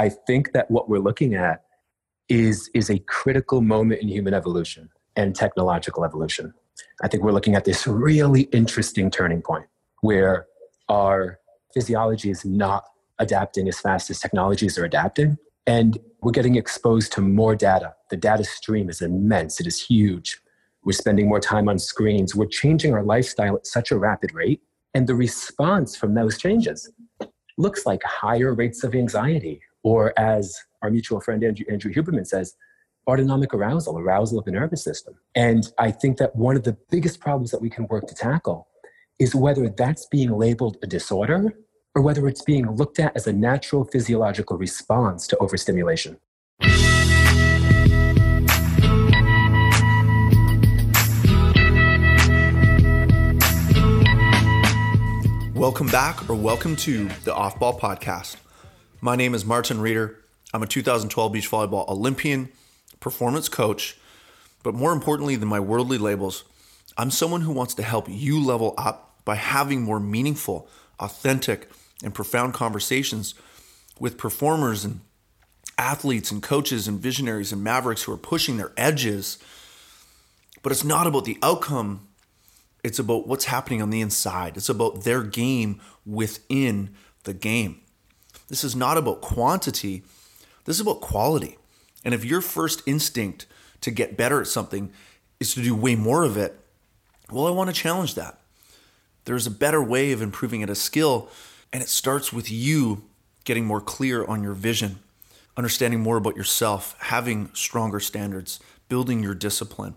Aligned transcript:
I 0.00 0.08
think 0.08 0.52
that 0.52 0.70
what 0.70 0.88
we're 0.88 0.98
looking 0.98 1.34
at 1.34 1.62
is, 2.30 2.70
is 2.72 2.88
a 2.88 3.00
critical 3.00 3.60
moment 3.60 4.00
in 4.00 4.08
human 4.08 4.32
evolution 4.32 4.88
and 5.14 5.36
technological 5.36 6.06
evolution. 6.06 6.54
I 7.02 7.08
think 7.08 7.22
we're 7.22 7.32
looking 7.32 7.54
at 7.54 7.66
this 7.66 7.86
really 7.86 8.42
interesting 8.44 9.10
turning 9.10 9.42
point 9.42 9.66
where 10.00 10.46
our 10.88 11.38
physiology 11.74 12.30
is 12.30 12.46
not 12.46 12.84
adapting 13.18 13.68
as 13.68 13.78
fast 13.78 14.08
as 14.08 14.20
technologies 14.20 14.78
are 14.78 14.86
adapting. 14.86 15.36
And 15.66 15.98
we're 16.22 16.32
getting 16.32 16.56
exposed 16.56 17.12
to 17.12 17.20
more 17.20 17.54
data. 17.54 17.94
The 18.08 18.16
data 18.16 18.44
stream 18.44 18.88
is 18.88 19.02
immense, 19.02 19.60
it 19.60 19.66
is 19.66 19.84
huge. 19.84 20.40
We're 20.82 20.92
spending 20.92 21.28
more 21.28 21.40
time 21.40 21.68
on 21.68 21.78
screens. 21.78 22.34
We're 22.34 22.46
changing 22.46 22.94
our 22.94 23.02
lifestyle 23.02 23.56
at 23.56 23.66
such 23.66 23.90
a 23.90 23.98
rapid 23.98 24.32
rate. 24.32 24.62
And 24.94 25.06
the 25.06 25.14
response 25.14 25.94
from 25.94 26.14
those 26.14 26.38
changes 26.38 26.90
looks 27.58 27.84
like 27.84 28.02
higher 28.02 28.54
rates 28.54 28.82
of 28.82 28.94
anxiety, 28.94 29.60
or 29.82 30.18
as 30.18 30.56
our 30.82 30.90
mutual 30.90 31.20
friend 31.20 31.42
Andrew, 31.42 31.64
Andrew 31.70 31.92
Huberman 31.92 32.26
says, 32.26 32.54
autonomic 33.06 33.54
arousal, 33.54 33.98
arousal 33.98 34.38
of 34.38 34.44
the 34.44 34.50
nervous 34.50 34.84
system. 34.84 35.14
And 35.34 35.70
I 35.78 35.90
think 35.90 36.18
that 36.18 36.36
one 36.36 36.56
of 36.56 36.64
the 36.64 36.76
biggest 36.90 37.20
problems 37.20 37.50
that 37.50 37.60
we 37.60 37.70
can 37.70 37.86
work 37.88 38.06
to 38.08 38.14
tackle 38.14 38.68
is 39.18 39.34
whether 39.34 39.68
that's 39.68 40.06
being 40.06 40.30
labeled 40.30 40.76
a 40.82 40.86
disorder 40.86 41.52
or 41.94 42.02
whether 42.02 42.28
it's 42.28 42.42
being 42.42 42.70
looked 42.76 42.98
at 42.98 43.16
as 43.16 43.26
a 43.26 43.32
natural 43.32 43.84
physiological 43.84 44.56
response 44.56 45.26
to 45.26 45.36
overstimulation. 45.38 46.18
Welcome 55.54 55.88
back 55.88 56.30
or 56.30 56.36
welcome 56.36 56.74
to 56.76 57.08
the 57.24 57.34
Off 57.34 57.58
Ball 57.58 57.78
Podcast. 57.78 58.36
My 59.02 59.16
name 59.16 59.34
is 59.34 59.46
Martin 59.46 59.80
Reader. 59.80 60.18
I'm 60.52 60.62
a 60.62 60.66
2012 60.66 61.32
beach 61.32 61.50
volleyball 61.50 61.88
Olympian, 61.88 62.50
performance 63.00 63.48
coach, 63.48 63.96
but 64.62 64.74
more 64.74 64.92
importantly 64.92 65.36
than 65.36 65.48
my 65.48 65.58
worldly 65.58 65.96
labels, 65.96 66.44
I'm 66.98 67.10
someone 67.10 67.40
who 67.40 67.52
wants 67.52 67.72
to 67.76 67.82
help 67.82 68.08
you 68.10 68.38
level 68.44 68.74
up 68.76 69.22
by 69.24 69.36
having 69.36 69.80
more 69.80 70.00
meaningful, 70.00 70.68
authentic, 70.98 71.70
and 72.04 72.12
profound 72.14 72.52
conversations 72.52 73.34
with 73.98 74.18
performers 74.18 74.84
and 74.84 75.00
athletes 75.78 76.30
and 76.30 76.42
coaches 76.42 76.86
and 76.86 77.00
visionaries 77.00 77.52
and 77.52 77.64
mavericks 77.64 78.02
who 78.02 78.12
are 78.12 78.18
pushing 78.18 78.58
their 78.58 78.72
edges. 78.76 79.38
But 80.62 80.72
it's 80.72 80.84
not 80.84 81.06
about 81.06 81.24
the 81.24 81.38
outcome, 81.42 82.06
it's 82.84 82.98
about 82.98 83.26
what's 83.26 83.46
happening 83.46 83.80
on 83.80 83.88
the 83.88 84.02
inside. 84.02 84.58
It's 84.58 84.68
about 84.68 85.04
their 85.04 85.22
game 85.22 85.80
within 86.04 86.94
the 87.24 87.32
game. 87.32 87.80
This 88.50 88.64
is 88.64 88.74
not 88.74 88.98
about 88.98 89.20
quantity, 89.22 90.02
this 90.64 90.76
is 90.76 90.80
about 90.80 91.00
quality. 91.00 91.56
And 92.04 92.12
if 92.12 92.24
your 92.24 92.40
first 92.40 92.82
instinct 92.84 93.46
to 93.80 93.90
get 93.90 94.16
better 94.16 94.40
at 94.40 94.48
something 94.48 94.92
is 95.38 95.54
to 95.54 95.62
do 95.62 95.74
way 95.74 95.94
more 95.94 96.24
of 96.24 96.36
it, 96.36 96.58
well, 97.30 97.46
I 97.46 97.50
want 97.50 97.70
to 97.70 97.80
challenge 97.80 98.16
that. 98.16 98.40
There's 99.24 99.46
a 99.46 99.52
better 99.52 99.82
way 99.82 100.10
of 100.10 100.20
improving 100.20 100.62
at 100.64 100.70
a 100.70 100.74
skill, 100.74 101.28
and 101.72 101.80
it 101.80 101.88
starts 101.88 102.32
with 102.32 102.50
you 102.50 103.04
getting 103.44 103.64
more 103.64 103.80
clear 103.80 104.24
on 104.24 104.42
your 104.42 104.54
vision, 104.54 104.98
understanding 105.56 106.00
more 106.00 106.16
about 106.16 106.36
yourself, 106.36 106.96
having 106.98 107.50
stronger 107.54 108.00
standards, 108.00 108.58
building 108.88 109.22
your 109.22 109.34
discipline, 109.34 109.94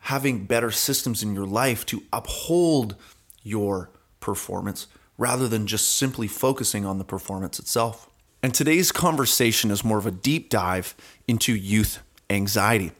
having 0.00 0.44
better 0.44 0.70
systems 0.70 1.22
in 1.22 1.34
your 1.34 1.46
life 1.46 1.86
to 1.86 2.02
uphold 2.12 2.96
your 3.42 3.90
performance 4.20 4.88
rather 5.16 5.48
than 5.48 5.66
just 5.66 5.92
simply 5.92 6.26
focusing 6.26 6.84
on 6.84 6.98
the 6.98 7.04
performance 7.04 7.58
itself. 7.58 8.10
And 8.42 8.52
today's 8.52 8.92
conversation 8.92 9.70
is 9.70 9.84
more 9.84 9.98
of 9.98 10.06
a 10.06 10.10
deep 10.10 10.50
dive 10.50 10.94
into 11.26 11.54
youth 11.54 12.00
anxiety. 12.28 12.92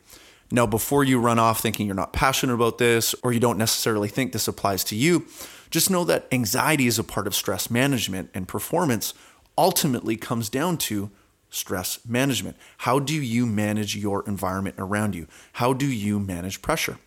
Now, 0.50 0.66
before 0.66 1.04
you 1.04 1.18
run 1.18 1.38
off 1.38 1.60
thinking 1.60 1.86
you're 1.86 1.94
not 1.94 2.12
passionate 2.12 2.54
about 2.54 2.78
this 2.78 3.14
or 3.22 3.32
you 3.32 3.40
don't 3.40 3.58
necessarily 3.58 4.08
think 4.08 4.32
this 4.32 4.48
applies 4.48 4.84
to 4.84 4.96
you, 4.96 5.26
just 5.70 5.90
know 5.90 6.04
that 6.04 6.28
anxiety 6.30 6.86
is 6.86 6.98
a 6.98 7.04
part 7.04 7.26
of 7.26 7.34
stress 7.34 7.70
management 7.70 8.30
and 8.32 8.46
performance 8.46 9.14
ultimately 9.58 10.16
comes 10.16 10.48
down 10.48 10.76
to 10.76 11.10
stress 11.50 11.98
management. 12.06 12.56
How 12.78 12.98
do 12.98 13.14
you 13.14 13.46
manage 13.46 13.96
your 13.96 14.24
environment 14.26 14.76
around 14.78 15.14
you? 15.14 15.26
How 15.54 15.72
do 15.72 15.86
you 15.86 16.18
manage 16.18 16.62
pressure? 16.62 16.98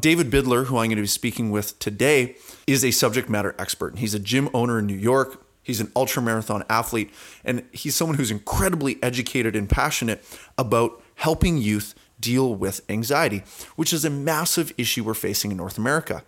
David 0.00 0.30
Bidler, 0.30 0.66
who 0.66 0.78
I'm 0.78 0.88
going 0.88 0.96
to 0.96 1.02
be 1.02 1.06
speaking 1.06 1.50
with 1.50 1.78
today, 1.78 2.36
is 2.66 2.84
a 2.84 2.90
subject 2.90 3.28
matter 3.28 3.54
expert. 3.58 3.98
He's 3.98 4.14
a 4.14 4.18
gym 4.18 4.48
owner 4.54 4.78
in 4.78 4.86
New 4.86 4.96
York, 4.96 5.44
He's 5.62 5.80
an 5.80 5.92
ultra 5.94 6.22
marathon 6.22 6.64
athlete, 6.68 7.12
and 7.44 7.64
he's 7.70 7.94
someone 7.94 8.16
who's 8.16 8.30
incredibly 8.30 9.00
educated 9.02 9.54
and 9.54 9.68
passionate 9.68 10.24
about 10.56 11.02
helping 11.16 11.58
youth 11.58 11.94
deal 12.18 12.54
with 12.54 12.80
anxiety, 12.88 13.44
which 13.76 13.92
is 13.92 14.04
a 14.04 14.10
massive 14.10 14.72
issue 14.76 15.04
we're 15.04 15.14
facing 15.14 15.50
in 15.50 15.56
North 15.56 15.78
America. 15.78 16.24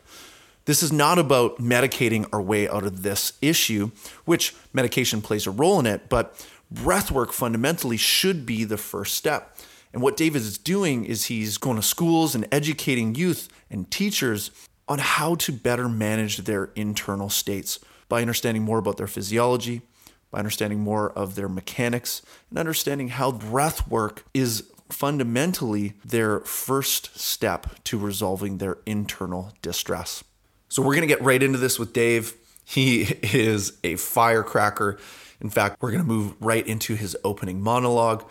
This 0.64 0.82
is 0.82 0.92
not 0.92 1.18
about 1.18 1.58
medicating 1.58 2.28
our 2.32 2.40
way 2.40 2.68
out 2.68 2.84
of 2.84 3.02
this 3.02 3.32
issue, 3.42 3.90
which 4.24 4.54
medication 4.72 5.20
plays 5.20 5.46
a 5.46 5.50
role 5.50 5.80
in 5.80 5.86
it, 5.86 6.08
but 6.08 6.46
breathwork 6.72 7.32
fundamentally 7.32 7.96
should 7.96 8.46
be 8.46 8.64
the 8.64 8.76
first 8.76 9.14
step. 9.16 9.56
And 9.92 10.03
what 10.03 10.16
David 10.16 10.42
is 10.42 10.58
doing 10.58 11.04
is 11.04 11.26
he's 11.26 11.58
going 11.58 11.76
to 11.76 11.82
schools 11.82 12.34
and 12.34 12.47
educating 12.50 13.14
youth 13.14 13.48
and 13.70 13.91
teachers 13.91 14.50
on 14.88 14.98
how 14.98 15.34
to 15.36 15.53
better 15.53 15.88
manage 15.88 16.38
their 16.38 16.70
internal 16.75 17.28
states 17.28 17.78
by 18.08 18.20
understanding 18.20 18.62
more 18.62 18.78
about 18.78 18.97
their 18.97 19.06
physiology, 19.06 19.82
by 20.31 20.38
understanding 20.38 20.81
more 20.81 21.10
of 21.10 21.34
their 21.34 21.48
mechanics, 21.48 22.22
and 22.50 22.58
understanding 22.58 23.08
how 23.08 23.32
breath 23.32 23.86
work 23.88 24.25
is 24.34 24.64
fundamentally 24.91 25.94
their 26.04 26.41
first 26.41 27.19
step 27.19 27.82
to 27.84 27.98
resolving 27.98 28.58
their 28.58 28.78
internal 28.84 29.52
distress. 29.62 30.25
So, 30.69 30.82
we're 30.82 30.94
gonna 30.94 31.06
get 31.06 31.22
right 31.22 31.42
into 31.42 31.58
this 31.58 31.78
with 31.78 31.92
Dave. 31.92 32.34
He 32.64 33.02
is 33.22 33.75
a 33.84 33.97
firecracker. 33.97 34.98
In 35.41 35.50
fact, 35.50 35.76
we're 35.81 35.92
gonna 35.92 36.04
move 36.04 36.34
right 36.41 36.66
into 36.66 36.94
his 36.94 37.16
opening 37.25 37.62
monologue. 37.62 38.25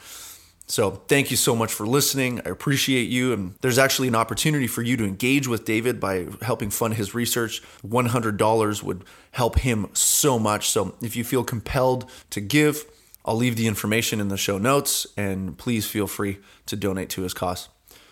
So 0.71 0.91
thank 1.09 1.31
you 1.31 1.35
so 1.35 1.53
much 1.53 1.73
for 1.73 1.85
listening. 1.85 2.39
I 2.45 2.49
appreciate 2.49 3.09
you. 3.09 3.33
And 3.33 3.55
there's 3.59 3.77
actually 3.77 4.07
an 4.07 4.15
opportunity 4.15 4.67
for 4.67 4.81
you 4.81 4.95
to 4.95 5.03
engage 5.03 5.45
with 5.45 5.65
David 5.65 5.99
by 5.99 6.27
helping 6.41 6.69
fund 6.69 6.93
his 6.93 7.13
research. 7.13 7.61
$100 7.85 8.81
would 8.81 9.03
help 9.31 9.59
him 9.59 9.89
so 9.91 10.39
much. 10.39 10.69
So 10.69 10.95
if 11.01 11.17
you 11.17 11.25
feel 11.25 11.43
compelled 11.43 12.09
to 12.29 12.39
give, 12.39 12.85
I'll 13.25 13.35
leave 13.35 13.57
the 13.57 13.67
information 13.67 14.21
in 14.21 14.29
the 14.29 14.37
show 14.37 14.57
notes 14.57 15.05
and 15.17 15.57
please 15.57 15.87
feel 15.87 16.07
free 16.07 16.39
to 16.67 16.77
donate 16.77 17.09
to 17.09 17.23
his 17.23 17.33
cause. 17.33 17.67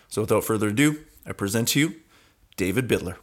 So 0.10 0.20
without 0.20 0.44
further 0.44 0.68
ado, 0.68 1.00
I 1.26 1.32
present 1.32 1.70
to 1.70 1.80
you 1.80 1.96
David 2.58 2.90
Bidler. 2.90 3.16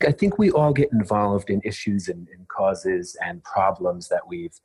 I 0.00 0.12
think 0.12 0.38
we 0.38 0.50
all 0.52 0.72
get 0.72 0.90
involved 0.90 1.50
in 1.50 1.60
issues 1.66 2.08
and, 2.08 2.26
and 2.34 2.48
causes 2.48 3.14
and 3.22 3.44
problems 3.44 4.08
that 4.08 4.26
we've 4.26 4.58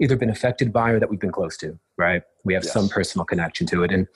either 0.00 0.16
been 0.16 0.30
affected 0.30 0.72
by 0.72 0.90
or 0.90 0.98
that 0.98 1.08
we've 1.08 1.20
been 1.20 1.30
close 1.30 1.56
to, 1.58 1.78
right? 1.96 2.22
We 2.44 2.54
have 2.54 2.64
yes. 2.64 2.72
some 2.72 2.88
personal 2.88 3.24
connection 3.24 3.66
to 3.68 3.84
it. 3.84 3.92
And, 3.92 4.08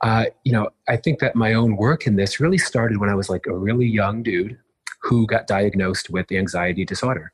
uh, 0.00 0.24
you 0.44 0.52
know, 0.52 0.70
I 0.88 0.96
think 0.96 1.20
that 1.20 1.36
my 1.36 1.54
own 1.54 1.76
work 1.76 2.06
in 2.06 2.16
this 2.16 2.40
really 2.40 2.58
started 2.58 2.98
when 2.98 3.10
I 3.10 3.14
was 3.14 3.28
like 3.28 3.46
a 3.46 3.56
really 3.56 3.86
young 3.86 4.22
dude 4.22 4.58
who 5.02 5.26
got 5.26 5.46
diagnosed 5.46 6.10
with 6.10 6.26
the 6.28 6.38
anxiety 6.38 6.84
disorder. 6.84 7.32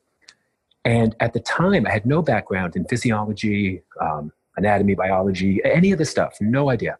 And 0.85 1.15
at 1.21 1.33
the 1.33 1.41
time, 1.41 1.87
I 1.87 1.91
had 1.91 2.05
no 2.05 2.23
background 2.23 2.75
in 2.75 2.85
physiology, 2.87 3.83
um, 4.01 4.33
anatomy, 4.57 4.95
biology, 4.95 5.61
any 5.65 5.93
of 5.93 5.99
this 5.99 6.11
stuff, 6.11 6.37
no 6.41 6.71
idea. 6.71 6.99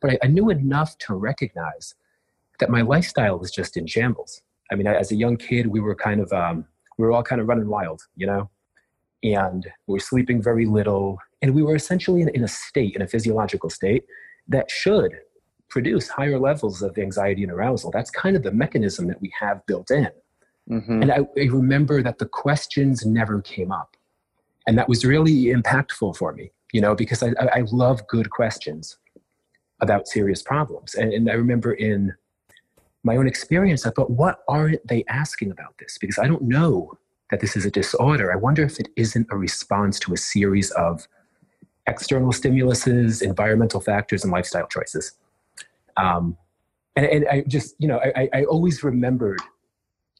But 0.00 0.12
I, 0.12 0.18
I, 0.24 0.26
knew 0.26 0.50
enough 0.50 0.98
to 0.98 1.14
recognize 1.14 1.94
that 2.58 2.68
my 2.68 2.82
lifestyle 2.82 3.38
was 3.38 3.52
just 3.52 3.76
in 3.76 3.86
shambles. 3.86 4.42
I 4.70 4.74
mean, 4.74 4.88
as 4.88 5.12
a 5.12 5.14
young 5.14 5.36
kid, 5.36 5.68
we 5.68 5.78
were 5.78 5.94
kind 5.94 6.20
of, 6.20 6.32
um, 6.32 6.66
we 6.98 7.06
were 7.06 7.12
all 7.12 7.22
kind 7.22 7.40
of 7.40 7.46
running 7.46 7.68
wild, 7.68 8.02
you 8.16 8.26
know? 8.26 8.50
And 9.22 9.66
we 9.86 9.94
were 9.94 10.00
sleeping 10.00 10.42
very 10.42 10.66
little. 10.66 11.18
And 11.40 11.54
we 11.54 11.62
were 11.62 11.74
essentially 11.74 12.22
in, 12.22 12.28
in 12.30 12.44
a 12.44 12.48
state, 12.48 12.96
in 12.96 13.02
a 13.02 13.06
physiological 13.06 13.70
state, 13.70 14.04
that 14.48 14.70
should 14.70 15.12
produce 15.68 16.08
higher 16.08 16.38
levels 16.38 16.82
of 16.82 16.98
anxiety 16.98 17.42
and 17.42 17.52
arousal. 17.52 17.90
That's 17.90 18.10
kind 18.10 18.36
of 18.36 18.42
the 18.42 18.52
mechanism 18.52 19.06
that 19.08 19.20
we 19.20 19.32
have 19.38 19.64
built 19.66 19.90
in. 19.90 20.10
Mm-hmm. 20.70 21.02
And 21.02 21.12
I, 21.12 21.18
I, 21.36 21.44
remember 21.50 22.02
that 22.02 22.18
the 22.18 22.26
questions 22.26 23.04
never 23.04 23.40
came 23.40 23.72
up. 23.72 23.96
And 24.66 24.78
that 24.78 24.88
was 24.88 25.04
really 25.04 25.46
impactful 25.46 26.16
for 26.16 26.32
me, 26.32 26.52
you 26.72 26.80
know, 26.80 26.94
because 26.94 27.22
I, 27.22 27.32
I 27.52 27.64
love 27.72 28.06
good 28.06 28.30
questions 28.30 28.98
about 29.80 30.06
serious 30.06 30.42
problems. 30.42 30.94
And, 30.94 31.12
and 31.12 31.28
I 31.28 31.34
remember 31.34 31.72
in 31.72 32.14
my 33.02 33.16
own 33.16 33.26
experience, 33.26 33.86
I 33.86 33.90
thought, 33.90 34.10
what 34.10 34.40
aren't 34.46 34.86
they 34.86 35.04
asking 35.08 35.50
about 35.50 35.76
this? 35.78 35.98
Because 35.98 36.18
I 36.18 36.28
don't 36.28 36.42
know 36.42 36.96
that 37.32 37.40
this 37.40 37.56
is 37.56 37.64
a 37.64 37.70
disorder, 37.70 38.30
I 38.30 38.36
wonder 38.36 38.62
if 38.62 38.78
it 38.78 38.88
isn't 38.94 39.26
a 39.30 39.36
response 39.36 39.98
to 40.00 40.12
a 40.12 40.18
series 40.18 40.70
of 40.72 41.08
external 41.86 42.30
stimuluses, 42.30 43.22
environmental 43.22 43.80
factors, 43.80 44.22
and 44.22 44.30
lifestyle 44.30 44.68
choices. 44.68 45.12
Um, 45.96 46.36
and, 46.94 47.06
and 47.06 47.26
I 47.28 47.40
just, 47.48 47.74
you 47.78 47.88
know, 47.88 47.98
I, 48.14 48.28
I 48.34 48.44
always 48.44 48.84
remembered 48.84 49.40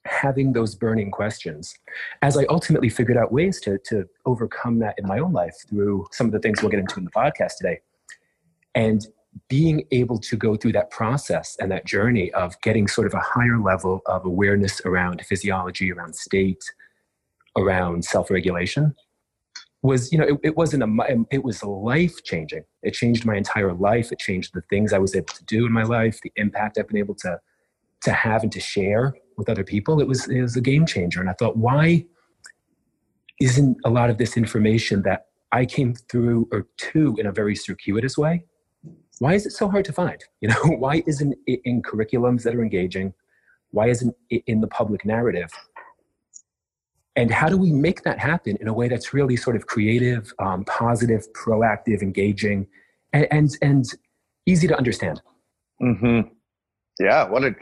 having 0.06 0.54
those 0.54 0.74
burning 0.74 1.10
questions 1.10 1.74
as 2.22 2.38
I 2.38 2.46
ultimately 2.48 2.88
figured 2.88 3.18
out 3.18 3.30
ways 3.30 3.60
to, 3.60 3.78
to 3.90 4.08
overcome 4.24 4.78
that 4.78 4.94
in 4.96 5.06
my 5.06 5.18
own 5.18 5.32
life 5.32 5.54
through 5.68 6.06
some 6.12 6.26
of 6.26 6.32
the 6.32 6.40
things 6.40 6.62
we'll 6.62 6.70
get 6.70 6.80
into 6.80 6.98
in 6.98 7.04
the 7.04 7.10
podcast 7.10 7.58
today. 7.58 7.80
And 8.74 9.06
being 9.48 9.84
able 9.90 10.18
to 10.18 10.36
go 10.36 10.56
through 10.56 10.72
that 10.72 10.90
process 10.90 11.58
and 11.60 11.70
that 11.72 11.84
journey 11.84 12.32
of 12.32 12.58
getting 12.62 12.88
sort 12.88 13.06
of 13.06 13.12
a 13.12 13.20
higher 13.20 13.60
level 13.60 14.00
of 14.06 14.24
awareness 14.24 14.80
around 14.86 15.22
physiology, 15.26 15.92
around 15.92 16.16
state, 16.16 16.64
around 17.56 18.04
self 18.04 18.31
regulation 18.31 18.94
was, 19.82 20.12
you 20.12 20.19
know, 20.19 20.25
it, 20.25 20.38
it 20.44 20.56
wasn't 20.56 20.82
a, 20.82 20.87
um, 20.87 21.26
it 21.31 21.43
was 21.43 21.62
life 21.64 22.22
changing. 22.25 22.62
It 22.82 22.93
changed 22.94 23.25
my 23.25 23.37
entire 23.37 23.72
life. 23.72 24.12
It 24.12 24.19
changed 24.19 24.54
the 24.54 24.62
things 24.70 24.93
I 24.93 24.99
was 24.99 25.14
able 25.14 25.34
to 25.34 25.44
do 25.44 25.66
in 25.66 25.72
my 25.72 25.82
life, 25.82 26.20
the 26.22 26.32
impact 26.37 26.78
I've 26.78 26.87
been 26.87 26.99
able 26.99 27.16
to, 27.16 27.40
to 28.02 28.12
have 28.12 28.43
and 28.43 28.52
to 28.52 28.60
share 28.60 29.14
with 29.37 29.49
other 29.49 29.64
people. 29.64 30.00
It 30.00 30.06
was, 30.06 30.28
it 30.28 30.40
was 30.40 30.56
a 30.56 30.60
game 30.60 30.87
changer. 30.87 31.20
And 31.20 31.28
I 31.28 31.32
thought, 31.32 31.56
why 31.56 32.06
isn't 33.40 33.76
a 33.84 33.90
lot 33.90 34.08
of 34.08 34.19
this 34.19 34.37
information 34.37 35.02
that 35.02 35.26
I 35.50 35.66
came 35.66 35.94
through 35.94 36.48
or 36.52 36.66
to 36.93 37.16
in 37.19 37.26
a 37.26 37.32
very 37.32 37.56
circuitous 37.56 38.16
way? 38.16 38.44
Why 39.19 39.34
is 39.34 39.46
it 39.46 39.52
so 39.52 39.69
hard 39.69 39.84
to 39.87 39.93
find? 39.93 40.22
You 40.40 40.48
know, 40.48 40.76
why 40.78 41.02
isn't 41.06 41.34
it 41.46 41.60
in 41.64 41.82
curriculums 41.82 42.43
that 42.43 42.55
are 42.55 42.62
engaging? 42.62 43.14
Why 43.70 43.88
isn't 43.88 44.14
it 44.31 44.43
in 44.46 44.60
the 44.60 44.66
public 44.69 45.05
narrative? 45.05 45.50
And 47.14 47.30
how 47.30 47.48
do 47.48 47.58
we 47.58 47.72
make 47.72 48.02
that 48.04 48.18
happen 48.18 48.56
in 48.60 48.68
a 48.68 48.72
way 48.72 48.88
that's 48.88 49.12
really 49.12 49.36
sort 49.36 49.54
of 49.56 49.66
creative, 49.66 50.32
um, 50.38 50.64
positive, 50.64 51.26
proactive, 51.34 52.00
engaging, 52.00 52.66
and, 53.12 53.26
and, 53.30 53.50
and 53.60 53.84
easy 54.46 54.66
to 54.66 54.76
understand? 54.76 55.20
Mm-hmm. 55.82 56.28
Yeah, 57.00 57.28
what 57.28 57.44
a 57.44 57.54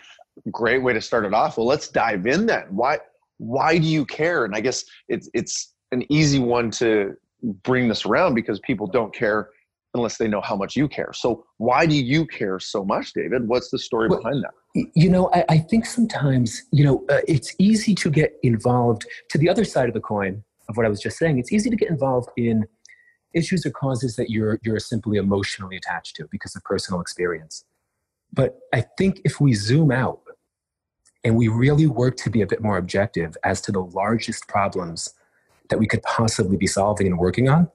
great 0.50 0.82
way 0.82 0.92
to 0.92 1.00
start 1.00 1.24
it 1.24 1.34
off. 1.34 1.56
Well, 1.56 1.66
let's 1.66 1.88
dive 1.88 2.26
in 2.26 2.46
then. 2.46 2.66
Why 2.70 2.98
why 3.38 3.78
do 3.78 3.86
you 3.86 4.04
care? 4.04 4.44
And 4.44 4.54
I 4.54 4.60
guess 4.60 4.84
it's 5.08 5.28
it's 5.34 5.72
an 5.92 6.04
easy 6.12 6.38
one 6.38 6.70
to 6.72 7.14
bring 7.42 7.88
this 7.88 8.04
around 8.04 8.34
because 8.34 8.60
people 8.60 8.86
don't 8.86 9.14
care 9.14 9.48
unless 9.94 10.18
they 10.18 10.28
know 10.28 10.40
how 10.40 10.56
much 10.56 10.76
you 10.76 10.88
care. 10.88 11.12
So 11.12 11.44
why 11.56 11.86
do 11.86 11.94
you 11.94 12.26
care 12.26 12.60
so 12.60 12.84
much, 12.84 13.12
David? 13.12 13.48
What's 13.48 13.70
the 13.70 13.78
story 13.78 14.08
well, 14.08 14.18
behind 14.18 14.44
that? 14.44 14.90
You 14.94 15.10
know, 15.10 15.30
I, 15.32 15.44
I 15.48 15.58
think 15.58 15.86
sometimes 15.86 16.62
you 16.72 16.84
know 16.84 17.04
uh, 17.08 17.20
it's 17.26 17.54
easy 17.58 17.94
to 17.96 18.10
get 18.10 18.38
involved. 18.42 19.06
To 19.30 19.38
the 19.38 19.48
other 19.48 19.64
side 19.64 19.88
of 19.88 19.94
the 19.94 20.00
coin 20.00 20.44
of 20.68 20.76
what 20.76 20.86
I 20.86 20.88
was 20.88 21.00
just 21.00 21.18
saying, 21.18 21.38
it's 21.38 21.52
easy 21.52 21.70
to 21.70 21.76
get 21.76 21.90
involved 21.90 22.30
in 22.36 22.66
issues 23.34 23.64
or 23.64 23.70
causes 23.70 24.16
that 24.16 24.30
you're 24.30 24.58
you're 24.62 24.78
simply 24.78 25.18
emotionally 25.18 25.76
attached 25.76 26.16
to 26.16 26.28
because 26.30 26.54
of 26.54 26.62
personal 26.64 27.00
experience. 27.00 27.64
But 28.32 28.58
I 28.72 28.84
think 28.96 29.20
if 29.24 29.40
we 29.40 29.54
zoom 29.54 29.90
out 29.90 30.20
and 31.24 31.36
we 31.36 31.48
really 31.48 31.86
work 31.86 32.16
to 32.18 32.30
be 32.30 32.42
a 32.42 32.46
bit 32.46 32.62
more 32.62 32.78
objective 32.78 33.36
as 33.44 33.60
to 33.62 33.72
the 33.72 33.82
largest 33.82 34.46
problems 34.46 35.12
that 35.68 35.78
we 35.78 35.86
could 35.86 36.02
possibly 36.02 36.56
be 36.56 36.66
solving 36.66 37.08
and 37.08 37.18
working 37.18 37.48
on, 37.48 37.68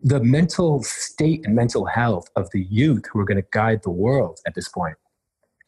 the 0.00 0.20
mental 0.20 0.82
state 0.82 1.44
and 1.44 1.54
mental 1.54 1.86
health 1.86 2.28
of 2.36 2.50
the 2.52 2.62
youth 2.62 3.04
who 3.12 3.18
are 3.18 3.24
going 3.24 3.40
to 3.40 3.48
guide 3.52 3.82
the 3.82 3.90
world 3.90 4.38
at 4.46 4.54
this 4.54 4.68
point 4.68 4.96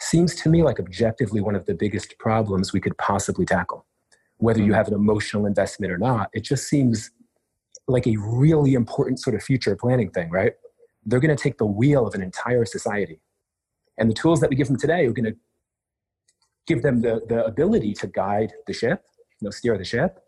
seems 0.00 0.34
to 0.34 0.48
me 0.48 0.62
like 0.62 0.78
objectively 0.78 1.40
one 1.40 1.54
of 1.54 1.66
the 1.66 1.74
biggest 1.74 2.18
problems 2.18 2.72
we 2.72 2.80
could 2.80 2.96
possibly 2.98 3.44
tackle. 3.44 3.86
Whether 4.38 4.60
you 4.60 4.68
hmm. 4.68 4.74
have 4.74 4.88
an 4.88 4.94
emotional 4.94 5.46
investment 5.46 5.92
or 5.92 5.98
not, 5.98 6.30
it 6.32 6.40
just 6.40 6.68
seems 6.68 7.10
like 7.86 8.06
a 8.06 8.16
really 8.16 8.74
important 8.74 9.20
sort 9.20 9.36
of 9.36 9.42
future 9.42 9.76
planning 9.76 10.10
thing, 10.10 10.30
right? 10.30 10.52
They're 11.04 11.20
going 11.20 11.36
to 11.36 11.42
take 11.42 11.58
the 11.58 11.66
wheel 11.66 12.06
of 12.06 12.14
an 12.14 12.22
entire 12.22 12.64
society. 12.64 13.20
And 13.98 14.08
the 14.08 14.14
tools 14.14 14.40
that 14.40 14.48
we 14.48 14.56
give 14.56 14.68
them 14.68 14.78
today 14.78 15.04
are 15.06 15.12
going 15.12 15.32
to 15.32 15.36
give 16.66 16.82
them 16.82 17.00
the, 17.00 17.22
the 17.28 17.44
ability 17.44 17.94
to 17.94 18.06
guide 18.06 18.52
the 18.66 18.72
ship, 18.72 19.02
you 19.40 19.46
know, 19.46 19.50
steer 19.50 19.76
the 19.76 19.84
ship. 19.84 20.20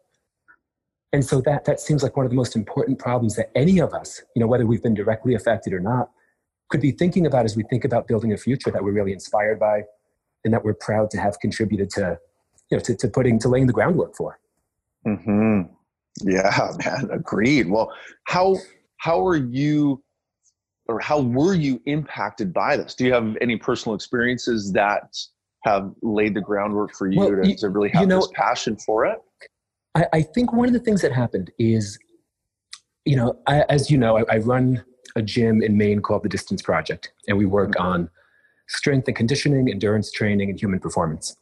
And 1.13 1.25
so 1.25 1.41
that, 1.43 1.65
that 1.67 1.79
seems 1.79 2.03
like 2.03 2.17
one 2.17 2.25
of 2.25 2.31
the 2.31 2.37
most 2.37 2.57
important 2.57 2.99
problems 2.99 3.37
that 3.37 3.51
any 3.55 3.81
of 3.81 3.93
us, 3.93 4.23
you 4.35 4.41
know, 4.41 4.47
whether 4.47 4.67
we've 4.67 4.83
been 4.83 4.95
directly 4.95 5.35
affected 5.35 5.73
or 5.73 5.81
not, 5.81 6.11
could 6.71 6.81
be 6.81 6.91
thinking 6.91 7.27
about 7.27 7.45
as 7.45 7.55
we 7.55 7.65
think 7.65 7.85
about 7.85 8.09
building 8.09 8.33
a 8.33 8.37
future 8.37 8.71
that 8.71 8.83
we're 8.83 8.93
really 8.93 9.13
inspired 9.13 9.61
by 9.61 9.83
and 10.45 10.55
that 10.55 10.65
we're 10.65 10.75
proud 10.75 11.11
to 11.11 11.19
have 11.19 11.39
contributed 11.41 11.91
to, 11.91 12.19
you 12.71 12.79
know, 12.79 12.83
to, 12.83 12.97
to 12.97 13.09
putting, 13.09 13.39
to 13.39 13.49
laying 13.49 13.67
the 13.67 13.73
groundwork 13.73 14.17
for. 14.17 14.39
Hmm. 15.05 15.63
Yeah, 16.21 16.71
man. 16.85 17.11
Agreed. 17.11 17.69
Well, 17.69 17.93
how 18.25 18.57
how 18.99 19.27
are 19.27 19.37
you, 19.37 20.03
or 20.87 21.01
how 21.01 21.21
were 21.21 21.55
you 21.55 21.83
impacted 21.87 22.53
by 22.53 22.77
this? 22.77 22.95
Do 22.95 23.05
you 23.05 23.13
have 23.13 23.37
any 23.41 23.57
personal 23.57 23.97
experiences 23.97 24.73
that 24.73 25.17
have 25.65 25.93
laid 26.03 26.35
the 26.35 26.41
groundwork 26.41 26.95
for 26.95 27.11
you, 27.11 27.19
well, 27.19 27.31
to, 27.31 27.57
to, 27.57 27.69
really 27.69 27.89
have 27.91 28.03
you 28.03 28.07
know, 28.07 28.21
this 28.21 28.31
passion 28.35 28.77
for 28.77 29.05
it? 29.05 29.19
I, 29.95 30.07
I, 30.13 30.23
think 30.23 30.53
one 30.53 30.69
of 30.69 30.73
the 30.73 30.81
things 30.81 31.03
that 31.03 31.13
happened 31.13 31.51
is, 31.59 31.99
you 33.05 33.17
know, 33.17 33.39
I, 33.47 33.65
as 33.69 33.91
you 33.91 33.99
know, 33.99 34.19
I, 34.19 34.25
I, 34.35 34.39
run 34.39 34.85
a 35.17 35.23
gym 35.23 35.63
in 35.63 35.77
Maine 35.77 36.01
called 36.01 36.23
the 36.23 36.29
Distance 36.29 36.63
Project, 36.63 37.13
and 37.29 37.37
we 37.37 37.47
work 37.47 37.73
mm-hmm. 37.73 37.87
on 37.87 38.11
strength 38.69 39.07
and 39.09 39.17
conditioning, 39.17 39.69
endurance 39.69 40.11
training, 40.11 40.51
and 40.51 40.59
human 40.59 40.81
performance. 40.81 41.37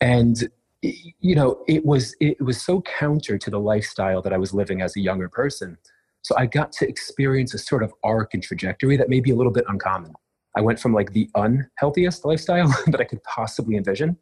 And 0.00 0.48
you 0.82 1.36
know, 1.36 1.62
it 1.68 1.84
was 1.84 2.16
it 2.20 2.40
was 2.40 2.60
so 2.60 2.82
counter 2.82 3.38
to 3.38 3.50
the 3.50 3.60
lifestyle 3.60 4.20
that 4.22 4.32
I 4.32 4.38
was 4.38 4.52
living 4.52 4.80
as 4.80 4.96
a 4.96 5.00
younger 5.00 5.28
person. 5.28 5.78
So 6.22 6.36
I 6.36 6.46
got 6.46 6.72
to 6.72 6.88
experience 6.88 7.54
a 7.54 7.58
sort 7.58 7.82
of 7.82 7.92
arc 8.02 8.34
and 8.34 8.42
trajectory 8.42 8.96
that 8.96 9.08
may 9.08 9.20
be 9.20 9.30
a 9.30 9.36
little 9.36 9.52
bit 9.52 9.64
uncommon. 9.68 10.12
I 10.56 10.60
went 10.60 10.78
from 10.78 10.92
like 10.92 11.12
the 11.12 11.28
unhealthiest 11.34 12.24
lifestyle 12.24 12.68
that 12.86 13.00
I 13.00 13.04
could 13.04 13.22
possibly 13.24 13.76
envision 13.76 14.16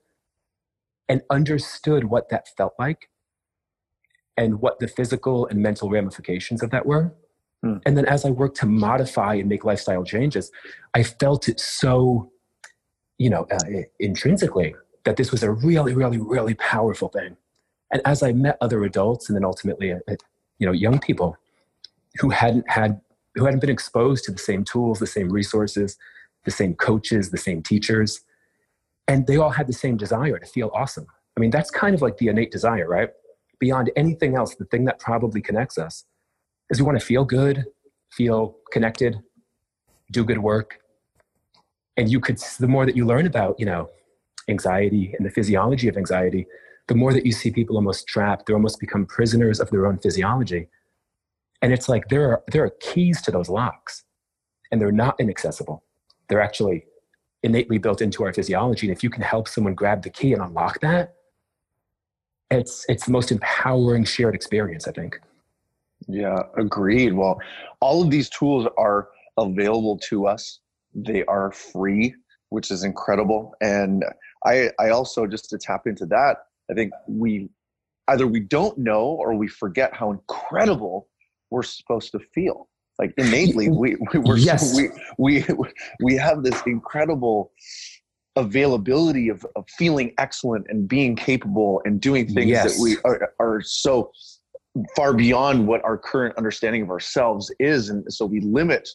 and 1.08 1.22
understood 1.30 2.04
what 2.04 2.28
that 2.30 2.48
felt 2.56 2.74
like 2.78 3.09
and 4.40 4.60
what 4.62 4.78
the 4.78 4.88
physical 4.88 5.46
and 5.48 5.60
mental 5.60 5.90
ramifications 5.90 6.62
of 6.62 6.70
that 6.70 6.86
were. 6.86 7.12
Hmm. 7.62 7.76
And 7.84 7.96
then 7.96 8.06
as 8.06 8.24
I 8.24 8.30
worked 8.30 8.56
to 8.58 8.66
modify 8.66 9.34
and 9.34 9.48
make 9.50 9.66
lifestyle 9.66 10.02
changes, 10.02 10.50
I 10.94 11.02
felt 11.02 11.46
it 11.46 11.60
so, 11.60 12.32
you 13.18 13.28
know, 13.28 13.46
uh, 13.52 13.82
intrinsically 13.98 14.74
that 15.04 15.18
this 15.18 15.30
was 15.30 15.42
a 15.42 15.50
really, 15.50 15.92
really, 15.92 16.16
really 16.16 16.54
powerful 16.54 17.08
thing. 17.08 17.36
And 17.92 18.00
as 18.06 18.22
I 18.22 18.32
met 18.32 18.56
other 18.62 18.82
adults 18.84 19.28
and 19.28 19.36
then 19.36 19.44
ultimately, 19.44 19.92
uh, 19.92 19.98
you 20.58 20.66
know, 20.66 20.72
young 20.72 20.98
people 20.98 21.36
who 22.18 22.30
hadn't 22.30 22.68
had, 22.70 22.98
who 23.34 23.44
hadn't 23.44 23.60
been 23.60 23.70
exposed 23.70 24.24
to 24.24 24.32
the 24.32 24.38
same 24.38 24.64
tools, 24.64 24.98
the 25.00 25.06
same 25.06 25.28
resources, 25.30 25.98
the 26.44 26.50
same 26.50 26.74
coaches, 26.74 27.30
the 27.30 27.38
same 27.38 27.62
teachers, 27.62 28.22
and 29.06 29.26
they 29.26 29.36
all 29.36 29.50
had 29.50 29.66
the 29.66 29.74
same 29.74 29.98
desire 29.98 30.38
to 30.38 30.46
feel 30.46 30.70
awesome. 30.72 31.06
I 31.36 31.40
mean, 31.40 31.50
that's 31.50 31.70
kind 31.70 31.94
of 31.94 32.00
like 32.00 32.16
the 32.16 32.28
innate 32.28 32.50
desire, 32.50 32.88
right? 32.88 33.10
Beyond 33.60 33.90
anything 33.94 34.36
else, 34.36 34.56
the 34.56 34.64
thing 34.64 34.84
that 34.86 34.98
probably 34.98 35.40
connects 35.40 35.78
us 35.78 36.04
is 36.70 36.80
we 36.80 36.86
want 36.86 36.98
to 36.98 37.04
feel 37.04 37.24
good, 37.24 37.66
feel 38.10 38.56
connected, 38.72 39.20
do 40.10 40.24
good 40.24 40.38
work. 40.38 40.80
And 41.96 42.10
you 42.10 42.20
could, 42.20 42.38
the 42.58 42.68
more 42.68 42.86
that 42.86 42.96
you 42.96 43.06
learn 43.06 43.26
about, 43.26 43.60
you 43.60 43.66
know, 43.66 43.88
anxiety 44.48 45.14
and 45.16 45.24
the 45.24 45.30
physiology 45.30 45.86
of 45.88 45.96
anxiety, 45.96 46.46
the 46.88 46.94
more 46.94 47.12
that 47.12 47.26
you 47.26 47.32
see 47.32 47.50
people 47.50 47.76
almost 47.76 48.08
trapped, 48.08 48.46
they 48.46 48.54
almost 48.54 48.80
become 48.80 49.06
prisoners 49.06 49.60
of 49.60 49.70
their 49.70 49.86
own 49.86 49.98
physiology. 49.98 50.68
And 51.62 51.72
it's 51.72 51.88
like 51.88 52.08
there 52.08 52.30
are, 52.30 52.42
there 52.50 52.64
are 52.64 52.72
keys 52.80 53.20
to 53.22 53.30
those 53.30 53.48
locks, 53.48 54.02
and 54.72 54.80
they're 54.80 54.90
not 54.90 55.20
inaccessible 55.20 55.84
they're 56.30 56.40
actually 56.40 56.86
innately 57.42 57.76
built 57.76 58.00
into 58.00 58.24
our 58.24 58.32
physiology. 58.32 58.86
And 58.86 58.96
if 58.96 59.02
you 59.02 59.10
can 59.10 59.22
help 59.22 59.48
someone 59.48 59.74
grab 59.74 60.02
the 60.02 60.10
key 60.10 60.32
and 60.32 60.40
unlock 60.40 60.80
that, 60.80 61.16
it's 62.50 62.84
it's 62.88 63.06
the 63.06 63.12
most 63.12 63.30
empowering 63.30 64.04
shared 64.04 64.34
experience, 64.34 64.88
I 64.88 64.92
think. 64.92 65.20
Yeah, 66.08 66.42
agreed. 66.56 67.12
Well, 67.12 67.40
all 67.80 68.02
of 68.02 68.10
these 68.10 68.28
tools 68.28 68.66
are 68.76 69.08
available 69.36 69.98
to 70.08 70.26
us. 70.26 70.60
They 70.94 71.24
are 71.24 71.52
free, 71.52 72.14
which 72.48 72.70
is 72.70 72.84
incredible. 72.84 73.54
And 73.60 74.04
I 74.44 74.70
I 74.78 74.90
also 74.90 75.26
just 75.26 75.50
to 75.50 75.58
tap 75.58 75.86
into 75.86 76.06
that, 76.06 76.38
I 76.70 76.74
think 76.74 76.92
we 77.06 77.48
either 78.08 78.26
we 78.26 78.40
don't 78.40 78.76
know 78.78 79.02
or 79.02 79.34
we 79.34 79.48
forget 79.48 79.94
how 79.94 80.10
incredible 80.10 81.08
we're 81.50 81.62
supposed 81.62 82.12
to 82.12 82.18
feel 82.34 82.68
like 83.00 83.14
innately 83.16 83.70
we 83.70 83.96
we 84.12 84.18
we're, 84.20 84.36
yes. 84.36 84.76
we 84.76 84.90
we 85.18 85.44
we 86.02 86.16
have 86.16 86.42
this 86.42 86.60
incredible 86.66 87.50
availability 88.40 89.28
of, 89.28 89.46
of 89.56 89.68
feeling 89.68 90.12
excellent 90.18 90.66
and 90.68 90.88
being 90.88 91.16
capable 91.16 91.80
and 91.84 92.00
doing 92.00 92.26
things 92.26 92.48
yes. 92.48 92.76
that 92.76 92.82
we 92.82 92.96
are, 93.04 93.32
are 93.38 93.60
so 93.62 94.10
far 94.96 95.14
beyond 95.14 95.66
what 95.66 95.82
our 95.84 95.98
current 95.98 96.36
understanding 96.36 96.82
of 96.82 96.90
ourselves 96.90 97.52
is. 97.58 97.88
And 97.88 98.04
so 98.12 98.26
we 98.26 98.40
limit 98.40 98.88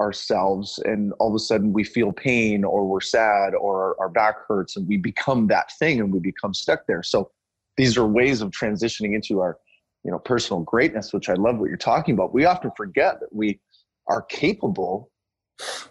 ourselves 0.00 0.78
and 0.84 1.12
all 1.18 1.28
of 1.28 1.34
a 1.34 1.38
sudden 1.38 1.72
we 1.72 1.84
feel 1.84 2.12
pain 2.12 2.64
or 2.64 2.86
we're 2.86 3.00
sad 3.00 3.54
or 3.54 3.82
our, 3.82 4.00
our 4.00 4.08
back 4.08 4.36
hurts 4.46 4.76
and 4.76 4.86
we 4.86 4.96
become 4.96 5.48
that 5.48 5.70
thing 5.78 6.00
and 6.00 6.12
we 6.12 6.20
become 6.20 6.54
stuck 6.54 6.86
there. 6.86 7.02
So 7.02 7.30
these 7.76 7.96
are 7.96 8.06
ways 8.06 8.42
of 8.42 8.50
transitioning 8.50 9.14
into 9.14 9.40
our 9.40 9.58
you 10.04 10.10
know 10.10 10.18
personal 10.18 10.62
greatness 10.62 11.12
which 11.12 11.28
i 11.28 11.34
love 11.34 11.58
what 11.58 11.68
you're 11.68 11.76
talking 11.76 12.14
about. 12.14 12.32
We 12.32 12.44
often 12.44 12.70
forget 12.76 13.20
that 13.20 13.34
we 13.34 13.60
are 14.06 14.22
capable 14.22 15.10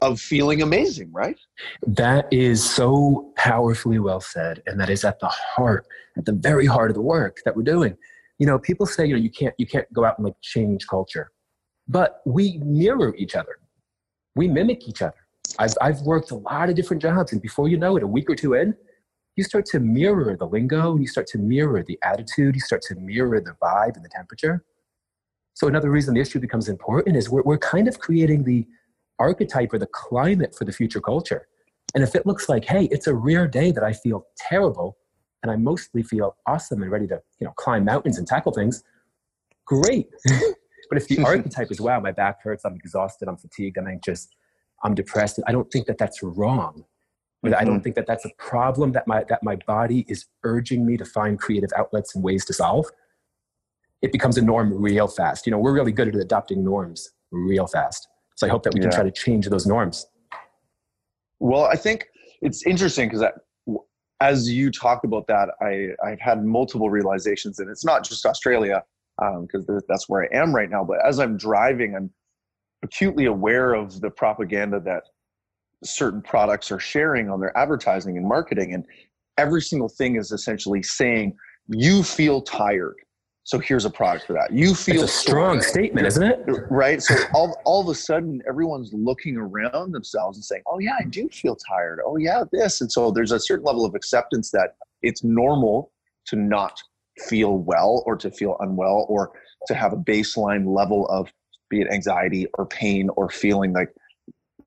of 0.02 0.20
feeling 0.20 0.62
amazing, 0.62 1.12
right? 1.12 1.38
That 1.86 2.32
is 2.32 2.68
so 2.68 3.32
powerfully 3.36 4.00
well 4.00 4.22
said. 4.22 4.64
And 4.66 4.80
that 4.80 4.90
is 4.90 5.04
at 5.04 5.20
the 5.20 5.28
heart, 5.28 5.86
at 6.18 6.26
the 6.26 6.34
very 6.34 6.66
heart 6.66 6.90
of 6.90 6.96
the 6.96 7.02
work 7.02 7.40
that 7.46 7.56
we're 7.56 7.64
doing. 7.64 7.98
You 8.40 8.46
know, 8.46 8.60
people 8.60 8.86
say, 8.86 9.06
you 9.06 9.14
know, 9.14 9.20
you 9.20 9.32
can't 9.32 9.56
you 9.58 9.66
can't 9.66 9.92
go 9.94 10.06
out 10.06 10.18
and 10.18 10.26
like 10.26 10.36
change 10.42 10.86
culture. 10.88 11.32
But 11.88 12.22
we 12.26 12.60
mirror 12.64 13.16
each 13.18 13.36
other. 13.36 13.58
We 14.36 14.48
mimic 14.48 14.88
each 14.88 15.02
other. 15.02 15.16
I've 15.58 15.74
I've 15.82 16.02
worked 16.02 16.32
a 16.32 16.36
lot 16.36 16.70
of 16.70 16.76
different 16.76 17.02
jobs, 17.02 17.32
and 17.32 17.42
before 17.42 17.68
you 17.68 17.78
know 17.78 17.98
it, 17.98 18.04
a 18.04 18.08
week 18.08 18.30
or 18.30 18.36
two 18.36 18.54
in, 18.54 18.76
you 19.36 19.44
start 19.44 19.66
to 19.68 19.80
mirror 19.80 20.36
the 20.38 20.46
lingo, 20.46 20.92
and 20.92 21.02
you 21.02 21.08
start 21.08 21.28
to 21.28 21.38
mirror 21.40 21.84
the 21.88 21.98
attitude, 22.04 22.56
you 22.56 22.62
start 22.62 22.82
to 22.84 22.96
mirror 22.96 23.42
the 23.42 23.56
vibe 23.62 23.96
and 23.96 24.06
the 24.06 24.10
temperature. 24.10 24.64
So 25.54 25.68
another 25.68 25.90
reason 25.90 26.14
the 26.14 26.22
issue 26.22 26.40
becomes 26.40 26.70
important 26.70 27.18
is 27.18 27.32
we're, 27.32 27.42
we're 27.42 27.58
kind 27.58 27.88
of 27.88 27.98
creating 27.98 28.44
the 28.44 28.68
archetype 29.20 29.74
or 29.74 29.80
the 29.80 29.88
climate 29.88 30.56
for 30.58 30.66
the 30.66 30.72
future 30.72 31.02
culture. 31.02 31.48
And 31.96 32.04
if 32.04 32.16
it 32.16 32.26
looks 32.26 32.50
like, 32.50 32.66
hey, 32.66 32.88
it's 32.92 33.08
a 33.08 33.14
rare 33.16 33.48
day 33.48 33.72
that 33.72 33.84
I 33.84 33.94
feel 33.94 34.26
terrible 34.38 34.98
and 35.44 35.52
I 35.52 35.56
mostly 35.56 36.04
feel 36.04 36.36
awesome 36.46 36.82
and 36.82 36.92
ready 36.92 37.08
to, 37.08 37.22
you 37.40 37.46
know, 37.46 37.54
climb 37.58 37.86
mountains 37.86 38.18
and 38.18 38.28
tackle 38.28 38.52
things, 38.52 38.84
great. 39.66 40.08
but 40.90 40.98
if 40.98 41.08
the 41.08 41.24
archetype 41.26 41.72
is, 41.72 41.80
wow, 41.80 42.00
my 42.00 42.12
back 42.12 42.42
hurts, 42.44 42.66
I'm 42.66 42.76
exhausted, 42.76 43.28
I'm 43.28 43.38
fatigued, 43.38 43.78
I'm 43.78 43.88
anxious, 43.88 44.28
I'm 44.84 44.96
depressed, 44.96 45.40
I 45.48 45.52
don't 45.52 45.72
think 45.72 45.88
that 45.88 45.98
that's 45.98 46.22
wrong. 46.22 46.84
But 47.42 47.52
mm-hmm. 47.52 47.62
I 47.62 47.64
don't 47.64 47.76
mm-hmm. 47.76 47.84
think 47.84 47.96
that 47.96 48.08
that's 48.08 48.26
a 48.26 48.32
problem 48.38 48.92
that 48.94 49.08
my, 49.08 49.24
that 49.30 49.44
my 49.44 49.56
body 49.68 50.06
is 50.08 50.26
urging 50.44 50.86
me 50.86 50.98
to 50.98 51.06
find 51.06 51.40
creative 51.40 51.70
outlets 51.78 52.16
and 52.16 52.24
ways 52.24 52.44
to 52.46 52.54
solve. 52.54 52.88
It 54.02 54.12
becomes 54.12 54.38
a 54.38 54.42
norm 54.42 54.74
real 54.74 55.08
fast. 55.08 55.46
You 55.46 55.52
know, 55.52 55.60
we're 55.60 55.74
really 55.74 55.92
good 55.92 56.08
at 56.08 56.16
adopting 56.16 56.64
norms 56.64 57.10
real 57.32 57.68
fast. 57.68 58.08
So 58.38 58.46
I 58.46 58.50
hope 58.52 58.64
that 58.64 58.74
we 58.74 58.80
can 58.80 58.92
try 58.92 59.04
to 59.04 59.12
change 59.12 59.50
those 59.50 59.66
norms. 59.66 60.06
Well, 61.40 61.66
I 61.66 61.76
think 61.76 62.08
it's 62.42 62.66
interesting 62.66 63.10
because 63.10 63.26
as 64.22 64.50
you 64.50 64.72
talk 64.72 65.04
about 65.04 65.26
that, 65.28 65.50
I, 65.60 65.90
I've 66.08 66.20
had 66.20 66.46
multiple 66.46 66.90
realizations, 66.90 67.60
and 67.60 67.70
it's 67.70 67.84
not 67.84 68.04
just 68.04 68.26
Australia 68.26 68.84
because 69.18 69.68
um, 69.68 69.80
that's 69.90 70.08
where 70.08 70.24
I 70.24 70.38
am 70.38 70.56
right 70.56 70.70
now. 70.70 70.84
But 70.84 71.04
as 71.04 71.20
I'm 71.20 71.36
driving, 71.36 71.96
I'm 71.96 72.12
acutely 72.84 73.26
aware 73.26 73.74
of 73.74 74.00
the 74.02 74.12
propaganda 74.12 74.80
that 74.82 75.04
certain 75.84 76.22
products 76.22 76.72
are 76.72 76.80
sharing 76.80 77.32
on 77.32 77.40
their 77.40 77.56
advertising 77.58 78.18
and 78.18 78.28
marketing, 78.28 78.76
and 78.76 78.86
every 79.40 79.64
single 79.64 79.90
thing 79.90 80.16
is 80.16 80.32
essentially 80.32 80.84
saying 80.84 81.36
you 81.70 82.04
feel 82.04 82.42
tired 82.42 82.98
so 83.48 83.60
here's 83.60 83.86
a 83.86 83.90
product 83.90 84.28
for 84.28 84.34
that. 84.34 84.52
You 84.52 84.76
feel 84.76 84.96
it's 84.96 85.04
a 85.04 85.08
strong 85.08 85.62
statement, 85.62 86.06
isn't 86.06 86.22
it? 86.22 86.42
Right. 86.70 87.02
So 87.02 87.16
all, 87.34 87.58
all 87.64 87.80
of 87.80 87.88
a 87.88 87.96
sudden, 87.96 88.42
everyone's 88.46 88.92
looking 88.92 89.38
around 89.38 89.94
themselves 89.94 90.38
and 90.38 90.44
saying, 90.44 90.64
"Oh 90.68 90.80
yeah, 90.80 90.96
I 91.00 91.06
do 91.06 91.30
feel 91.30 91.56
tired. 91.56 92.02
Oh 92.06 92.18
yeah, 92.18 92.44
this." 92.52 92.82
And 92.82 92.92
so 92.92 93.10
there's 93.10 93.32
a 93.32 93.40
certain 93.40 93.64
level 93.64 93.86
of 93.86 93.96
acceptance 93.96 94.52
that 94.52 94.72
it's 95.02 95.24
normal 95.24 95.94
to 96.26 96.36
not 96.36 96.78
feel 97.20 97.60
well 97.60 98.04
or 98.06 98.18
to 98.18 98.30
feel 98.30 98.58
unwell 98.60 99.06
or 99.08 99.32
to 99.68 99.74
have 99.74 99.94
a 99.94 99.98
baseline 99.98 100.76
level 100.76 101.08
of 101.08 101.32
be 101.70 101.80
it 101.80 101.88
anxiety 101.90 102.48
or 102.56 102.66
pain 102.66 103.10
or 103.16 103.30
feeling 103.30 103.72
like 103.72 103.94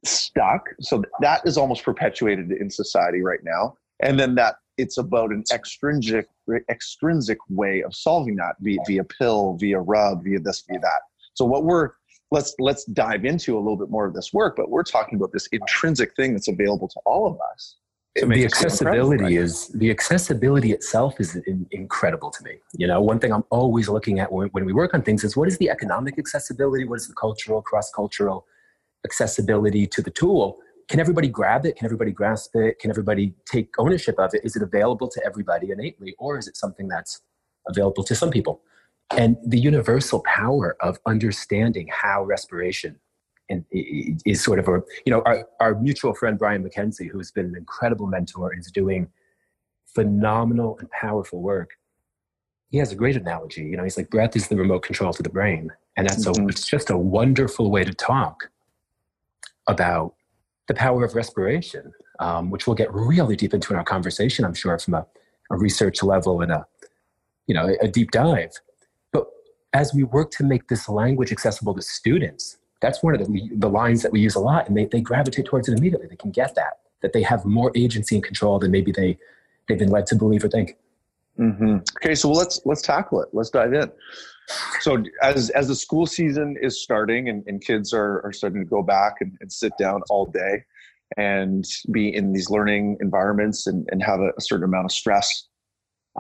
stuck. 0.07 0.71
So 0.81 1.03
that 1.21 1.43
is 1.45 1.59
almost 1.59 1.85
perpetuated 1.85 2.51
in 2.51 2.71
society 2.71 3.21
right 3.21 3.41
now. 3.45 3.75
And 4.03 4.19
then 4.19 4.37
that 4.37 4.55
it's 4.79 4.97
about 4.97 5.33
an 5.33 5.45
extrinsic 5.53 6.29
extrinsic 6.69 7.39
way 7.49 7.83
of 7.83 7.95
solving 7.95 8.37
that 8.37 8.57
via, 8.61 8.79
via 8.87 9.05
pill, 9.05 9.57
via 9.59 9.81
rub, 9.81 10.25
via 10.25 10.41
this, 10.41 10.65
via 10.69 10.79
that. 10.81 11.01
So 11.35 11.45
what 11.45 11.65
we're 11.65 11.91
let's 12.31 12.55
let's 12.59 12.85
dive 12.85 13.25
into 13.25 13.57
a 13.57 13.61
little 13.61 13.77
bit 13.77 13.91
more 13.91 14.07
of 14.07 14.15
this 14.15 14.33
work, 14.33 14.57
but 14.57 14.71
we're 14.71 14.83
talking 14.83 15.17
about 15.17 15.33
this 15.33 15.47
intrinsic 15.49 16.15
thing 16.15 16.33
that's 16.33 16.49
available 16.49 16.89
to 16.89 17.01
all 17.05 17.27
of 17.27 17.37
us. 17.53 17.77
The 18.17 18.45
accessibility 18.45 19.23
right? 19.23 19.33
is 19.33 19.69
the 19.69 19.91
accessibility 19.91 20.73
itself 20.73 21.21
is 21.21 21.37
in, 21.47 21.67
incredible 21.71 22.31
to 22.31 22.45
me. 22.45 22.57
You 22.73 22.89
know, 22.89 23.01
one 23.01 23.21
thing 23.21 23.33
I'm 23.33 23.45
always 23.51 23.89
looking 23.89 24.19
at 24.19 24.33
when, 24.33 24.49
when 24.49 24.65
we 24.65 24.73
work 24.73 24.95
on 24.95 25.03
things 25.03 25.23
is 25.23 25.37
what 25.37 25.47
is 25.47 25.59
the 25.59 25.71
economic 25.71 26.19
accessibility, 26.19 26.85
what 26.85 26.97
is 26.97 27.07
the 27.07 27.15
cultural, 27.15 27.63
cross 27.63 27.91
cultural 27.93 28.47
accessibility 29.05 29.87
to 29.87 30.03
the 30.03 30.11
tool, 30.11 30.59
can 30.91 30.99
everybody 30.99 31.29
grab 31.29 31.65
it? 31.65 31.77
Can 31.77 31.85
everybody 31.85 32.11
grasp 32.11 32.57
it? 32.57 32.81
Can 32.81 32.91
everybody 32.91 33.33
take 33.47 33.69
ownership 33.79 34.19
of 34.19 34.35
it? 34.35 34.41
Is 34.43 34.57
it 34.57 34.63
available 34.63 35.09
to 35.09 35.25
everybody 35.25 35.71
innately, 35.71 36.17
or 36.19 36.37
is 36.37 36.49
it 36.49 36.57
something 36.57 36.89
that's 36.89 37.21
available 37.69 38.03
to 38.03 38.15
some 38.17 38.31
people? 38.31 38.61
And 39.17 39.37
the 39.47 39.59
universal 39.59 40.21
power 40.27 40.77
of 40.81 40.99
understanding 41.07 41.89
how 41.93 42.25
respiration 42.25 42.99
and 43.49 43.65
is 43.73 44.43
sort 44.43 44.59
of 44.59 44.67
a 44.67 44.83
you 45.07 45.13
know 45.13 45.23
our, 45.27 45.49
our 45.61 45.77
mutual 45.77 46.13
friend 46.13 46.37
Brian 46.37 46.69
McKenzie, 46.69 47.09
who's 47.09 47.31
been 47.31 47.47
an 47.47 47.57
incredible 47.57 48.09
mentor, 48.09 48.53
is 48.53 48.69
doing 48.73 49.09
phenomenal 49.95 50.77
and 50.81 50.91
powerful 50.91 51.41
work. 51.41 51.71
He 52.69 52.79
has 52.79 52.91
a 52.91 52.97
great 52.97 53.15
analogy. 53.15 53.63
You 53.63 53.77
know, 53.77 53.85
he's 53.85 53.97
like 53.97 54.11
breath 54.11 54.35
is 54.35 54.49
the 54.49 54.57
remote 54.57 54.83
control 54.83 55.13
to 55.13 55.23
the 55.23 55.31
brain, 55.31 55.71
and 55.97 56.09
that's 56.09 56.27
mm-hmm. 56.27 56.47
a, 56.47 56.49
it's 56.49 56.67
just 56.67 56.91
a 56.91 56.99
wonderful 56.99 57.71
way 57.71 57.85
to 57.85 57.95
talk 57.95 58.51
about 59.69 60.15
the 60.71 60.75
power 60.75 61.03
of 61.05 61.17
respiration, 61.17 61.93
um, 62.21 62.49
which 62.49 62.69
we'll 62.69 62.77
get 62.77 62.95
really 62.95 63.35
deep 63.35 63.53
into 63.53 63.73
in 63.73 63.77
our 63.77 63.85
conversation, 63.85 64.45
I'm 64.45 64.55
sure, 64.55 64.79
from 64.79 64.95
a, 64.95 65.05
a 65.51 65.57
research 65.57 66.01
level 66.01 66.43
and 66.43 66.53
a, 66.53 66.65
you 67.49 67.57
know, 67.57 67.75
a 67.83 67.89
deep 67.89 68.13
dive. 68.13 68.53
But 69.13 69.25
as 69.73 69.93
we 69.93 70.05
work 70.05 70.31
to 70.39 70.45
make 70.45 70.69
this 70.69 70.89
language 70.89 71.33
accessible 71.33 71.75
to 71.75 71.83
students, 71.83 72.59
that's 72.81 73.03
one 73.03 73.17
of 73.17 73.21
the, 73.21 73.51
the 73.57 73.69
lines 73.69 74.03
that 74.05 74.13
we 74.13 74.21
use 74.21 74.37
a 74.37 74.39
lot, 74.39 74.69
and 74.69 74.77
they, 74.77 74.85
they 74.85 75.01
gravitate 75.01 75.47
towards 75.47 75.69
it 75.69 75.77
immediately. 75.77 76.07
They 76.07 76.15
can 76.15 76.31
get 76.31 76.55
that, 76.55 76.75
that 77.03 77.15
they 77.15 77.23
have 77.25 77.45
more 77.45 77.73
agency 77.75 78.15
and 78.15 78.23
control 78.23 78.61
than 78.61 78.71
maybe 78.71 78.93
they, 78.93 79.19
they've 79.67 79.77
been 79.77 79.91
led 79.91 80.07
to 80.07 80.15
believe 80.15 80.45
or 80.45 80.49
think. 80.49 80.77
Mm-hmm. 81.37 81.79
Okay, 81.97 82.15
so 82.15 82.31
let's 82.31 82.61
let's 82.65 82.83
tackle 82.83 83.23
it. 83.23 83.29
Let's 83.33 83.51
dive 83.51 83.73
in. 83.73 83.91
So 84.81 85.05
as 85.23 85.51
as 85.51 85.69
the 85.69 85.75
school 85.75 86.07
season 86.07 86.57
is 86.61 86.83
starting 86.83 87.29
and, 87.29 87.45
and 87.47 87.65
kids 87.65 87.93
are, 87.93 88.21
are 88.25 88.33
starting 88.33 88.61
to 88.63 88.69
go 88.69 88.83
back 88.83 89.17
and, 89.21 89.37
and 89.41 89.53
sit 89.53 89.73
down 89.79 90.03
all 90.11 90.27
day 90.27 90.65
and 91.17 91.65
be 91.91 92.15
in 92.15 92.33
these 92.33 92.51
learning 92.51 92.97
environments 93.01 93.67
and, 93.67 93.89
and 93.91 94.03
have 94.03 94.21
a, 94.21 94.31
a 94.37 94.41
certain 94.41 94.65
amount 94.65 94.85
of 94.85 94.93
stress, 94.93 95.49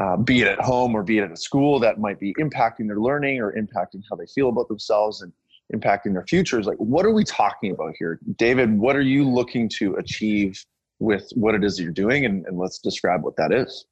uh, 0.00 0.16
be 0.16 0.40
it 0.40 0.48
at 0.48 0.60
home 0.60 0.94
or 0.94 1.02
be 1.02 1.18
it 1.18 1.24
at 1.24 1.32
a 1.32 1.36
school 1.36 1.78
that 1.80 1.98
might 1.98 2.18
be 2.18 2.34
impacting 2.40 2.86
their 2.86 3.00
learning 3.00 3.40
or 3.40 3.52
impacting 3.52 4.02
how 4.10 4.16
they 4.16 4.26
feel 4.26 4.48
about 4.48 4.68
themselves 4.68 5.22
and 5.22 5.32
impacting 5.74 6.12
their 6.12 6.26
futures. 6.26 6.66
Like, 6.66 6.78
what 6.78 7.06
are 7.06 7.12
we 7.12 7.24
talking 7.24 7.70
about 7.70 7.94
here? 7.98 8.18
David, 8.36 8.78
what 8.78 8.96
are 8.96 9.02
you 9.02 9.28
looking 9.28 9.68
to 9.78 9.94
achieve 9.94 10.64
with 10.98 11.30
what 11.34 11.54
it 11.54 11.64
is 11.64 11.76
that 11.76 11.84
you're 11.84 11.92
doing? 11.92 12.24
And, 12.24 12.44
and 12.46 12.58
let's 12.58 12.78
describe 12.78 13.22
what 13.22 13.36
that 13.36 13.52
is. 13.52 13.86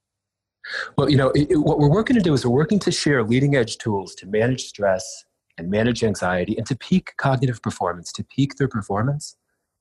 Well, 0.96 1.10
you 1.10 1.16
know, 1.16 1.30
it, 1.30 1.50
it, 1.50 1.56
what 1.56 1.78
we're 1.78 1.90
working 1.90 2.16
to 2.16 2.22
do 2.22 2.34
is 2.34 2.44
we're 2.44 2.52
working 2.52 2.78
to 2.80 2.90
share 2.90 3.22
leading 3.22 3.54
edge 3.56 3.78
tools 3.78 4.14
to 4.16 4.26
manage 4.26 4.66
stress 4.66 5.25
and 5.56 5.70
manage 5.70 6.04
anxiety 6.04 6.56
and 6.56 6.66
to 6.66 6.76
peak 6.76 7.14
cognitive 7.16 7.60
performance, 7.62 8.12
to 8.12 8.25
peak 8.25 8.56
their 8.56 8.68
performance 8.68 9.37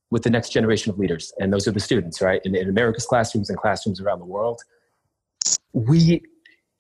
with 0.10 0.24
the 0.24 0.30
next 0.30 0.50
generation 0.50 0.92
of 0.92 0.98
leaders. 0.98 1.34
And 1.40 1.52
those 1.52 1.68
are 1.68 1.72
the 1.72 1.80
students, 1.80 2.22
right? 2.22 2.42
In, 2.46 2.56
in 2.56 2.70
America's 2.70 3.06
classrooms 3.06 3.50
and 3.50 3.58
classrooms 3.58 4.02
around 4.02 4.20
the 4.20 4.26
world. 4.26 4.62
We, 5.74 6.24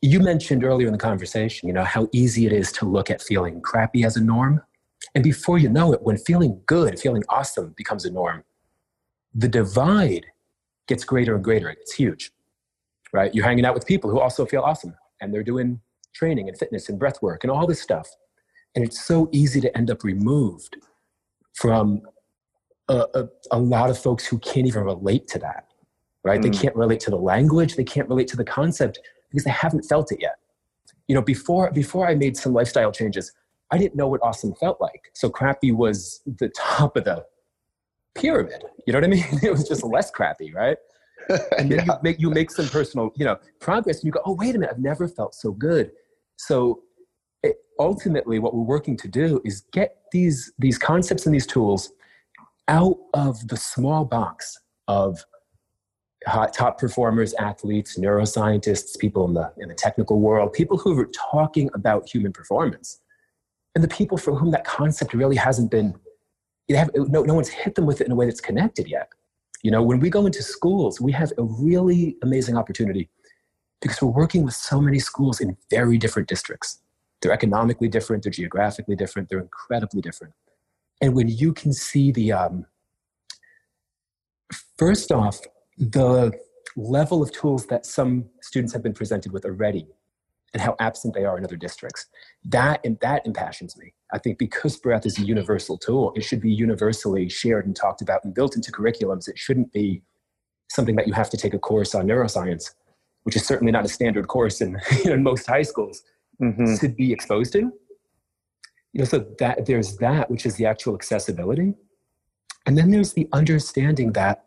you 0.01 0.19
mentioned 0.19 0.63
earlier 0.63 0.87
in 0.87 0.93
the 0.93 0.99
conversation, 0.99 1.67
you 1.67 1.73
know, 1.73 1.83
how 1.83 2.07
easy 2.13 2.45
it 2.45 2.53
is 2.53 2.71
to 2.73 2.85
look 2.85 3.11
at 3.11 3.21
feeling 3.21 3.61
crappy 3.61 4.03
as 4.03 4.15
a 4.15 4.23
norm. 4.23 4.61
And 5.13 5.23
before 5.23 5.57
you 5.57 5.69
know 5.69 5.93
it, 5.93 6.01
when 6.01 6.17
feeling 6.17 6.61
good, 6.65 6.99
feeling 6.99 7.23
awesome 7.29 7.73
becomes 7.77 8.05
a 8.05 8.11
norm, 8.11 8.43
the 9.35 9.47
divide 9.47 10.25
gets 10.87 11.03
greater 11.03 11.35
and 11.35 11.43
greater. 11.43 11.69
It's 11.69 11.93
huge 11.93 12.31
right? 13.13 13.33
You're 13.33 13.45
hanging 13.45 13.65
out 13.65 13.73
with 13.73 13.85
people 13.85 14.09
who 14.09 14.19
also 14.19 14.45
feel 14.45 14.61
awesome 14.61 14.95
and 15.21 15.33
they're 15.33 15.43
doing 15.43 15.79
training 16.13 16.47
and 16.47 16.57
fitness 16.57 16.89
and 16.89 16.99
breath 16.99 17.21
work 17.21 17.43
and 17.43 17.51
all 17.51 17.67
this 17.67 17.81
stuff. 17.81 18.09
And 18.75 18.83
it's 18.85 19.05
so 19.05 19.29
easy 19.31 19.61
to 19.61 19.77
end 19.77 19.89
up 19.89 20.03
removed 20.03 20.77
from 21.53 22.01
a, 22.89 23.05
a, 23.13 23.27
a 23.51 23.59
lot 23.59 23.89
of 23.89 23.97
folks 23.97 24.25
who 24.25 24.37
can't 24.39 24.67
even 24.67 24.83
relate 24.83 25.27
to 25.29 25.39
that, 25.39 25.67
right? 26.23 26.39
Mm. 26.39 26.43
They 26.43 26.57
can't 26.57 26.75
relate 26.75 26.99
to 27.01 27.09
the 27.09 27.17
language, 27.17 27.75
they 27.75 27.83
can't 27.83 28.07
relate 28.07 28.27
to 28.29 28.37
the 28.37 28.43
concept 28.43 28.99
because 29.29 29.43
they 29.43 29.51
haven't 29.51 29.83
felt 29.83 30.11
it 30.11 30.19
yet. 30.21 30.35
You 31.07 31.15
know, 31.15 31.21
before 31.21 31.71
before 31.71 32.07
I 32.07 32.15
made 32.15 32.35
some 32.35 32.53
lifestyle 32.53 32.91
changes, 32.91 33.31
I 33.71 33.77
didn't 33.77 33.95
know 33.95 34.07
what 34.07 34.21
awesome 34.21 34.53
felt 34.55 34.79
like. 34.79 35.11
So 35.13 35.29
crappy 35.29 35.71
was 35.71 36.21
the 36.25 36.49
top 36.49 36.97
of 36.97 37.05
the 37.05 37.25
pyramid. 38.15 38.63
You 38.85 38.93
know 38.93 38.99
what 38.99 39.05
I 39.05 39.07
mean? 39.07 39.25
It 39.43 39.51
was 39.51 39.67
just 39.67 39.83
less 39.83 40.11
crappy, 40.11 40.53
right? 40.53 40.77
and 41.57 41.71
then 41.71 41.79
yeah. 41.79 41.85
you 41.85 41.93
make 42.03 42.19
you 42.19 42.29
make 42.29 42.51
some 42.51 42.67
personal 42.67 43.11
you 43.15 43.25
know 43.25 43.37
progress 43.59 43.97
and 43.97 44.05
you 44.05 44.11
go 44.11 44.21
oh 44.25 44.33
wait 44.33 44.55
a 44.55 44.59
minute 44.59 44.73
i've 44.73 44.81
never 44.81 45.07
felt 45.07 45.33
so 45.35 45.51
good 45.51 45.91
so 46.37 46.81
it, 47.43 47.57
ultimately 47.79 48.39
what 48.39 48.53
we're 48.53 48.61
working 48.61 48.95
to 48.95 49.07
do 49.07 49.41
is 49.43 49.61
get 49.73 49.97
these 50.11 50.53
these 50.59 50.77
concepts 50.77 51.25
and 51.25 51.35
these 51.35 51.47
tools 51.47 51.91
out 52.67 52.97
of 53.13 53.47
the 53.47 53.57
small 53.57 54.05
box 54.05 54.57
of 54.87 55.23
top 56.53 56.77
performers 56.77 57.33
athletes 57.35 57.97
neuroscientists 57.97 58.97
people 58.99 59.25
in 59.25 59.33
the 59.33 59.51
in 59.57 59.69
the 59.69 59.75
technical 59.75 60.19
world 60.19 60.51
people 60.53 60.77
who 60.77 60.97
are 60.99 61.09
talking 61.31 61.69
about 61.73 62.07
human 62.07 62.33
performance 62.33 62.99
and 63.75 63.83
the 63.83 63.87
people 63.87 64.17
for 64.17 64.33
whom 64.35 64.51
that 64.51 64.65
concept 64.65 65.13
really 65.13 65.35
hasn't 65.35 65.69
been 65.69 65.93
have, 66.75 66.89
no, 66.95 67.21
no 67.21 67.33
one's 67.33 67.47
hit 67.47 67.75
them 67.75 67.85
with 67.85 68.01
it 68.01 68.07
in 68.07 68.11
a 68.11 68.15
way 68.15 68.25
that's 68.25 68.41
connected 68.41 68.87
yet. 68.87 69.09
You 69.67 69.71
know, 69.71 69.83
when 69.83 69.99
we 69.99 70.09
go 70.09 70.25
into 70.25 70.41
schools, 70.41 71.01
we 71.01 71.11
have 71.11 71.33
a 71.37 71.43
really 71.43 72.15
amazing 72.23 72.55
opportunity 72.55 73.09
because 73.81 74.01
we're 74.01 74.07
working 74.07 74.43
with 74.43 74.53
so 74.53 74.79
many 74.79 74.97
schools 74.97 75.41
in 75.41 75.57
very 75.69 75.97
different 75.97 76.29
districts. 76.29 76.79
They're 77.19 77.33
economically 77.33 77.89
different, 77.89 78.23
they're 78.23 78.31
geographically 78.31 78.95
different, 78.95 79.27
they're 79.27 79.41
incredibly 79.41 79.99
different. 79.99 80.33
And 81.01 81.13
when 81.13 81.27
you 81.27 81.51
can 81.51 81.73
see 81.73 82.13
the, 82.13 82.31
um, 82.31 82.65
first 84.77 85.11
off, 85.11 85.41
the 85.77 86.31
level 86.77 87.21
of 87.21 87.33
tools 87.33 87.65
that 87.65 87.85
some 87.85 88.23
students 88.41 88.71
have 88.71 88.83
been 88.83 88.93
presented 88.93 89.33
with 89.33 89.43
already 89.43 89.85
and 90.53 90.61
how 90.61 90.77
absent 90.79 91.13
they 91.13 91.25
are 91.25 91.37
in 91.37 91.43
other 91.43 91.57
districts. 91.57 92.05
That 92.45 92.79
and 92.85 92.97
that 93.01 93.25
impassions 93.25 93.75
me. 93.75 93.93
I 94.13 94.17
think 94.17 94.37
because 94.37 94.77
breath 94.77 95.05
is 95.05 95.19
a 95.19 95.23
universal 95.23 95.77
tool, 95.77 96.13
it 96.15 96.21
should 96.21 96.41
be 96.41 96.51
universally 96.51 97.27
shared 97.27 97.65
and 97.65 97.75
talked 97.75 98.01
about 98.01 98.23
and 98.23 98.33
built 98.33 98.55
into 98.55 98.71
curriculums. 98.71 99.27
It 99.27 99.37
shouldn't 99.37 99.73
be 99.73 100.01
something 100.69 100.95
that 100.95 101.07
you 101.07 101.13
have 101.13 101.29
to 101.31 101.37
take 101.37 101.53
a 101.53 101.59
course 101.59 101.93
on 101.93 102.07
neuroscience, 102.07 102.73
which 103.23 103.35
is 103.35 103.45
certainly 103.45 103.71
not 103.71 103.85
a 103.85 103.89
standard 103.89 104.27
course 104.27 104.61
in, 104.61 104.79
you 104.99 105.05
know, 105.05 105.13
in 105.13 105.23
most 105.23 105.45
high 105.47 105.61
schools 105.61 106.03
mm-hmm. 106.41 106.75
to 106.75 106.87
be 106.87 107.11
exposed 107.11 107.53
to. 107.53 107.71
You 108.93 108.99
know, 108.99 109.05
so 109.05 109.25
that 109.39 109.65
there's 109.65 109.97
that, 109.97 110.31
which 110.31 110.45
is 110.45 110.55
the 110.55 110.65
actual 110.65 110.95
accessibility. 110.95 111.73
And 112.65 112.77
then 112.77 112.91
there's 112.91 113.13
the 113.13 113.27
understanding 113.33 114.13
that 114.13 114.45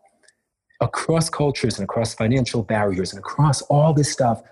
across 0.81 1.29
cultures 1.29 1.79
and 1.79 1.85
across 1.85 2.15
financial 2.15 2.63
barriers 2.63 3.13
and 3.13 3.19
across 3.19 3.63
all 3.63 3.93
this 3.93 4.11
stuff, 4.11 4.43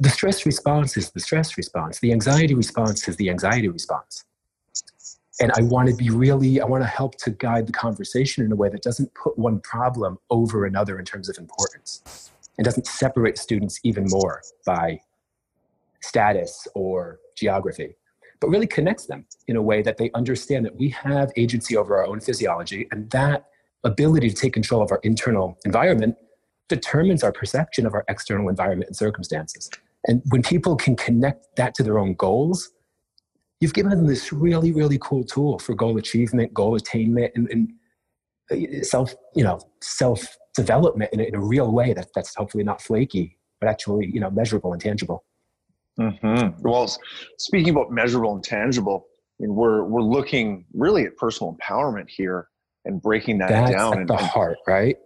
the 0.00 0.08
stress 0.08 0.46
response 0.46 0.96
is 0.96 1.10
the 1.10 1.20
stress 1.20 1.56
response. 1.56 2.00
The 2.00 2.12
anxiety 2.12 2.54
response 2.54 3.08
is 3.08 3.16
the 3.16 3.30
anxiety 3.30 3.68
response. 3.68 4.24
And 5.40 5.52
I 5.52 5.62
want 5.62 5.88
to 5.88 5.94
be 5.94 6.10
really, 6.10 6.60
I 6.60 6.64
want 6.64 6.82
to 6.82 6.88
help 6.88 7.16
to 7.18 7.30
guide 7.30 7.68
the 7.68 7.72
conversation 7.72 8.44
in 8.44 8.50
a 8.50 8.56
way 8.56 8.68
that 8.70 8.82
doesn't 8.82 9.14
put 9.14 9.38
one 9.38 9.60
problem 9.60 10.18
over 10.30 10.66
another 10.66 10.98
in 10.98 11.04
terms 11.04 11.28
of 11.28 11.38
importance 11.38 12.30
and 12.56 12.64
doesn't 12.64 12.86
separate 12.86 13.38
students 13.38 13.78
even 13.84 14.06
more 14.08 14.42
by 14.66 15.00
status 16.00 16.66
or 16.74 17.20
geography, 17.36 17.94
but 18.40 18.48
really 18.48 18.66
connects 18.66 19.06
them 19.06 19.24
in 19.46 19.56
a 19.56 19.62
way 19.62 19.80
that 19.80 19.96
they 19.96 20.10
understand 20.14 20.66
that 20.66 20.74
we 20.74 20.88
have 20.88 21.30
agency 21.36 21.76
over 21.76 21.96
our 21.96 22.06
own 22.06 22.20
physiology 22.20 22.88
and 22.90 23.08
that 23.10 23.46
ability 23.84 24.28
to 24.28 24.34
take 24.34 24.52
control 24.52 24.82
of 24.82 24.90
our 24.90 25.00
internal 25.04 25.56
environment 25.64 26.16
determines 26.68 27.22
our 27.22 27.32
perception 27.32 27.86
of 27.86 27.94
our 27.94 28.04
external 28.08 28.48
environment 28.48 28.88
and 28.88 28.96
circumstances. 28.96 29.70
And 30.06 30.22
when 30.30 30.42
people 30.42 30.76
can 30.76 30.96
connect 30.96 31.56
that 31.56 31.74
to 31.76 31.82
their 31.82 31.98
own 31.98 32.14
goals, 32.14 32.70
you've 33.60 33.74
given 33.74 33.90
them 33.90 34.06
this 34.06 34.32
really, 34.32 34.72
really 34.72 34.98
cool 35.00 35.24
tool 35.24 35.58
for 35.58 35.74
goal 35.74 35.98
achievement, 35.98 36.54
goal 36.54 36.74
attainment, 36.76 37.32
and, 37.34 37.48
and 37.50 37.72
uh, 38.50 38.82
self, 38.82 39.14
you 39.34 39.42
know, 39.42 39.58
self 39.82 40.36
development 40.54 41.10
in 41.12 41.20
a, 41.20 41.24
in 41.24 41.34
a, 41.34 41.40
real 41.40 41.72
way 41.72 41.92
that, 41.92 42.08
that's 42.14 42.34
hopefully 42.34 42.64
not 42.64 42.80
flaky, 42.80 43.38
but 43.60 43.68
actually, 43.68 44.10
you 44.12 44.20
know, 44.20 44.30
measurable 44.30 44.72
and 44.72 44.80
tangible. 44.80 45.24
Mm-hmm. 46.00 46.62
Well, 46.62 46.88
speaking 47.38 47.70
about 47.70 47.90
measurable 47.90 48.34
and 48.34 48.44
tangible, 48.44 49.06
I 49.38 49.44
mean, 49.44 49.54
we're 49.54 49.84
we're 49.84 50.02
looking 50.02 50.64
really 50.72 51.04
at 51.04 51.16
personal 51.16 51.56
empowerment 51.56 52.08
here 52.08 52.48
and 52.84 53.02
breaking 53.02 53.38
that 53.38 53.48
That's 53.48 53.72
down 53.72 53.92
at 53.92 53.98
and, 54.00 54.08
the 54.08 54.16
heart, 54.16 54.58
right? 54.66 54.96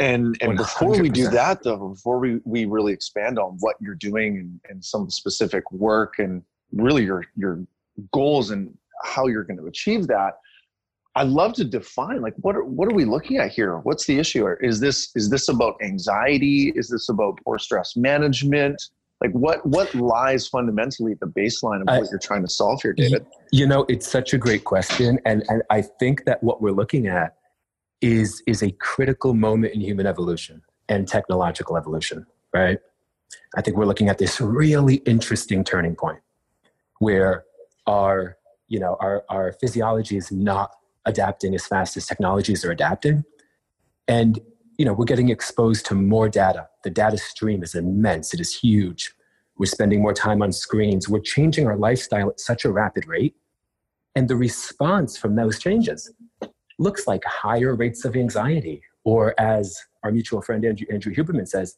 And 0.00 0.36
and 0.40 0.52
100%. 0.52 0.56
before 0.56 1.00
we 1.00 1.08
do 1.08 1.28
that 1.28 1.62
though, 1.62 1.88
before 1.90 2.18
we, 2.18 2.40
we 2.44 2.64
really 2.64 2.92
expand 2.92 3.38
on 3.38 3.56
what 3.60 3.76
you're 3.80 3.94
doing 3.94 4.38
and, 4.38 4.60
and 4.68 4.84
some 4.84 5.10
specific 5.10 5.70
work 5.72 6.18
and 6.18 6.42
really 6.72 7.04
your 7.04 7.24
your 7.36 7.64
goals 8.12 8.50
and 8.50 8.76
how 9.04 9.26
you're 9.26 9.44
going 9.44 9.58
to 9.58 9.66
achieve 9.66 10.06
that, 10.06 10.34
I'd 11.16 11.28
love 11.28 11.54
to 11.54 11.64
define 11.64 12.22
like 12.22 12.34
what 12.38 12.56
are 12.56 12.64
what 12.64 12.90
are 12.90 12.94
we 12.94 13.04
looking 13.04 13.38
at 13.38 13.50
here? 13.50 13.78
What's 13.78 14.06
the 14.06 14.18
issue? 14.18 14.46
Is 14.60 14.80
this 14.80 15.10
is 15.14 15.28
this 15.28 15.48
about 15.48 15.76
anxiety? 15.82 16.72
Is 16.74 16.88
this 16.88 17.08
about 17.08 17.38
poor 17.44 17.58
stress 17.58 17.96
management? 17.96 18.80
like 19.20 19.32
what 19.32 19.64
what 19.66 19.94
lies 19.94 20.48
fundamentally 20.48 21.12
at 21.12 21.20
the 21.20 21.26
baseline 21.26 21.82
of 21.82 21.86
what 21.86 22.06
I, 22.06 22.10
you're 22.10 22.18
trying 22.18 22.42
to 22.42 22.48
solve 22.48 22.80
here 22.82 22.92
david 22.92 23.26
you 23.52 23.66
know 23.66 23.84
it's 23.88 24.10
such 24.10 24.32
a 24.34 24.38
great 24.38 24.64
question 24.64 25.18
and 25.24 25.44
and 25.48 25.62
i 25.70 25.82
think 25.82 26.24
that 26.24 26.42
what 26.42 26.62
we're 26.62 26.72
looking 26.72 27.06
at 27.06 27.36
is 28.00 28.42
is 28.46 28.62
a 28.62 28.70
critical 28.72 29.34
moment 29.34 29.74
in 29.74 29.80
human 29.80 30.06
evolution 30.06 30.62
and 30.88 31.06
technological 31.06 31.76
evolution 31.76 32.26
right 32.54 32.78
i 33.56 33.62
think 33.62 33.76
we're 33.76 33.86
looking 33.86 34.08
at 34.08 34.18
this 34.18 34.40
really 34.40 34.96
interesting 34.96 35.62
turning 35.62 35.94
point 35.94 36.20
where 36.98 37.44
our 37.86 38.36
you 38.68 38.78
know 38.78 38.96
our 39.00 39.24
our 39.28 39.52
physiology 39.52 40.16
is 40.16 40.32
not 40.32 40.70
adapting 41.06 41.54
as 41.54 41.66
fast 41.66 41.96
as 41.96 42.06
technologies 42.06 42.64
are 42.64 42.70
adapting 42.70 43.24
and 44.08 44.40
you 44.80 44.86
know, 44.86 44.94
we're 44.94 45.04
getting 45.04 45.28
exposed 45.28 45.84
to 45.84 45.94
more 45.94 46.26
data. 46.30 46.66
The 46.84 46.88
data 46.88 47.18
stream 47.18 47.62
is 47.62 47.74
immense. 47.74 48.32
It 48.32 48.40
is 48.40 48.58
huge. 48.58 49.12
We're 49.58 49.66
spending 49.66 50.00
more 50.00 50.14
time 50.14 50.40
on 50.40 50.52
screens. 50.52 51.06
We're 51.06 51.20
changing 51.20 51.66
our 51.66 51.76
lifestyle 51.76 52.30
at 52.30 52.40
such 52.40 52.64
a 52.64 52.72
rapid 52.72 53.06
rate. 53.06 53.34
And 54.16 54.26
the 54.26 54.36
response 54.36 55.18
from 55.18 55.36
those 55.36 55.58
changes 55.58 56.10
looks 56.80 57.06
like 57.06 57.22
higher 57.24 57.74
rates 57.74 58.04
of 58.04 58.16
anxiety, 58.16 58.82
or 59.04 59.34
as 59.38 59.78
our 60.02 60.10
mutual 60.10 60.42
friend 60.42 60.64
Andrew, 60.64 60.86
Andrew 60.90 61.14
Huberman 61.14 61.46
says, 61.46 61.76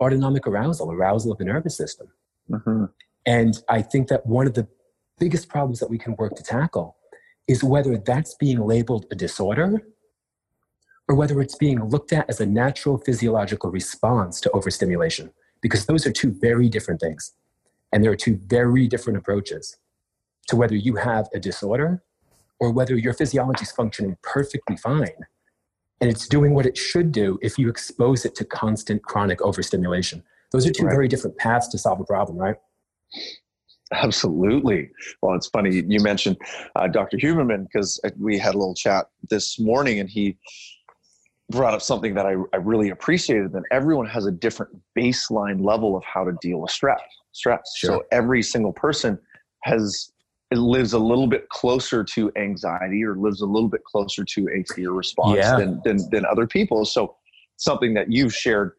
autonomic 0.00 0.46
arousal, 0.46 0.92
arousal 0.92 1.32
of 1.32 1.38
the 1.38 1.44
nervous 1.44 1.76
system. 1.76 2.08
Mm-hmm. 2.50 2.84
And 3.24 3.62
I 3.68 3.82
think 3.82 4.08
that 4.08 4.26
one 4.26 4.46
of 4.46 4.54
the 4.54 4.68
biggest 5.18 5.48
problems 5.48 5.80
that 5.80 5.90
we 5.90 5.98
can 5.98 6.14
work 6.16 6.34
to 6.36 6.42
tackle 6.42 6.96
is 7.48 7.64
whether 7.64 7.96
that's 7.96 8.34
being 8.34 8.60
labeled 8.60 9.06
a 9.10 9.14
disorder 9.14 9.80
or 11.08 11.14
whether 11.14 11.40
it's 11.40 11.56
being 11.56 11.82
looked 11.88 12.12
at 12.12 12.28
as 12.28 12.40
a 12.40 12.46
natural 12.46 12.98
physiological 12.98 13.70
response 13.70 14.40
to 14.40 14.50
overstimulation, 14.52 15.32
because 15.60 15.86
those 15.86 16.06
are 16.06 16.12
two 16.12 16.30
very 16.40 16.68
different 16.68 17.00
things. 17.00 17.32
And 17.92 18.04
there 18.04 18.12
are 18.12 18.16
two 18.16 18.38
very 18.46 18.86
different 18.86 19.18
approaches 19.18 19.76
to 20.48 20.56
whether 20.56 20.76
you 20.76 20.96
have 20.96 21.28
a 21.34 21.40
disorder 21.40 22.02
or 22.62 22.70
whether 22.70 22.96
your 22.96 23.12
physiology 23.12 23.64
is 23.64 23.72
functioning 23.72 24.16
perfectly 24.22 24.76
fine. 24.76 25.10
And 26.00 26.08
it's 26.08 26.28
doing 26.28 26.54
what 26.54 26.64
it 26.64 26.76
should 26.76 27.10
do 27.10 27.36
if 27.42 27.58
you 27.58 27.68
expose 27.68 28.24
it 28.24 28.36
to 28.36 28.44
constant 28.44 29.02
chronic 29.02 29.42
overstimulation. 29.42 30.22
Those 30.52 30.64
are 30.68 30.70
two 30.70 30.84
right. 30.84 30.92
very 30.92 31.08
different 31.08 31.36
paths 31.38 31.66
to 31.68 31.78
solve 31.78 31.98
a 31.98 32.04
problem, 32.04 32.38
right? 32.38 32.54
Absolutely. 33.92 34.90
Well, 35.20 35.34
it's 35.34 35.48
funny 35.48 35.82
you 35.88 36.00
mentioned 36.00 36.36
uh, 36.76 36.86
Dr. 36.86 37.16
Huberman 37.16 37.64
because 37.64 38.00
we 38.16 38.38
had 38.38 38.54
a 38.54 38.58
little 38.58 38.76
chat 38.76 39.06
this 39.28 39.58
morning, 39.58 39.98
and 39.98 40.08
he 40.08 40.38
brought 41.50 41.74
up 41.74 41.82
something 41.82 42.14
that 42.14 42.26
I, 42.26 42.36
I 42.52 42.58
really 42.58 42.90
appreciated 42.90 43.52
that 43.54 43.64
everyone 43.72 44.06
has 44.06 44.24
a 44.26 44.30
different 44.30 44.72
baseline 44.96 45.64
level 45.64 45.96
of 45.96 46.04
how 46.04 46.22
to 46.24 46.32
deal 46.40 46.60
with 46.60 46.70
stress 46.70 47.00
stress 47.32 47.60
sure. 47.76 47.90
so 47.90 48.04
every 48.10 48.42
single 48.42 48.72
person 48.72 49.18
has 49.64 50.11
lives 50.58 50.92
a 50.92 50.98
little 50.98 51.26
bit 51.26 51.48
closer 51.48 52.04
to 52.04 52.32
anxiety 52.36 53.04
or 53.04 53.16
lives 53.16 53.40
a 53.40 53.46
little 53.46 53.68
bit 53.68 53.84
closer 53.84 54.24
to 54.24 54.48
a 54.54 54.62
fear 54.74 54.92
response 54.92 55.38
yeah. 55.38 55.56
than, 55.56 55.80
than 55.84 55.98
than 56.10 56.24
other 56.26 56.46
people 56.46 56.84
so 56.84 57.16
something 57.56 57.94
that 57.94 58.10
you've 58.10 58.34
shared 58.34 58.72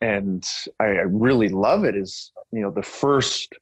and 0.00 0.44
I, 0.80 0.84
I 0.84 1.06
really 1.08 1.48
love 1.48 1.84
it 1.84 1.96
is 1.96 2.32
you 2.52 2.60
know 2.60 2.70
the 2.70 2.82
first 2.82 3.52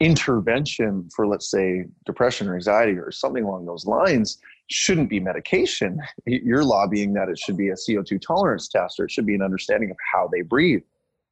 intervention 0.00 1.08
for 1.14 1.26
let's 1.26 1.50
say 1.50 1.84
depression 2.06 2.48
or 2.48 2.54
anxiety 2.54 2.92
or 2.92 3.12
something 3.12 3.44
along 3.44 3.66
those 3.66 3.86
lines 3.86 4.38
shouldn't 4.68 5.08
be 5.08 5.20
medication. 5.20 6.00
You're 6.26 6.64
lobbying 6.64 7.12
that 7.14 7.28
it 7.28 7.38
should 7.38 7.56
be 7.56 7.68
a 7.68 7.74
CO2 7.74 8.20
tolerance 8.20 8.68
test 8.68 8.98
or 8.98 9.04
it 9.04 9.10
should 9.10 9.26
be 9.26 9.34
an 9.34 9.42
understanding 9.42 9.90
of 9.90 9.96
how 10.12 10.28
they 10.32 10.42
breathe. 10.42 10.82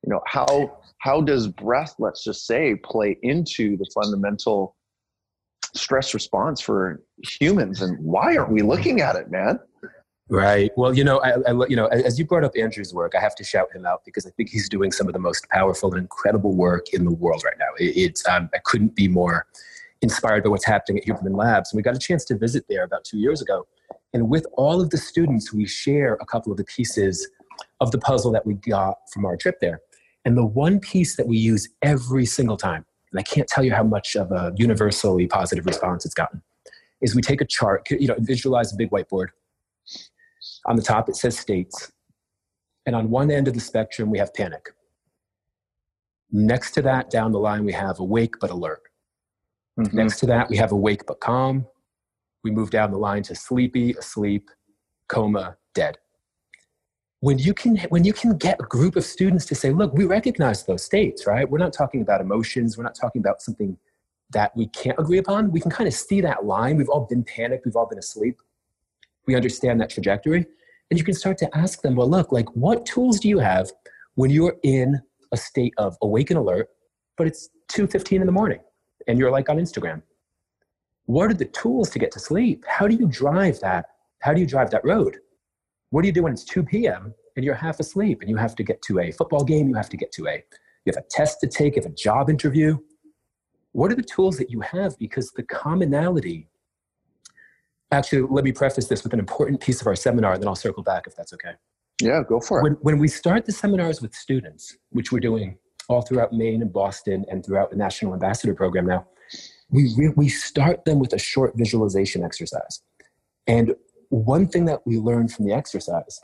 You 0.04 0.12
know, 0.12 0.20
how 0.26 0.78
how 0.98 1.20
does 1.20 1.48
breath, 1.48 1.94
let's 1.98 2.22
just 2.22 2.46
say, 2.46 2.76
play 2.76 3.18
into 3.22 3.76
the 3.76 3.90
fundamental 3.94 4.76
stress 5.74 6.14
response 6.14 6.60
for 6.60 7.02
humans 7.22 7.82
and 7.82 7.98
why 8.04 8.36
aren't 8.36 8.52
we 8.52 8.62
looking 8.62 9.00
at 9.00 9.16
it, 9.16 9.30
man? 9.30 9.58
Right. 10.28 10.70
Well, 10.76 10.96
you 10.96 11.02
know, 11.02 11.18
I, 11.18 11.32
I, 11.48 11.66
you 11.68 11.74
know, 11.74 11.86
as 11.86 12.16
you 12.16 12.24
brought 12.24 12.44
up 12.44 12.52
Andrew's 12.56 12.94
work, 12.94 13.14
I 13.16 13.20
have 13.20 13.34
to 13.34 13.44
shout 13.44 13.66
him 13.74 13.84
out 13.84 14.04
because 14.04 14.26
I 14.26 14.30
think 14.30 14.48
he's 14.48 14.68
doing 14.68 14.92
some 14.92 15.08
of 15.08 15.12
the 15.12 15.18
most 15.18 15.48
powerful 15.50 15.90
and 15.90 16.00
incredible 16.00 16.54
work 16.54 16.90
in 16.92 17.04
the 17.04 17.10
world 17.10 17.42
right 17.44 17.56
now. 17.58 17.66
It, 17.78 17.96
it's 17.96 18.28
um, 18.28 18.48
I 18.54 18.58
couldn't 18.58 18.94
be 18.94 19.08
more 19.08 19.46
inspired 20.02 20.44
by 20.44 20.50
what's 20.50 20.64
happening 20.64 20.98
at 20.98 21.04
Huberman 21.04 21.36
Labs. 21.36 21.72
And 21.72 21.78
we 21.78 21.82
got 21.82 21.96
a 21.96 21.98
chance 21.98 22.24
to 22.26 22.38
visit 22.38 22.64
there 22.68 22.84
about 22.84 23.04
two 23.04 23.18
years 23.18 23.42
ago. 23.42 23.66
And 24.14 24.28
with 24.28 24.46
all 24.54 24.80
of 24.80 24.90
the 24.90 24.98
students, 24.98 25.52
we 25.52 25.66
share 25.66 26.14
a 26.20 26.26
couple 26.26 26.52
of 26.52 26.58
the 26.58 26.64
pieces 26.64 27.28
of 27.80 27.90
the 27.90 27.98
puzzle 27.98 28.30
that 28.32 28.46
we 28.46 28.54
got 28.54 28.98
from 29.12 29.24
our 29.26 29.36
trip 29.36 29.58
there. 29.60 29.80
And 30.24 30.36
the 30.36 30.44
one 30.44 30.80
piece 30.80 31.16
that 31.16 31.26
we 31.26 31.38
use 31.38 31.68
every 31.82 32.26
single 32.26 32.56
time, 32.56 32.84
and 33.12 33.18
I 33.18 33.22
can't 33.22 33.48
tell 33.48 33.64
you 33.64 33.72
how 33.72 33.82
much 33.82 34.16
of 34.16 34.30
a 34.30 34.52
universally 34.56 35.26
positive 35.26 35.66
response 35.66 36.04
it's 36.04 36.14
gotten, 36.14 36.42
is 37.00 37.14
we 37.14 37.22
take 37.22 37.40
a 37.40 37.44
chart, 37.44 37.90
you 37.90 38.06
know, 38.06 38.16
visualize 38.18 38.72
a 38.72 38.76
big 38.76 38.90
whiteboard. 38.90 39.28
On 40.66 40.76
the 40.76 40.82
top, 40.82 41.08
it 41.08 41.16
says 41.16 41.38
states. 41.38 41.92
And 42.86 42.94
on 42.96 43.10
one 43.10 43.30
end 43.30 43.48
of 43.48 43.54
the 43.54 43.60
spectrum, 43.60 44.10
we 44.10 44.18
have 44.18 44.32
panic. 44.32 44.70
Next 46.32 46.72
to 46.72 46.82
that, 46.82 47.10
down 47.10 47.32
the 47.32 47.40
line, 47.40 47.64
we 47.64 47.72
have 47.72 47.98
awake 47.98 48.34
but 48.40 48.50
alert. 48.50 48.82
Mm-hmm. 49.78 49.96
Next 49.96 50.20
to 50.20 50.26
that, 50.26 50.48
we 50.48 50.56
have 50.56 50.72
awake 50.72 51.06
but 51.06 51.20
calm. 51.20 51.66
We 52.44 52.50
move 52.50 52.70
down 52.70 52.90
the 52.90 52.98
line 52.98 53.22
to 53.24 53.34
sleepy, 53.34 53.92
asleep, 53.92 54.50
coma, 55.08 55.56
dead. 55.74 55.98
When 57.20 57.38
you 57.38 57.52
can 57.52 57.76
when 57.90 58.04
you 58.04 58.14
can 58.14 58.36
get 58.38 58.58
a 58.60 58.64
group 58.64 58.96
of 58.96 59.04
students 59.04 59.44
to 59.46 59.54
say, 59.54 59.70
look, 59.70 59.92
we 59.92 60.06
recognize 60.06 60.64
those 60.64 60.82
states, 60.82 61.26
right? 61.26 61.48
We're 61.48 61.58
not 61.58 61.72
talking 61.72 62.00
about 62.00 62.20
emotions, 62.20 62.78
we're 62.78 62.84
not 62.84 62.94
talking 62.94 63.20
about 63.20 63.42
something 63.42 63.76
that 64.30 64.56
we 64.56 64.68
can't 64.68 64.98
agree 64.98 65.18
upon. 65.18 65.50
We 65.50 65.60
can 65.60 65.70
kind 65.70 65.86
of 65.86 65.94
see 65.94 66.20
that 66.22 66.44
line. 66.44 66.76
We've 66.76 66.88
all 66.88 67.06
been 67.06 67.24
panicked, 67.24 67.66
we've 67.66 67.76
all 67.76 67.86
been 67.86 67.98
asleep. 67.98 68.40
We 69.26 69.34
understand 69.34 69.80
that 69.80 69.90
trajectory. 69.90 70.46
And 70.90 70.98
you 70.98 71.04
can 71.04 71.14
start 71.14 71.38
to 71.38 71.56
ask 71.56 71.82
them, 71.82 71.94
well, 71.94 72.08
look, 72.08 72.32
like 72.32 72.48
what 72.56 72.84
tools 72.84 73.20
do 73.20 73.28
you 73.28 73.38
have 73.38 73.70
when 74.14 74.30
you're 74.30 74.56
in 74.62 75.00
a 75.32 75.36
state 75.36 75.72
of 75.78 75.96
awake 76.02 76.30
and 76.30 76.38
alert, 76.38 76.68
but 77.16 77.26
it's 77.26 77.50
2.15 77.70 78.20
in 78.20 78.26
the 78.26 78.32
morning 78.32 78.60
and 79.06 79.18
you're 79.18 79.30
like 79.30 79.48
on 79.48 79.58
Instagram? 79.58 80.02
What 81.06 81.30
are 81.30 81.34
the 81.34 81.44
tools 81.46 81.90
to 81.90 81.98
get 81.98 82.10
to 82.12 82.20
sleep? 82.20 82.64
How 82.66 82.88
do 82.88 82.96
you 82.96 83.06
drive 83.06 83.60
that? 83.60 83.86
How 84.20 84.32
do 84.32 84.40
you 84.40 84.46
drive 84.46 84.70
that 84.70 84.84
road? 84.84 85.18
What 85.90 86.02
do 86.02 86.08
you 86.08 86.12
do 86.12 86.22
when 86.22 86.32
it's 86.32 86.44
2 86.44 86.62
p.m. 86.64 87.14
and 87.36 87.44
you're 87.44 87.54
half 87.54 87.80
asleep 87.80 88.20
and 88.20 88.30
you 88.30 88.36
have 88.36 88.54
to 88.56 88.62
get 88.62 88.80
to 88.82 89.00
a 89.00 89.10
football 89.10 89.44
game, 89.44 89.68
you 89.68 89.74
have 89.74 89.88
to 89.90 89.96
get 89.96 90.12
to 90.12 90.28
a, 90.28 90.44
you 90.84 90.92
have 90.94 90.96
a 90.96 91.06
test 91.10 91.40
to 91.40 91.48
take, 91.48 91.76
you 91.76 91.82
have 91.82 91.90
a 91.90 91.94
job 91.94 92.30
interview? 92.30 92.78
What 93.72 93.92
are 93.92 93.96
the 93.96 94.02
tools 94.02 94.36
that 94.38 94.50
you 94.50 94.60
have? 94.60 94.98
Because 94.98 95.30
the 95.32 95.42
commonality 95.42 96.48
actually, 97.92 98.22
let 98.30 98.44
me 98.44 98.52
preface 98.52 98.86
this 98.86 99.02
with 99.02 99.12
an 99.12 99.18
important 99.18 99.60
piece 99.60 99.80
of 99.80 99.86
our 99.86 99.96
seminar, 99.96 100.34
and 100.34 100.42
then 100.42 100.48
I'll 100.48 100.54
circle 100.54 100.82
back 100.82 101.06
if 101.06 101.16
that's 101.16 101.32
okay. 101.34 101.52
Yeah, 102.00 102.22
go 102.26 102.40
for 102.40 102.60
it. 102.60 102.62
When, 102.62 102.72
when 102.80 102.98
we 102.98 103.08
start 103.08 103.44
the 103.44 103.52
seminars 103.52 104.00
with 104.00 104.14
students, 104.14 104.76
which 104.90 105.12
we're 105.12 105.20
doing 105.20 105.58
all 105.88 106.02
throughout 106.02 106.32
Maine 106.32 106.62
and 106.62 106.72
Boston 106.72 107.24
and 107.28 107.44
throughout 107.44 107.70
the 107.70 107.76
National 107.76 108.14
Ambassador 108.14 108.54
Program 108.54 108.86
now, 108.86 109.06
we, 109.68 109.92
re- 109.96 110.12
we 110.16 110.28
start 110.28 110.84
them 110.84 110.98
with 110.98 111.12
a 111.12 111.18
short 111.18 111.52
visualization 111.56 112.24
exercise. 112.24 112.80
And 113.46 113.74
one 114.10 114.46
thing 114.46 114.66
that 114.66 114.80
we 114.86 114.98
learned 114.98 115.32
from 115.32 115.46
the 115.46 115.52
exercise 115.52 116.20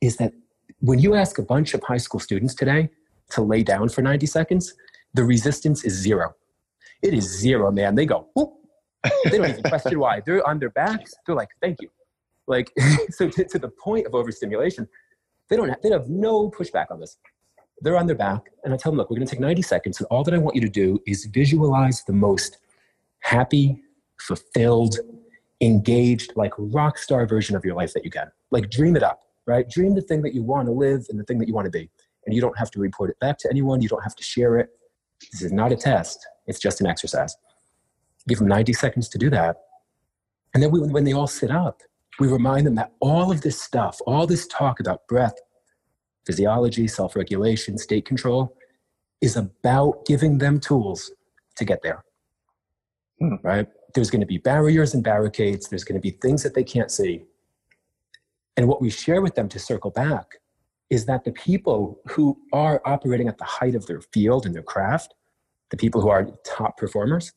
is 0.00 0.16
that 0.16 0.32
when 0.80 0.98
you 0.98 1.14
ask 1.14 1.38
a 1.38 1.42
bunch 1.42 1.74
of 1.74 1.82
high 1.82 1.96
school 1.96 2.20
students 2.20 2.54
today 2.54 2.88
to 3.30 3.42
lay 3.42 3.62
down 3.62 3.88
for 3.88 4.02
90 4.02 4.26
seconds, 4.26 4.74
the 5.14 5.24
resistance 5.24 5.84
is 5.84 5.92
zero. 5.92 6.34
It 7.02 7.14
is 7.14 7.24
zero, 7.24 7.70
man. 7.70 7.94
They 7.94 8.06
go, 8.06 8.28
whoop, 8.34 8.52
they 9.24 9.38
don't 9.38 9.50
even 9.50 9.62
question 9.64 9.98
why. 9.98 10.20
They're 10.24 10.46
on 10.46 10.58
their 10.58 10.70
backs. 10.70 11.14
They're 11.26 11.34
like, 11.34 11.48
thank 11.60 11.80
you. 11.80 11.88
Like, 12.46 12.72
so 13.10 13.28
to, 13.28 13.44
to, 13.44 13.58
the 13.58 13.68
point 13.68 14.06
of 14.06 14.14
overstimulation, 14.14 14.88
they 15.48 15.56
don't 15.56 15.68
have, 15.68 15.82
they 15.82 15.90
have 15.90 16.08
no 16.08 16.50
pushback 16.50 16.86
on 16.90 17.00
this. 17.00 17.18
They're 17.80 17.96
on 17.96 18.06
their 18.06 18.16
back, 18.16 18.50
and 18.64 18.72
I 18.72 18.76
tell 18.76 18.92
them, 18.92 18.98
look, 18.98 19.10
we're 19.10 19.16
going 19.16 19.26
to 19.26 19.30
take 19.30 19.40
90 19.40 19.62
seconds, 19.62 19.98
and 19.98 20.06
all 20.10 20.24
that 20.24 20.32
I 20.32 20.38
want 20.38 20.54
you 20.54 20.62
to 20.62 20.68
do 20.68 20.98
is 21.06 21.26
visualize 21.26 22.04
the 22.04 22.12
most 22.12 22.58
happy, 23.20 23.82
fulfilled, 24.18 24.96
engaged, 25.60 26.32
like 26.36 26.52
rock 26.58 26.98
star 26.98 27.26
version 27.26 27.56
of 27.56 27.64
your 27.64 27.74
life 27.74 27.92
that 27.94 28.04
you 28.04 28.10
can. 28.10 28.30
Like, 28.50 28.70
dream 28.70 28.96
it 28.96 29.02
up, 29.02 29.22
right? 29.46 29.68
Dream 29.68 29.94
the 29.94 30.02
thing 30.02 30.22
that 30.22 30.34
you 30.34 30.42
want 30.42 30.66
to 30.66 30.72
live 30.72 31.06
and 31.08 31.18
the 31.18 31.24
thing 31.24 31.38
that 31.38 31.48
you 31.48 31.54
want 31.54 31.66
to 31.66 31.70
be. 31.70 31.90
And 32.26 32.34
you 32.34 32.40
don't 32.40 32.58
have 32.58 32.70
to 32.72 32.80
report 32.80 33.10
it 33.10 33.18
back 33.20 33.38
to 33.38 33.50
anyone. 33.50 33.80
You 33.80 33.88
don't 33.88 34.02
have 34.02 34.16
to 34.16 34.22
share 34.22 34.58
it. 34.58 34.70
This 35.32 35.42
is 35.42 35.52
not 35.52 35.72
a 35.72 35.76
test. 35.76 36.26
It's 36.46 36.58
just 36.58 36.80
an 36.80 36.86
exercise 36.86 37.36
give 38.28 38.38
them 38.38 38.48
90 38.48 38.72
seconds 38.72 39.08
to 39.10 39.18
do 39.18 39.30
that. 39.30 39.56
And 40.54 40.62
then 40.62 40.70
we, 40.70 40.80
when 40.80 41.04
they 41.04 41.12
all 41.12 41.26
sit 41.26 41.50
up, 41.50 41.80
we 42.18 42.28
remind 42.28 42.66
them 42.66 42.74
that 42.76 42.92
all 43.00 43.30
of 43.30 43.42
this 43.42 43.60
stuff, 43.60 43.98
all 44.06 44.26
this 44.26 44.46
talk 44.46 44.80
about 44.80 45.06
breath, 45.06 45.34
physiology, 46.26 46.88
self 46.88 47.14
regulation, 47.14 47.76
state 47.78 48.06
control, 48.06 48.56
is 49.20 49.36
about 49.36 50.06
giving 50.06 50.38
them 50.38 50.58
tools 50.58 51.12
to 51.56 51.64
get 51.64 51.82
there. 51.82 52.04
Hmm. 53.20 53.34
Right? 53.42 53.68
There's 53.94 54.10
going 54.10 54.20
to 54.20 54.26
be 54.26 54.38
barriers 54.38 54.94
and 54.94 55.02
barricades, 55.02 55.68
there's 55.68 55.84
going 55.84 56.00
to 56.00 56.00
be 56.00 56.16
things 56.22 56.42
that 56.42 56.54
they 56.54 56.64
can't 56.64 56.90
see. 56.90 57.24
And 58.56 58.68
what 58.68 58.80
we 58.80 58.90
share 58.90 59.20
with 59.20 59.34
them 59.34 59.48
to 59.50 59.58
circle 59.58 59.90
back 59.90 60.26
is 60.88 61.04
that 61.06 61.24
the 61.24 61.32
people 61.32 62.00
who 62.08 62.38
are 62.52 62.80
operating 62.84 63.28
at 63.28 63.38
the 63.38 63.44
height 63.44 63.74
of 63.74 63.86
their 63.86 64.00
field 64.00 64.46
and 64.46 64.54
their 64.54 64.62
craft, 64.62 65.14
the 65.70 65.76
people 65.76 66.00
who 66.00 66.08
are 66.08 66.28
top 66.44 66.76
performers, 66.76 67.32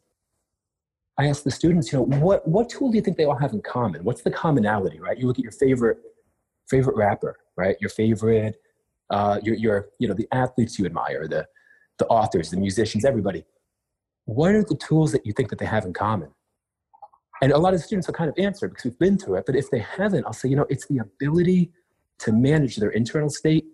I 1.17 1.27
ask 1.27 1.43
the 1.43 1.51
students, 1.51 1.91
you 1.91 1.99
know, 1.99 2.05
what, 2.05 2.47
what 2.47 2.69
tool 2.69 2.91
do 2.91 2.95
you 2.95 3.01
think 3.01 3.17
they 3.17 3.25
all 3.25 3.35
have 3.35 3.51
in 3.51 3.61
common? 3.61 4.03
What's 4.05 4.21
the 4.21 4.31
commonality, 4.31 5.01
right? 5.01 5.17
You 5.17 5.27
look 5.27 5.37
at 5.37 5.43
your 5.43 5.51
favorite, 5.51 5.97
favorite 6.69 6.95
rapper, 6.95 7.37
right? 7.57 7.75
Your 7.81 7.89
favorite, 7.89 8.55
uh, 9.09 9.39
your, 9.43 9.55
your, 9.55 9.89
you 9.99 10.07
know, 10.07 10.13
the 10.13 10.27
athletes 10.31 10.79
you 10.79 10.85
admire, 10.85 11.27
the, 11.27 11.45
the 11.97 12.07
authors, 12.07 12.51
the 12.51 12.57
musicians, 12.57 13.03
everybody. 13.03 13.43
What 14.25 14.55
are 14.55 14.63
the 14.63 14.75
tools 14.75 15.11
that 15.11 15.25
you 15.25 15.33
think 15.33 15.49
that 15.49 15.59
they 15.59 15.65
have 15.65 15.85
in 15.85 15.91
common? 15.91 16.29
And 17.41 17.51
a 17.51 17.57
lot 17.57 17.73
of 17.73 17.81
students 17.81 18.07
will 18.07 18.13
kind 18.13 18.29
of 18.29 18.37
answer 18.37 18.67
because 18.67 18.83
we've 18.83 18.99
been 18.99 19.17
through 19.17 19.35
it. 19.35 19.45
But 19.45 19.55
if 19.55 19.69
they 19.71 19.79
haven't, 19.79 20.25
I'll 20.25 20.33
say, 20.33 20.49
you 20.49 20.55
know, 20.55 20.65
it's 20.69 20.87
the 20.87 20.97
ability 20.97 21.71
to 22.19 22.31
manage 22.33 22.75
their 22.75 22.89
internal 22.89 23.29
state 23.29 23.65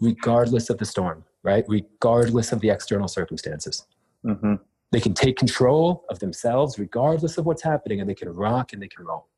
regardless 0.00 0.70
of 0.70 0.78
the 0.78 0.84
storm, 0.86 1.24
right? 1.42 1.64
Regardless 1.68 2.52
of 2.52 2.60
the 2.60 2.70
external 2.70 3.08
circumstances. 3.08 3.86
Mm-hmm. 4.24 4.54
They 4.92 5.00
can 5.00 5.14
take 5.14 5.36
control 5.36 6.04
of 6.10 6.18
themselves 6.18 6.78
regardless 6.78 7.38
of 7.38 7.46
what's 7.46 7.62
happening, 7.62 8.00
and 8.00 8.08
they 8.08 8.14
can 8.14 8.28
rock 8.28 8.72
and 8.72 8.82
they 8.82 8.88
can 8.88 9.04
roll. 9.04 9.28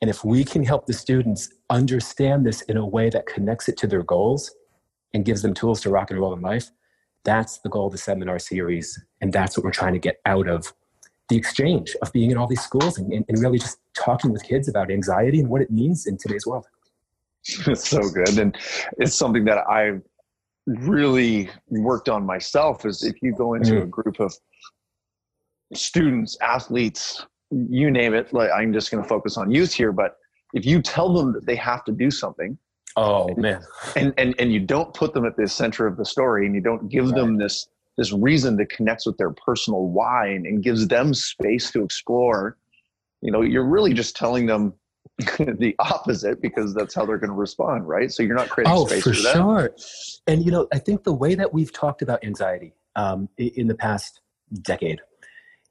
And 0.00 0.10
if 0.10 0.24
we 0.24 0.44
can 0.44 0.64
help 0.64 0.86
the 0.86 0.92
students 0.92 1.50
understand 1.70 2.44
this 2.44 2.62
in 2.62 2.76
a 2.76 2.86
way 2.86 3.08
that 3.10 3.26
connects 3.26 3.68
it 3.68 3.76
to 3.78 3.86
their 3.86 4.02
goals 4.02 4.54
and 5.12 5.24
gives 5.24 5.42
them 5.42 5.54
tools 5.54 5.80
to 5.82 5.90
rock 5.90 6.10
and 6.10 6.20
roll 6.20 6.34
in 6.34 6.42
life, 6.42 6.70
that's 7.24 7.58
the 7.60 7.68
goal 7.68 7.86
of 7.86 7.92
the 7.92 7.98
seminar 7.98 8.38
series. 8.38 9.02
And 9.20 9.32
that's 9.32 9.56
what 9.56 9.64
we're 9.64 9.70
trying 9.70 9.94
to 9.94 9.98
get 9.98 10.20
out 10.26 10.46
of 10.46 10.72
the 11.28 11.36
exchange 11.36 11.96
of 12.02 12.12
being 12.12 12.30
in 12.30 12.36
all 12.36 12.46
these 12.46 12.60
schools 12.60 12.98
and, 12.98 13.12
and 13.12 13.38
really 13.38 13.58
just 13.58 13.78
talking 13.94 14.30
with 14.32 14.42
kids 14.42 14.68
about 14.68 14.90
anxiety 14.90 15.40
and 15.40 15.48
what 15.48 15.62
it 15.62 15.70
means 15.70 16.06
in 16.06 16.18
today's 16.18 16.46
world. 16.46 16.66
It's 17.66 17.88
so 17.88 18.00
good. 18.10 18.38
And 18.38 18.56
it's 18.98 19.14
something 19.14 19.44
that 19.46 19.66
I've 19.68 20.02
really 20.66 21.50
worked 21.68 22.08
on 22.08 22.24
myself 22.24 22.84
is 22.84 23.02
if 23.02 23.22
you 23.22 23.34
go 23.34 23.54
into 23.54 23.72
mm. 23.72 23.82
a 23.82 23.86
group 23.86 24.20
of 24.20 24.34
students, 25.74 26.36
athletes, 26.40 27.26
you 27.50 27.90
name 27.90 28.14
it, 28.14 28.32
like 28.32 28.50
I'm 28.50 28.72
just 28.72 28.90
going 28.90 29.02
to 29.02 29.08
focus 29.08 29.36
on 29.36 29.50
youth 29.50 29.72
here, 29.72 29.92
but 29.92 30.16
if 30.54 30.64
you 30.64 30.80
tell 30.80 31.12
them 31.12 31.32
that 31.32 31.46
they 31.46 31.56
have 31.56 31.84
to 31.84 31.92
do 31.92 32.10
something, 32.10 32.56
oh 32.96 33.34
man, 33.36 33.60
and 33.96 34.14
and 34.18 34.34
and 34.38 34.52
you 34.52 34.60
don't 34.60 34.94
put 34.94 35.12
them 35.12 35.24
at 35.26 35.36
the 35.36 35.48
center 35.48 35.86
of 35.86 35.96
the 35.96 36.04
story, 36.04 36.46
and 36.46 36.54
you 36.54 36.60
don't 36.60 36.88
give 36.88 37.06
right. 37.06 37.14
them 37.14 37.36
this 37.36 37.68
this 37.96 38.12
reason 38.12 38.56
that 38.56 38.70
connects 38.70 39.06
with 39.06 39.16
their 39.18 39.30
personal 39.30 39.88
why 39.88 40.28
and, 40.28 40.46
and 40.46 40.62
gives 40.62 40.88
them 40.88 41.14
space 41.14 41.70
to 41.72 41.82
explore, 41.82 42.56
you 43.20 43.30
know, 43.30 43.40
you're 43.40 43.64
really 43.64 43.94
just 43.94 44.16
telling 44.16 44.46
them 44.46 44.74
the 45.38 45.74
opposite 45.78 46.42
because 46.42 46.74
that's 46.74 46.94
how 46.94 47.06
they're 47.06 47.18
going 47.18 47.30
to 47.30 47.36
respond, 47.36 47.86
right? 47.86 48.10
So 48.10 48.22
you're 48.22 48.36
not 48.36 48.48
creating 48.48 48.72
oh, 48.72 48.86
space 48.86 49.04
for, 49.04 49.10
for 49.10 49.14
sure. 49.14 49.74
And 50.26 50.44
you 50.44 50.50
know, 50.50 50.66
I 50.72 50.78
think 50.78 51.04
the 51.04 51.12
way 51.12 51.34
that 51.34 51.52
we've 51.52 51.72
talked 51.72 52.02
about 52.02 52.24
anxiety 52.24 52.74
um, 52.96 53.28
in 53.38 53.68
the 53.68 53.74
past 53.74 54.20
decade 54.62 55.00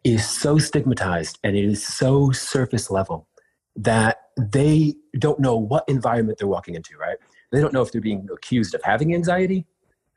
is 0.03 0.27
so 0.27 0.57
stigmatized 0.57 1.39
and 1.43 1.55
it 1.55 1.65
is 1.65 1.85
so 1.85 2.31
surface 2.31 2.91
level 2.91 3.27
that 3.75 4.17
they 4.37 4.93
don't 5.17 5.39
know 5.39 5.55
what 5.55 5.83
environment 5.87 6.37
they're 6.37 6.47
walking 6.47 6.75
into, 6.75 6.97
right? 6.97 7.17
They 7.51 7.61
don't 7.61 7.73
know 7.73 7.81
if 7.81 7.91
they're 7.91 8.01
being 8.01 8.27
accused 8.33 8.73
of 8.75 8.81
having 8.83 9.13
anxiety. 9.13 9.65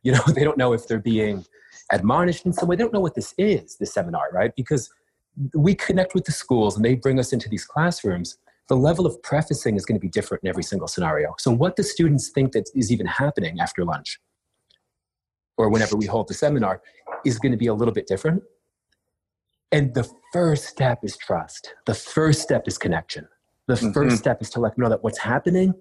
You 0.07 0.12
know, 0.12 0.23
they 0.35 0.45
don't 0.45 0.57
know 0.57 0.73
if 0.73 0.87
they're 0.87 0.99
being 1.01 1.45
admonished 1.90 2.47
in 2.47 2.53
some 2.53 2.69
way. 2.69 2.77
They 2.77 2.85
don't 2.85 2.92
know 2.92 3.01
what 3.01 3.16
this 3.16 3.35
is, 3.37 3.77
this 3.77 3.92
seminar, 3.92 4.31
right? 4.33 4.53
Because 4.57 4.88
we 5.55 5.75
connect 5.75 6.14
with 6.14 6.25
the 6.25 6.33
schools 6.33 6.77
and 6.77 6.85
they 6.85 6.95
bring 6.95 7.19
us 7.19 7.33
into 7.33 7.49
these 7.49 7.64
classrooms 7.64 8.38
the 8.69 8.77
level 8.77 9.07
of 9.07 9.23
prefacing 9.23 9.77
is 9.77 9.87
going 9.87 9.95
to 9.95 10.01
be 10.01 10.09
different 10.09 10.42
in 10.42 10.49
every 10.49 10.62
single 10.62 10.88
scenario. 10.88 11.35
So, 11.38 11.53
what 11.53 11.77
the 11.77 11.85
students 11.85 12.31
think 12.31 12.53
that 12.53 12.69
is 12.75 12.90
even 12.90 13.07
happening 13.07 13.61
after 13.61 13.85
lunch 13.85 14.19
or 15.57 15.71
whenever 15.71 15.97
we 15.97 16.07
hold 16.07 16.29
the 16.29 16.35
seminar 16.35 16.83
is 17.25 17.38
going 17.38 17.53
to 17.53 17.59
be 17.59 17.69
a 17.69 17.75
little 17.75 17.95
bit 17.95 18.07
different. 18.07 18.42
And 19.73 19.95
the 19.95 20.09
first 20.33 20.64
step 20.64 21.01
is 21.03 21.16
trust. 21.16 21.75
The 21.87 21.95
first 21.95 22.42
step 22.42 22.66
is 22.66 22.77
connection. 22.77 23.29
The 23.69 23.75
mm-hmm. 23.75 23.92
first 23.92 24.19
step 24.19 24.42
is 24.42 24.51
to 24.51 24.61
let 24.61 24.75
them 24.75 24.83
know 24.83 24.90
that 24.90 25.03
what's 25.03 25.19
happening 25.19 25.75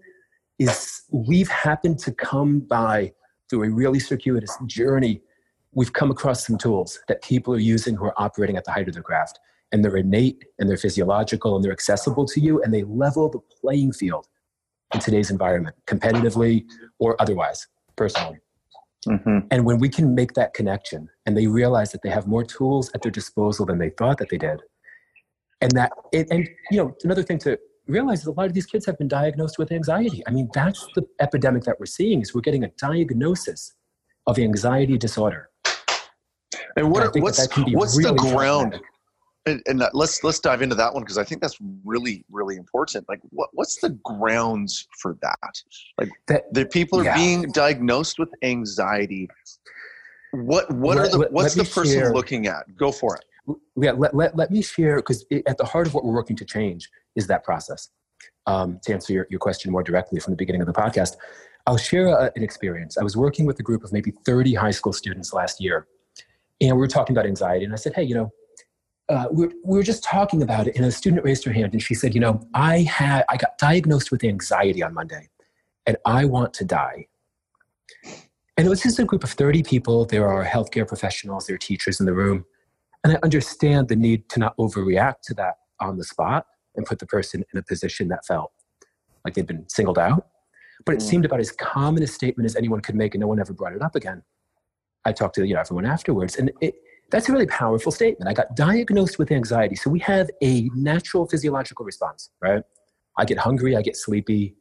is 0.59 1.03
we've 1.11 1.49
happened 1.49 1.99
to 1.99 2.11
come 2.11 2.59
by 2.59 3.13
through 3.49 3.63
a 3.63 3.69
really 3.69 3.99
circuitous 3.99 4.55
journey. 4.65 5.21
We've 5.73 5.93
come 5.93 6.11
across 6.11 6.45
some 6.45 6.57
tools 6.57 6.99
that 7.07 7.21
people 7.21 7.53
are 7.53 7.59
using 7.59 7.95
who 7.95 8.05
are 8.05 8.13
operating 8.17 8.57
at 8.57 8.65
the 8.65 8.71
height 8.71 8.87
of 8.87 8.93
their 8.93 9.03
craft 9.03 9.39
and 9.71 9.83
they're 9.83 9.97
innate 9.97 10.45
and 10.59 10.69
they're 10.69 10.77
physiological 10.77 11.55
and 11.55 11.63
they're 11.63 11.71
accessible 11.71 12.25
to 12.25 12.39
you 12.39 12.61
and 12.61 12.73
they 12.73 12.83
level 12.83 13.29
the 13.29 13.39
playing 13.61 13.91
field 13.91 14.27
in 14.93 14.99
today's 14.99 15.31
environment, 15.31 15.75
competitively 15.87 16.65
or 16.99 17.19
otherwise, 17.21 17.67
personally. 17.95 18.39
Mm-hmm. 19.07 19.39
And 19.51 19.65
when 19.65 19.79
we 19.79 19.89
can 19.89 20.15
make 20.15 20.33
that 20.33 20.53
connection 20.53 21.09
and 21.25 21.35
they 21.37 21.47
realize 21.47 21.91
that 21.91 22.01
they 22.01 22.09
have 22.09 22.27
more 22.27 22.43
tools 22.43 22.89
at 22.93 23.01
their 23.01 23.11
disposal 23.11 23.65
than 23.65 23.77
they 23.77 23.89
thought 23.89 24.17
that 24.17 24.29
they 24.29 24.37
did, 24.37 24.61
and 25.61 25.71
that, 25.71 25.91
it, 26.11 26.27
and 26.31 26.47
you 26.71 26.77
know, 26.77 26.95
another 27.03 27.23
thing 27.23 27.37
to 27.39 27.57
realize 27.87 28.23
that 28.23 28.31
a 28.31 28.33
lot 28.33 28.47
of 28.47 28.53
these 28.53 28.65
kids 28.65 28.85
have 28.85 28.97
been 28.97 29.07
diagnosed 29.07 29.57
with 29.57 29.71
anxiety. 29.71 30.23
I 30.27 30.31
mean, 30.31 30.49
that's 30.53 30.87
the 30.95 31.05
epidemic 31.19 31.63
that 31.63 31.79
we're 31.79 31.85
seeing 31.85 32.21
is 32.21 32.33
we're 32.33 32.41
getting 32.41 32.63
a 32.63 32.69
diagnosis 32.77 33.73
of 34.27 34.39
anxiety 34.39 34.97
disorder. 34.97 35.49
And 36.77 36.91
what, 36.91 37.15
and 37.15 37.23
what's, 37.23 37.47
what's 37.55 37.97
really 37.97 38.11
the 38.11 38.17
ground? 38.17 38.79
and, 39.45 39.61
and 39.67 39.83
let's 39.93 40.23
let's 40.23 40.39
dive 40.39 40.61
into 40.61 40.75
that 40.75 40.93
one 40.93 41.03
because 41.03 41.17
I 41.17 41.23
think 41.23 41.41
that's 41.41 41.57
really 41.83 42.25
really 42.31 42.55
important. 42.55 43.07
Like, 43.07 43.19
what 43.29 43.49
what's 43.53 43.79
the 43.79 43.89
grounds 44.03 44.87
for 44.99 45.17
that? 45.21 45.61
Like, 45.99 46.09
that, 46.27 46.53
the 46.53 46.65
people 46.65 46.99
are 46.99 47.05
yeah. 47.05 47.15
being 47.15 47.51
diagnosed 47.51 48.17
with 48.17 48.29
anxiety. 48.41 49.29
What 50.31 50.71
what 50.71 50.97
let, 50.97 51.13
are 51.13 51.17
the 51.17 51.27
what's 51.29 51.53
the 51.53 51.63
person 51.63 51.99
share. 51.99 52.13
looking 52.13 52.47
at? 52.47 52.75
Go 52.75 52.91
for 52.91 53.15
it. 53.15 53.25
Yeah, 53.75 53.91
let, 53.91 54.15
let, 54.15 54.35
let 54.35 54.51
me 54.51 54.61
share 54.61 54.97
because 54.97 55.25
at 55.47 55.57
the 55.57 55.65
heart 55.65 55.87
of 55.87 55.93
what 55.93 56.03
we're 56.03 56.13
working 56.13 56.35
to 56.37 56.45
change 56.45 56.89
is 57.15 57.27
that 57.27 57.43
process. 57.43 57.89
Um, 58.47 58.79
to 58.83 58.93
answer 58.93 59.13
your, 59.13 59.27
your 59.29 59.39
question 59.39 59.71
more 59.71 59.83
directly 59.83 60.19
from 60.19 60.33
the 60.33 60.37
beginning 60.37 60.61
of 60.61 60.67
the 60.67 60.73
podcast, 60.73 61.15
I'll 61.67 61.77
share 61.77 62.07
a, 62.07 62.31
an 62.35 62.43
experience. 62.43 62.97
I 62.97 63.03
was 63.03 63.17
working 63.17 63.45
with 63.45 63.59
a 63.59 63.63
group 63.63 63.83
of 63.83 63.91
maybe 63.91 64.13
30 64.25 64.53
high 64.53 64.71
school 64.71 64.93
students 64.93 65.33
last 65.33 65.59
year, 65.59 65.87
and 66.61 66.71
we 66.71 66.79
were 66.79 66.87
talking 66.87 67.15
about 67.15 67.25
anxiety. 67.25 67.65
And 67.65 67.73
I 67.73 67.77
said, 67.77 67.93
hey, 67.93 68.03
you 68.03 68.15
know, 68.15 68.31
uh, 69.09 69.27
we, 69.31 69.47
were, 69.47 69.53
we 69.63 69.77
were 69.77 69.83
just 69.83 70.03
talking 70.03 70.41
about 70.41 70.67
it, 70.67 70.75
and 70.75 70.85
a 70.85 70.91
student 70.91 71.23
raised 71.23 71.43
her 71.45 71.51
hand 71.51 71.73
and 71.73 71.81
she 71.81 71.93
said, 71.93 72.15
You 72.15 72.21
know, 72.21 72.41
I, 72.53 72.81
had, 72.81 73.23
I 73.29 73.37
got 73.37 73.57
diagnosed 73.57 74.11
with 74.11 74.23
anxiety 74.23 74.81
on 74.81 74.93
Monday, 74.93 75.29
and 75.85 75.97
I 76.05 76.25
want 76.25 76.53
to 76.55 76.65
die. 76.65 77.07
And 78.57 78.65
it 78.65 78.69
was 78.69 78.81
just 78.81 78.99
a 78.99 79.03
group 79.03 79.23
of 79.23 79.31
30 79.31 79.63
people. 79.63 80.05
There 80.05 80.27
are 80.27 80.43
healthcare 80.45 80.87
professionals, 80.87 81.45
there 81.45 81.55
are 81.55 81.59
teachers 81.59 81.99
in 81.99 82.05
the 82.05 82.13
room. 82.13 82.45
And 83.05 83.13
I 83.13 83.19
understand 83.21 83.87
the 83.87 83.95
need 83.95 84.27
to 84.29 84.39
not 84.39 84.57
overreact 84.57 85.21
to 85.25 85.35
that 85.35 85.57
on 85.79 85.95
the 85.95 86.03
spot 86.03 86.47
and 86.75 86.87
put 86.87 86.97
the 86.97 87.05
person 87.05 87.45
in 87.53 87.59
a 87.59 87.61
position 87.61 88.07
that 88.07 88.25
felt 88.25 88.51
like 89.23 89.35
they'd 89.35 89.45
been 89.45 89.69
singled 89.69 89.99
out. 89.99 90.25
But 90.87 90.95
it 90.95 91.01
mm. 91.01 91.03
seemed 91.03 91.23
about 91.23 91.39
as 91.39 91.51
common 91.51 92.01
a 92.01 92.07
statement 92.07 92.45
as 92.47 92.55
anyone 92.55 92.81
could 92.81 92.95
make, 92.95 93.13
and 93.13 93.21
no 93.21 93.27
one 93.27 93.39
ever 93.39 93.53
brought 93.53 93.73
it 93.73 93.83
up 93.83 93.95
again. 93.95 94.23
I 95.05 95.11
talked 95.11 95.35
to 95.35 95.45
you 95.45 95.53
know, 95.53 95.59
everyone 95.59 95.85
afterwards, 95.85 96.37
and 96.37 96.51
it, 96.61 96.73
that's 97.11 97.29
a 97.29 97.31
really 97.31 97.45
powerful 97.45 97.91
statement. 97.91 98.27
I 98.27 98.33
got 98.33 98.55
diagnosed 98.55 99.19
with 99.19 99.31
anxiety. 99.31 99.75
So 99.75 99.91
we 99.91 99.99
have 99.99 100.27
a 100.41 100.67
natural 100.73 101.27
physiological 101.27 101.85
response, 101.85 102.31
right? 102.41 102.63
I 103.19 103.25
get 103.25 103.37
hungry, 103.37 103.77
I 103.77 103.83
get 103.83 103.97
sleepy, 103.97 104.55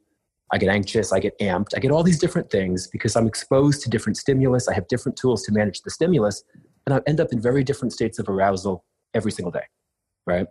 I 0.53 0.59
get 0.59 0.69
anxious, 0.69 1.15
I 1.15 1.19
get 1.19 1.39
amped, 1.39 1.69
I 1.75 1.81
get 1.81 1.91
all 1.91 2.03
these 2.03 2.19
different 2.19 2.51
things 2.51 2.89
because 2.89 3.17
I'm 3.17 3.27
exposed 3.27 3.83
to 3.85 3.91
different 3.91 4.19
stimulus. 4.19 4.69
I 4.69 4.75
have 4.75 4.87
different 4.89 5.17
tools 5.17 5.45
to 5.45 5.53
manage 5.53 5.81
the 5.81 5.91
stimulus, 5.91 6.45
and 6.87 6.95
I 6.95 7.01
end 7.07 7.21
up 7.21 7.33
in 7.33 7.41
very 7.41 7.65
different 7.65 7.93
states 7.93 8.19
of 8.19 8.29
arousal 8.29 8.85
every 9.15 9.33
single 9.33 9.53
day, 9.53 9.65
right? 10.27 10.47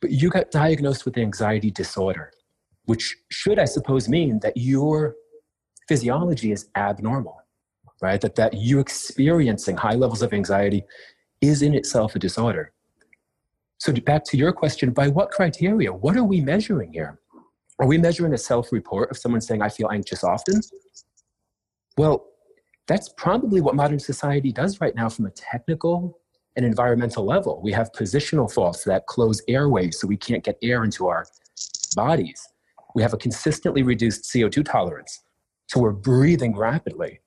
But 0.00 0.10
you 0.10 0.30
got 0.30 0.50
diagnosed 0.50 1.04
with 1.04 1.18
anxiety 1.18 1.70
disorder, 1.70 2.32
which 2.84 3.16
should, 3.30 3.58
I 3.58 3.64
suppose, 3.64 4.08
mean 4.08 4.40
that 4.40 4.56
your 4.56 5.14
physiology 5.88 6.52
is 6.52 6.68
abnormal 6.76 7.42
right? 8.00 8.20
That, 8.20 8.36
that 8.36 8.54
you 8.54 8.80
experiencing 8.80 9.76
high 9.76 9.94
levels 9.94 10.22
of 10.22 10.32
anxiety 10.32 10.84
is 11.40 11.62
in 11.62 11.74
itself 11.74 12.14
a 12.14 12.18
disorder. 12.18 12.72
So, 13.78 13.92
back 13.92 14.24
to 14.24 14.36
your 14.36 14.52
question, 14.52 14.90
by 14.90 15.08
what 15.08 15.30
criteria? 15.30 15.92
What 15.92 16.16
are 16.16 16.24
we 16.24 16.40
measuring 16.40 16.92
here? 16.92 17.20
Are 17.78 17.86
we 17.86 17.96
measuring 17.96 18.34
a 18.34 18.38
self 18.38 18.72
report 18.72 19.10
of 19.10 19.18
someone 19.18 19.40
saying, 19.40 19.62
I 19.62 19.68
feel 19.68 19.88
anxious 19.90 20.24
often? 20.24 20.60
Well, 21.96 22.26
that's 22.88 23.10
probably 23.10 23.60
what 23.60 23.76
modern 23.76 24.00
society 24.00 24.50
does 24.50 24.80
right 24.80 24.94
now 24.94 25.08
from 25.08 25.26
a 25.26 25.30
technical 25.30 26.18
and 26.56 26.64
environmental 26.66 27.24
level. 27.24 27.60
We 27.62 27.70
have 27.72 27.92
positional 27.92 28.52
faults 28.52 28.82
that 28.84 29.06
close 29.06 29.40
airways 29.46 30.00
so 30.00 30.08
we 30.08 30.16
can't 30.16 30.42
get 30.42 30.58
air 30.62 30.82
into 30.82 31.06
our 31.06 31.26
bodies. 31.94 32.48
We 32.94 33.02
have 33.02 33.12
a 33.12 33.18
consistently 33.18 33.82
reduced 33.82 34.24
CO2 34.24 34.64
tolerance, 34.64 35.20
so 35.66 35.80
we're 35.80 35.92
breathing 35.92 36.56
rapidly. 36.56 37.20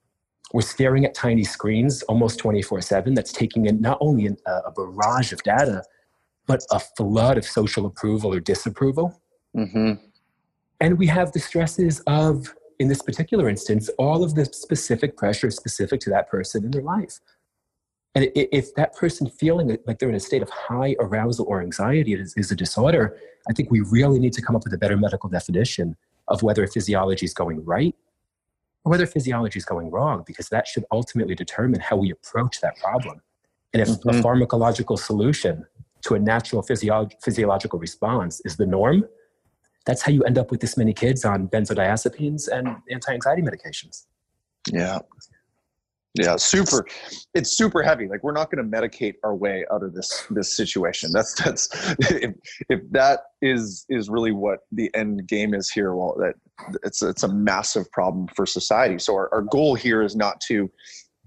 We're 0.52 0.60
staring 0.60 1.06
at 1.06 1.14
tiny 1.14 1.44
screens 1.44 2.02
almost 2.02 2.38
24 2.38 2.82
7 2.82 3.14
that's 3.14 3.32
taking 3.32 3.66
in 3.66 3.80
not 3.80 3.96
only 4.00 4.26
an, 4.26 4.36
a 4.46 4.70
barrage 4.70 5.32
of 5.32 5.42
data, 5.44 5.82
but 6.46 6.60
a 6.70 6.80
flood 6.80 7.38
of 7.38 7.46
social 7.46 7.86
approval 7.86 8.34
or 8.34 8.40
disapproval. 8.40 9.22
Mm-hmm. 9.56 9.92
And 10.80 10.98
we 10.98 11.06
have 11.06 11.32
the 11.32 11.38
stresses 11.38 12.00
of, 12.06 12.52
in 12.82 12.88
this 12.88 13.00
particular 13.00 13.48
instance, 13.48 13.88
all 13.96 14.24
of 14.24 14.34
the 14.34 14.44
specific 14.44 15.16
pressures 15.16 15.56
specific 15.56 16.00
to 16.00 16.10
that 16.10 16.28
person 16.28 16.64
in 16.64 16.72
their 16.72 16.82
life. 16.82 17.20
And 18.14 18.30
if 18.34 18.74
that 18.74 18.94
person 18.94 19.30
feeling 19.30 19.78
like 19.86 20.00
they're 20.00 20.08
in 20.08 20.16
a 20.16 20.20
state 20.20 20.42
of 20.42 20.50
high 20.50 20.96
arousal 20.98 21.46
or 21.48 21.62
anxiety 21.62 22.12
is, 22.12 22.34
is 22.36 22.50
a 22.50 22.56
disorder, 22.56 23.16
I 23.48 23.52
think 23.54 23.70
we 23.70 23.80
really 23.80 24.18
need 24.18 24.34
to 24.34 24.42
come 24.42 24.56
up 24.56 24.64
with 24.64 24.74
a 24.74 24.78
better 24.78 24.96
medical 24.96 25.30
definition 25.30 25.96
of 26.26 26.42
whether 26.42 26.66
physiology 26.66 27.24
is 27.24 27.32
going 27.32 27.64
right 27.64 27.94
or 28.84 28.90
whether 28.90 29.06
physiology 29.06 29.58
is 29.58 29.64
going 29.64 29.88
wrong, 29.90 30.24
because 30.26 30.48
that 30.48 30.66
should 30.66 30.84
ultimately 30.90 31.36
determine 31.36 31.80
how 31.80 31.96
we 31.96 32.10
approach 32.10 32.60
that 32.60 32.76
problem. 32.78 33.22
And 33.72 33.80
if 33.80 33.88
mm-hmm. 33.88 34.08
a 34.08 34.12
pharmacological 34.14 34.98
solution 34.98 35.64
to 36.02 36.14
a 36.14 36.18
natural 36.18 36.62
physio- 36.62 37.08
physiological 37.22 37.78
response 37.78 38.42
is 38.44 38.56
the 38.56 38.66
norm, 38.66 39.04
that's 39.86 40.02
how 40.02 40.12
you 40.12 40.22
end 40.24 40.38
up 40.38 40.50
with 40.50 40.60
this 40.60 40.76
many 40.76 40.92
kids 40.92 41.24
on 41.24 41.48
benzodiazepines 41.48 42.48
and 42.48 42.76
anti-anxiety 42.90 43.42
medications. 43.42 44.06
Yeah. 44.70 45.00
Yeah, 46.14 46.36
super. 46.36 46.86
It's 47.32 47.56
super 47.56 47.82
heavy. 47.82 48.06
Like 48.06 48.22
we're 48.22 48.32
not 48.32 48.50
going 48.50 48.70
to 48.70 48.76
medicate 48.78 49.14
our 49.24 49.34
way 49.34 49.64
out 49.72 49.82
of 49.82 49.94
this 49.94 50.26
this 50.28 50.54
situation. 50.54 51.10
That's 51.10 51.32
that's 51.42 51.68
if, 52.00 52.34
if 52.68 52.80
that 52.90 53.20
is 53.40 53.86
is 53.88 54.10
really 54.10 54.32
what 54.32 54.60
the 54.72 54.90
end 54.94 55.26
game 55.26 55.54
is 55.54 55.70
here. 55.70 55.94
Well, 55.94 56.14
that 56.18 56.34
it's 56.84 57.02
it's 57.02 57.22
a 57.22 57.28
massive 57.28 57.90
problem 57.92 58.28
for 58.36 58.44
society. 58.44 58.98
So 58.98 59.14
our, 59.14 59.32
our 59.32 59.40
goal 59.40 59.74
here 59.74 60.02
is 60.02 60.14
not 60.14 60.38
to 60.48 60.70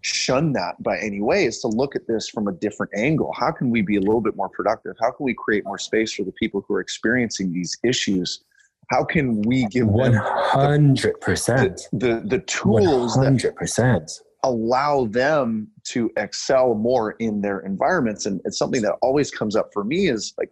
shun 0.05 0.53
that 0.53 0.81
by 0.83 0.97
any 0.99 1.21
way. 1.21 1.45
Is 1.45 1.59
to 1.61 1.67
look 1.67 1.95
at 1.95 2.07
this 2.07 2.29
from 2.29 2.47
a 2.47 2.51
different 2.51 2.91
angle. 2.95 3.33
How 3.35 3.51
can 3.51 3.69
we 3.69 3.81
be 3.81 3.97
a 3.97 3.99
little 3.99 4.21
bit 4.21 4.35
more 4.35 4.49
productive? 4.49 4.95
How 5.01 5.11
can 5.11 5.23
we 5.23 5.33
create 5.33 5.65
more 5.65 5.79
space 5.79 6.13
for 6.13 6.23
the 6.23 6.31
people 6.33 6.63
who 6.67 6.75
are 6.75 6.79
experiencing 6.79 7.51
these 7.51 7.77
issues? 7.83 8.43
How 8.89 9.03
can 9.03 9.41
we 9.41 9.65
give 9.65 9.87
one 9.87 10.13
hundred 10.13 11.19
percent 11.21 11.81
the 11.91 12.21
the 12.25 12.39
tools? 12.39 13.17
One 13.17 13.25
hundred 13.25 13.55
percent 13.55 14.11
allow 14.43 15.05
them 15.05 15.67
to 15.83 16.11
excel 16.17 16.75
more 16.75 17.13
in 17.13 17.41
their 17.41 17.61
environments 17.61 18.27
and 18.27 18.39
it's 18.45 18.59
something 18.59 18.83
that 18.83 18.93
always 19.01 19.31
comes 19.31 19.55
up 19.55 19.71
for 19.73 19.83
me 19.83 20.07
is 20.07 20.35
like 20.37 20.51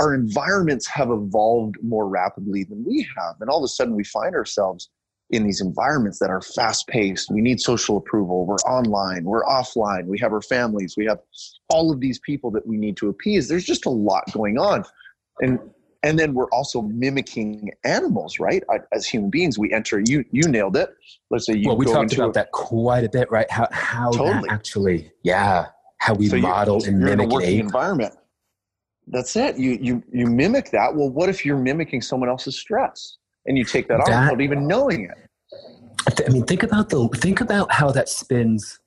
our 0.00 0.12
environments 0.12 0.88
have 0.88 1.08
evolved 1.10 1.76
more 1.80 2.08
rapidly 2.08 2.64
than 2.64 2.84
we 2.84 3.06
have 3.16 3.36
and 3.40 3.48
all 3.48 3.58
of 3.58 3.64
a 3.64 3.68
sudden 3.68 3.94
we 3.94 4.02
find 4.02 4.34
ourselves 4.34 4.90
in 5.30 5.44
these 5.44 5.60
environments 5.60 6.18
that 6.18 6.30
are 6.30 6.40
fast 6.40 6.86
paced 6.86 7.30
we 7.30 7.40
need 7.40 7.60
social 7.60 7.96
approval. 7.96 8.46
We're 8.46 8.56
online. 8.56 9.24
We're 9.24 9.44
offline. 9.44 10.06
We 10.06 10.18
have 10.18 10.32
our 10.32 10.40
families. 10.40 10.94
We 10.96 11.04
have 11.06 11.18
all 11.68 11.92
of 11.92 12.00
these 12.00 12.18
people 12.20 12.50
that 12.52 12.66
we 12.66 12.76
need 12.76 12.96
to 12.98 13.08
appease. 13.08 13.48
There's 13.48 13.64
just 13.64 13.86
a 13.86 13.90
lot 13.90 14.24
going 14.32 14.58
on. 14.58 14.84
And 15.40 15.58
and 16.04 16.16
then 16.16 16.32
we're 16.32 16.48
also 16.50 16.82
mimicking 16.82 17.70
animals 17.84 18.38
right? 18.38 18.62
As 18.92 19.06
human 19.06 19.30
beings 19.30 19.58
we 19.58 19.72
enter 19.72 20.00
you 20.00 20.24
you 20.30 20.48
nailed 20.48 20.76
it. 20.76 20.90
Let's 21.30 21.46
say 21.46 21.54
you 21.54 21.68
well 21.68 21.76
we 21.76 21.84
talked 21.84 22.14
about 22.14 22.30
a, 22.30 22.32
that 22.32 22.52
quite 22.52 23.04
a 23.04 23.08
bit 23.08 23.30
right? 23.30 23.50
How 23.50 23.68
how 23.70 24.10
totally. 24.12 24.48
actually 24.48 25.12
yeah 25.22 25.66
how 25.98 26.14
we 26.14 26.28
so 26.28 26.38
model 26.38 26.82
and 26.84 27.00
mimic 27.00 27.30
an 27.32 27.42
environment. 27.42 28.14
That's 29.08 29.36
it. 29.36 29.58
You 29.58 29.78
you 29.80 30.02
you 30.10 30.26
mimic 30.26 30.70
that. 30.70 30.94
Well 30.94 31.10
what 31.10 31.28
if 31.28 31.44
you're 31.44 31.58
mimicking 31.58 32.00
someone 32.00 32.30
else's 32.30 32.58
stress 32.58 33.17
and 33.48 33.58
you 33.58 33.64
take 33.64 33.88
that, 33.88 34.00
that 34.06 34.12
off 34.12 34.30
without 34.30 34.40
even 34.40 34.66
knowing 34.66 35.04
it 35.04 36.22
i 36.26 36.30
mean 36.30 36.44
think 36.44 36.62
about 36.62 36.88
the 36.90 37.08
think 37.16 37.40
about 37.40 37.70
how 37.72 37.90
that 37.90 38.08
spins 38.08 38.78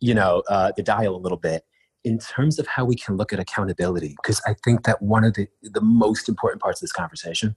you 0.00 0.14
know 0.14 0.42
uh, 0.48 0.72
the 0.76 0.82
dial 0.82 1.14
a 1.14 1.18
little 1.18 1.38
bit 1.38 1.64
in 2.04 2.18
terms 2.18 2.58
of 2.58 2.66
how 2.66 2.84
we 2.84 2.96
can 2.96 3.16
look 3.16 3.32
at 3.32 3.38
accountability, 3.38 4.16
because 4.22 4.40
I 4.46 4.54
think 4.64 4.84
that 4.84 5.02
one 5.02 5.24
of 5.24 5.34
the, 5.34 5.46
the 5.62 5.80
most 5.80 6.28
important 6.28 6.62
parts 6.62 6.80
of 6.80 6.82
this 6.82 6.92
conversation 6.92 7.56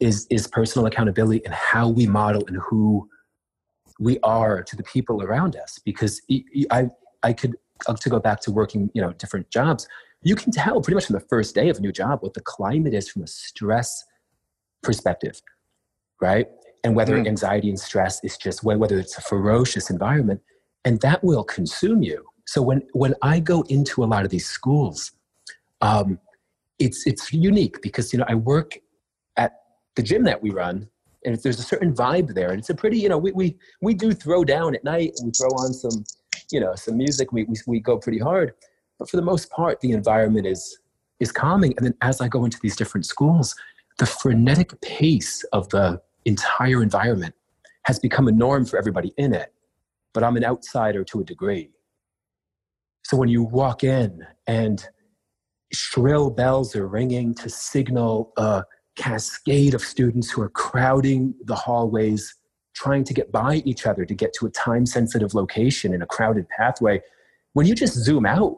is, 0.00 0.26
is 0.30 0.46
personal 0.46 0.86
accountability 0.86 1.44
and 1.44 1.52
how 1.52 1.88
we 1.88 2.06
model 2.06 2.44
and 2.46 2.56
who 2.56 3.08
we 4.00 4.18
are 4.20 4.62
to 4.62 4.76
the 4.76 4.82
people 4.84 5.22
around 5.22 5.56
us. 5.56 5.78
Because 5.84 6.22
I, 6.70 6.88
I 7.22 7.32
could, 7.32 7.56
uh, 7.86 7.94
to 7.94 8.08
go 8.08 8.18
back 8.18 8.40
to 8.42 8.50
working, 8.50 8.90
you 8.94 9.02
know, 9.02 9.12
different 9.14 9.50
jobs, 9.50 9.86
you 10.22 10.34
can 10.34 10.50
tell 10.50 10.80
pretty 10.80 10.94
much 10.94 11.06
from 11.06 11.14
the 11.14 11.26
first 11.28 11.54
day 11.54 11.68
of 11.68 11.78
a 11.78 11.80
new 11.80 11.92
job 11.92 12.22
what 12.22 12.34
the 12.34 12.40
climate 12.40 12.94
is 12.94 13.08
from 13.08 13.22
a 13.22 13.26
stress 13.26 14.04
perspective, 14.82 15.40
right? 16.20 16.46
And 16.84 16.94
whether 16.94 17.16
mm. 17.16 17.26
anxiety 17.26 17.68
and 17.68 17.78
stress 17.78 18.22
is 18.22 18.36
just 18.36 18.62
whether 18.62 18.98
it's 18.98 19.18
a 19.18 19.22
ferocious 19.22 19.90
environment, 19.90 20.40
and 20.84 21.00
that 21.00 21.22
will 21.24 21.44
consume 21.44 22.02
you 22.02 22.24
so 22.48 22.62
when 22.62 22.80
when 22.94 23.14
I 23.20 23.40
go 23.40 23.60
into 23.68 24.02
a 24.02 24.06
lot 24.06 24.24
of 24.24 24.30
these 24.30 24.48
schools, 24.48 25.12
um, 25.82 26.18
it's 26.78 27.06
it's 27.06 27.30
unique 27.30 27.82
because 27.82 28.10
you 28.10 28.18
know 28.18 28.24
I 28.26 28.36
work 28.36 28.78
at 29.36 29.52
the 29.96 30.02
gym 30.02 30.24
that 30.24 30.42
we 30.42 30.50
run, 30.50 30.88
and 31.26 31.36
there's 31.42 31.58
a 31.58 31.62
certain 31.62 31.92
vibe 31.92 32.32
there, 32.32 32.48
and 32.48 32.58
it's 32.58 32.70
a 32.70 32.74
pretty 32.74 32.98
you 32.98 33.10
know 33.10 33.18
we 33.18 33.32
we 33.32 33.58
we 33.82 33.92
do 33.92 34.14
throw 34.14 34.44
down 34.44 34.74
at 34.74 34.82
night, 34.82 35.12
we 35.22 35.30
throw 35.30 35.50
on 35.50 35.74
some 35.74 36.04
you 36.50 36.58
know 36.58 36.74
some 36.74 36.96
music, 36.96 37.32
we 37.32 37.44
we, 37.44 37.56
we 37.66 37.80
go 37.80 37.98
pretty 37.98 38.18
hard, 38.18 38.54
but 38.98 39.10
for 39.10 39.18
the 39.18 39.28
most 39.30 39.50
part, 39.50 39.78
the 39.82 39.90
environment 39.90 40.46
is 40.46 40.78
is 41.20 41.30
calming. 41.30 41.74
And 41.76 41.84
then 41.84 41.94
as 42.00 42.22
I 42.22 42.28
go 42.28 42.46
into 42.46 42.58
these 42.62 42.76
different 42.76 43.04
schools, 43.04 43.54
the 43.98 44.06
frenetic 44.06 44.80
pace 44.80 45.44
of 45.52 45.68
the 45.68 46.00
entire 46.24 46.82
environment 46.82 47.34
has 47.84 47.98
become 47.98 48.28
a 48.28 48.32
norm 48.32 48.64
for 48.64 48.78
everybody 48.78 49.12
in 49.16 49.34
it. 49.34 49.52
But 50.14 50.24
I'm 50.24 50.36
an 50.36 50.44
outsider 50.44 51.04
to 51.04 51.20
a 51.20 51.24
degree. 51.24 51.70
So 53.04 53.16
when 53.16 53.28
you 53.28 53.42
walk 53.42 53.84
in 53.84 54.26
and 54.46 54.86
shrill 55.72 56.30
bells 56.30 56.74
are 56.76 56.86
ringing 56.86 57.34
to 57.34 57.48
signal 57.48 58.32
a 58.36 58.64
cascade 58.96 59.74
of 59.74 59.82
students 59.82 60.30
who 60.30 60.42
are 60.42 60.50
crowding 60.50 61.34
the 61.44 61.54
hallways, 61.54 62.34
trying 62.74 63.04
to 63.04 63.14
get 63.14 63.32
by 63.32 63.56
each 63.64 63.86
other 63.86 64.04
to 64.04 64.14
get 64.14 64.32
to 64.34 64.46
a 64.46 64.50
time 64.50 64.86
sensitive 64.86 65.34
location 65.34 65.92
in 65.92 66.02
a 66.02 66.06
crowded 66.06 66.48
pathway. 66.48 67.00
When 67.54 67.66
you 67.66 67.74
just 67.74 67.94
zoom 67.94 68.26
out 68.26 68.56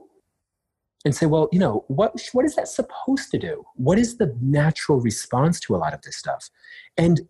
and 1.05 1.15
say, 1.15 1.27
well, 1.27 1.49
you 1.51 1.59
know, 1.59 1.85
what, 1.89 2.21
what 2.33 2.45
is 2.45 2.57
that 2.57 2.69
supposed 2.69 3.31
to 3.31 3.39
do? 3.39 3.65
What 3.77 3.99
is 3.99 4.19
the 4.19 4.37
natural 4.41 5.01
response 5.01 5.59
to 5.61 5.75
a 5.75 5.79
lot 5.79 5.95
of 5.95 6.03
this 6.03 6.17
stuff? 6.17 6.51
And 6.99 7.23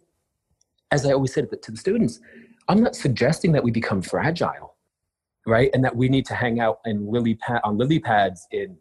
as 0.90 1.06
I 1.06 1.12
always 1.12 1.32
said 1.32 1.48
to 1.62 1.70
the 1.70 1.76
students, 1.76 2.20
I'm 2.68 2.82
not 2.82 2.96
suggesting 2.96 3.52
that 3.52 3.62
we 3.62 3.70
become 3.70 4.02
fragile, 4.02 4.76
right? 5.46 5.70
And 5.72 5.84
that 5.84 5.94
we 5.94 6.08
need 6.08 6.26
to 6.26 6.34
hang 6.34 6.60
out 6.60 6.80
in 6.84 7.10
lily 7.10 7.36
pad, 7.36 7.60
on 7.64 7.78
lily 7.78 8.00
pads 8.00 8.46
in, 8.50 8.76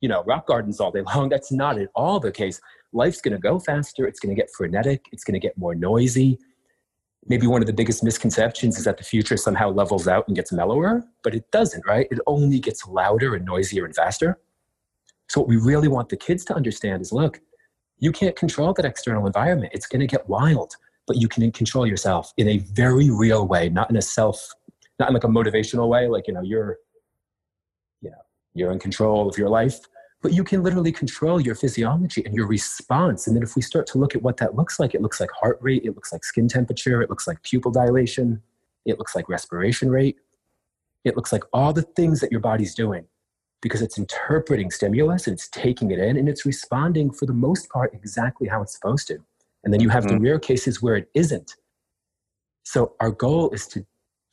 you 0.00 0.08
know, 0.08 0.22
rock 0.24 0.46
gardens 0.46 0.80
all 0.80 0.92
day 0.92 1.02
long. 1.02 1.28
That's 1.28 1.50
not 1.50 1.78
at 1.78 1.88
all 1.94 2.20
the 2.20 2.32
case. 2.32 2.60
Life's 2.92 3.20
going 3.20 3.32
to 3.32 3.40
go 3.40 3.58
faster. 3.58 4.06
It's 4.06 4.20
going 4.20 4.34
to 4.34 4.40
get 4.40 4.50
frenetic. 4.50 5.06
It's 5.12 5.24
going 5.24 5.34
to 5.34 5.40
get 5.40 5.58
more 5.58 5.74
noisy. 5.74 6.38
Maybe 7.26 7.46
one 7.46 7.62
of 7.62 7.66
the 7.66 7.72
biggest 7.72 8.02
misconceptions 8.02 8.78
is 8.78 8.84
that 8.84 8.98
the 8.98 9.04
future 9.04 9.36
somehow 9.36 9.70
levels 9.70 10.08
out 10.08 10.26
and 10.26 10.36
gets 10.36 10.52
mellower, 10.52 11.04
but 11.22 11.34
it 11.34 11.50
doesn't, 11.52 11.86
right? 11.86 12.08
It 12.10 12.18
only 12.26 12.58
gets 12.58 12.86
louder 12.86 13.34
and 13.34 13.44
noisier 13.44 13.84
and 13.84 13.94
faster. 13.94 14.40
So, 15.28 15.40
what 15.40 15.48
we 15.48 15.56
really 15.56 15.88
want 15.88 16.08
the 16.08 16.16
kids 16.16 16.44
to 16.46 16.54
understand 16.54 17.00
is 17.00 17.12
look, 17.12 17.40
you 17.98 18.10
can't 18.10 18.34
control 18.34 18.72
that 18.74 18.84
external 18.84 19.26
environment. 19.26 19.72
It's 19.72 19.86
going 19.86 20.00
to 20.00 20.06
get 20.06 20.28
wild 20.28 20.74
but 21.06 21.16
you 21.16 21.28
can 21.28 21.50
control 21.52 21.86
yourself 21.86 22.32
in 22.36 22.48
a 22.48 22.58
very 22.58 23.10
real 23.10 23.46
way, 23.46 23.68
not 23.68 23.90
in 23.90 23.96
a 23.96 24.02
self, 24.02 24.48
not 24.98 25.08
in 25.08 25.14
like 25.14 25.24
a 25.24 25.28
motivational 25.28 25.88
way, 25.88 26.08
like, 26.08 26.26
you 26.28 26.34
know, 26.34 26.42
you're, 26.42 26.78
you 28.00 28.10
know, 28.10 28.16
you're 28.54 28.72
in 28.72 28.78
control 28.78 29.28
of 29.28 29.36
your 29.36 29.48
life, 29.48 29.80
but 30.22 30.32
you 30.32 30.44
can 30.44 30.62
literally 30.62 30.92
control 30.92 31.40
your 31.40 31.56
physiology 31.56 32.22
and 32.24 32.34
your 32.34 32.46
response. 32.46 33.26
And 33.26 33.34
then 33.34 33.42
if 33.42 33.56
we 33.56 33.62
start 33.62 33.86
to 33.88 33.98
look 33.98 34.14
at 34.14 34.22
what 34.22 34.36
that 34.36 34.54
looks 34.54 34.78
like, 34.78 34.94
it 34.94 35.02
looks 35.02 35.20
like 35.20 35.30
heart 35.32 35.58
rate, 35.60 35.82
it 35.84 35.96
looks 35.96 36.12
like 36.12 36.24
skin 36.24 36.48
temperature, 36.48 37.02
it 37.02 37.10
looks 37.10 37.26
like 37.26 37.42
pupil 37.42 37.72
dilation, 37.72 38.40
it 38.86 38.98
looks 38.98 39.16
like 39.16 39.28
respiration 39.28 39.90
rate, 39.90 40.16
it 41.04 41.16
looks 41.16 41.32
like 41.32 41.42
all 41.52 41.72
the 41.72 41.82
things 41.82 42.20
that 42.20 42.30
your 42.30 42.40
body's 42.40 42.74
doing 42.74 43.04
because 43.60 43.82
it's 43.82 43.98
interpreting 43.98 44.70
stimulus 44.70 45.26
and 45.26 45.34
it's 45.34 45.48
taking 45.48 45.90
it 45.90 45.98
in 45.98 46.16
and 46.16 46.28
it's 46.28 46.46
responding 46.46 47.10
for 47.10 47.26
the 47.26 47.32
most 47.32 47.68
part 47.70 47.92
exactly 47.92 48.48
how 48.48 48.62
it's 48.62 48.74
supposed 48.74 49.08
to. 49.08 49.18
And 49.64 49.72
then 49.72 49.80
you 49.80 49.88
have 49.88 50.04
mm-hmm. 50.04 50.16
the 50.16 50.20
rare 50.20 50.38
cases 50.38 50.80
where 50.80 50.96
it 50.96 51.08
isn't. 51.14 51.56
So 52.64 52.94
our 53.00 53.10
goal 53.10 53.50
is 53.50 53.66
to 53.68 53.84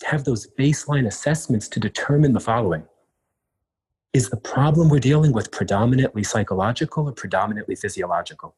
have 0.05 0.23
those 0.23 0.47
baseline 0.57 1.07
assessments 1.07 1.67
to 1.69 1.79
determine 1.79 2.33
the 2.33 2.39
following. 2.39 2.83
Is 4.13 4.29
the 4.29 4.37
problem 4.37 4.89
we're 4.89 4.99
dealing 4.99 5.33
with 5.33 5.51
predominantly 5.51 6.23
psychological 6.23 7.07
or 7.07 7.11
predominantly 7.11 7.75
physiological? 7.75 8.55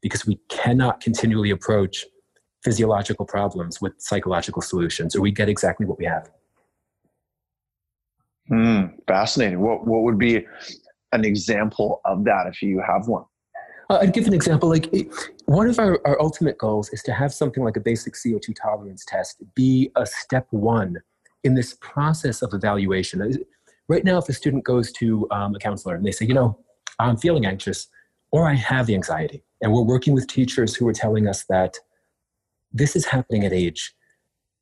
Because 0.00 0.26
we 0.26 0.40
cannot 0.48 1.00
continually 1.00 1.50
approach 1.50 2.06
physiological 2.62 3.26
problems 3.26 3.82
with 3.82 3.92
psychological 3.98 4.62
solutions, 4.62 5.14
or 5.14 5.20
we 5.20 5.30
get 5.30 5.50
exactly 5.50 5.84
what 5.84 5.98
we 5.98 6.06
have. 6.06 6.30
Mm, 8.50 8.94
fascinating. 9.06 9.60
What 9.60 9.86
what 9.86 10.02
would 10.02 10.18
be 10.18 10.46
an 11.12 11.24
example 11.24 12.00
of 12.04 12.24
that 12.24 12.46
if 12.46 12.62
you 12.62 12.82
have 12.86 13.06
one? 13.06 13.24
Uh, 13.90 13.98
I'd 14.00 14.14
give 14.14 14.26
an 14.26 14.32
example. 14.32 14.68
Like 14.70 14.90
one 15.44 15.68
of 15.68 15.78
our, 15.78 16.00
our 16.06 16.20
ultimate 16.20 16.56
goals 16.56 16.88
is 16.90 17.02
to 17.02 17.12
have 17.12 17.32
something 17.32 17.62
like 17.62 17.76
a 17.76 17.80
basic 17.80 18.14
CO2 18.14 18.54
tolerance 18.60 19.04
test 19.06 19.42
be 19.54 19.90
a 19.96 20.06
step 20.06 20.46
one 20.50 20.96
in 21.42 21.54
this 21.54 21.76
process 21.80 22.40
of 22.40 22.54
evaluation. 22.54 23.44
Right 23.88 24.04
now, 24.04 24.18
if 24.18 24.28
a 24.28 24.32
student 24.32 24.64
goes 24.64 24.90
to 24.92 25.26
um, 25.30 25.54
a 25.54 25.58
counselor 25.58 25.94
and 25.94 26.04
they 26.04 26.12
say, 26.12 26.26
you 26.26 26.34
know, 26.34 26.58
I'm 26.98 27.16
feeling 27.16 27.44
anxious 27.44 27.88
or 28.30 28.48
I 28.48 28.54
have 28.54 28.86
the 28.86 28.94
anxiety, 28.94 29.44
and 29.60 29.72
we're 29.72 29.82
working 29.82 30.12
with 30.12 30.26
teachers 30.26 30.74
who 30.74 30.88
are 30.88 30.92
telling 30.92 31.28
us 31.28 31.44
that 31.44 31.76
this 32.72 32.96
is 32.96 33.06
happening 33.06 33.44
at 33.44 33.52
age 33.52 33.94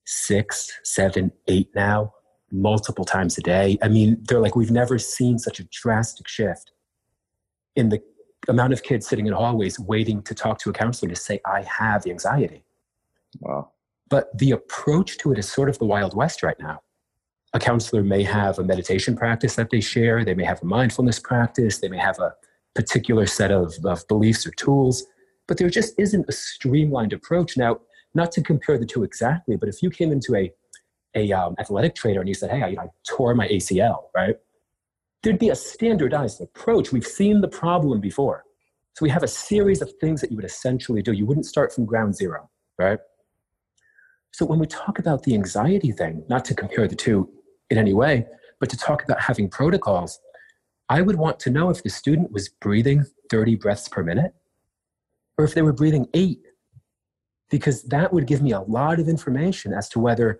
six, 0.04 0.70
seven, 0.85 1.32
eight 1.48 1.70
now, 1.74 2.12
multiple 2.50 3.04
times 3.04 3.38
a 3.38 3.40
day. 3.40 3.78
I 3.82 3.88
mean, 3.88 4.18
they're 4.22 4.40
like, 4.40 4.56
we've 4.56 4.70
never 4.70 4.98
seen 4.98 5.38
such 5.38 5.58
a 5.58 5.64
drastic 5.64 6.28
shift 6.28 6.72
in 7.76 7.88
the 7.88 8.02
amount 8.48 8.74
of 8.74 8.82
kids 8.82 9.06
sitting 9.06 9.26
in 9.26 9.32
hallways 9.32 9.78
waiting 9.78 10.22
to 10.22 10.35
talk 10.35 10.58
to 10.58 10.70
a 10.70 10.72
counselor 10.72 11.08
to 11.11 11.18
say, 11.18 11.40
I 11.46 11.62
have 11.62 12.06
anxiety. 12.06 12.64
Wow. 13.40 13.70
But 14.11 14.37
the 14.37 14.50
approach 14.50 15.16
to 15.18 15.32
it 15.32 15.38
is 15.38 15.50
sort 15.50 15.70
of 15.70 15.78
the 15.78 15.87
Wild 15.87 16.14
West 16.14 16.42
right 16.42 16.58
now. 16.61 16.82
A 17.55 17.59
counselor 17.59 18.03
may 18.03 18.23
have 18.23 18.59
a 18.59 18.65
meditation 18.65 19.17
practice 19.17 19.57
that 19.57 19.71
they 19.71 19.81
share, 19.81 20.25
they 20.25 20.35
may 20.35 20.45
have 20.45 20.62
a 20.62 20.67
mindfulness 20.67 21.19
practice, 21.19 21.79
they 21.79 21.88
may 21.88 21.99
have 21.99 22.19
a 22.19 22.35
particular 22.75 23.27
set 23.27 23.51
of, 23.51 23.75
of 23.85 24.07
beliefs 24.09 24.47
or 24.47 24.53
tools, 24.53 25.05
but 25.47 25.59
there 25.59 25.69
just 25.69 25.95
isn't 25.99 26.25
a 26.29 26.33
streamlined 26.33 27.12
approach. 27.12 27.57
Now, 27.57 27.81
not 28.15 28.33
to 28.33 28.43
compare 28.43 28.79
the 28.79 28.87
two 28.87 29.05
exactly, 29.05 29.57
but 29.57 29.69
if 29.69 29.83
you 29.83 29.91
came 29.91 30.12
into 30.12 30.35
a, 30.35 30.51
a 31.15 31.31
um, 31.33 31.55
athletic 31.59 31.95
trainer 31.95 32.21
and 32.21 32.29
you 32.29 32.35
said, 32.35 32.51
hey, 32.51 32.62
I, 32.62 32.85
I 32.85 32.88
tore 33.07 33.35
my 33.35 33.49
ACL, 33.49 34.05
right? 34.15 34.37
there'd 35.23 35.38
be 35.38 35.51
a 35.51 35.57
standardized 35.57 36.41
approach. 36.41 36.93
We've 36.93 37.07
seen 37.07 37.41
the 37.41 37.49
problem 37.49 38.01
before. 38.01 38.45
So 38.95 39.05
we 39.05 39.11
have 39.11 39.23
a 39.23 39.29
series 39.29 39.81
of 39.81 39.93
things 40.01 40.21
that 40.21 40.31
you 40.31 40.37
would 40.37 40.45
essentially 40.45 41.03
do. 41.03 41.12
You 41.12 41.25
wouldn't 41.25 41.47
start 41.47 41.73
from 41.73 41.87
ground 41.87 42.15
zero, 42.15 42.51
right? 42.79 42.99
So 44.33 44.45
when 44.45 44.59
we 44.59 44.67
talk 44.67 44.99
about 44.99 45.23
the 45.23 45.35
anxiety 45.35 45.93
thing, 45.93 46.25
not 46.29 46.45
to 46.47 46.55
compare 46.55 46.88
the 46.88 46.97
two 46.97 47.31
in 47.70 47.79
any 47.79 47.94
way, 47.94 48.27
but 48.61 48.70
to 48.70 48.77
talk 48.77 49.03
about 49.03 49.20
having 49.20 49.48
protocols, 49.48 50.20
I 50.88 51.03
would 51.03 51.16
want 51.16 51.40
to 51.40 51.51
know 51.51 51.70
if 51.70 51.83
the 51.83 51.90
student 51.90 52.33
was 52.33 52.48
breathing 52.48 53.05
30 53.31 53.57
breaths 53.57 53.88
per 53.88 54.03
minute 54.03 54.35
or 55.38 55.44
if 55.44 55.55
they 55.55 55.62
were 55.62 55.72
breathing 55.72 56.07
eight, 56.14 56.40
because 57.51 57.83
that 57.85 58.12
would 58.12 58.27
give 58.27 58.42
me 58.42 58.53
a 58.53 58.61
lot 58.61 59.01
of 59.01 59.09
information 59.09 59.72
as 59.72 59.88
to 59.90 59.98
whether 59.98 60.38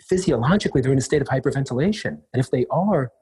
physiologically 0.00 0.80
they're 0.80 0.92
in 0.92 0.98
a 0.98 1.02
state 1.02 1.22
of 1.22 1.28
hyperventilation. 1.28 2.18
And 2.32 2.40
if 2.40 2.50
they 2.50 2.66
are, 2.70 3.12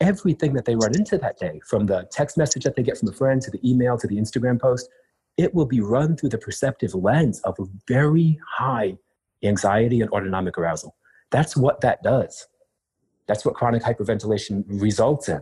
everything 0.00 0.52
that 0.54 0.64
they 0.64 0.74
run 0.74 0.94
into 0.94 1.18
that 1.18 1.38
day, 1.38 1.60
from 1.68 1.86
the 1.86 2.06
text 2.10 2.36
message 2.36 2.64
that 2.64 2.76
they 2.76 2.82
get 2.82 2.98
from 2.98 3.08
a 3.08 3.12
friend 3.12 3.40
to 3.42 3.50
the 3.50 3.60
email 3.68 3.96
to 3.98 4.06
the 4.06 4.16
Instagram 4.16 4.60
post, 4.60 4.88
it 5.36 5.54
will 5.54 5.66
be 5.66 5.80
run 5.80 6.16
through 6.16 6.30
the 6.30 6.38
perceptive 6.38 6.94
lens 6.94 7.40
of 7.40 7.56
a 7.58 7.64
very 7.86 8.38
high 8.46 8.96
anxiety 9.42 10.00
and 10.00 10.10
autonomic 10.10 10.56
arousal. 10.58 10.96
That's 11.30 11.56
what 11.56 11.80
that 11.82 12.02
does. 12.02 12.46
That's 13.26 13.44
what 13.44 13.54
chronic 13.54 13.82
hyperventilation 13.82 14.64
results 14.68 15.28
in. 15.28 15.40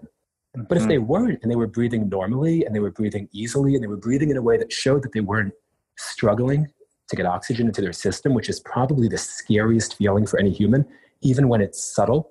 But 0.69 0.79
if 0.79 0.87
they 0.87 0.97
mm-hmm. 0.97 1.07
weren't 1.07 1.43
and 1.43 1.51
they 1.51 1.57
were 1.57 1.67
breathing 1.67 2.09
normally 2.09 2.65
and 2.65 2.75
they 2.75 2.81
were 2.81 2.93
breathing 2.93 3.29
easily 3.33 3.75
and 3.75 3.83
they 3.83 3.89
were 3.89 3.97
breathing 3.97 4.31
in 4.31 4.37
a 4.37 4.43
way 4.43 4.57
that 4.57 4.73
showed 4.73 5.03
that 5.03 5.13
they 5.13 5.21
weren't 5.21 5.53
struggling 5.97 6.69
to 7.09 7.17
get 7.17 7.27
oxygen 7.27 7.67
into 7.67 7.81
their 7.81 7.93
system, 7.93 8.35
which 8.35 8.49
is 8.49 8.61
probably 8.61 9.09
the 9.09 9.19
scariest 9.19 9.97
feeling 9.97 10.27
for 10.27 10.39
any 10.39 10.53
human, 10.53 10.87
even 11.23 11.49
when 11.49 11.61
it's 11.61 11.83
subtle, 11.83 12.31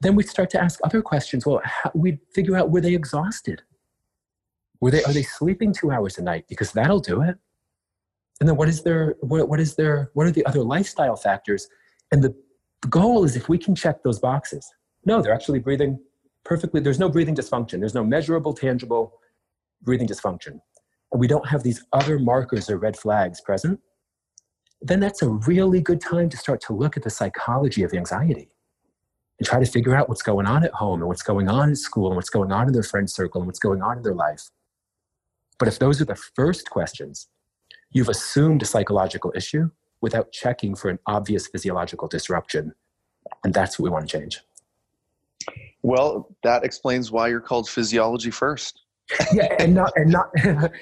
then 0.00 0.14
we 0.14 0.22
start 0.22 0.50
to 0.50 0.62
ask 0.62 0.78
other 0.84 1.02
questions. 1.02 1.44
Well, 1.44 1.60
we 1.94 2.18
figure 2.34 2.56
out 2.56 2.70
were 2.70 2.80
they 2.80 2.94
exhausted? 2.94 3.62
Were 4.80 4.90
they 4.90 5.02
are 5.04 5.12
they 5.12 5.24
sleeping 5.24 5.72
two 5.72 5.90
hours 5.90 6.18
a 6.18 6.22
night? 6.22 6.44
Because 6.48 6.72
that'll 6.72 7.00
do 7.00 7.22
it. 7.22 7.36
And 8.40 8.48
then 8.48 8.56
what 8.56 8.68
is 8.68 8.82
their 8.82 9.16
what, 9.20 9.48
what 9.48 9.58
is 9.58 9.74
their 9.74 10.10
what 10.14 10.26
are 10.26 10.30
the 10.30 10.46
other 10.46 10.62
lifestyle 10.62 11.16
factors? 11.16 11.68
And 12.12 12.22
the, 12.22 12.34
the 12.82 12.88
goal 12.88 13.24
is 13.24 13.36
if 13.36 13.48
we 13.48 13.58
can 13.58 13.74
check 13.74 14.02
those 14.02 14.18
boxes. 14.18 14.68
No, 15.04 15.20
they're 15.22 15.34
actually 15.34 15.58
breathing 15.58 15.98
perfectly. 16.44 16.80
There's 16.80 16.98
no 16.98 17.08
breathing 17.08 17.34
dysfunction. 17.34 17.80
There's 17.80 17.94
no 17.94 18.04
measurable, 18.04 18.54
tangible 18.54 19.14
breathing 19.82 20.08
dysfunction. 20.08 20.60
And 21.12 21.20
we 21.20 21.26
don't 21.26 21.46
have 21.48 21.62
these 21.62 21.84
other 21.92 22.18
markers 22.18 22.68
or 22.70 22.78
red 22.78 22.96
flags 22.96 23.40
present. 23.40 23.80
Then 24.80 25.00
that's 25.00 25.22
a 25.22 25.28
really 25.28 25.80
good 25.80 26.00
time 26.00 26.28
to 26.28 26.36
start 26.36 26.60
to 26.62 26.72
look 26.72 26.96
at 26.96 27.02
the 27.02 27.10
psychology 27.10 27.82
of 27.82 27.92
anxiety 27.92 28.48
and 29.38 29.46
try 29.46 29.58
to 29.58 29.70
figure 29.70 29.94
out 29.94 30.08
what's 30.08 30.22
going 30.22 30.46
on 30.46 30.64
at 30.64 30.72
home 30.72 31.00
and 31.00 31.08
what's 31.08 31.22
going 31.22 31.48
on 31.48 31.70
in 31.70 31.76
school 31.76 32.08
and 32.08 32.16
what's 32.16 32.30
going 32.30 32.52
on 32.52 32.66
in 32.66 32.72
their 32.72 32.82
friend 32.82 33.10
circle 33.10 33.40
and 33.40 33.46
what's 33.46 33.58
going 33.58 33.82
on 33.82 33.96
in 33.96 34.02
their 34.02 34.14
life. 34.14 34.50
But 35.58 35.68
if 35.68 35.78
those 35.78 36.00
are 36.00 36.04
the 36.04 36.20
first 36.36 36.70
questions, 36.70 37.28
you've 37.90 38.08
assumed 38.08 38.62
a 38.62 38.66
psychological 38.66 39.32
issue 39.34 39.70
without 40.00 40.32
checking 40.32 40.74
for 40.74 40.90
an 40.90 40.98
obvious 41.06 41.46
physiological 41.46 42.08
disruption. 42.08 42.74
And 43.44 43.52
that's 43.52 43.78
what 43.78 43.84
we 43.84 43.90
want 43.90 44.08
to 44.08 44.18
change. 44.18 44.40
Well, 45.82 46.34
that 46.42 46.64
explains 46.64 47.10
why 47.10 47.28
you're 47.28 47.40
called 47.40 47.68
physiology 47.68 48.30
first. 48.30 48.82
yeah, 49.32 49.54
and 49.58 49.74
not 49.74 49.92
and 49.96 50.10
not 50.10 50.30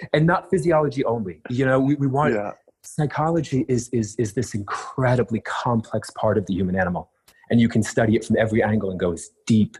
and 0.12 0.26
not 0.26 0.50
physiology 0.50 1.04
only. 1.04 1.40
You 1.48 1.64
know, 1.64 1.78
we, 1.78 1.94
we 1.94 2.08
want 2.08 2.34
yeah. 2.34 2.52
psychology 2.82 3.64
is 3.68 3.88
is 3.90 4.16
is 4.16 4.32
this 4.32 4.54
incredibly 4.54 5.40
complex 5.40 6.10
part 6.10 6.36
of 6.36 6.46
the 6.46 6.54
human 6.54 6.76
animal 6.76 7.10
and 7.50 7.60
you 7.60 7.68
can 7.68 7.82
study 7.82 8.16
it 8.16 8.24
from 8.24 8.36
every 8.38 8.62
angle 8.62 8.90
and 8.90 8.98
go 8.98 9.12
as 9.12 9.30
deep 9.46 9.76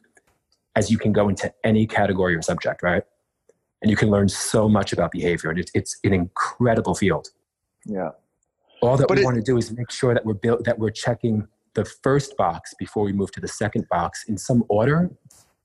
as 0.74 0.91
you 0.91 0.99
can 0.99 1.12
go 1.12 1.28
into 1.28 1.53
any 1.64 1.87
category 1.87 2.34
or 2.37 2.43
subject, 2.43 2.82
right? 2.82 3.03
And 3.82 3.91
you 3.91 3.97
can 3.97 4.11
learn 4.11 4.28
so 4.28 4.68
much 4.68 4.93
about 4.93 5.11
behavior, 5.11 5.51
and 5.51 5.59
it's, 5.59 5.70
it's 5.74 5.99
an 6.05 6.12
incredible 6.12 6.95
field. 6.95 7.28
Yeah. 7.84 8.11
All 8.87 8.97
that 8.97 9.09
but 9.09 9.16
we 9.16 9.22
it, 9.22 9.24
want 9.24 9.37
to 9.37 9.43
do 9.43 9.57
is 9.57 9.72
make 9.72 9.91
sure 9.91 10.14
that 10.14 10.24
we're 10.24 10.34
built 10.34 10.64
that 10.64 10.78
we're 10.78 10.91
checking 10.91 11.47
the 11.74 11.84
first 11.84 12.37
box 12.37 12.74
before 12.78 13.05
we 13.05 13.12
move 13.12 13.30
to 13.32 13.41
the 13.41 13.49
second 13.49 13.87
box 13.89 14.24
in 14.28 14.39
some 14.39 14.64
order 14.68 15.11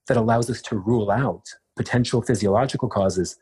that 0.07 0.17
allows 0.17 0.49
us 0.49 0.61
to 0.63 0.78
rule 0.78 1.09
out 1.09 1.43
potential 1.78 2.22
physiological 2.22 2.89
causes 2.89 3.38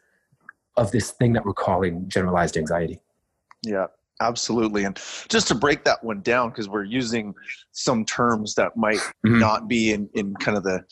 of 0.78 0.92
this 0.92 1.12
thing 1.12 1.34
that 1.34 1.46
we're 1.46 1.54
calling 1.54 2.08
generalized 2.08 2.58
anxiety. 2.58 3.00
Yeah, 3.64 3.88
absolutely. 4.22 4.86
And 4.86 4.96
just 5.30 5.48
to 5.50 5.56
break 5.56 5.84
that 5.86 6.04
one 6.04 6.22
down, 6.22 6.50
because 6.50 6.70
we're 6.70 6.84
using 6.84 7.34
some 7.72 8.06
terms 8.06 8.56
that 8.56 8.78
might 8.78 9.00
mm-hmm. 9.26 9.40
not 9.40 9.68
be 9.68 9.92
in, 9.92 10.10
in 10.14 10.36
kind 10.36 10.58
of 10.58 10.64
the 10.64 10.84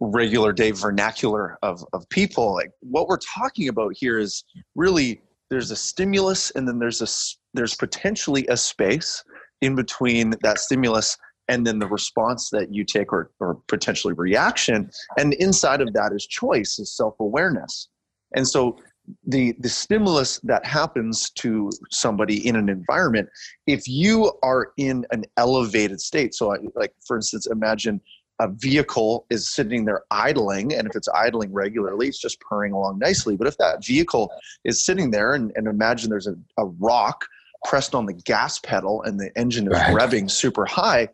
regular 0.00 0.52
day 0.52 0.70
vernacular 0.70 1.58
of, 1.62 1.84
of 1.92 2.08
people, 2.10 2.54
like 2.54 2.70
what 2.80 3.08
we're 3.08 3.18
talking 3.18 3.68
about 3.68 3.94
here 3.96 4.18
is 4.18 4.44
really 4.74 5.22
there's 5.50 5.70
a 5.70 5.76
stimulus 5.76 6.50
and 6.52 6.68
then 6.68 6.78
there's 6.78 7.02
a 7.02 7.06
there's 7.54 7.74
potentially 7.74 8.46
a 8.48 8.56
space 8.56 9.22
in 9.60 9.74
between 9.74 10.34
that 10.42 10.58
stimulus 10.58 11.16
and 11.48 11.66
then 11.66 11.78
the 11.78 11.86
response 11.86 12.50
that 12.50 12.72
you 12.72 12.84
take 12.84 13.12
or, 13.12 13.30
or 13.40 13.58
potentially 13.68 14.14
reaction. 14.14 14.90
And 15.18 15.34
inside 15.34 15.80
of 15.80 15.92
that 15.94 16.12
is 16.12 16.26
choice 16.26 16.78
is 16.78 16.96
self-awareness. 16.96 17.88
And 18.34 18.46
so 18.46 18.78
the 19.26 19.52
the 19.58 19.68
stimulus 19.68 20.38
that 20.44 20.64
happens 20.64 21.30
to 21.30 21.70
somebody 21.90 22.46
in 22.46 22.54
an 22.54 22.68
environment 22.68 23.28
if 23.66 23.88
you 23.88 24.32
are 24.44 24.70
in 24.76 25.04
an 25.10 25.24
elevated 25.36 26.00
state 26.00 26.32
so 26.32 26.56
like 26.76 26.94
for 27.04 27.16
instance 27.16 27.48
imagine 27.48 28.00
a 28.42 28.48
vehicle 28.48 29.26
is 29.30 29.52
sitting 29.54 29.84
there 29.84 30.02
idling 30.10 30.74
and 30.74 30.88
if 30.88 30.96
it's 30.96 31.08
idling 31.14 31.52
regularly 31.52 32.08
it's 32.08 32.20
just 32.20 32.40
purring 32.40 32.72
along 32.72 32.98
nicely. 32.98 33.36
But 33.36 33.46
if 33.46 33.56
that 33.58 33.84
vehicle 33.84 34.32
is 34.64 34.84
sitting 34.84 35.10
there 35.10 35.34
and, 35.34 35.52
and 35.54 35.68
imagine 35.68 36.10
there's 36.10 36.26
a, 36.26 36.34
a 36.58 36.66
rock 36.66 37.24
pressed 37.64 37.94
on 37.94 38.06
the 38.06 38.12
gas 38.12 38.58
pedal 38.58 39.02
and 39.02 39.18
the 39.18 39.30
engine 39.38 39.66
is 39.66 39.72
right. 39.72 39.94
revving 39.94 40.30
super 40.30 40.64
high 40.64 41.08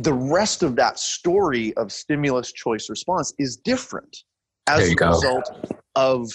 the 0.00 0.12
rest 0.12 0.62
of 0.62 0.76
that 0.76 0.98
story 0.98 1.74
of 1.74 1.92
stimulus 1.92 2.52
choice 2.52 2.88
response 2.88 3.34
is 3.38 3.56
different 3.56 4.24
as 4.66 4.90
a 4.90 4.94
go. 4.94 5.08
result 5.08 5.76
of 5.96 6.30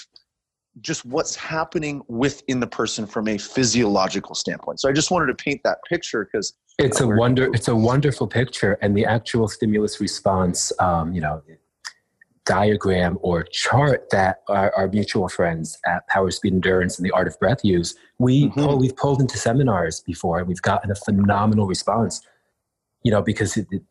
just 0.81 1.05
what's 1.05 1.35
happening 1.35 2.03
within 2.07 2.59
the 2.59 2.67
person 2.67 3.07
from 3.07 3.27
a 3.27 3.37
physiological 3.37 4.35
standpoint. 4.35 4.79
So 4.79 4.89
I 4.89 4.91
just 4.91 5.09
wanted 5.09 5.27
to 5.27 5.43
paint 5.43 5.61
that 5.63 5.79
picture 5.89 6.25
because 6.25 6.53
it's 6.77 7.01
a 7.01 7.07
wonder. 7.07 7.49
It's 7.53 7.67
a 7.67 7.75
wonderful 7.75 8.27
picture, 8.27 8.77
and 8.83 8.95
the 8.95 9.05
actual 9.05 9.47
stimulus 9.47 9.99
response, 9.99 10.71
um, 10.79 11.11
you 11.13 11.21
know, 11.21 11.41
diagram 12.47 13.17
or 13.21 13.43
chart 13.43 14.09
that 14.09 14.41
our, 14.47 14.73
our, 14.75 14.87
mutual 14.87 15.27
friends 15.27 15.77
at 15.85 16.07
Power 16.07 16.31
Speed 16.31 16.53
Endurance 16.53 16.97
and 16.97 17.05
the 17.05 17.11
Art 17.11 17.27
of 17.27 17.37
Breath 17.39 17.63
use. 17.63 17.93
We 18.19 18.45
mm-hmm. 18.45 18.59
pull, 18.59 18.79
we've 18.79 18.95
pulled 18.95 19.19
into 19.19 19.37
seminars 19.37 19.99
before, 19.99 20.39
and 20.39 20.47
we've 20.47 20.61
gotten 20.61 20.89
a 20.89 20.95
phenomenal 20.95 21.67
response. 21.67 22.21
You 23.03 23.11
know, 23.11 23.21
because 23.21 23.57
it, 23.57 23.67
it, 23.71 23.83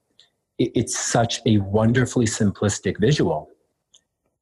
it's 0.59 0.99
such 0.99 1.41
a 1.47 1.59
wonderfully 1.59 2.27
simplistic 2.27 2.99
visual. 2.99 3.49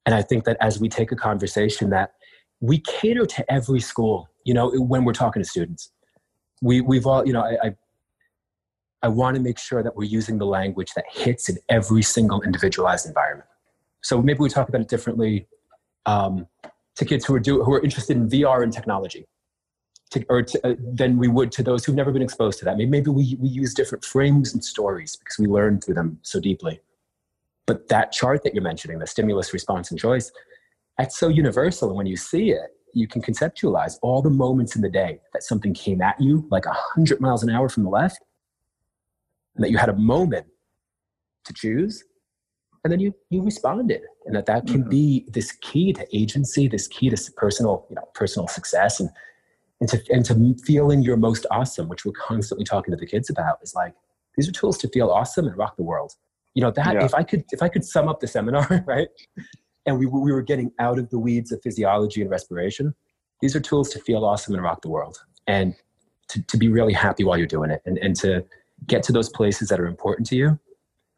And 0.05 0.15
I 0.15 0.21
think 0.21 0.45
that 0.45 0.57
as 0.61 0.79
we 0.79 0.87
take 0.87 1.11
a 1.11 1.15
conversation 1.15 1.89
that 1.89 2.13
we 2.61 2.79
cater 2.79 3.25
to 3.25 3.51
every 3.51 3.79
school, 3.79 4.29
you 4.43 4.53
know, 4.53 4.71
when 4.71 5.03
we're 5.03 5.13
talking 5.13 5.41
to 5.41 5.47
students. 5.47 5.91
We, 6.61 6.81
we've 6.81 7.05
all, 7.05 7.27
you 7.27 7.33
know, 7.33 7.41
I, 7.41 7.67
I, 7.67 7.75
I 9.03 9.07
want 9.09 9.35
to 9.35 9.41
make 9.41 9.59
sure 9.59 9.83
that 9.83 9.95
we're 9.95 10.05
using 10.05 10.37
the 10.37 10.45
language 10.45 10.91
that 10.95 11.05
hits 11.11 11.49
in 11.49 11.57
every 11.69 12.01
single 12.01 12.41
individualized 12.41 13.05
environment. 13.05 13.49
So 14.05 14.21
maybe 14.21 14.37
we 14.37 14.49
talk 14.49 14.69
about 14.69 14.81
it 14.81 14.87
differently 14.87 15.47
um, 16.05 16.45
to 16.95 17.05
kids 17.05 17.25
who 17.25 17.33
are, 17.33 17.39
do, 17.39 17.63
who 17.63 17.73
are 17.73 17.81
interested 17.81 18.15
in 18.15 18.29
VR 18.29 18.61
and 18.61 18.71
technology. 18.71 19.25
To, 20.11 20.23
or 20.29 20.43
to, 20.43 20.67
uh, 20.67 20.75
than 20.79 21.17
we 21.17 21.27
would 21.27 21.51
to 21.53 21.63
those 21.63 21.83
who've 21.83 21.95
never 21.95 22.11
been 22.11 22.21
exposed 22.21 22.59
to 22.59 22.65
that. 22.65 22.77
Maybe, 22.77 22.91
maybe 22.91 23.09
we, 23.09 23.35
we 23.39 23.49
use 23.49 23.73
different 23.73 24.05
frames 24.05 24.53
and 24.53 24.63
stories 24.63 25.15
because 25.15 25.39
we 25.39 25.47
learn 25.47 25.81
through 25.81 25.95
them 25.95 26.19
so 26.21 26.39
deeply. 26.39 26.79
But 27.65 27.87
that 27.87 28.11
chart 28.11 28.43
that 28.43 28.53
you're 28.53 28.61
mentioning, 28.61 28.99
the 28.99 29.07
stimulus, 29.07 29.51
response, 29.53 29.89
and 29.89 29.99
choice, 29.99 30.31
that's 30.99 31.17
so 31.17 31.27
universal. 31.27 31.89
And 31.89 31.97
when 31.97 32.05
you 32.05 32.15
see 32.15 32.51
it, 32.51 32.77
you 32.93 33.07
can 33.07 33.23
conceptualize 33.23 33.97
all 34.03 34.21
the 34.21 34.29
moments 34.29 34.75
in 34.75 34.83
the 34.83 34.89
day 34.89 35.19
that 35.33 35.41
something 35.41 35.73
came 35.73 35.99
at 36.03 36.21
you 36.21 36.47
like 36.51 36.67
100 36.67 37.19
miles 37.19 37.41
an 37.41 37.49
hour 37.49 37.69
from 37.69 37.81
the 37.81 37.89
left, 37.89 38.19
and 39.55 39.63
that 39.63 39.71
you 39.71 39.79
had 39.79 39.89
a 39.89 39.95
moment 39.95 40.45
to 41.45 41.53
choose, 41.53 42.03
and 42.85 42.91
then 42.91 42.99
you, 42.99 43.15
you 43.31 43.41
responded. 43.41 44.03
And 44.27 44.35
that 44.35 44.45
that 44.45 44.67
can 44.67 44.81
mm-hmm. 44.81 44.89
be 44.89 45.25
this 45.27 45.51
key 45.53 45.91
to 45.93 46.07
agency, 46.15 46.67
this 46.67 46.87
key 46.87 47.09
to 47.09 47.31
personal, 47.35 47.87
you 47.89 47.95
know, 47.95 48.07
personal 48.13 48.47
success 48.47 48.99
and, 48.99 49.09
and, 49.81 49.89
to, 49.89 50.03
and 50.11 50.23
to 50.25 50.55
feeling 50.63 51.01
your 51.01 51.17
most 51.17 51.47
awesome, 51.49 51.89
which 51.89 52.05
we're 52.05 52.11
constantly 52.11 52.63
talking 52.63 52.91
to 52.91 52.97
the 52.97 53.07
kids 53.07 53.31
about, 53.31 53.57
is 53.63 53.73
like, 53.73 53.95
these 54.37 54.47
are 54.47 54.51
tools 54.51 54.77
to 54.77 54.87
feel 54.89 55.09
awesome 55.09 55.47
and 55.47 55.57
rock 55.57 55.77
the 55.77 55.83
world. 55.83 56.13
You 56.53 56.61
know, 56.61 56.69
that 56.71 56.93
yeah. 56.93 57.03
if 57.03 57.15
I 57.15 57.23
could 57.23 57.43
if 57.51 57.63
I 57.63 57.69
could 57.69 57.83
sum 57.83 58.07
up 58.07 58.19
the 58.19 58.27
seminar, 58.27 58.83
right? 58.87 59.07
and 59.87 59.97
we, 59.97 60.05
we 60.05 60.31
were 60.31 60.43
getting 60.43 60.71
out 60.77 60.99
of 60.99 61.09
the 61.09 61.17
weeds 61.17 61.51
of 61.51 61.61
physiology 61.63 62.21
and 62.21 62.29
respiration. 62.29 62.93
These 63.41 63.55
are 63.55 63.59
tools 63.59 63.89
to 63.89 63.99
feel 63.99 64.23
awesome 64.23 64.53
and 64.53 64.63
rock 64.63 64.81
the 64.81 64.89
world 64.89 65.17
and 65.47 65.75
to, 66.29 66.41
to 66.43 66.57
be 66.57 66.69
really 66.69 66.93
happy 66.93 67.23
while 67.23 67.37
you're 67.37 67.47
doing 67.47 67.71
it 67.71 67.81
and, 67.85 67.97
and 67.97 68.15
to 68.17 68.45
get 68.87 69.03
to 69.03 69.11
those 69.11 69.29
places 69.29 69.69
that 69.69 69.79
are 69.79 69.87
important 69.87 70.27
to 70.27 70.35
you 70.35 70.59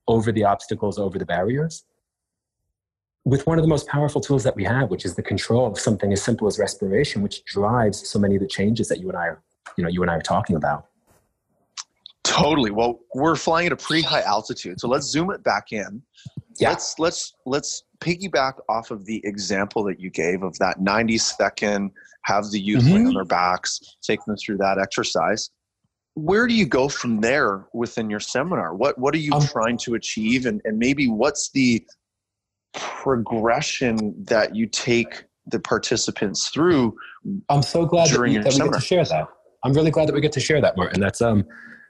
over 0.08 0.32
the 0.32 0.44
obstacles, 0.44 0.98
over 0.98 1.18
the 1.20 1.26
barriers 1.26 1.86
with 3.28 3.46
one 3.46 3.58
of 3.58 3.62
the 3.62 3.68
most 3.68 3.88
powerful 3.90 4.22
tools 4.22 4.42
that 4.46 4.56
we 4.56 4.64
have, 4.64 4.90
which 4.90 5.04
is 5.04 5.16
the 5.16 5.22
control 5.22 5.68
of 5.68 5.78
something 5.78 6.14
as 6.14 6.22
simple 6.22 6.48
as 6.48 6.58
respiration, 6.58 7.22
which 7.22 7.44
drives 7.44 8.08
so 8.08 8.18
many 8.18 8.36
of 8.36 8.42
the 8.42 8.48
changes 8.48 8.88
that 8.88 9.02
you 9.02 9.10
and 9.10 9.18
I 9.18 9.28
are, 9.28 9.44
you 9.76 9.84
know, 9.84 9.90
you 9.90 10.02
and 10.02 10.10
I 10.10 10.16
are 10.16 10.22
talking 10.22 10.56
about. 10.56 10.86
Totally. 12.24 12.72
Well, 12.72 13.02
we're 13.14 13.36
flying 13.36 13.68
at 13.68 13.74
a 13.74 13.76
pretty 13.76 14.02
high 14.02 14.22
altitude, 14.22 14.80
so 14.80 14.88
let's 14.88 15.08
zoom 15.08 15.30
it 15.32 15.44
back 15.44 15.74
in. 15.74 16.02
Yeah. 16.58 16.70
Let's 16.70 16.98
let's 17.00 17.34
let's 17.46 17.84
piggyback 18.00 18.54
off 18.70 18.92
of 18.92 19.06
the 19.06 19.22
example 19.26 19.84
that 19.86 20.00
you 20.00 20.10
gave 20.10 20.42
of 20.42 20.58
that 20.60 20.80
90 20.80 21.18
second 21.18 21.92
have 22.24 22.50
the 22.52 22.60
youth 22.60 22.84
mm-hmm. 22.84 22.94
lay 22.94 23.06
on 23.08 23.14
their 23.14 23.26
backs, 23.26 23.98
take 24.02 24.24
them 24.26 24.38
through 24.38 24.58
that 24.58 24.78
exercise. 24.80 25.50
Where 26.18 26.48
do 26.48 26.56
you 26.56 26.66
go 26.66 26.90
from 26.90 27.22
there 27.22 27.68
within 27.74 28.10
your 28.10 28.20
seminar? 28.20 28.74
What 28.74 28.98
what 28.98 29.14
are 29.14 29.20
you 29.20 29.34
um, 29.34 29.46
trying 29.46 29.78
to 29.80 29.94
achieve 29.94 30.48
and, 30.48 30.62
and 30.66 30.80
maybe 30.80 31.08
what's 31.08 31.52
the 31.52 31.86
progression 32.74 34.16
that 34.26 34.56
you 34.56 34.66
take 34.66 35.26
the 35.46 35.60
participants 35.60 36.50
through? 36.50 36.96
I'm 37.50 37.62
so 37.62 37.86
glad 37.86 38.10
that, 38.10 38.20
we, 38.20 38.38
that 38.40 38.52
we 38.52 38.60
get 38.60 38.74
to 38.74 38.82
share 38.82 39.06
that. 39.06 39.28
I'm 39.64 39.74
really 39.74 39.92
glad 39.92 40.08
that 40.08 40.16
we 40.16 40.22
get 40.22 40.32
to 40.32 40.40
share 40.40 40.60
that, 40.60 40.76
Martin. 40.76 41.00
That's 41.00 41.22
um 41.22 41.46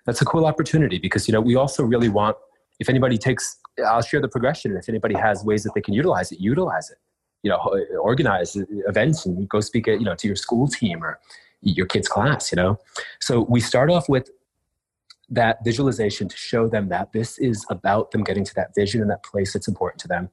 that's 0.05 0.21
a 0.21 0.25
cool 0.25 0.45
opportunity 0.45 0.99
because 0.99 1.27
you 1.29 1.31
know 1.31 1.41
we 1.41 1.55
also 1.55 1.83
really 1.83 2.09
want 2.09 2.35
if 2.79 2.89
anybody 2.89 3.17
takes 3.17 3.57
I'll 3.85 4.01
share 4.01 4.21
the 4.21 4.27
progression. 4.27 4.75
If 4.75 4.89
anybody 4.89 5.15
has 5.15 5.43
ways 5.43 5.63
that 5.63 5.73
they 5.73 5.81
can 5.81 5.93
utilize 5.93 6.31
it, 6.31 6.39
utilize 6.39 6.89
it. 6.89 6.97
You 7.43 7.51
know, 7.51 7.57
organize 8.01 8.57
events 8.87 9.25
and 9.25 9.47
go 9.47 9.61
speak 9.61 9.87
at, 9.87 9.99
you 9.99 10.05
know, 10.05 10.15
to 10.15 10.27
your 10.27 10.35
school 10.35 10.67
team 10.67 11.03
or 11.03 11.19
your 11.61 11.85
kid's 11.85 12.07
class, 12.07 12.51
you 12.51 12.55
know. 12.55 12.79
So 13.19 13.41
we 13.41 13.59
start 13.59 13.89
off 13.89 14.07
with 14.07 14.29
that 15.29 15.57
visualization 15.63 16.29
to 16.29 16.37
show 16.37 16.67
them 16.67 16.89
that 16.89 17.11
this 17.11 17.37
is 17.37 17.65
about 17.69 18.11
them 18.11 18.23
getting 18.23 18.45
to 18.45 18.55
that 18.55 18.73
vision 18.75 19.01
and 19.01 19.09
that 19.09 19.23
place 19.23 19.53
that's 19.53 19.67
important 19.67 19.99
to 20.01 20.07
them. 20.07 20.29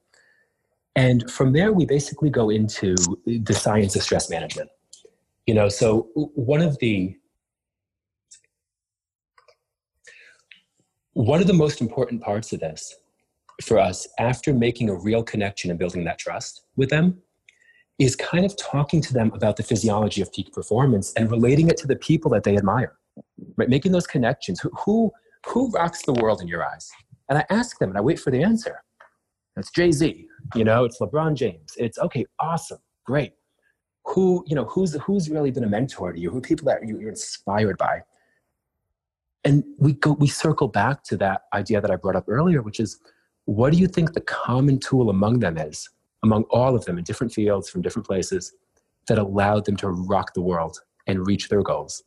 And 0.97 1.29
from 1.31 1.53
there, 1.53 1.73
we 1.73 1.85
basically 1.85 2.31
go 2.31 2.51
into 2.51 2.95
the 3.27 3.55
science 3.55 3.97
of 3.97 4.03
stress 4.03 4.31
management. 4.31 4.71
You 5.47 5.55
know, 5.55 5.69
so 5.69 6.09
one 6.15 6.61
of 6.61 6.79
the 6.79 7.17
one 11.15 11.41
of 11.41 11.47
the 11.47 11.55
most 11.55 11.81
important 11.81 12.23
parts 12.23 12.53
of 12.53 12.61
this 12.61 12.97
for 13.63 13.79
us 13.79 14.07
after 14.19 14.53
making 14.53 14.89
a 14.89 14.95
real 14.95 15.23
connection 15.23 15.71
and 15.71 15.79
building 15.79 16.05
that 16.05 16.19
trust 16.19 16.63
with 16.77 16.91
them 16.91 17.23
is 17.99 18.17
kind 18.17 18.45
of 18.45 18.57
talking 18.57 19.01
to 19.01 19.13
them 19.13 19.31
about 19.35 19.57
the 19.57 19.63
physiology 19.63 20.21
of 20.21 20.33
peak 20.33 20.53
performance 20.53 21.13
and 21.15 21.31
relating 21.31 21.69
it 21.69 21.77
to 21.77 21.87
the 21.87 21.97
people 21.97 22.31
that 22.31 22.43
they 22.43 22.57
admire 22.57 22.97
right? 23.57 23.69
Making 23.69 23.93
those 23.93 24.07
connections. 24.07 24.61
Who 24.61 24.71
who, 24.85 25.13
who 25.47 25.71
rocks 25.71 26.03
the 26.03 26.13
world 26.15 26.41
in 26.41 26.49
your 26.49 26.67
eyes? 26.67 26.91
And 27.29 27.39
i 27.39 27.45
ask 27.51 27.79
them 27.79 27.91
and 27.91 27.99
i 27.99 28.01
wait 28.01 28.21
for 28.21 28.31
the 28.31 28.43
answer. 28.43 28.83
It's 29.57 29.71
jay-z 29.71 30.27
you 30.55 30.65
know 30.65 30.85
it's 30.85 31.01
lebron 31.01 31.35
james. 31.35 31.75
It's 31.77 31.99
okay 31.99 32.27
awesome 32.41 32.79
great. 33.07 33.33
Who 34.07 34.45
you 34.47 34.55
know 34.55 34.65
who's 34.65 34.95
who's 34.95 35.31
really 35.31 35.51
been 35.51 35.65
a 35.65 35.69
mentor 35.69 36.13
to 36.13 36.21
you? 36.21 36.31
Who 36.31 36.41
people 36.41 36.67
that 36.67 36.87
you're 36.87 37.09
inspired 37.09 37.79
by? 37.79 38.03
And 39.45 39.65
we 39.79 39.93
go 39.95 40.13
we 40.13 40.27
circle 40.27 40.69
back 40.69 41.05
to 41.05 41.17
that 41.19 41.43
idea 41.53 41.81
that 41.81 41.91
i 41.91 41.97
brought 41.97 42.17
up 42.17 42.25
earlier 42.29 42.63
which 42.63 42.81
is 42.81 42.99
what 43.45 43.73
do 43.73 43.79
you 43.79 43.87
think 43.87 44.15
the 44.15 44.23
common 44.23 44.79
tool 44.79 45.11
among 45.11 45.41
them 45.41 45.59
is, 45.59 45.91
among 46.25 46.43
all 46.51 46.75
of 46.75 46.85
them 46.87 46.99
in 46.99 47.05
different 47.05 47.33
fields 47.33 47.69
from 47.71 47.83
different 47.83 48.07
places, 48.07 48.53
that 49.07 49.19
allowed 49.19 49.65
them 49.67 49.77
to 49.77 49.89
rock 49.89 50.35
the 50.35 50.41
world 50.41 50.81
and 51.07 51.27
reach 51.27 51.49
their 51.49 51.63
goals? 51.63 52.03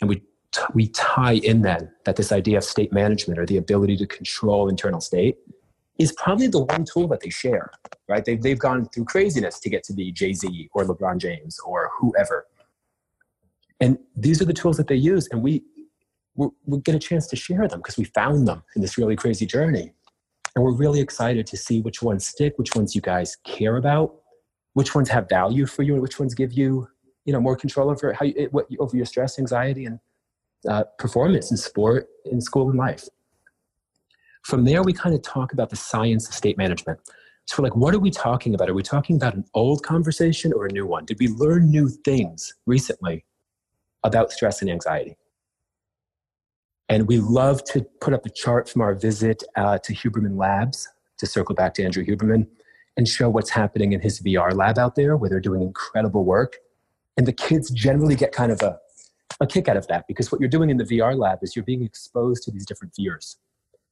And 0.00 0.08
we, 0.08 0.16
t- 0.50 0.72
we 0.74 0.88
tie 0.88 1.34
in 1.34 1.62
then 1.62 1.92
that 2.04 2.16
this 2.16 2.32
idea 2.32 2.58
of 2.58 2.64
state 2.64 2.92
management 2.92 3.38
or 3.38 3.46
the 3.46 3.58
ability 3.58 3.96
to 3.98 4.06
control 4.06 4.68
internal 4.68 5.00
state 5.00 5.36
is 5.98 6.10
probably 6.12 6.48
the 6.48 6.64
one 6.64 6.84
tool 6.84 7.06
that 7.08 7.20
they 7.20 7.30
share, 7.30 7.70
right? 8.08 8.24
They've, 8.24 8.42
they've 8.42 8.58
gone 8.58 8.88
through 8.88 9.04
craziness 9.04 9.60
to 9.60 9.70
get 9.70 9.84
to 9.84 9.92
be 9.92 10.10
Jay 10.10 10.32
Z 10.32 10.70
or 10.74 10.84
LeBron 10.84 11.18
James 11.18 11.60
or 11.64 11.90
whoever. 11.98 12.46
And 13.80 13.98
these 14.16 14.42
are 14.42 14.44
the 14.44 14.52
tools 14.52 14.76
that 14.78 14.88
they 14.88 14.96
use. 14.96 15.28
And 15.30 15.42
we, 15.42 15.62
we 16.34 16.80
get 16.80 16.96
a 16.96 16.98
chance 16.98 17.28
to 17.28 17.36
share 17.36 17.68
them 17.68 17.78
because 17.78 17.96
we 17.96 18.04
found 18.04 18.48
them 18.48 18.64
in 18.74 18.82
this 18.82 18.98
really 18.98 19.14
crazy 19.14 19.46
journey 19.46 19.92
And 20.54 20.64
we're 20.64 20.74
really 20.74 21.00
excited 21.00 21.46
to 21.48 21.56
see 21.56 21.80
which 21.80 22.02
ones 22.02 22.26
stick, 22.26 22.54
which 22.58 22.74
ones 22.74 22.94
you 22.94 23.00
guys 23.00 23.36
care 23.44 23.76
about, 23.76 24.14
which 24.74 24.94
ones 24.94 25.08
have 25.08 25.28
value 25.28 25.66
for 25.66 25.82
you, 25.82 25.94
and 25.94 26.02
which 26.02 26.18
ones 26.18 26.34
give 26.34 26.52
you, 26.52 26.88
you 27.24 27.32
know, 27.32 27.40
more 27.40 27.56
control 27.56 27.90
over 27.90 28.12
how 28.12 28.24
you, 28.24 28.48
what, 28.52 28.66
over 28.78 28.96
your 28.96 29.06
stress, 29.06 29.38
anxiety, 29.38 29.86
and 29.86 29.98
uh, 30.68 30.84
performance 30.98 31.50
in 31.50 31.56
sport, 31.56 32.06
in 32.26 32.40
school, 32.40 32.70
and 32.70 32.78
life. 32.78 33.04
From 34.42 34.64
there, 34.64 34.82
we 34.82 34.92
kind 34.92 35.14
of 35.14 35.22
talk 35.22 35.52
about 35.52 35.70
the 35.70 35.76
science 35.76 36.28
of 36.28 36.34
state 36.34 36.56
management. 36.58 37.00
So, 37.46 37.62
like, 37.62 37.74
what 37.76 37.94
are 37.94 37.98
we 37.98 38.10
talking 38.10 38.54
about? 38.54 38.70
Are 38.70 38.74
we 38.74 38.82
talking 38.82 39.16
about 39.16 39.34
an 39.34 39.44
old 39.54 39.82
conversation 39.82 40.52
or 40.52 40.66
a 40.66 40.72
new 40.72 40.86
one? 40.86 41.04
Did 41.04 41.18
we 41.18 41.28
learn 41.28 41.70
new 41.70 41.88
things 41.88 42.54
recently 42.66 43.24
about 44.02 44.32
stress 44.32 44.62
and 44.62 44.70
anxiety? 44.70 45.16
And 46.88 47.08
we 47.08 47.18
love 47.18 47.64
to 47.64 47.82
put 48.00 48.12
up 48.12 48.26
a 48.26 48.30
chart 48.30 48.68
from 48.68 48.82
our 48.82 48.94
visit 48.94 49.42
uh, 49.56 49.78
to 49.78 49.94
Huberman 49.94 50.36
Labs, 50.36 50.88
to 51.18 51.26
circle 51.26 51.54
back 51.54 51.74
to 51.74 51.84
Andrew 51.84 52.04
Huberman, 52.04 52.46
and 52.96 53.08
show 53.08 53.30
what's 53.30 53.50
happening 53.50 53.92
in 53.92 54.00
his 54.00 54.20
VR 54.20 54.54
lab 54.54 54.78
out 54.78 54.94
there, 54.94 55.16
where 55.16 55.30
they're 55.30 55.40
doing 55.40 55.62
incredible 55.62 56.24
work. 56.24 56.58
And 57.16 57.26
the 57.26 57.32
kids 57.32 57.70
generally 57.70 58.14
get 58.14 58.32
kind 58.32 58.52
of 58.52 58.60
a, 58.62 58.78
a 59.40 59.46
kick 59.46 59.68
out 59.68 59.76
of 59.76 59.86
that 59.88 60.06
because 60.06 60.30
what 60.30 60.40
you're 60.40 60.50
doing 60.50 60.70
in 60.70 60.76
the 60.76 60.84
VR 60.84 61.16
lab 61.16 61.38
is 61.42 61.56
you're 61.56 61.64
being 61.64 61.82
exposed 61.82 62.42
to 62.44 62.50
these 62.50 62.66
different 62.66 62.94
fears. 62.94 63.36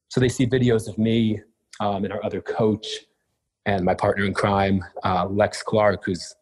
So 0.09 0.21
they 0.21 0.29
see 0.29 0.47
videos 0.47 0.89
of 0.89 0.99
me 0.99 1.41
um, 1.81 2.05
and 2.05 2.13
our 2.13 2.25
other 2.25 2.43
coach 2.43 2.87
and 3.65 3.85
my 3.85 3.95
partner 3.95 4.25
in 4.25 4.35
crime, 4.35 4.85
uh, 5.05 5.27
Lex 5.27 5.63
Clark, 5.63 6.05
who's 6.05 6.35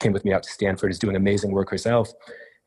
came 0.00 0.12
with 0.12 0.24
me 0.24 0.32
out 0.32 0.44
to 0.44 0.50
Stanford, 0.50 0.92
is 0.92 0.98
doing 0.98 1.16
amazing 1.16 1.50
work 1.50 1.68
herself 1.70 2.12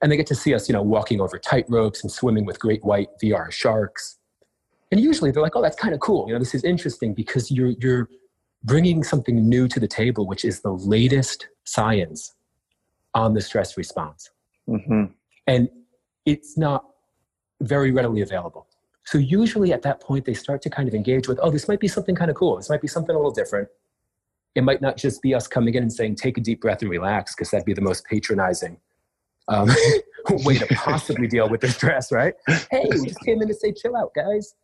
and 0.02 0.12
they 0.12 0.18
get 0.18 0.28
to 0.28 0.36
see 0.36 0.54
us, 0.54 0.68
you 0.68 0.74
know, 0.74 0.82
walking 0.82 1.22
over 1.22 1.38
tight 1.38 1.66
ropes 1.70 2.02
and 2.02 2.12
swimming 2.12 2.46
with 2.46 2.60
great 2.60 2.84
white 2.84 3.10
VR 3.24 3.52
sharks. 3.52 4.18
And 4.92 5.00
usually 5.00 5.32
they're 5.32 5.44
like, 5.44 5.56
"Oh, 5.56 5.62
that's 5.62 5.76
kind 5.76 5.94
of 5.94 6.00
cool. 6.00 6.28
You 6.28 6.34
know, 6.34 6.40
this 6.40 6.56
is 6.56 6.64
interesting 6.64 7.14
because 7.14 7.52
you're 7.52 7.74
you're 7.80 8.10
bringing 8.64 9.04
something 9.04 9.48
new 9.48 9.68
to 9.68 9.80
the 9.80 9.88
table, 9.88 10.28
which 10.28 10.44
is 10.44 10.62
the 10.62 10.72
latest 10.72 11.48
science 11.64 12.34
on 13.14 13.34
the 13.34 13.42
stress 13.42 13.78
response, 13.78 14.30
mm-hmm. 14.68 15.06
and 15.48 15.70
it's 16.26 16.58
not 16.58 16.86
very 17.62 17.92
readily 17.92 18.22
available. 18.22 18.68
So 19.04 19.18
usually 19.18 19.74
at 19.74 19.82
that 19.84 20.00
point 20.00 20.26
they 20.26 20.34
start 20.34 20.62
to 20.64 20.70
kind 20.70 20.88
of 20.88 20.96
engage 20.96 21.28
with, 21.28 21.40
"Oh, 21.42 21.52
this 21.52 21.68
might 21.68 21.80
be 21.80 21.88
something 21.88 22.16
kind 22.16 22.30
of 22.30 22.36
cool. 22.36 22.58
This 22.58 22.70
might 22.70 22.82
be 22.82 22.88
something 22.88 23.16
a 23.16 23.18
little 23.18 23.32
different." 23.32 23.70
It 24.54 24.66
might 24.66 24.82
not 24.82 24.98
just 24.98 25.22
be 25.22 25.34
us 25.34 25.48
coming 25.48 25.76
in 25.76 25.84
and 25.84 25.94
saying, 25.94 26.16
"Take 26.16 26.38
a 26.38 26.42
deep 26.42 26.60
breath 26.60 26.82
and 26.82 26.92
relax," 26.92 27.34
because 27.34 27.52
that'd 27.52 27.66
be 27.66 27.74
the 27.74 27.82
most 27.82 28.04
patronizing 28.06 28.78
um, 29.48 29.70
way 30.30 30.58
to 30.58 30.68
possibly 30.76 31.28
deal 31.28 31.50
with 31.50 31.62
the 31.62 31.70
stress, 31.70 32.12
right? 32.12 32.34
Hey, 32.70 32.86
we 32.90 33.08
just 33.08 33.20
came 33.22 33.42
in 33.42 33.48
to 33.48 33.54
say, 33.54 33.74
chill 33.74 33.96
out, 33.96 34.14
guys. 34.16 34.56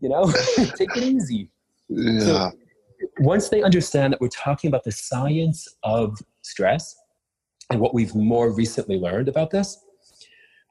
You 0.00 0.08
know, 0.08 0.32
take 0.76 0.96
it 0.96 1.02
easy. 1.02 1.50
Yeah. 1.88 2.20
So 2.20 2.50
once 3.18 3.48
they 3.48 3.62
understand 3.62 4.12
that 4.12 4.20
we're 4.20 4.28
talking 4.28 4.68
about 4.68 4.84
the 4.84 4.92
science 4.92 5.68
of 5.82 6.18
stress 6.42 6.96
and 7.70 7.80
what 7.80 7.94
we've 7.94 8.14
more 8.14 8.50
recently 8.52 8.96
learned 8.96 9.28
about 9.28 9.50
this, 9.50 9.78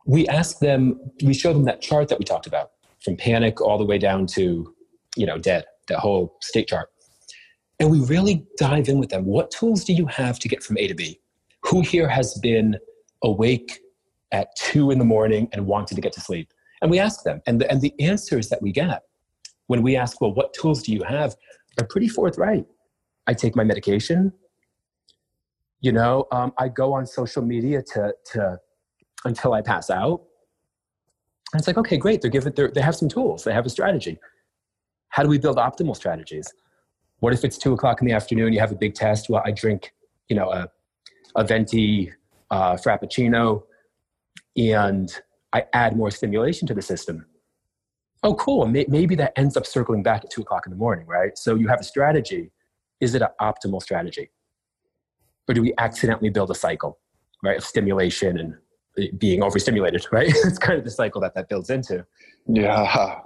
we 0.06 0.28
ask 0.28 0.60
them, 0.60 1.00
we 1.24 1.34
show 1.34 1.54
them 1.54 1.66
that 1.66 1.82
chart 1.82 2.08
that 2.08 2.18
we 2.18 2.26
talked 2.26 2.48
about 2.48 2.72
from 3.04 3.16
panic 3.16 3.62
all 3.62 3.78
the 3.78 3.86
way 3.86 3.98
down 3.98 4.26
to, 4.26 4.74
you 5.16 5.26
know, 5.26 5.38
dead, 5.38 5.66
that 5.88 6.00
whole 6.00 6.36
state 6.42 6.68
chart. 6.68 6.90
And 7.80 7.90
we 7.90 8.02
really 8.02 8.46
dive 8.58 8.90
in 8.90 9.00
with 9.00 9.10
them. 9.10 9.26
What 9.26 9.52
tools 9.52 9.86
do 9.86 9.94
you 9.94 10.06
have 10.08 10.40
to 10.40 10.48
get 10.48 10.64
from 10.64 10.78
A 10.78 10.88
to 10.88 10.96
B? 10.96 11.20
Who 11.66 11.82
here 11.82 12.10
has 12.10 12.38
been 12.40 12.78
awake 13.24 13.80
at 14.32 14.56
two 14.56 14.92
in 14.92 15.00
the 15.00 15.06
morning 15.06 15.50
and 15.54 15.66
wanted 15.66 15.96
to 15.96 16.02
get 16.02 16.14
to 16.14 16.22
sleep? 16.22 16.54
And 16.82 16.90
we 16.90 17.00
ask 17.00 17.24
them, 17.24 17.42
and 17.46 17.60
the, 17.60 17.70
and 17.70 17.82
the 17.82 17.94
answers 18.00 18.50
that 18.50 18.62
we 18.62 18.72
get 18.72 19.04
when 19.68 19.82
we 19.82 19.96
ask, 19.96 20.20
well, 20.22 20.34
what 20.34 20.54
tools 20.54 20.84
do 20.84 20.92
you 20.94 21.04
have, 21.04 21.36
are 21.80 21.86
pretty 21.86 22.08
forthright. 22.08 22.66
I 23.28 23.34
take 23.34 23.56
my 23.56 23.64
medication. 23.64 24.34
You 25.82 25.92
know, 25.92 26.28
um, 26.32 26.54
I 26.58 26.68
go 26.70 26.94
on 26.94 27.06
social 27.06 27.44
media 27.44 27.82
to, 27.94 28.14
to 28.32 28.60
until 29.26 29.54
I 29.54 29.62
pass 29.62 29.90
out. 29.90 30.24
And 31.54 31.60
it's 31.60 31.68
like, 31.68 31.78
okay, 31.78 31.98
great. 31.98 32.22
They're 32.22 32.32
given, 32.32 32.54
they're, 32.56 32.72
they 32.72 32.82
have 32.82 32.96
some 32.96 33.10
tools. 33.10 33.44
They 33.44 33.54
have 33.54 33.66
a 33.66 33.70
strategy. 33.70 34.18
How 35.10 35.24
do 35.24 35.30
we 35.30 35.38
build 35.38 35.58
optimal 35.58 35.96
strategies? 35.96 36.52
What 37.20 37.34
if 37.34 37.44
it's 37.44 37.58
two 37.58 37.74
o'clock 37.74 38.02
in 38.02 38.08
the 38.08 38.14
afternoon? 38.14 38.54
You 38.54 38.60
have 38.60 38.72
a 38.72 38.76
big 38.76 38.94
test. 38.94 39.30
Well, 39.30 39.42
I 39.46 39.52
drink, 39.52 39.94
you 40.30 40.36
know, 40.36 40.52
a, 40.52 40.70
a 41.36 41.44
venti 41.44 42.12
uh, 42.52 42.74
frappuccino, 42.74 43.64
and 44.58 45.10
I 45.54 45.66
add 45.74 45.96
more 45.96 46.12
stimulation 46.12 46.68
to 46.68 46.74
the 46.74 46.82
system. 46.82 47.26
Oh, 48.22 48.36
cool. 48.36 48.68
Maybe 48.68 49.16
that 49.16 49.32
ends 49.38 49.56
up 49.56 49.66
circling 49.66 50.04
back 50.04 50.26
at 50.26 50.32
two 50.32 50.42
o'clock 50.42 50.66
in 50.66 50.72
the 50.72 50.78
morning, 50.78 51.08
right? 51.08 51.38
So 51.38 51.56
you 51.56 51.68
have 51.70 51.80
a 51.80 51.84
strategy. 51.84 52.52
Is 53.00 53.16
it 53.16 53.22
an 53.22 53.30
optimal 53.40 53.82
strategy? 53.82 54.30
Or 55.48 55.54
do 55.54 55.62
we 55.62 55.74
accidentally 55.78 56.30
build 56.30 56.52
a 56.52 56.56
cycle, 56.56 57.00
right, 57.42 57.58
of 57.58 57.64
stimulation 57.64 58.38
and 58.38 58.56
being 59.18 59.42
overstimulated, 59.42 60.06
right? 60.12 60.28
it's 60.30 60.58
kind 60.58 60.78
of 60.78 60.84
the 60.84 60.92
cycle 60.92 61.22
that 61.22 61.34
that 61.36 61.48
builds 61.48 61.70
into. 61.70 62.06
Yeah. 62.48 63.22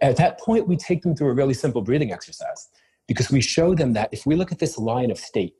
At 0.00 0.16
that 0.16 0.38
point, 0.38 0.68
we 0.68 0.76
take 0.76 1.02
them 1.02 1.16
through 1.16 1.30
a 1.30 1.34
really 1.34 1.54
simple 1.54 1.82
breathing 1.82 2.12
exercise 2.12 2.68
because 3.08 3.30
we 3.30 3.40
show 3.40 3.74
them 3.74 3.92
that 3.94 4.10
if 4.12 4.24
we 4.26 4.36
look 4.36 4.52
at 4.52 4.58
this 4.58 4.78
line 4.78 5.10
of 5.10 5.18
state, 5.18 5.54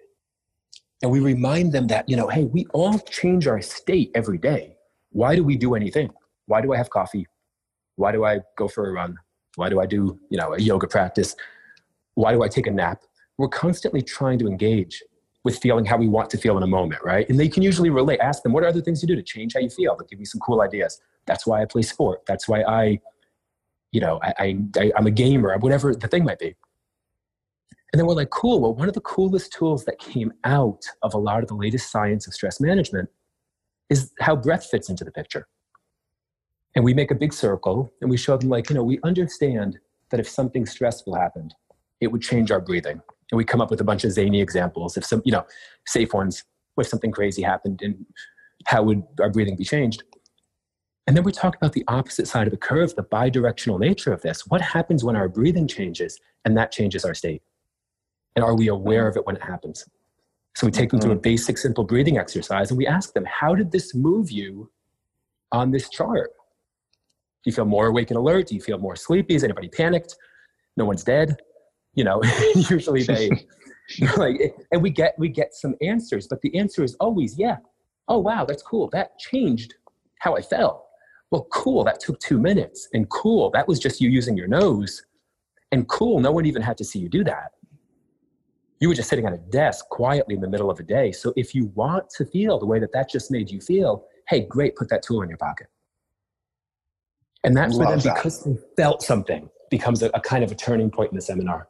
and 1.02 1.10
we 1.10 1.20
remind 1.20 1.72
them 1.72 1.86
that 1.88 2.08
you 2.08 2.16
know 2.16 2.28
hey 2.28 2.44
we 2.44 2.66
all 2.72 2.98
change 2.98 3.46
our 3.46 3.60
state 3.60 4.10
every 4.14 4.38
day. 4.38 4.76
Why 5.10 5.36
do 5.36 5.44
we 5.44 5.56
do 5.56 5.74
anything? 5.74 6.10
Why 6.46 6.60
do 6.60 6.72
i 6.72 6.76
have 6.76 6.90
coffee? 6.90 7.26
Why 7.96 8.12
do 8.12 8.24
i 8.24 8.40
go 8.56 8.68
for 8.68 8.88
a 8.88 8.92
run? 8.92 9.16
Why 9.56 9.68
do 9.68 9.80
i 9.80 9.86
do 9.86 10.18
you 10.30 10.38
know 10.38 10.54
a 10.54 10.60
yoga 10.60 10.86
practice? 10.86 11.34
Why 12.14 12.32
do 12.32 12.42
i 12.42 12.48
take 12.48 12.66
a 12.66 12.70
nap? 12.70 13.02
We're 13.38 13.48
constantly 13.48 14.02
trying 14.02 14.38
to 14.38 14.46
engage 14.46 15.02
with 15.44 15.58
feeling 15.58 15.84
how 15.84 15.96
we 15.96 16.08
want 16.08 16.28
to 16.30 16.38
feel 16.38 16.56
in 16.56 16.62
a 16.62 16.66
moment 16.66 17.02
right? 17.04 17.28
And 17.28 17.38
they 17.38 17.48
can 17.48 17.62
usually 17.62 17.90
relate. 17.90 18.18
Ask 18.20 18.42
them 18.42 18.52
what 18.52 18.64
are 18.64 18.68
other 18.68 18.80
things 18.80 19.02
you 19.02 19.08
do 19.08 19.16
to 19.16 19.22
change 19.22 19.54
how 19.54 19.60
you 19.60 19.70
feel? 19.70 19.96
They'll 19.96 20.08
give 20.08 20.18
me 20.18 20.24
some 20.24 20.40
cool 20.40 20.60
ideas. 20.60 21.00
That's 21.26 21.46
why 21.46 21.62
i 21.62 21.64
play 21.64 21.82
sport. 21.82 22.24
That's 22.26 22.48
why 22.48 22.62
i 22.62 23.00
you 23.92 24.00
know 24.00 24.20
i, 24.22 24.34
I 24.76 24.92
i'm 24.96 25.06
a 25.06 25.10
gamer 25.10 25.56
whatever 25.58 25.94
the 25.94 26.08
thing 26.08 26.24
might 26.24 26.38
be 26.38 26.54
and 27.92 27.98
then 28.00 28.06
we're 28.06 28.14
like, 28.14 28.30
cool. 28.30 28.60
Well, 28.60 28.74
one 28.74 28.88
of 28.88 28.94
the 28.94 29.00
coolest 29.00 29.52
tools 29.52 29.84
that 29.84 29.98
came 29.98 30.32
out 30.44 30.84
of 31.02 31.14
a 31.14 31.18
lot 31.18 31.42
of 31.42 31.48
the 31.48 31.54
latest 31.54 31.90
science 31.90 32.26
of 32.26 32.34
stress 32.34 32.60
management 32.60 33.08
is 33.88 34.12
how 34.20 34.34
breath 34.34 34.66
fits 34.66 34.90
into 34.90 35.04
the 35.04 35.12
picture. 35.12 35.46
And 36.74 36.84
we 36.84 36.92
make 36.92 37.10
a 37.10 37.14
big 37.14 37.32
circle 37.32 37.92
and 38.00 38.10
we 38.10 38.16
show 38.16 38.36
them, 38.36 38.50
like, 38.50 38.68
you 38.68 38.74
know, 38.74 38.82
we 38.82 38.98
understand 39.02 39.78
that 40.10 40.20
if 40.20 40.28
something 40.28 40.66
stressful 40.66 41.14
happened, 41.14 41.54
it 42.00 42.08
would 42.08 42.22
change 42.22 42.50
our 42.50 42.60
breathing. 42.60 43.00
And 43.30 43.38
we 43.38 43.44
come 43.44 43.60
up 43.60 43.70
with 43.70 43.80
a 43.80 43.84
bunch 43.84 44.04
of 44.04 44.12
zany 44.12 44.40
examples. 44.40 44.96
If 44.96 45.04
some, 45.04 45.22
you 45.24 45.32
know, 45.32 45.46
safe 45.86 46.12
ones, 46.12 46.44
if 46.76 46.86
something 46.86 47.12
crazy 47.12 47.42
happened 47.42 47.80
and 47.82 48.04
how 48.66 48.82
would 48.82 49.04
our 49.20 49.30
breathing 49.30 49.56
be 49.56 49.64
changed? 49.64 50.02
And 51.06 51.16
then 51.16 51.24
we 51.24 51.32
talk 51.32 51.56
about 51.56 51.72
the 51.72 51.84
opposite 51.86 52.26
side 52.26 52.46
of 52.46 52.50
the 52.50 52.58
curve, 52.58 52.94
the 52.94 53.04
bidirectional 53.04 53.78
nature 53.78 54.12
of 54.12 54.22
this. 54.22 54.46
What 54.46 54.60
happens 54.60 55.04
when 55.04 55.16
our 55.16 55.28
breathing 55.28 55.68
changes 55.68 56.18
and 56.44 56.56
that 56.56 56.72
changes 56.72 57.04
our 57.04 57.14
state? 57.14 57.42
And 58.36 58.44
are 58.44 58.54
we 58.54 58.68
aware 58.68 59.08
of 59.08 59.16
it 59.16 59.26
when 59.26 59.34
it 59.34 59.42
happens? 59.42 59.86
So 60.54 60.66
we 60.66 60.70
take 60.70 60.90
them 60.90 61.00
through 61.00 61.12
a 61.12 61.14
mm-hmm. 61.14 61.22
basic, 61.22 61.58
simple 61.58 61.84
breathing 61.84 62.18
exercise 62.18 62.70
and 62.70 62.78
we 62.78 62.86
ask 62.86 63.12
them, 63.14 63.24
How 63.24 63.54
did 63.54 63.72
this 63.72 63.94
move 63.94 64.30
you 64.30 64.70
on 65.52 65.70
this 65.70 65.88
chart? 65.88 66.30
Do 67.44 67.50
you 67.50 67.52
feel 67.52 67.64
more 67.64 67.86
awake 67.86 68.10
and 68.10 68.18
alert? 68.18 68.48
Do 68.48 68.54
you 68.54 68.60
feel 68.60 68.78
more 68.78 68.96
sleepy? 68.96 69.34
Is 69.34 69.44
anybody 69.44 69.68
panicked? 69.68 70.16
No 70.76 70.84
one's 70.84 71.04
dead. 71.04 71.36
You 71.94 72.04
know, 72.04 72.22
usually 72.54 73.02
they 73.02 73.30
like, 74.16 74.54
and 74.72 74.82
we 74.82 74.90
get 74.90 75.14
we 75.18 75.28
get 75.28 75.54
some 75.54 75.74
answers, 75.80 76.26
but 76.26 76.40
the 76.42 76.56
answer 76.58 76.84
is 76.84 76.94
always, 76.96 77.38
yeah. 77.38 77.56
Oh 78.08 78.18
wow, 78.18 78.44
that's 78.44 78.62
cool. 78.62 78.88
That 78.90 79.18
changed 79.18 79.74
how 80.18 80.36
I 80.36 80.42
felt. 80.42 80.84
Well, 81.30 81.46
cool. 81.52 81.84
That 81.84 82.00
took 82.00 82.20
two 82.20 82.38
minutes, 82.38 82.88
and 82.92 83.08
cool. 83.10 83.50
That 83.50 83.66
was 83.66 83.78
just 83.78 84.00
you 84.00 84.10
using 84.10 84.36
your 84.36 84.48
nose, 84.48 85.04
and 85.72 85.88
cool. 85.88 86.20
No 86.20 86.32
one 86.32 86.46
even 86.46 86.62
had 86.62 86.76
to 86.78 86.84
see 86.84 86.98
you 86.98 87.08
do 87.08 87.24
that 87.24 87.52
you 88.80 88.88
were 88.88 88.94
just 88.94 89.08
sitting 89.08 89.26
at 89.26 89.32
a 89.32 89.38
desk 89.38 89.88
quietly 89.88 90.34
in 90.34 90.40
the 90.40 90.48
middle 90.48 90.70
of 90.70 90.78
a 90.78 90.82
day. 90.82 91.12
So 91.12 91.32
if 91.36 91.54
you 91.54 91.66
want 91.74 92.10
to 92.10 92.24
feel 92.24 92.58
the 92.58 92.66
way 92.66 92.78
that 92.78 92.92
that 92.92 93.08
just 93.08 93.30
made 93.30 93.50
you 93.50 93.60
feel, 93.60 94.04
hey, 94.28 94.40
great, 94.40 94.76
put 94.76 94.88
that 94.90 95.02
tool 95.02 95.22
in 95.22 95.28
your 95.28 95.38
pocket. 95.38 95.68
And 97.44 97.56
that 97.56 97.70
for 97.70 97.86
them, 97.86 98.00
that. 98.00 98.14
because 98.14 98.42
they 98.44 98.56
felt 98.76 99.02
something, 99.02 99.48
becomes 99.70 100.02
a, 100.02 100.10
a, 100.14 100.20
kind 100.20 100.42
of 100.42 100.50
a 100.50 100.54
turning 100.54 100.90
point 100.90 101.12
in 101.12 101.16
the 101.16 101.22
seminar. 101.22 101.68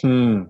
Hmm. 0.00 0.44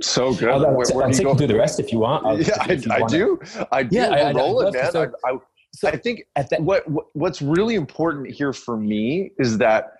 So 0.00 0.34
good. 0.34 0.48
I'll, 0.48 0.66
I'll, 0.66 1.02
I'll 1.02 1.10
take 1.10 1.26
you 1.26 1.34
through 1.34 1.46
the 1.46 1.56
rest 1.56 1.80
if 1.80 1.92
you 1.92 2.00
want. 2.00 2.26
I'll, 2.26 2.40
yeah, 2.42 2.56
I, 2.60 2.72
I 2.90 3.06
do. 3.06 3.40
I 3.70 3.82
do. 3.82 3.96
Yeah, 3.96 4.08
I, 4.08 4.18
I, 4.18 4.32
roll 4.32 4.60
it, 4.66 4.74
man. 4.74 4.92
So, 4.92 5.12
I, 5.24 5.38
so 5.74 5.88
I 5.88 5.96
think 5.96 6.24
that, 6.36 6.60
what, 6.60 6.88
what 6.88 7.06
what's 7.14 7.40
really 7.40 7.76
important 7.76 8.30
here 8.30 8.52
for 8.52 8.76
me 8.76 9.30
is 9.38 9.56
that 9.58 9.94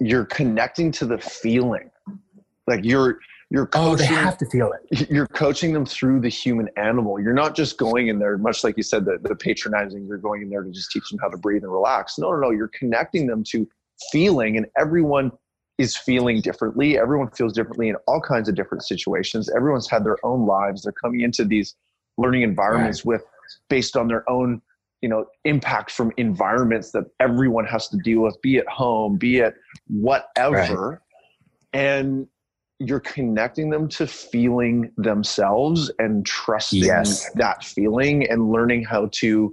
you're 0.00 0.24
connecting 0.24 0.90
to 0.92 1.06
the 1.06 1.18
feeling 1.18 1.90
like 2.66 2.84
you're 2.84 3.18
you're 3.50 3.66
coaching, 3.66 3.92
oh, 3.92 3.96
they 3.96 4.06
have 4.06 4.38
to 4.38 4.46
feel 4.46 4.72
it. 4.72 5.08
You're 5.10 5.28
coaching 5.28 5.72
them 5.72 5.86
through 5.86 6.20
the 6.20 6.28
human 6.28 6.68
animal. 6.76 7.20
You're 7.20 7.34
not 7.34 7.54
just 7.54 7.76
going 7.76 8.08
in 8.08 8.18
there, 8.18 8.36
much 8.38 8.64
like 8.64 8.76
you 8.76 8.82
said, 8.82 9.04
the, 9.04 9.18
the 9.22 9.36
patronizing. 9.36 10.06
You're 10.06 10.18
going 10.18 10.42
in 10.42 10.50
there 10.50 10.62
to 10.62 10.70
just 10.70 10.90
teach 10.90 11.08
them 11.10 11.20
how 11.20 11.28
to 11.28 11.36
breathe 11.36 11.62
and 11.62 11.72
relax. 11.72 12.18
No, 12.18 12.32
no, 12.32 12.38
no. 12.38 12.50
You're 12.50 12.70
connecting 12.74 13.26
them 13.26 13.44
to 13.50 13.68
feeling 14.10 14.56
and 14.56 14.66
everyone 14.78 15.30
is 15.78 15.96
feeling 15.96 16.40
differently 16.40 16.98
everyone 16.98 17.28
feels 17.30 17.52
differently 17.52 17.88
in 17.88 17.96
all 18.06 18.20
kinds 18.20 18.48
of 18.48 18.54
different 18.54 18.84
situations 18.84 19.50
everyone's 19.54 19.88
had 19.88 20.04
their 20.04 20.16
own 20.24 20.46
lives 20.46 20.82
they're 20.82 20.92
coming 20.92 21.20
into 21.20 21.44
these 21.44 21.74
learning 22.18 22.42
environments 22.42 23.00
right. 23.00 23.14
with 23.14 23.24
based 23.68 23.96
on 23.96 24.06
their 24.08 24.28
own 24.30 24.60
you 25.00 25.08
know 25.08 25.26
impact 25.44 25.90
from 25.90 26.12
environments 26.16 26.90
that 26.92 27.04
everyone 27.20 27.64
has 27.64 27.88
to 27.88 27.96
deal 27.98 28.20
with 28.20 28.40
be 28.42 28.56
it 28.56 28.68
home 28.68 29.16
be 29.16 29.38
it 29.38 29.54
whatever 29.88 30.90
right. 30.90 31.80
and 31.80 32.26
you're 32.78 33.00
connecting 33.00 33.70
them 33.70 33.88
to 33.88 34.06
feeling 34.06 34.90
themselves 34.96 35.90
and 35.98 36.26
trusting 36.26 36.82
yes. 36.82 37.30
that 37.34 37.62
feeling 37.64 38.28
and 38.28 38.50
learning 38.50 38.84
how 38.84 39.08
to 39.12 39.52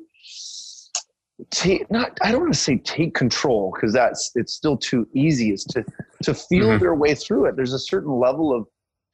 take 1.49 1.89
not 1.89 2.17
i 2.21 2.31
don't 2.31 2.41
want 2.41 2.53
to 2.53 2.59
say 2.59 2.77
take 2.77 3.15
control 3.15 3.71
because 3.75 3.93
that's 3.93 4.31
it's 4.35 4.53
still 4.53 4.77
too 4.77 5.07
easy 5.15 5.51
is 5.51 5.63
to 5.63 5.83
to 6.21 6.33
feel 6.35 6.67
mm-hmm. 6.67 6.79
their 6.79 6.93
way 6.93 7.15
through 7.15 7.45
it 7.45 7.55
there's 7.55 7.73
a 7.73 7.79
certain 7.79 8.11
level 8.11 8.55
of 8.55 8.67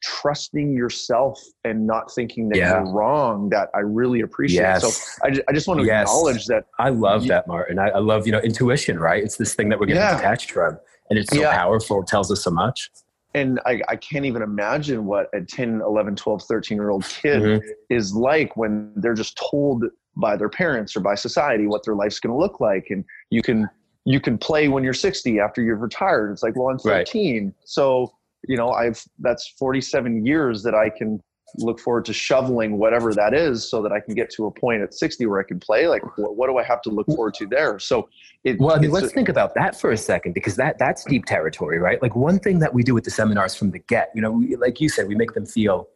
trusting 0.03 0.73
yourself 0.73 1.41
and 1.63 1.87
not 1.87 2.13
thinking 2.13 2.49
that 2.49 2.57
yeah. 2.57 2.73
you're 2.73 2.93
wrong 2.93 3.49
that 3.49 3.67
I 3.73 3.79
really 3.79 4.21
appreciate. 4.21 4.61
Yes. 4.61 4.81
So 4.81 5.21
I 5.23 5.31
just, 5.31 5.43
I 5.49 5.53
just 5.53 5.67
want 5.67 5.79
to 5.79 5.85
yes. 5.87 6.03
acknowledge 6.03 6.45
that. 6.45 6.65
I 6.77 6.89
love 6.89 7.23
you, 7.23 7.29
that, 7.29 7.47
Martin. 7.47 7.79
I, 7.79 7.89
I, 7.89 7.97
love, 7.97 8.27
you 8.27 8.31
know, 8.31 8.39
intuition, 8.39 8.99
right? 8.99 9.23
It's 9.23 9.37
this 9.37 9.55
thing 9.55 9.69
that 9.69 9.79
we're 9.79 9.87
getting 9.87 10.03
yeah. 10.03 10.15
detached 10.15 10.51
from 10.51 10.77
and 11.09 11.17
it's 11.17 11.33
so 11.33 11.41
yeah. 11.41 11.53
powerful. 11.53 12.01
It 12.01 12.07
tells 12.07 12.31
us 12.31 12.43
so 12.43 12.51
much. 12.51 12.89
And 13.37 13.59
I, 13.65 13.81
I 13.87 13.95
can't 13.95 14.25
even 14.25 14.41
imagine 14.41 15.05
what 15.05 15.27
a 15.33 15.41
10, 15.41 15.81
11, 15.81 16.15
12, 16.15 16.43
13 16.43 16.77
year 16.77 16.89
old 16.89 17.05
kid 17.05 17.41
mm-hmm. 17.41 17.67
is 17.89 18.13
like 18.13 18.57
when 18.57 18.91
they're 18.95 19.13
just 19.13 19.37
told 19.37 19.85
by 20.15 20.35
their 20.35 20.49
parents 20.49 20.95
or 20.95 21.01
by 21.01 21.15
society 21.15 21.67
what 21.67 21.83
their 21.85 21.95
life's 21.95 22.19
going 22.19 22.33
to 22.33 22.39
look 22.39 22.59
like. 22.59 22.87
And 22.89 23.05
you 23.29 23.41
can, 23.41 23.69
you 24.05 24.19
can 24.19 24.37
play 24.37 24.67
when 24.67 24.83
you're 24.83 24.93
60 24.93 25.39
after 25.39 25.61
you've 25.61 25.81
retired. 25.81 26.31
It's 26.31 26.43
like, 26.43 26.55
well, 26.55 26.69
I'm 26.69 26.79
13. 26.79 27.45
Right. 27.45 27.53
So 27.65 28.13
you 28.47 28.55
know 28.55 28.71
i've 28.71 29.03
that's 29.19 29.47
47 29.57 30.25
years 30.25 30.63
that 30.63 30.75
i 30.75 30.89
can 30.89 31.21
look 31.55 31.79
forward 31.79 32.05
to 32.05 32.13
shoveling 32.13 32.77
whatever 32.77 33.13
that 33.13 33.33
is 33.33 33.69
so 33.69 33.81
that 33.81 33.91
i 33.91 33.99
can 33.99 34.13
get 34.13 34.29
to 34.29 34.45
a 34.45 34.51
point 34.51 34.81
at 34.81 34.93
60 34.93 35.25
where 35.25 35.39
i 35.39 35.43
can 35.43 35.59
play 35.59 35.87
like 35.87 36.03
what, 36.17 36.35
what 36.35 36.47
do 36.47 36.57
i 36.57 36.63
have 36.63 36.81
to 36.81 36.89
look 36.89 37.05
forward 37.07 37.33
to 37.35 37.45
there? 37.47 37.79
So 37.79 38.09
it, 38.43 38.59
well 38.59 38.75
i 38.75 38.79
mean 38.79 38.91
let's 38.91 39.07
a, 39.07 39.09
think 39.09 39.29
about 39.29 39.55
that 39.55 39.79
for 39.79 39.91
a 39.91 39.97
second 39.97 40.33
because 40.33 40.55
that 40.57 40.77
that's 40.77 41.03
deep 41.05 41.25
territory 41.25 41.79
right? 41.79 42.01
Like 42.01 42.15
one 42.15 42.39
thing 42.39 42.59
that 42.59 42.73
we 42.73 42.83
do 42.83 42.93
with 42.93 43.03
the 43.03 43.11
seminars 43.11 43.55
from 43.55 43.71
the 43.71 43.79
get 43.79 44.11
you 44.13 44.21
know 44.21 44.31
we, 44.31 44.55
like 44.55 44.81
you 44.81 44.89
said 44.89 45.07
we 45.07 45.15
make 45.15 45.33
them 45.33 45.45
feel 45.45 45.87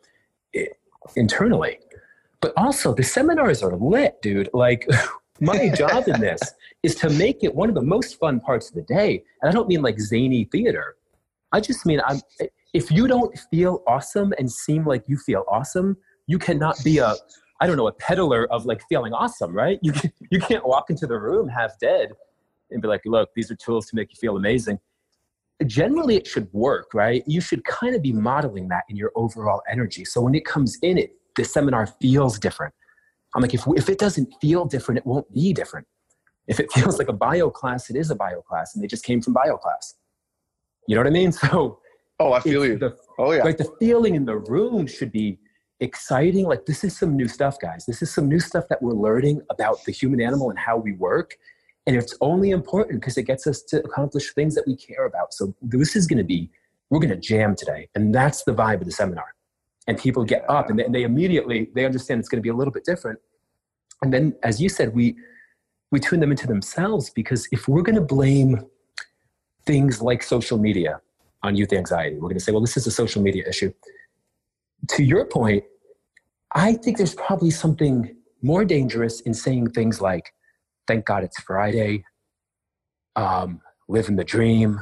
eh, 0.56 0.66
internally. 1.16 1.80
But 2.40 2.54
also 2.58 2.94
the 2.94 3.04
seminars 3.04 3.62
are 3.62 3.76
lit 3.76 4.22
dude. 4.22 4.50
Like 4.54 4.88
my 5.40 5.70
job 5.70 6.08
in 6.08 6.20
this 6.20 6.42
is 6.84 6.96
to 6.96 7.10
make 7.10 7.44
it 7.44 7.54
one 7.54 7.70
of 7.70 7.76
the 7.76 7.82
most 7.82 8.20
fun 8.20 8.40
parts 8.40 8.70
of 8.70 8.76
the 8.76 8.82
day. 8.82 9.24
And 9.42 9.50
i 9.50 9.52
don't 9.52 9.68
mean 9.68 9.82
like 9.82 10.00
zany 10.00 10.46
theater. 10.46 10.96
I 11.52 11.60
just 11.60 11.86
mean, 11.86 12.00
I'm, 12.06 12.22
if 12.74 12.92
you 12.92 13.08
don't 13.08 13.38
feel 13.52 13.84
awesome 13.88 14.34
and 14.38 14.52
seem 14.52 14.86
like 14.86 15.04
you 15.08 15.18
feel 15.18 15.46
awesome, 15.50 15.98
you 16.28 16.40
cannot 16.40 16.78
be 16.84 17.00
a, 17.00 17.16
I 17.60 17.68
don't 17.68 17.78
know, 17.78 17.88
a 17.88 17.94
peddler 17.94 18.52
of 18.52 18.66
like 18.66 18.82
feeling 18.88 19.14
awesome, 19.14 19.54
right? 19.54 19.80
You, 19.82 19.92
can, 19.92 20.12
you 20.30 20.40
can't 20.40 20.66
walk 20.66 20.90
into 20.90 21.06
the 21.06 21.20
room 21.20 21.48
half 21.48 21.78
dead 21.80 22.10
and 22.72 22.82
be 22.82 22.88
like, 22.88 23.02
look, 23.06 23.30
these 23.36 23.52
are 23.52 23.56
tools 23.56 23.88
to 23.88 23.96
make 23.96 24.10
you 24.12 24.18
feel 24.20 24.38
amazing. 24.38 24.80
Generally, 25.66 26.16
it 26.16 26.28
should 26.28 26.52
work, 26.54 26.94
right? 26.94 27.24
You 27.28 27.42
should 27.42 27.64
kind 27.66 27.96
of 27.96 28.02
be 28.02 28.14
modeling 28.14 28.70
that 28.70 28.84
in 28.90 28.96
your 28.96 29.12
overall 29.16 29.62
energy. 29.70 30.06
So 30.06 30.22
when 30.22 30.34
it 30.34 30.46
comes 30.46 30.78
in, 30.82 30.98
it 30.98 31.12
the 31.36 31.44
seminar 31.44 31.88
feels 31.88 32.40
different. 32.40 32.74
I'm 33.36 33.42
like, 33.42 33.54
if, 33.54 33.64
if 33.76 33.90
it 33.90 33.98
doesn't 33.98 34.34
feel 34.42 34.66
different, 34.66 35.00
it 35.00 35.06
won't 35.06 35.32
be 35.34 35.54
different. 35.54 35.88
If 36.48 36.60
it 36.60 36.72
feels 36.72 36.98
like 36.98 37.08
a 37.08 37.14
bio 37.14 37.50
class, 37.50 37.90
it 37.90 37.96
is 37.96 38.12
a 38.12 38.16
bio 38.16 38.42
class, 38.42 38.76
and 38.76 38.84
they 38.84 38.88
just 38.88 39.06
came 39.06 39.22
from 39.22 39.34
bio 39.34 39.58
class. 39.58 39.96
You 40.88 40.96
know 40.96 41.02
what 41.02 41.08
I 41.08 41.12
mean? 41.12 41.32
So, 41.42 41.80
oh, 42.22 42.34
I 42.34 42.40
feel 42.40 42.66
you. 42.66 42.78
The, 42.78 42.98
oh, 43.18 43.32
yeah. 43.32 43.44
Like 43.44 43.58
the 43.58 43.72
feeling 43.80 44.16
in 44.16 44.26
the 44.26 44.38
room 44.38 44.88
should 44.88 45.12
be 45.12 45.40
exciting. 45.80 46.46
Like 46.46 46.66
this 46.66 46.84
is 46.84 46.98
some 46.98 47.16
new 47.16 47.28
stuff, 47.28 47.60
guys. 47.60 47.86
This 47.86 48.02
is 48.02 48.14
some 48.14 48.28
new 48.30 48.40
stuff 48.40 48.66
that 48.70 48.82
we're 48.82 48.94
learning 48.94 49.42
about 49.50 49.84
the 49.86 49.92
human 49.92 50.22
animal 50.22 50.50
and 50.50 50.60
how 50.60 50.78
we 50.78 50.94
work. 50.94 51.38
And 51.88 51.96
it's 51.96 52.16
only 52.22 52.52
important 52.52 53.02
because 53.02 53.18
it 53.18 53.24
gets 53.24 53.48
us 53.48 53.64
to 53.64 53.84
accomplish 53.84 54.34
things 54.34 54.54
that 54.56 54.66
we 54.68 54.76
care 54.76 55.06
about. 55.06 55.34
So 55.34 55.56
this 55.62 55.96
is 55.96 56.06
going 56.06 56.20
to 56.20 56.24
be, 56.24 56.50
we're 56.90 57.00
going 57.00 57.10
to 57.10 57.18
jam 57.18 57.56
today. 57.56 57.90
And 57.96 58.14
that's 58.14 58.44
the 58.44 58.54
vibe 58.54 58.82
of 58.82 58.86
the 58.86 58.92
seminar. 58.92 59.34
And 59.88 59.98
people 59.98 60.24
get 60.24 60.48
up 60.48 60.70
and 60.70 60.78
they, 60.78 60.86
and 60.86 60.94
they 60.94 61.04
immediately, 61.04 61.70
they 61.74 61.86
understand 61.86 62.20
it's 62.20 62.30
going 62.30 62.38
to 62.38 62.44
be 62.44 62.50
a 62.50 62.54
little 62.54 62.72
bit 62.72 62.86
different. 62.86 63.20
And 64.04 64.14
then, 64.14 64.36
as 64.44 64.62
you 64.62 64.70
said, 64.70 64.94
we, 64.94 65.16
we 65.92 66.00
tune 66.00 66.20
them 66.20 66.32
into 66.32 66.48
themselves 66.48 67.10
because 67.10 67.48
if 67.52 67.68
we're 67.68 67.82
going 67.82 67.96
to 67.96 68.02
blame 68.02 68.66
things 69.66 70.02
like 70.02 70.22
social 70.22 70.58
media 70.58 71.02
on 71.44 71.56
youth 71.56 71.74
anxiety. 71.74 72.16
We're 72.16 72.30
going 72.30 72.36
to 72.36 72.40
say, 72.40 72.52
well, 72.52 72.62
this 72.62 72.78
is 72.78 72.88
a 72.88 72.92
social 72.92 73.22
media 73.22 73.48
issue. 73.48 73.74
To 74.90 75.04
your 75.04 75.26
point, 75.26 75.64
I 76.54 76.74
think 76.74 76.98
there's 76.98 77.16
probably 77.16 77.52
something 77.52 78.16
more 78.42 78.66
dangerous 78.66 79.22
in 79.22 79.34
saying 79.34 79.72
things 79.72 80.02
like, 80.02 80.34
thank 80.88 81.06
God 81.06 81.24
it's 81.24 81.40
Friday, 81.42 82.04
um, 83.16 83.62
living 83.88 84.16
the 84.16 84.24
dream, 84.24 84.80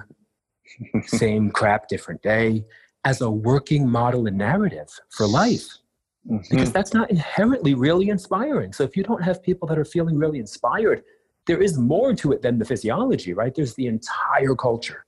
same 1.06 1.52
crap, 1.52 1.88
different 1.88 2.22
day, 2.22 2.66
as 3.06 3.22
a 3.22 3.30
working 3.30 3.88
model 3.88 4.28
and 4.28 4.38
narrative 4.38 4.90
for 5.10 5.28
life. 5.28 5.78
Mm-hmm. 6.30 6.44
Because 6.50 6.72
that's 6.72 6.94
not 6.94 7.10
inherently 7.10 7.74
really 7.74 8.10
inspiring. 8.10 8.74
So 8.74 8.84
if 8.84 8.98
you 8.98 9.04
don't 9.04 9.24
have 9.24 9.42
people 9.42 9.68
that 9.70 9.78
are 9.78 9.86
feeling 9.86 10.18
really 10.18 10.40
inspired, 10.40 11.04
there 11.48 11.62
is 11.62 11.78
more 11.78 12.14
to 12.16 12.32
it 12.34 12.42
than 12.42 12.60
the 12.60 12.66
physiology, 12.66 13.34
right? 13.34 13.54
There's 13.56 13.74
the 13.76 13.88
entire 13.88 14.56
culture 14.56 15.06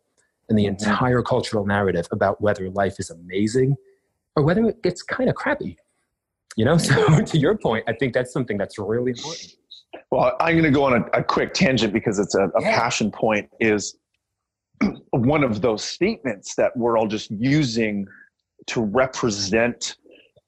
and 0.51 0.59
the 0.59 0.65
mm-hmm. 0.65 0.89
entire 0.89 1.23
cultural 1.23 1.65
narrative 1.65 2.07
about 2.11 2.41
whether 2.41 2.69
life 2.69 2.99
is 2.99 3.09
amazing 3.09 3.75
or 4.35 4.43
whether 4.43 4.65
it 4.65 4.83
gets 4.83 5.01
kind 5.01 5.29
of 5.29 5.35
crappy. 5.35 5.77
You 6.57 6.65
know, 6.65 6.77
so 6.89 7.21
to 7.21 7.37
your 7.37 7.57
point, 7.57 7.85
I 7.87 7.93
think 7.93 8.13
that's 8.13 8.33
something 8.33 8.57
that's 8.57 8.77
really 8.77 9.11
important. 9.11 9.55
Well, 10.11 10.35
I'm 10.41 10.53
going 10.55 10.65
to 10.65 10.71
go 10.71 10.83
on 10.83 10.93
a, 10.93 11.19
a 11.19 11.23
quick 11.23 11.53
tangent 11.53 11.93
because 11.93 12.19
it's 12.19 12.35
a, 12.35 12.47
a 12.49 12.61
yeah. 12.61 12.79
passion 12.79 13.11
point. 13.11 13.49
Is 13.61 13.95
one 15.11 15.43
of 15.43 15.61
those 15.61 15.83
statements 15.83 16.55
that 16.55 16.75
we're 16.75 16.97
all 16.97 17.07
just 17.07 17.31
using 17.31 18.05
to 18.67 18.81
represent 18.81 19.95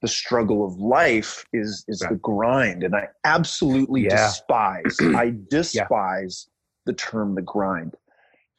the 0.01 0.07
struggle 0.09 0.65
of 0.65 0.75
life 0.75 1.45
is 1.53 1.85
is 1.87 2.01
right. 2.01 2.11
the 2.11 2.17
grind 2.17 2.83
and 2.83 2.93
i 2.93 3.07
absolutely 3.23 4.03
yeah. 4.03 4.27
despise 4.27 4.97
i 5.15 5.33
despise 5.49 6.47
yeah. 6.49 6.51
the 6.85 6.93
term 6.93 7.35
the 7.35 7.41
grind 7.41 7.95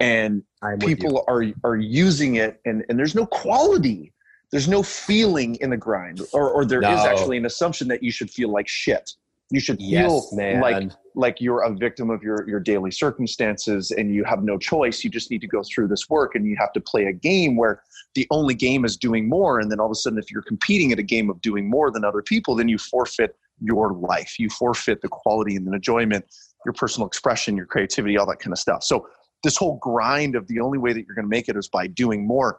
and 0.05 0.43
people 0.81 1.25
are 1.29 1.45
are 1.65 1.77
using 1.77 2.37
it 2.37 2.61
and 2.65 2.85
and 2.89 2.99
there's 2.99 3.15
no 3.15 3.27
quality 3.27 4.13
there's 4.51 4.69
no 4.69 4.83
feeling 4.83 5.57
in 5.57 5.71
the 5.71 5.77
grind 5.77 6.21
or 6.33 6.51
or 6.51 6.65
there 6.65 6.81
no. 6.81 6.93
is 6.93 7.05
actually 7.05 7.37
an 7.37 7.47
assumption 7.47 7.89
that 7.89 8.03
you 8.03 8.11
should 8.11 8.31
feel 8.31 8.51
like 8.51 8.69
shit 8.69 9.13
you 9.51 9.61
should 9.61 9.79
feel 9.79 10.27
yes, 10.33 10.61
like 10.61 10.91
like 11.15 11.41
you're 11.41 11.63
a 11.63 11.71
victim 11.75 12.11
of 12.11 12.23
your 12.23 12.49
your 12.49 12.61
daily 12.61 12.91
circumstances 12.91 13.91
and 13.91 14.13
you 14.13 14.25
have 14.25 14.43
no 14.43 14.57
choice. 14.59 15.05
You 15.05 15.11
just 15.11 15.31
need 15.31 15.43
to 15.43 15.47
go 15.47 15.63
through 15.63 15.89
this 15.89 16.09
work 16.09 16.35
and 16.35 16.47
you 16.47 16.57
have 16.59 16.73
to 16.73 16.81
play 16.81 17.05
a 17.07 17.13
game 17.13 17.55
where 17.57 17.83
the 18.15 18.27
only 18.31 18.55
game 18.55 18.85
is 18.85 18.97
doing 18.97 19.29
more. 19.29 19.61
And 19.61 19.71
then 19.71 19.81
all 19.81 19.87
of 19.87 19.93
a 19.93 19.97
sudden, 19.97 20.19
if 20.19 20.31
you're 20.31 20.43
competing 20.43 20.93
at 20.93 20.99
a 20.99 21.03
game 21.03 21.29
of 21.29 21.41
doing 21.41 21.69
more 21.69 21.91
than 21.91 22.05
other 22.05 22.23
people, 22.23 22.55
then 22.55 22.69
you 22.69 22.79
forfeit 22.79 23.37
your 23.61 23.93
life. 23.93 24.39
You 24.39 24.49
forfeit 24.49 25.03
the 25.03 25.09
quality 25.09 25.57
and 25.57 25.67
the 25.67 25.73
enjoyment, 25.73 26.25
your 26.65 26.73
personal 26.73 27.07
expression, 27.07 27.57
your 27.57 27.67
creativity, 27.67 28.17
all 28.17 28.27
that 28.27 28.41
kind 28.41 28.53
of 28.53 28.59
stuff. 28.59 28.83
So 28.83 29.07
this 29.45 29.57
whole 29.57 29.79
grind 29.79 30.35
of 30.35 30.49
the 30.49 30.59
only 30.59 30.79
way 30.79 30.93
that 30.93 31.07
you're 31.07 31.15
going 31.15 31.27
to 31.27 31.31
make 31.31 31.49
it 31.49 31.57
is 31.57 31.69
by 31.69 31.87
doing 31.87 32.27
more 32.27 32.59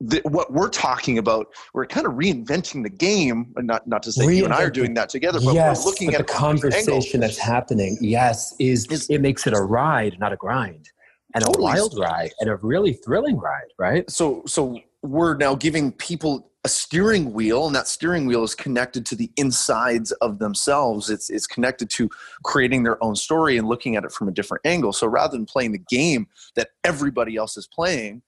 the, 0.00 0.20
what 0.24 0.52
we're 0.52 0.68
talking 0.68 1.18
about, 1.18 1.48
we're 1.72 1.86
kind 1.86 2.06
of 2.06 2.14
reinventing 2.14 2.82
the 2.82 2.90
game, 2.90 3.52
and 3.56 3.66
not 3.66 3.86
not 3.86 4.02
to 4.04 4.12
say 4.12 4.34
you 4.34 4.44
and 4.44 4.52
I 4.52 4.62
are 4.62 4.70
doing 4.70 4.94
that 4.94 5.08
together, 5.08 5.40
but 5.40 5.54
yes, 5.54 5.84
we're 5.84 5.90
looking 5.90 6.10
but 6.10 6.20
at 6.20 6.26
the 6.26 6.32
conversation 6.32 7.20
that's 7.20 7.38
happening. 7.38 7.96
Yes, 8.00 8.54
is, 8.58 8.86
is 8.86 9.08
it 9.08 9.20
makes 9.20 9.46
it 9.46 9.54
a 9.54 9.62
ride, 9.62 10.18
not 10.18 10.32
a 10.32 10.36
grind, 10.36 10.90
and 11.34 11.44
totally. 11.44 11.72
a 11.72 11.74
wild 11.74 11.98
ride, 11.98 12.32
and 12.40 12.50
a 12.50 12.56
really 12.56 12.92
thrilling 12.92 13.38
ride, 13.38 13.70
right? 13.78 14.08
So, 14.10 14.42
so 14.46 14.78
we're 15.02 15.36
now 15.36 15.54
giving 15.54 15.92
people 15.92 16.50
a 16.64 16.68
steering 16.68 17.32
wheel, 17.32 17.66
and 17.66 17.74
that 17.74 17.86
steering 17.86 18.26
wheel 18.26 18.42
is 18.42 18.54
connected 18.54 19.04
to 19.06 19.16
the 19.16 19.30
insides 19.36 20.12
of 20.12 20.38
themselves. 20.38 21.10
It's 21.10 21.28
it's 21.30 21.46
connected 21.46 21.90
to 21.90 22.08
creating 22.42 22.82
their 22.82 23.02
own 23.04 23.16
story 23.16 23.58
and 23.58 23.68
looking 23.68 23.96
at 23.96 24.04
it 24.04 24.12
from 24.12 24.28
a 24.28 24.32
different 24.32 24.62
angle. 24.64 24.92
So 24.92 25.06
rather 25.06 25.36
than 25.36 25.46
playing 25.46 25.72
the 25.72 25.84
game 25.88 26.26
that 26.56 26.70
everybody 26.84 27.36
else 27.36 27.56
is 27.56 27.66
playing 27.66 28.22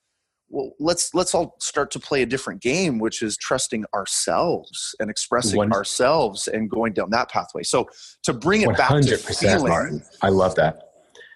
well 0.48 0.72
let's 0.78 1.14
let's 1.14 1.34
all 1.34 1.56
start 1.60 1.90
to 1.90 1.98
play 1.98 2.22
a 2.22 2.26
different 2.26 2.60
game 2.60 2.98
which 2.98 3.22
is 3.22 3.36
trusting 3.36 3.84
ourselves 3.94 4.94
and 5.00 5.10
expressing 5.10 5.58
One, 5.58 5.72
ourselves 5.72 6.48
and 6.48 6.70
going 6.70 6.92
down 6.92 7.10
that 7.10 7.30
pathway 7.30 7.62
so 7.62 7.88
to 8.22 8.32
bring 8.32 8.62
it 8.62 8.76
back 8.76 8.90
to 9.02 9.16
feeling 9.16 9.68
Martin. 9.68 10.02
i 10.22 10.28
love 10.28 10.54
that 10.56 10.82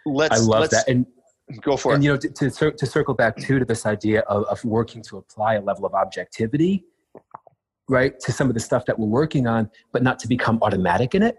let's 0.06 0.34
i 0.34 0.38
love 0.38 0.60
let's, 0.60 0.74
that 0.74 0.88
and 0.88 1.06
go 1.60 1.76
for 1.76 1.94
and 1.94 2.02
it 2.02 2.06
you 2.06 2.12
know 2.12 2.16
to, 2.16 2.50
to, 2.50 2.70
to 2.70 2.86
circle 2.86 3.14
back 3.14 3.36
too 3.36 3.58
to 3.58 3.64
this 3.64 3.86
idea 3.86 4.20
of, 4.20 4.44
of 4.44 4.64
working 4.64 5.02
to 5.02 5.16
apply 5.18 5.54
a 5.54 5.60
level 5.60 5.84
of 5.84 5.94
objectivity 5.94 6.84
right 7.90 8.18
to 8.20 8.32
some 8.32 8.48
of 8.48 8.54
the 8.54 8.60
stuff 8.60 8.86
that 8.86 8.98
we're 8.98 9.06
working 9.06 9.46
on 9.46 9.68
but 9.92 10.02
not 10.02 10.18
to 10.18 10.28
become 10.28 10.58
automatic 10.62 11.14
in 11.14 11.22
it 11.22 11.36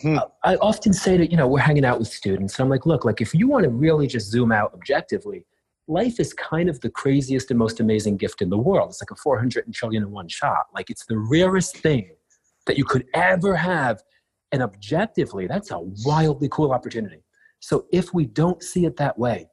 hmm. 0.00 0.18
I 0.42 0.56
often 0.56 0.92
say 0.92 1.16
that, 1.18 1.30
you 1.30 1.36
know, 1.36 1.46
we're 1.46 1.60
hanging 1.60 1.84
out 1.84 1.98
with 1.98 2.08
students. 2.08 2.58
And 2.58 2.64
I'm 2.64 2.70
like, 2.70 2.86
look, 2.86 3.04
like 3.04 3.20
if 3.20 3.34
you 3.34 3.46
want 3.46 3.64
to 3.64 3.70
really 3.70 4.06
just 4.06 4.30
zoom 4.30 4.50
out 4.50 4.72
objectively, 4.72 5.44
life 5.88 6.20
is 6.20 6.32
kind 6.32 6.68
of 6.68 6.80
the 6.80 6.90
craziest 6.90 7.50
and 7.50 7.58
most 7.58 7.80
amazing 7.80 8.16
gift 8.16 8.42
in 8.42 8.50
the 8.50 8.58
world. 8.58 8.90
It's 8.90 9.02
like 9.02 9.10
a 9.10 9.16
400 9.16 9.72
trillion 9.72 10.02
in 10.02 10.10
one 10.10 10.28
shot. 10.28 10.66
Like 10.74 10.90
it's 10.90 11.06
the 11.06 11.18
rarest 11.18 11.76
thing 11.76 12.10
that 12.66 12.78
you 12.78 12.84
could 12.84 13.04
ever 13.14 13.56
have. 13.56 14.02
And 14.52 14.62
objectively, 14.62 15.46
that's 15.46 15.70
a 15.70 15.80
wildly 16.04 16.48
cool 16.50 16.72
opportunity. 16.72 17.24
So 17.60 17.86
if 17.92 18.12
we 18.14 18.26
don't 18.26 18.62
see 18.62 18.86
it 18.86 18.96
that 18.96 19.18
way, 19.18 19.48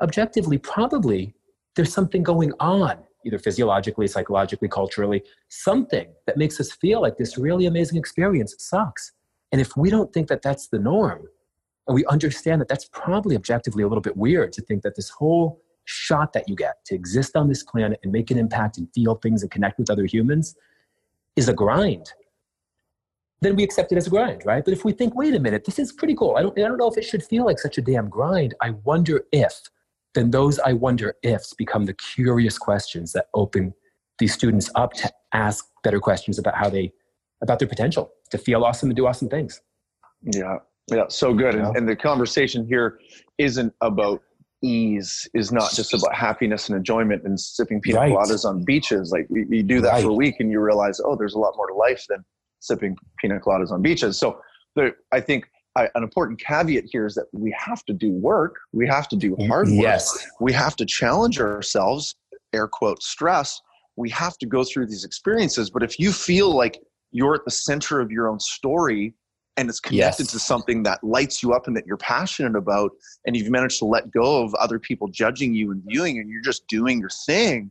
objectively, 0.00 0.58
probably 0.58 1.34
there's 1.76 1.92
something 1.92 2.22
going 2.22 2.52
on, 2.60 2.98
either 3.24 3.38
physiologically, 3.38 4.06
psychologically, 4.06 4.68
culturally, 4.68 5.22
something 5.48 6.08
that 6.26 6.36
makes 6.36 6.60
us 6.60 6.72
feel 6.72 7.00
like 7.00 7.16
this 7.16 7.38
really 7.38 7.66
amazing 7.66 7.98
experience 7.98 8.54
sucks. 8.58 9.12
And 9.52 9.60
if 9.60 9.76
we 9.76 9.90
don't 9.90 10.12
think 10.12 10.28
that 10.28 10.42
that's 10.42 10.68
the 10.68 10.78
norm, 10.78 11.22
and 11.86 11.94
we 11.94 12.04
understand 12.06 12.60
that 12.60 12.68
that's 12.68 12.86
probably 12.86 13.36
objectively 13.36 13.82
a 13.82 13.88
little 13.88 14.02
bit 14.02 14.16
weird 14.16 14.52
to 14.54 14.62
think 14.62 14.82
that 14.82 14.96
this 14.96 15.10
whole 15.10 15.60
shot 15.84 16.32
that 16.32 16.48
you 16.48 16.56
get 16.56 16.84
to 16.86 16.94
exist 16.94 17.36
on 17.36 17.48
this 17.48 17.62
planet 17.62 18.00
and 18.02 18.10
make 18.10 18.30
an 18.30 18.38
impact 18.38 18.78
and 18.78 18.88
feel 18.94 19.16
things 19.16 19.42
and 19.42 19.50
connect 19.50 19.78
with 19.78 19.90
other 19.90 20.06
humans 20.06 20.56
is 21.36 21.48
a 21.48 21.52
grind 21.52 22.12
then 23.44 23.56
we 23.56 23.62
accept 23.62 23.92
it 23.92 23.96
as 23.96 24.06
a 24.06 24.10
grind, 24.10 24.42
right? 24.44 24.64
But 24.64 24.72
if 24.72 24.84
we 24.84 24.92
think, 24.92 25.14
wait 25.14 25.34
a 25.34 25.38
minute, 25.38 25.64
this 25.64 25.78
is 25.78 25.92
pretty 25.92 26.14
cool. 26.14 26.36
I 26.36 26.42
don't, 26.42 26.58
I 26.58 26.62
don't 26.62 26.78
know 26.78 26.88
if 26.88 26.96
it 26.96 27.04
should 27.04 27.22
feel 27.22 27.44
like 27.44 27.58
such 27.58 27.78
a 27.78 27.82
damn 27.82 28.08
grind. 28.08 28.54
I 28.60 28.70
wonder 28.70 29.24
if, 29.32 29.60
then 30.14 30.30
those 30.30 30.58
I 30.58 30.72
wonder 30.72 31.14
ifs 31.22 31.52
become 31.54 31.84
the 31.84 31.94
curious 31.94 32.58
questions 32.58 33.12
that 33.12 33.26
open 33.34 33.74
these 34.18 34.32
students 34.32 34.70
up 34.74 34.92
to 34.94 35.12
ask 35.32 35.66
better 35.82 36.00
questions 36.00 36.38
about 36.38 36.54
how 36.54 36.70
they, 36.70 36.92
about 37.42 37.58
their 37.58 37.68
potential 37.68 38.12
to 38.30 38.38
feel 38.38 38.64
awesome 38.64 38.88
and 38.90 38.96
do 38.96 39.06
awesome 39.06 39.28
things. 39.28 39.60
Yeah. 40.22 40.58
Yeah. 40.90 41.04
So 41.08 41.34
good. 41.34 41.54
And, 41.54 41.76
and 41.76 41.88
the 41.88 41.96
conversation 41.96 42.66
here 42.66 42.98
isn't 43.38 43.72
about 43.80 44.22
ease 44.62 45.28
is 45.34 45.52
not 45.52 45.72
just 45.72 45.92
about 45.92 46.14
happiness 46.14 46.68
and 46.68 46.76
enjoyment 46.76 47.22
and 47.24 47.38
sipping 47.38 47.80
pina 47.80 47.98
right. 47.98 48.12
coladas 48.12 48.44
on 48.44 48.64
beaches. 48.64 49.10
Like 49.10 49.26
you, 49.30 49.46
you 49.50 49.62
do 49.62 49.80
that 49.80 49.92
right. 49.92 50.02
for 50.02 50.10
a 50.10 50.14
week 50.14 50.36
and 50.40 50.50
you 50.50 50.60
realize, 50.60 51.00
oh, 51.04 51.16
there's 51.16 51.34
a 51.34 51.38
lot 51.38 51.54
more 51.56 51.66
to 51.66 51.74
life 51.74 52.04
than 52.08 52.24
sipping 52.60 52.96
pina 53.20 53.40
coladas 53.40 53.70
on 53.70 53.82
beaches. 53.82 54.18
So 54.18 54.40
there, 54.76 54.96
I 55.12 55.20
think 55.20 55.46
I, 55.76 55.88
an 55.94 56.02
important 56.02 56.40
caveat 56.40 56.84
here 56.90 57.06
is 57.06 57.14
that 57.14 57.26
we 57.32 57.54
have 57.58 57.84
to 57.86 57.92
do 57.92 58.12
work. 58.12 58.60
We 58.72 58.86
have 58.86 59.08
to 59.08 59.16
do 59.16 59.34
mm, 59.34 59.48
hard 59.48 59.68
work. 59.68 59.82
Yes. 59.82 60.26
We 60.40 60.52
have 60.52 60.76
to 60.76 60.86
challenge 60.86 61.40
ourselves, 61.40 62.16
air 62.52 62.68
quote, 62.68 63.02
stress. 63.02 63.60
We 63.96 64.10
have 64.10 64.38
to 64.38 64.46
go 64.46 64.64
through 64.64 64.86
these 64.86 65.04
experiences. 65.04 65.70
But 65.70 65.82
if 65.82 65.98
you 65.98 66.12
feel 66.12 66.54
like 66.54 66.80
you're 67.10 67.34
at 67.34 67.44
the 67.44 67.50
center 67.50 68.00
of 68.00 68.10
your 68.10 68.28
own 68.28 68.40
story 68.40 69.14
and 69.56 69.68
it's 69.68 69.80
connected 69.80 70.24
yes. 70.24 70.32
to 70.32 70.38
something 70.38 70.82
that 70.82 71.02
lights 71.04 71.42
you 71.42 71.52
up 71.52 71.66
and 71.66 71.76
that 71.76 71.86
you're 71.86 71.96
passionate 71.96 72.56
about, 72.56 72.90
and 73.24 73.36
you've 73.36 73.50
managed 73.50 73.78
to 73.78 73.84
let 73.84 74.10
go 74.10 74.42
of 74.42 74.52
other 74.54 74.80
people 74.80 75.06
judging 75.06 75.54
you 75.54 75.70
and 75.70 75.80
viewing, 75.86 76.18
and 76.18 76.28
you're 76.28 76.42
just 76.42 76.66
doing 76.66 76.98
your 76.98 77.10
thing, 77.24 77.70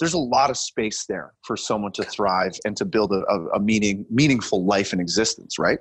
there's 0.00 0.14
a 0.14 0.18
lot 0.18 0.50
of 0.50 0.56
space 0.56 1.04
there 1.06 1.34
for 1.44 1.56
someone 1.56 1.92
to 1.92 2.02
thrive 2.02 2.58
and 2.64 2.76
to 2.78 2.84
build 2.84 3.12
a, 3.12 3.22
a, 3.54 3.60
meaning 3.60 4.04
meaningful 4.10 4.64
life 4.64 4.92
and 4.92 5.00
existence 5.00 5.58
right 5.58 5.78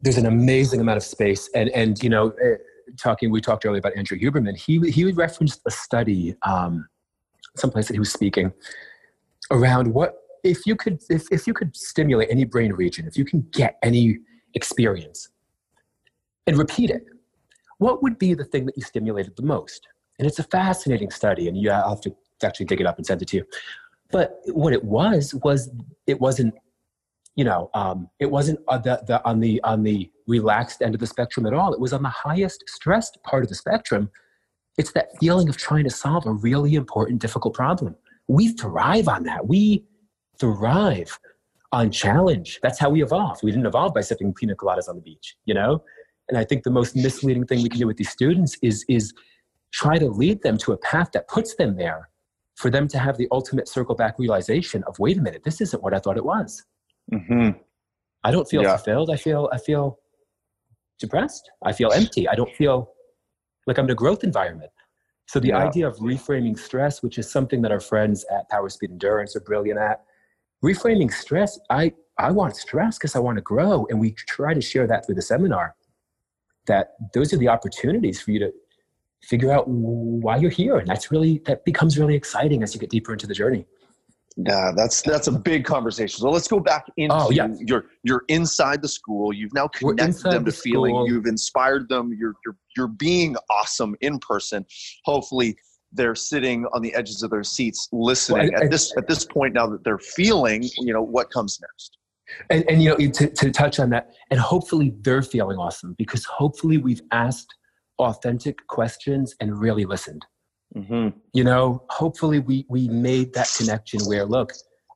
there's 0.00 0.18
an 0.18 0.26
amazing 0.26 0.80
amount 0.80 0.96
of 0.96 1.02
space. 1.02 1.48
And 1.54 1.68
and 1.70 2.02
you 2.02 2.10
know 2.10 2.30
eh, 2.42 2.56
talking 2.98 3.30
we 3.30 3.40
talked 3.40 3.64
earlier 3.66 3.80
about 3.80 3.96
andrew 3.96 4.18
huberman. 4.18 4.56
He 4.56 4.78
he 4.90 5.12
referenced 5.12 5.60
a 5.66 5.70
study 5.70 6.34
um 6.42 6.88
someplace 7.56 7.88
that 7.88 7.94
he 7.94 7.98
was 7.98 8.12
speaking 8.12 8.52
around 9.50 9.92
what 9.92 10.14
if 10.44 10.64
you 10.66 10.76
could 10.76 11.02
if, 11.10 11.26
if 11.32 11.46
you 11.46 11.54
could 11.54 11.74
stimulate 11.74 12.28
any 12.30 12.44
brain 12.44 12.72
region 12.72 13.06
if 13.06 13.16
you 13.16 13.24
can 13.24 13.40
get 13.52 13.78
any 13.82 14.18
experience 14.54 15.30
and 16.46 16.56
repeat 16.56 16.90
it 16.90 17.02
what 17.78 18.02
would 18.02 18.18
be 18.18 18.34
the 18.34 18.44
thing 18.44 18.66
that 18.66 18.76
you 18.76 18.82
stimulated 18.82 19.36
the 19.36 19.42
most? 19.42 19.88
And 20.18 20.26
it's 20.26 20.38
a 20.38 20.44
fascinating 20.44 21.10
study 21.10 21.48
and 21.48 21.56
you 21.56 21.70
have 21.70 22.00
to 22.02 22.14
actually 22.42 22.66
dig 22.66 22.80
it 22.80 22.86
up 22.86 22.98
and 22.98 23.06
send 23.06 23.22
it 23.22 23.28
to 23.28 23.38
you. 23.38 23.44
But 24.10 24.40
what 24.46 24.72
it 24.72 24.84
was 24.84 25.34
was 25.34 25.70
it 26.06 26.20
wasn't, 26.20 26.54
you 27.38 27.44
know, 27.44 27.70
um, 27.72 28.10
it 28.18 28.28
wasn't 28.28 28.58
uh, 28.66 28.78
the, 28.78 29.00
the, 29.06 29.24
on 29.24 29.38
the 29.38 29.62
on 29.62 29.84
the 29.84 30.10
relaxed 30.26 30.82
end 30.82 30.92
of 30.92 31.00
the 31.00 31.06
spectrum 31.06 31.46
at 31.46 31.54
all. 31.54 31.72
It 31.72 31.78
was 31.78 31.92
on 31.92 32.02
the 32.02 32.08
highest 32.08 32.64
stressed 32.66 33.16
part 33.22 33.44
of 33.44 33.48
the 33.48 33.54
spectrum. 33.54 34.10
It's 34.76 34.90
that 34.92 35.16
feeling 35.20 35.48
of 35.48 35.56
trying 35.56 35.84
to 35.84 35.90
solve 35.90 36.26
a 36.26 36.32
really 36.32 36.74
important, 36.74 37.20
difficult 37.20 37.54
problem. 37.54 37.94
We 38.26 38.48
thrive 38.48 39.06
on 39.06 39.22
that. 39.22 39.46
We 39.46 39.84
thrive 40.40 41.16
on 41.70 41.92
challenge. 41.92 42.58
That's 42.60 42.80
how 42.80 42.90
we 42.90 43.04
evolved. 43.04 43.44
We 43.44 43.52
didn't 43.52 43.66
evolve 43.66 43.94
by 43.94 44.00
sipping 44.00 44.34
pina 44.34 44.56
coladas 44.56 44.88
on 44.88 44.96
the 44.96 45.02
beach, 45.02 45.36
you 45.44 45.54
know? 45.54 45.84
And 46.28 46.36
I 46.36 46.44
think 46.44 46.64
the 46.64 46.72
most 46.72 46.96
misleading 46.96 47.46
thing 47.46 47.62
we 47.62 47.68
can 47.68 47.78
do 47.78 47.86
with 47.86 47.98
these 47.98 48.10
students 48.10 48.58
is, 48.62 48.84
is 48.88 49.14
try 49.72 49.96
to 49.96 50.08
lead 50.08 50.42
them 50.42 50.58
to 50.58 50.72
a 50.72 50.78
path 50.78 51.10
that 51.12 51.28
puts 51.28 51.54
them 51.54 51.76
there 51.76 52.08
for 52.56 52.68
them 52.68 52.88
to 52.88 52.98
have 52.98 53.16
the 53.16 53.28
ultimate 53.30 53.68
circle 53.68 53.94
back 53.94 54.18
realization 54.18 54.82
of 54.88 54.98
wait 54.98 55.16
a 55.16 55.20
minute 55.20 55.44
this 55.44 55.60
isn't 55.60 55.80
what 55.80 55.94
i 55.94 55.98
thought 56.00 56.16
it 56.16 56.24
was 56.24 56.64
mm-hmm. 57.12 57.50
i 58.24 58.30
don't 58.30 58.48
feel 58.48 58.62
yeah. 58.62 58.76
fulfilled. 58.76 59.10
I 59.10 59.16
feel 59.16 59.48
i 59.52 59.58
feel 59.58 59.98
depressed. 60.98 61.48
I 61.64 61.72
feel 61.72 61.92
empty. 61.92 62.28
I 62.28 62.34
don't 62.34 62.54
feel 62.56 62.92
like 63.66 63.78
i'm 63.78 63.84
in 63.84 63.90
a 63.90 63.94
growth 63.94 64.24
environment. 64.24 64.70
So 65.26 65.38
the 65.38 65.48
yeah. 65.48 65.58
idea 65.58 65.86
of 65.86 65.96
reframing 65.98 66.58
stress 66.58 67.02
which 67.02 67.18
is 67.18 67.30
something 67.30 67.62
that 67.62 67.72
our 67.72 67.80
friends 67.80 68.24
at 68.30 68.48
power 68.48 68.68
speed 68.68 68.90
endurance 68.90 69.36
are 69.36 69.40
brilliant 69.40 69.78
at 69.78 70.04
reframing 70.64 71.12
stress 71.12 71.58
i 71.70 71.92
i 72.18 72.30
want 72.30 72.56
stress 72.56 72.98
because 72.98 73.14
i 73.14 73.18
want 73.18 73.36
to 73.36 73.42
grow. 73.42 73.86
And 73.90 74.00
we 74.00 74.12
try 74.12 74.54
to 74.54 74.60
share 74.60 74.86
that 74.86 75.06
through 75.06 75.16
the 75.16 75.22
seminar 75.22 75.74
that 76.66 76.94
those 77.14 77.32
are 77.32 77.38
the 77.38 77.48
opportunities 77.48 78.20
for 78.20 78.30
you 78.30 78.38
to 78.40 78.52
figure 79.22 79.50
out 79.50 79.68
why 79.68 80.36
you're 80.36 80.50
here. 80.50 80.78
And 80.78 80.86
that's 80.86 81.10
really 81.10 81.42
that 81.46 81.64
becomes 81.64 81.98
really 81.98 82.14
exciting 82.14 82.62
as 82.62 82.74
you 82.74 82.80
get 82.80 82.90
deeper 82.90 83.12
into 83.12 83.26
the 83.26 83.34
journey 83.34 83.66
yeah 84.36 84.70
that's 84.76 85.02
that's 85.02 85.26
a 85.26 85.32
big 85.32 85.64
conversation. 85.64 86.20
So 86.20 86.30
let's 86.30 86.48
go 86.48 86.60
back 86.60 86.86
into 86.96 87.14
oh, 87.14 87.30
yeah. 87.30 87.48
you're 87.58 87.86
you're 88.02 88.24
inside 88.28 88.82
the 88.82 88.88
school. 88.88 89.32
You've 89.32 89.54
now 89.54 89.68
connected 89.68 90.22
them 90.22 90.44
to 90.44 90.50
the 90.50 90.56
feeling. 90.56 90.94
you've 91.06 91.26
inspired 91.26 91.88
them. 91.88 92.16
You're 92.18 92.34
you're 92.44 92.56
you're 92.76 92.88
being 92.88 93.36
awesome 93.50 93.96
in 94.00 94.18
person. 94.20 94.64
Hopefully 95.04 95.56
they're 95.92 96.14
sitting 96.14 96.66
on 96.72 96.82
the 96.82 96.94
edges 96.94 97.22
of 97.22 97.30
their 97.30 97.42
seats 97.42 97.88
listening 97.92 98.50
well, 98.52 98.64
at 98.64 98.70
this 98.70 98.92
at 98.96 99.08
this 99.08 99.24
point 99.24 99.54
now 99.54 99.66
that 99.66 99.82
they're 99.84 99.98
feeling 99.98 100.62
you 100.78 100.92
know 100.92 101.02
what 101.02 101.30
comes 101.30 101.58
next. 101.60 101.96
And, 102.50 102.62
and 102.68 102.82
you 102.82 102.90
know 102.90 102.96
to, 102.96 103.26
to 103.28 103.50
touch 103.50 103.80
on 103.80 103.88
that 103.90 104.12
and 104.30 104.38
hopefully 104.38 104.94
they're 105.00 105.22
feeling 105.22 105.56
awesome 105.56 105.94
because 105.96 106.24
hopefully 106.26 106.76
we've 106.76 107.00
asked 107.10 107.54
authentic 107.98 108.66
questions 108.66 109.34
and 109.40 109.58
really 109.58 109.84
listened. 109.84 110.24
Mm-hmm. 110.76 111.18
You 111.32 111.44
know, 111.44 111.82
hopefully 111.88 112.40
we 112.40 112.66
we 112.68 112.88
made 112.88 113.32
that 113.34 113.52
connection 113.56 114.00
where 114.04 114.24
look, 114.24 114.52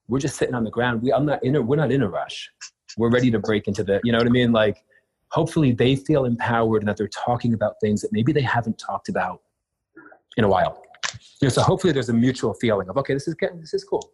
we're 0.09 0.19
just 0.19 0.37
sitting 0.37 0.55
on 0.55 0.65
the 0.65 0.71
ground. 0.71 1.03
We 1.03 1.13
I'm 1.13 1.27
not 1.27 1.43
in 1.43 1.57
a 1.57 1.63
we're 1.63 1.77
not 1.77 1.93
in 1.93 2.03
a 2.03 2.09
rush. 2.09 2.51
We're 2.99 3.11
ready 3.11 3.31
to 3.31 3.39
break 3.39 3.69
into 3.69 3.83
the 3.83 4.01
you 4.05 4.13
know 4.13 4.19
what 4.19 4.27
I 4.27 4.31
mean? 4.31 4.53
Like 4.53 4.85
hopefully 5.29 5.73
they 5.73 5.97
feel 5.97 6.25
empowered 6.27 6.83
and 6.83 6.89
that 6.89 6.99
they're 6.99 7.09
talking 7.09 7.55
about 7.55 7.77
things 7.81 8.03
that 8.03 8.13
maybe 8.13 8.33
they 8.33 8.43
haven't 8.43 8.79
talked 8.79 9.09
about 9.09 9.41
in 10.37 10.45
a 10.45 10.49
while. 10.49 10.83
You 11.41 11.47
know, 11.47 11.49
so 11.49 11.63
hopefully 11.63 11.93
there's 11.93 12.11
a 12.11 12.15
mutual 12.15 12.55
feeling 12.55 12.89
of 12.89 12.97
okay, 12.99 13.15
this 13.15 13.27
is 13.27 13.35
getting 13.35 13.61
this 13.61 13.75
is 13.75 13.85
cool. 13.85 14.13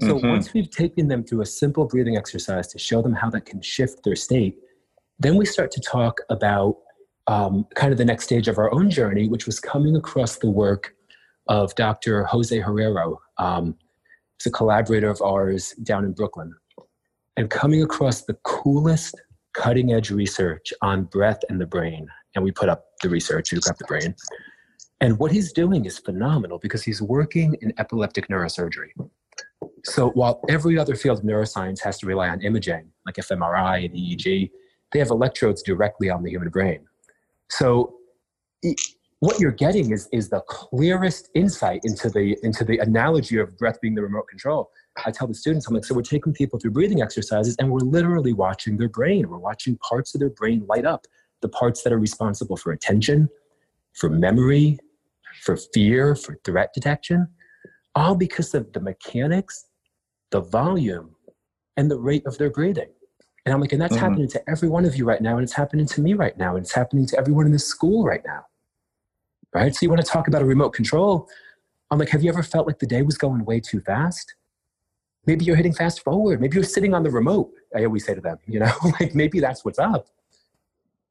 So 0.00 0.16
mm-hmm. 0.16 0.28
once 0.28 0.52
we've 0.54 0.70
taken 0.70 1.08
them 1.08 1.22
through 1.22 1.42
a 1.42 1.46
simple 1.46 1.86
breathing 1.86 2.16
exercise 2.16 2.66
to 2.68 2.78
show 2.78 3.02
them 3.02 3.12
how 3.12 3.28
that 3.30 3.44
can 3.44 3.60
shift 3.60 4.04
their 4.04 4.16
state, 4.16 4.56
then 5.18 5.36
we 5.36 5.44
start 5.44 5.70
to 5.72 5.80
talk 5.80 6.20
about 6.30 6.78
um, 7.32 7.66
kind 7.74 7.92
of 7.92 7.98
the 7.98 8.04
next 8.04 8.24
stage 8.24 8.46
of 8.46 8.58
our 8.58 8.72
own 8.74 8.90
journey, 8.90 9.26
which 9.26 9.46
was 9.46 9.58
coming 9.58 9.96
across 9.96 10.36
the 10.36 10.50
work 10.50 10.94
of 11.48 11.74
Dr. 11.76 12.24
Jose 12.24 12.60
Herrero. 12.60 13.16
Um, 13.38 13.74
he's 14.38 14.48
a 14.48 14.50
collaborator 14.50 15.08
of 15.08 15.20
ours 15.22 15.72
down 15.82 16.04
in 16.04 16.12
Brooklyn. 16.12 16.54
And 17.38 17.48
coming 17.48 17.82
across 17.82 18.22
the 18.22 18.34
coolest 18.44 19.14
cutting 19.54 19.92
edge 19.92 20.10
research 20.10 20.72
on 20.82 21.04
breath 21.04 21.40
and 21.48 21.58
the 21.58 21.66
brain. 21.66 22.06
And 22.34 22.44
we 22.44 22.50
put 22.52 22.68
up 22.68 22.84
the 23.02 23.08
research, 23.08 23.52
we 23.52 23.60
got 23.60 23.78
the 23.78 23.86
brain. 23.86 24.14
And 25.00 25.18
what 25.18 25.32
he's 25.32 25.52
doing 25.52 25.86
is 25.86 25.98
phenomenal 25.98 26.58
because 26.58 26.82
he's 26.82 27.00
working 27.00 27.56
in 27.62 27.72
epileptic 27.78 28.28
neurosurgery. 28.28 28.90
So 29.84 30.10
while 30.10 30.42
every 30.48 30.78
other 30.78 30.94
field 30.94 31.18
of 31.18 31.24
neuroscience 31.24 31.80
has 31.80 31.98
to 31.98 32.06
rely 32.06 32.28
on 32.28 32.42
imaging, 32.42 32.90
like 33.06 33.16
fMRI 33.16 33.86
and 33.86 33.94
EEG, 33.94 34.50
they 34.92 34.98
have 34.98 35.10
electrodes 35.10 35.62
directly 35.62 36.10
on 36.10 36.22
the 36.22 36.30
human 36.30 36.50
brain. 36.50 36.86
So 37.52 37.94
what 39.20 39.38
you're 39.38 39.52
getting 39.52 39.92
is, 39.92 40.08
is 40.10 40.30
the 40.30 40.40
clearest 40.48 41.28
insight 41.34 41.80
into 41.84 42.08
the, 42.08 42.38
into 42.42 42.64
the 42.64 42.78
analogy 42.78 43.36
of 43.36 43.56
breath 43.58 43.78
being 43.82 43.94
the 43.94 44.00
remote 44.00 44.26
control. 44.26 44.70
I 45.04 45.10
tell 45.10 45.26
the 45.26 45.34
students, 45.34 45.68
I'm 45.68 45.74
like, 45.74 45.84
so 45.84 45.94
we're 45.94 46.02
taking 46.02 46.32
people 46.32 46.58
through 46.58 46.70
breathing 46.70 47.02
exercises 47.02 47.54
and 47.58 47.70
we're 47.70 47.80
literally 47.80 48.32
watching 48.32 48.78
their 48.78 48.88
brain. 48.88 49.28
We're 49.28 49.36
watching 49.36 49.76
parts 49.78 50.14
of 50.14 50.20
their 50.20 50.30
brain 50.30 50.64
light 50.66 50.86
up, 50.86 51.04
the 51.42 51.48
parts 51.50 51.82
that 51.82 51.92
are 51.92 51.98
responsible 51.98 52.56
for 52.56 52.72
attention, 52.72 53.28
for 53.92 54.08
memory, 54.08 54.78
for 55.42 55.58
fear, 55.58 56.14
for 56.14 56.38
threat 56.44 56.70
detection, 56.72 57.28
all 57.94 58.14
because 58.14 58.54
of 58.54 58.72
the 58.72 58.80
mechanics, 58.80 59.66
the 60.30 60.40
volume, 60.40 61.14
and 61.76 61.90
the 61.90 61.98
rate 61.98 62.26
of 62.26 62.38
their 62.38 62.50
breathing. 62.50 62.88
And 63.44 63.52
I'm 63.52 63.60
like, 63.60 63.72
and 63.72 63.80
that's 63.80 63.94
mm-hmm. 63.94 64.04
happening 64.04 64.28
to 64.28 64.50
every 64.50 64.68
one 64.68 64.84
of 64.84 64.96
you 64.96 65.04
right 65.04 65.20
now, 65.20 65.36
and 65.36 65.42
it's 65.42 65.52
happening 65.52 65.86
to 65.86 66.00
me 66.00 66.14
right 66.14 66.36
now, 66.38 66.56
and 66.56 66.64
it's 66.64 66.72
happening 66.72 67.06
to 67.06 67.18
everyone 67.18 67.46
in 67.46 67.52
this 67.52 67.66
school 67.66 68.04
right 68.04 68.22
now. 68.24 68.46
Right? 69.52 69.74
So 69.74 69.80
you 69.82 69.90
want 69.90 70.00
to 70.00 70.06
talk 70.06 70.28
about 70.28 70.42
a 70.42 70.44
remote 70.44 70.70
control? 70.70 71.28
I'm 71.90 71.98
like, 71.98 72.08
have 72.10 72.22
you 72.22 72.30
ever 72.30 72.42
felt 72.42 72.66
like 72.66 72.78
the 72.78 72.86
day 72.86 73.02
was 73.02 73.18
going 73.18 73.44
way 73.44 73.60
too 73.60 73.80
fast? 73.80 74.34
Maybe 75.26 75.44
you're 75.44 75.56
hitting 75.56 75.74
fast 75.74 76.02
forward. 76.02 76.40
Maybe 76.40 76.54
you're 76.56 76.64
sitting 76.64 76.94
on 76.94 77.02
the 77.02 77.10
remote. 77.10 77.52
I 77.76 77.84
always 77.84 78.04
say 78.06 78.14
to 78.14 78.20
them, 78.20 78.38
you 78.46 78.60
know, 78.60 78.72
like 79.00 79.14
maybe 79.14 79.40
that's 79.40 79.64
what's 79.64 79.78
up. 79.78 80.06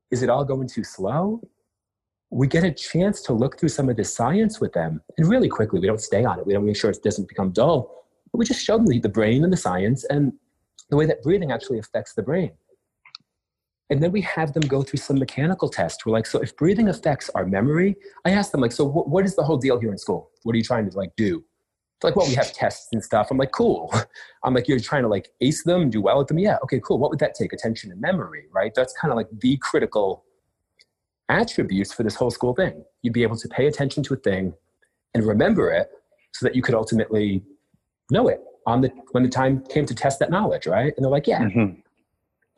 Is 0.10 0.24
it 0.24 0.30
all 0.30 0.44
going 0.44 0.68
too 0.68 0.84
slow? 0.84 1.42
We 2.30 2.48
get 2.48 2.64
a 2.64 2.72
chance 2.72 3.22
to 3.24 3.34
look 3.34 3.60
through 3.60 3.70
some 3.70 3.90
of 3.90 3.98
the 3.98 4.06
science 4.06 4.60
with 4.62 4.74
them, 4.74 5.02
and 5.18 5.28
really 5.28 5.50
quickly, 5.50 5.80
we 5.80 5.88
don't 5.88 6.02
stay 6.02 6.24
on 6.24 6.40
it. 6.40 6.48
We 6.48 6.54
don't 6.54 6.66
make 6.66 6.78
sure 6.78 6.90
it 6.90 7.04
doesn't 7.04 7.28
become 7.28 7.52
dull. 7.52 8.06
But 8.32 8.40
we 8.40 8.46
just 8.46 8.64
show 8.64 8.78
them 8.78 8.86
the 8.86 9.10
brain 9.10 9.44
and 9.44 9.52
the 9.52 9.58
science 9.58 10.06
and 10.06 10.34
the 10.92 10.98
way 10.98 11.06
that 11.08 11.24
breathing 11.24 11.52
actually 11.52 11.80
affects 11.80 12.14
the 12.14 12.22
brain. 12.22 12.52
And 13.90 14.04
then 14.04 14.12
we 14.12 14.22
have 14.22 14.54
them 14.54 14.62
go 14.64 14.84
through 14.84 15.00
some 15.00 15.18
mechanical 15.18 15.68
test. 15.68 16.06
We're 16.06 16.14
like, 16.14 16.26
so 16.26 16.40
if 16.40 16.56
breathing 16.56 16.90
affects 16.90 17.30
our 17.34 17.46
memory, 17.46 17.96
I 18.26 18.32
ask 18.32 18.52
them 18.52 18.62
like, 18.62 18.72
so 18.72 18.86
what, 18.86 19.10
what 19.10 19.26
is 19.26 19.36
the 19.36 19.44
whole 19.44 19.58
deal 19.58 19.80
here 19.80 19.92
in 19.92 19.98
school? 19.98 20.30
What 20.44 20.54
are 20.54 20.58
you 20.58 20.64
trying 20.64 20.90
to 20.90 20.96
like 20.96 21.16
do? 21.18 21.44
It's 21.98 22.04
like, 22.04 22.16
well, 22.16 22.28
we 22.28 22.36
have 22.36 22.54
tests 22.54 22.90
and 22.92 23.04
stuff. 23.04 23.32
I'm 23.32 23.38
like, 23.38 23.52
cool. 23.52 23.94
I'm 24.44 24.54
like, 24.54 24.68
you're 24.68 24.80
trying 24.80 25.04
to 25.04 25.08
like 25.08 25.30
ace 25.42 25.64
them, 25.64 25.90
do 25.90 26.02
well 26.02 26.22
at 26.22 26.28
them. 26.28 26.40
Yeah. 26.40 26.58
Okay, 26.64 26.80
cool. 26.80 27.00
What 27.00 27.10
would 27.10 27.20
that 27.20 27.36
take? 27.36 27.54
Attention 27.54 27.92
and 27.92 28.00
memory, 28.00 28.46
right? 28.54 28.74
That's 28.76 28.94
kind 28.94 29.12
of 29.12 29.18
like 29.18 29.28
the 29.40 29.58
critical 29.58 30.26
attributes 31.30 31.94
for 31.94 32.04
this 32.04 32.16
whole 32.16 32.32
school 32.32 32.54
thing. 32.54 32.84
You'd 33.02 33.14
be 33.14 33.24
able 33.24 33.38
to 33.38 33.48
pay 33.48 33.68
attention 33.68 34.04
to 34.04 34.14
a 34.14 34.18
thing 34.18 34.54
and 35.14 35.26
remember 35.26 35.72
it 35.72 35.90
so 36.34 36.46
that 36.46 36.56
you 36.56 36.62
could 36.62 36.76
ultimately 36.76 37.44
know 38.10 38.28
it 38.28 38.42
on 38.66 38.82
the 38.82 38.90
when 39.12 39.24
the 39.24 39.30
time 39.30 39.64
came 39.70 39.86
to 39.86 39.96
test 39.96 40.20
that 40.20 40.30
knowledge, 40.30 40.68
right? 40.68 40.94
And 40.96 41.04
they're 41.04 41.12
like, 41.12 41.28
yeah. 41.28 41.42
Mm-hmm. 41.42 41.80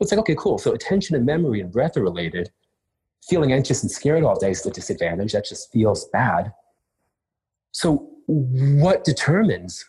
It's 0.00 0.10
like, 0.10 0.20
okay, 0.20 0.34
cool. 0.36 0.58
So 0.58 0.72
attention 0.72 1.16
and 1.16 1.24
memory 1.24 1.60
and 1.60 1.72
breath 1.72 1.96
are 1.96 2.02
related. 2.02 2.50
Feeling 3.28 3.52
anxious 3.52 3.82
and 3.82 3.90
scared 3.90 4.22
all 4.22 4.38
day 4.38 4.50
is 4.50 4.66
a 4.66 4.70
disadvantage. 4.70 5.32
That 5.32 5.46
just 5.46 5.72
feels 5.72 6.08
bad. 6.12 6.52
So 7.72 8.10
what 8.26 9.04
determines 9.04 9.84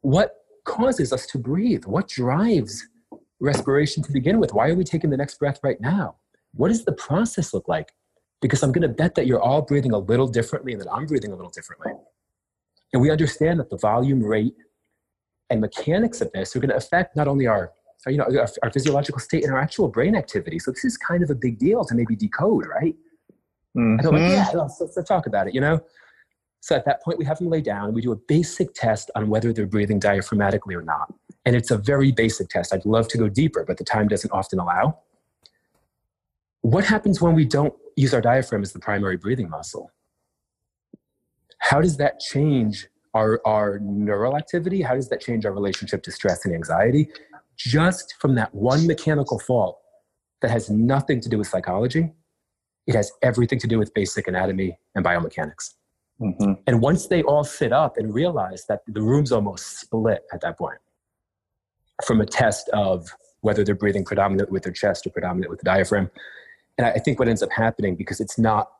what 0.00 0.34
causes 0.64 1.12
us 1.12 1.26
to 1.26 1.38
breathe? 1.38 1.84
What 1.84 2.08
drives 2.08 2.86
respiration 3.40 4.02
to 4.02 4.12
begin 4.12 4.40
with? 4.40 4.54
Why 4.54 4.70
are 4.70 4.74
we 4.74 4.84
taking 4.84 5.10
the 5.10 5.16
next 5.16 5.38
breath 5.38 5.60
right 5.62 5.80
now? 5.80 6.16
What 6.54 6.68
does 6.68 6.84
the 6.84 6.92
process 6.92 7.54
look 7.54 7.68
like? 7.68 7.92
Because 8.40 8.62
I'm 8.62 8.72
going 8.72 8.82
to 8.82 8.88
bet 8.88 9.14
that 9.14 9.26
you're 9.26 9.40
all 9.40 9.62
breathing 9.62 9.92
a 9.92 9.98
little 9.98 10.26
differently 10.26 10.72
and 10.72 10.80
that 10.82 10.92
I'm 10.92 11.06
breathing 11.06 11.32
a 11.32 11.36
little 11.36 11.50
differently. 11.50 11.92
And 12.92 13.00
we 13.00 13.10
understand 13.10 13.60
that 13.60 13.70
the 13.70 13.78
volume, 13.78 14.22
rate, 14.22 14.54
and 15.52 15.60
mechanics 15.60 16.20
of 16.22 16.32
this 16.32 16.56
are 16.56 16.60
going 16.60 16.70
to 16.70 16.76
affect 16.76 17.14
not 17.14 17.28
only 17.28 17.46
our, 17.46 17.72
you 18.06 18.16
know, 18.16 18.24
our, 18.24 18.48
our, 18.62 18.70
physiological 18.70 19.20
state 19.20 19.44
and 19.44 19.52
our 19.52 19.60
actual 19.60 19.86
brain 19.86 20.16
activity. 20.16 20.58
So 20.58 20.70
this 20.70 20.84
is 20.84 20.96
kind 20.96 21.22
of 21.22 21.30
a 21.30 21.34
big 21.34 21.58
deal 21.58 21.84
to 21.84 21.94
maybe 21.94 22.16
decode, 22.16 22.66
right? 22.66 22.96
Mm-hmm. 23.76 23.98
And 23.98 24.06
I'm 24.06 24.12
like, 24.14 24.30
yeah, 24.32 24.50
let's, 24.54 24.80
let's, 24.80 24.96
let's 24.96 25.08
talk 25.08 25.26
about 25.26 25.46
it, 25.46 25.54
you 25.54 25.60
know? 25.60 25.80
So 26.60 26.74
at 26.74 26.84
that 26.86 27.02
point, 27.02 27.18
we 27.18 27.24
have 27.26 27.38
them 27.38 27.50
lay 27.50 27.60
down 27.60 27.86
and 27.86 27.94
we 27.94 28.00
do 28.00 28.12
a 28.12 28.16
basic 28.16 28.72
test 28.72 29.10
on 29.14 29.28
whether 29.28 29.52
they're 29.52 29.66
breathing 29.66 30.00
diaphragmatically 30.00 30.74
or 30.74 30.82
not. 30.82 31.12
And 31.44 31.54
it's 31.54 31.70
a 31.70 31.76
very 31.76 32.12
basic 32.12 32.48
test. 32.48 32.72
I'd 32.72 32.86
love 32.86 33.08
to 33.08 33.18
go 33.18 33.28
deeper, 33.28 33.64
but 33.66 33.76
the 33.76 33.84
time 33.84 34.08
doesn't 34.08 34.30
often 34.30 34.58
allow. 34.58 34.98
What 36.62 36.84
happens 36.84 37.20
when 37.20 37.34
we 37.34 37.44
don't 37.44 37.74
use 37.96 38.14
our 38.14 38.20
diaphragm 38.20 38.62
as 38.62 38.72
the 38.72 38.78
primary 38.78 39.16
breathing 39.16 39.50
muscle? 39.50 39.90
How 41.58 41.80
does 41.80 41.96
that 41.98 42.20
change 42.20 42.86
our, 43.14 43.40
our 43.44 43.78
neural 43.80 44.36
activity? 44.36 44.82
How 44.82 44.94
does 44.94 45.08
that 45.10 45.20
change 45.20 45.44
our 45.44 45.52
relationship 45.52 46.02
to 46.04 46.10
stress 46.10 46.44
and 46.44 46.54
anxiety? 46.54 47.08
Just 47.56 48.14
from 48.18 48.34
that 48.36 48.54
one 48.54 48.86
mechanical 48.86 49.38
fault 49.38 49.78
that 50.40 50.50
has 50.50 50.70
nothing 50.70 51.20
to 51.20 51.28
do 51.28 51.38
with 51.38 51.46
psychology, 51.46 52.12
it 52.86 52.94
has 52.94 53.12
everything 53.22 53.58
to 53.60 53.66
do 53.66 53.78
with 53.78 53.92
basic 53.94 54.26
anatomy 54.26 54.78
and 54.94 55.04
biomechanics. 55.04 55.74
Mm-hmm. 56.20 56.52
And 56.66 56.80
once 56.80 57.06
they 57.06 57.22
all 57.22 57.44
sit 57.44 57.72
up 57.72 57.96
and 57.96 58.14
realize 58.14 58.64
that 58.68 58.82
the 58.86 59.02
room's 59.02 59.32
almost 59.32 59.80
split 59.80 60.22
at 60.32 60.40
that 60.40 60.58
point 60.58 60.78
from 62.04 62.20
a 62.20 62.26
test 62.26 62.68
of 62.70 63.08
whether 63.40 63.64
they're 63.64 63.74
breathing 63.74 64.04
predominantly 64.04 64.52
with 64.52 64.62
their 64.62 64.72
chest 64.72 65.06
or 65.06 65.10
predominantly 65.10 65.50
with 65.50 65.58
the 65.60 65.64
diaphragm. 65.64 66.10
And 66.78 66.86
I 66.86 66.98
think 66.98 67.18
what 67.18 67.28
ends 67.28 67.42
up 67.42 67.50
happening, 67.52 67.96
because 67.96 68.20
it's 68.20 68.38
not, 68.38 68.70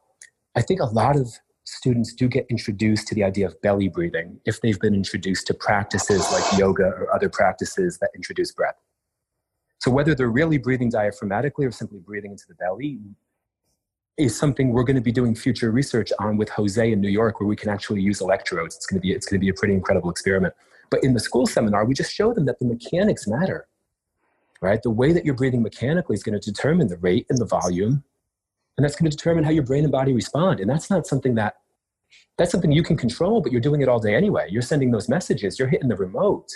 I 0.57 0.63
think 0.63 0.81
a 0.81 0.87
lot 0.87 1.17
of 1.17 1.33
students 1.65 2.13
do 2.13 2.29
get 2.29 2.47
introduced 2.51 3.07
to 3.09 3.15
the 3.15 3.23
idea 3.23 3.47
of 3.47 3.61
belly 3.63 3.89
breathing 3.89 4.41
if 4.45 4.61
they've 4.61 4.81
been 4.81 4.95
introduced 4.95 5.47
to 5.47 5.55
practices 5.55 6.31
like 6.33 6.59
yoga 6.59 6.87
or 6.87 7.15
other 7.15 7.29
practices 7.29 7.99
that 7.99 8.11
introduce 8.15 8.53
breath. 8.53 8.75
So 9.79 9.91
whether 9.91 10.15
they're 10.15 10.31
really 10.31 10.59
breathing 10.59 10.91
diaphragmatically 10.91 11.67
or 11.67 11.71
simply 11.71 12.01
breathing 12.01 12.33
into 12.33 12.45
the 12.49 12.55
belly 12.55 13.01
is 14.17 14.37
something 14.37 14.71
we're 14.71 14.85
going 14.85 14.97
to 14.97 15.03
be 15.03 15.13
doing 15.13 15.35
future 15.35 15.71
research 15.71 16.13
on 16.19 16.37
with 16.37 16.49
Jose 16.51 16.93
in 16.93 17.01
New 17.01 17.09
York, 17.09 17.41
where 17.41 17.49
we 17.49 17.57
can 17.57 17.71
actually 17.71 18.03
use 18.03 18.21
electrodes. 18.21 18.77
It's 18.77 18.87
going 18.87 19.01
to 19.01 19.03
be 19.03 19.13
it's 19.13 19.27
going 19.27 19.41
to 19.41 19.45
be 19.45 19.49
a 19.49 19.55
pretty 19.55 19.75
incredible 19.75 20.11
experiment. 20.11 20.55
But 20.91 21.03
in 21.03 21.15
the 21.15 21.21
school 21.21 21.47
seminar, 21.47 21.85
we 21.85 21.95
just 21.95 22.13
show 22.13 22.35
them 22.35 22.45
that 22.47 22.59
the 22.59 22.67
mechanics 22.67 23.27
matter, 23.27 23.67
right? 24.61 24.83
The 24.83 24.91
way 24.91 25.13
that 25.13 25.25
you're 25.25 25.35
breathing 25.35 25.63
mechanically 25.63 26.15
is 26.15 26.23
going 26.23 26.39
to 26.39 26.51
determine 26.51 26.89
the 26.89 26.99
rate 26.99 27.27
and 27.31 27.39
the 27.39 27.47
volume, 27.47 28.05
and 28.77 28.85
that's 28.85 28.97
going 28.97 29.11
to 29.11 29.17
determine 29.17 29.45
how 29.45 29.51
your 29.51 29.65
brain 29.65 29.85
and 29.85 29.93
body 29.93 30.13
respond. 30.13 30.61
And 30.61 30.69
that's 30.69 30.91
not 30.91 31.07
something 31.07 31.35
that 31.37 31.57
that's 32.39 32.51
something 32.51 32.73
you 32.73 32.83
can 32.83 32.97
control, 32.97 33.43
but 33.43 33.53
you're 33.53 33.61
doing 33.61 33.83
it 33.83 33.89
all 33.89 34.01
day 34.01 34.15
anyway. 34.15 34.47
You're 34.51 34.63
sending 34.63 34.91
those 34.91 35.09
messages. 35.09 35.59
You're 35.59 35.69
hitting 35.69 35.89
the 35.89 35.97
remote. 35.97 36.49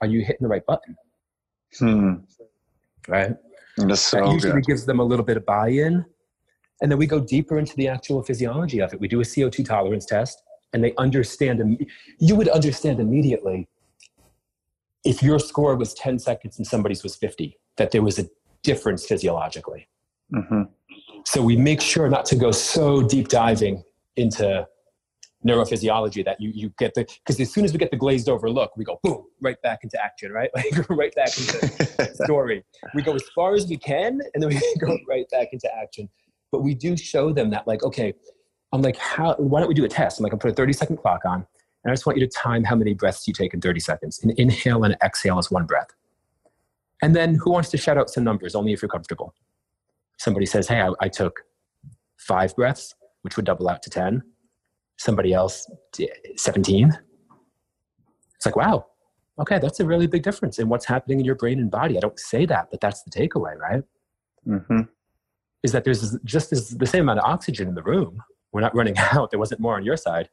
Are 0.00 0.06
you 0.06 0.20
hitting 0.20 0.42
the 0.42 0.48
right 0.48 0.64
button? 0.66 0.96
Hmm. 1.78 2.14
Right. 3.06 3.34
That's 3.76 4.02
so 4.02 4.18
that 4.18 4.32
usually 4.32 4.52
good. 4.54 4.66
gives 4.66 4.84
them 4.84 5.00
a 5.00 5.04
little 5.04 5.24
bit 5.24 5.36
of 5.36 5.46
buy-in 5.46 6.04
and 6.80 6.90
then 6.90 6.98
we 6.98 7.06
go 7.06 7.20
deeper 7.20 7.58
into 7.58 7.74
the 7.76 7.88
actual 7.88 8.22
physiology 8.22 8.80
of 8.80 8.92
it. 8.92 9.00
We 9.00 9.08
do 9.08 9.20
a 9.20 9.24
CO2 9.24 9.64
tolerance 9.64 10.06
test, 10.06 10.42
and 10.72 10.82
they 10.82 10.94
understand, 10.96 11.86
you 12.18 12.36
would 12.36 12.48
understand 12.48 13.00
immediately 13.00 13.68
if 15.04 15.22
your 15.22 15.38
score 15.38 15.74
was 15.76 15.94
10 15.94 16.18
seconds 16.18 16.58
and 16.58 16.66
somebody's 16.66 17.02
was 17.02 17.16
50, 17.16 17.58
that 17.76 17.90
there 17.90 18.02
was 18.02 18.18
a 18.18 18.26
difference 18.62 19.06
physiologically. 19.06 19.88
Mm-hmm. 20.32 20.62
So 21.24 21.42
we 21.42 21.56
make 21.56 21.80
sure 21.80 22.08
not 22.08 22.24
to 22.26 22.36
go 22.36 22.50
so 22.50 23.02
deep 23.02 23.28
diving 23.28 23.84
into 24.16 24.66
neurophysiology 25.46 26.24
that 26.24 26.40
you, 26.40 26.50
you 26.52 26.72
get 26.78 26.94
the 26.94 27.06
because 27.24 27.38
as 27.38 27.52
soon 27.52 27.64
as 27.64 27.72
we 27.72 27.78
get 27.78 27.90
the 27.92 27.96
glazed 27.96 28.28
over 28.28 28.50
look 28.50 28.76
we 28.76 28.84
go 28.84 28.98
boom 29.04 29.24
right 29.40 29.60
back 29.62 29.80
into 29.84 30.02
action 30.02 30.32
right? 30.32 30.50
Like 30.56 30.90
right 30.90 31.14
back 31.14 31.28
into 31.38 32.14
story. 32.24 32.64
We 32.94 33.02
go 33.02 33.14
as 33.14 33.22
far 33.34 33.54
as 33.54 33.66
we 33.68 33.76
can 33.76 34.20
and 34.34 34.42
then 34.42 34.48
we 34.48 34.60
go 34.80 34.98
right 35.08 35.28
back 35.30 35.48
into 35.52 35.72
action. 35.74 36.08
But 36.50 36.62
we 36.62 36.74
do 36.74 36.96
show 36.96 37.32
them 37.32 37.50
that 37.50 37.66
like 37.66 37.82
okay 37.84 38.14
i'm 38.72 38.82
like 38.82 38.96
how 38.96 39.34
why 39.34 39.60
don't 39.60 39.68
we 39.68 39.74
do 39.74 39.84
a 39.84 39.88
test? 39.88 40.18
I'm 40.18 40.24
like 40.24 40.32
i'll 40.32 40.38
put 40.38 40.50
a 40.50 40.54
30 40.54 40.72
second 40.72 40.96
clock 40.96 41.24
on 41.24 41.46
and 41.84 41.90
i 41.90 41.92
just 41.92 42.04
want 42.04 42.18
you 42.18 42.26
to 42.26 42.32
time 42.32 42.64
how 42.64 42.74
many 42.74 42.94
breaths 42.94 43.28
you 43.28 43.32
take 43.32 43.54
in 43.54 43.60
30 43.60 43.80
seconds. 43.80 44.20
And 44.22 44.32
inhale 44.32 44.82
and 44.82 44.96
exhale 45.04 45.38
is 45.38 45.50
one 45.50 45.66
breath. 45.66 45.88
And 47.00 47.14
then 47.14 47.36
who 47.36 47.52
wants 47.52 47.70
to 47.70 47.76
shout 47.76 47.96
out 47.96 48.10
some 48.10 48.24
numbers? 48.24 48.56
Only 48.56 48.72
if 48.72 48.82
you're 48.82 48.88
comfortable 48.88 49.34
somebody 50.18 50.46
says 50.46 50.68
hey 50.68 50.80
i, 50.80 50.90
I 51.00 51.08
took 51.08 51.40
five 52.18 52.54
breaths 52.56 52.94
which 53.22 53.36
would 53.36 53.46
double 53.46 53.68
out 53.68 53.82
to 53.82 53.90
10 53.90 54.22
somebody 54.98 55.32
else 55.32 55.70
17 56.36 56.98
it's 58.34 58.46
like 58.46 58.56
wow 58.56 58.86
okay 59.38 59.58
that's 59.58 59.80
a 59.80 59.86
really 59.86 60.06
big 60.06 60.22
difference 60.22 60.58
in 60.58 60.68
what's 60.68 60.84
happening 60.84 61.20
in 61.20 61.24
your 61.24 61.36
brain 61.36 61.58
and 61.58 61.70
body 61.70 61.96
i 61.96 62.00
don't 62.00 62.18
say 62.18 62.44
that 62.46 62.68
but 62.70 62.80
that's 62.80 63.02
the 63.02 63.10
takeaway 63.10 63.56
right 63.56 63.84
mm-hmm 64.46 64.82
is 65.62 65.72
that 65.72 65.84
there's 65.84 66.16
just 66.24 66.52
as 66.52 66.70
the 66.70 66.86
same 66.86 67.02
amount 67.02 67.20
of 67.20 67.24
oxygen 67.24 67.68
in 67.68 67.74
the 67.74 67.82
room. 67.82 68.22
We're 68.52 68.60
not 68.60 68.74
running 68.74 68.96
out. 69.12 69.30
There 69.30 69.38
wasn't 69.38 69.60
more 69.60 69.76
on 69.76 69.84
your 69.84 69.96
side. 69.96 70.28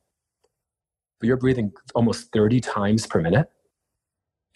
But 1.20 1.28
you're 1.28 1.38
breathing 1.38 1.72
almost 1.94 2.32
30 2.34 2.60
times 2.60 3.08
per 3.08 3.22
minute 3.22 3.48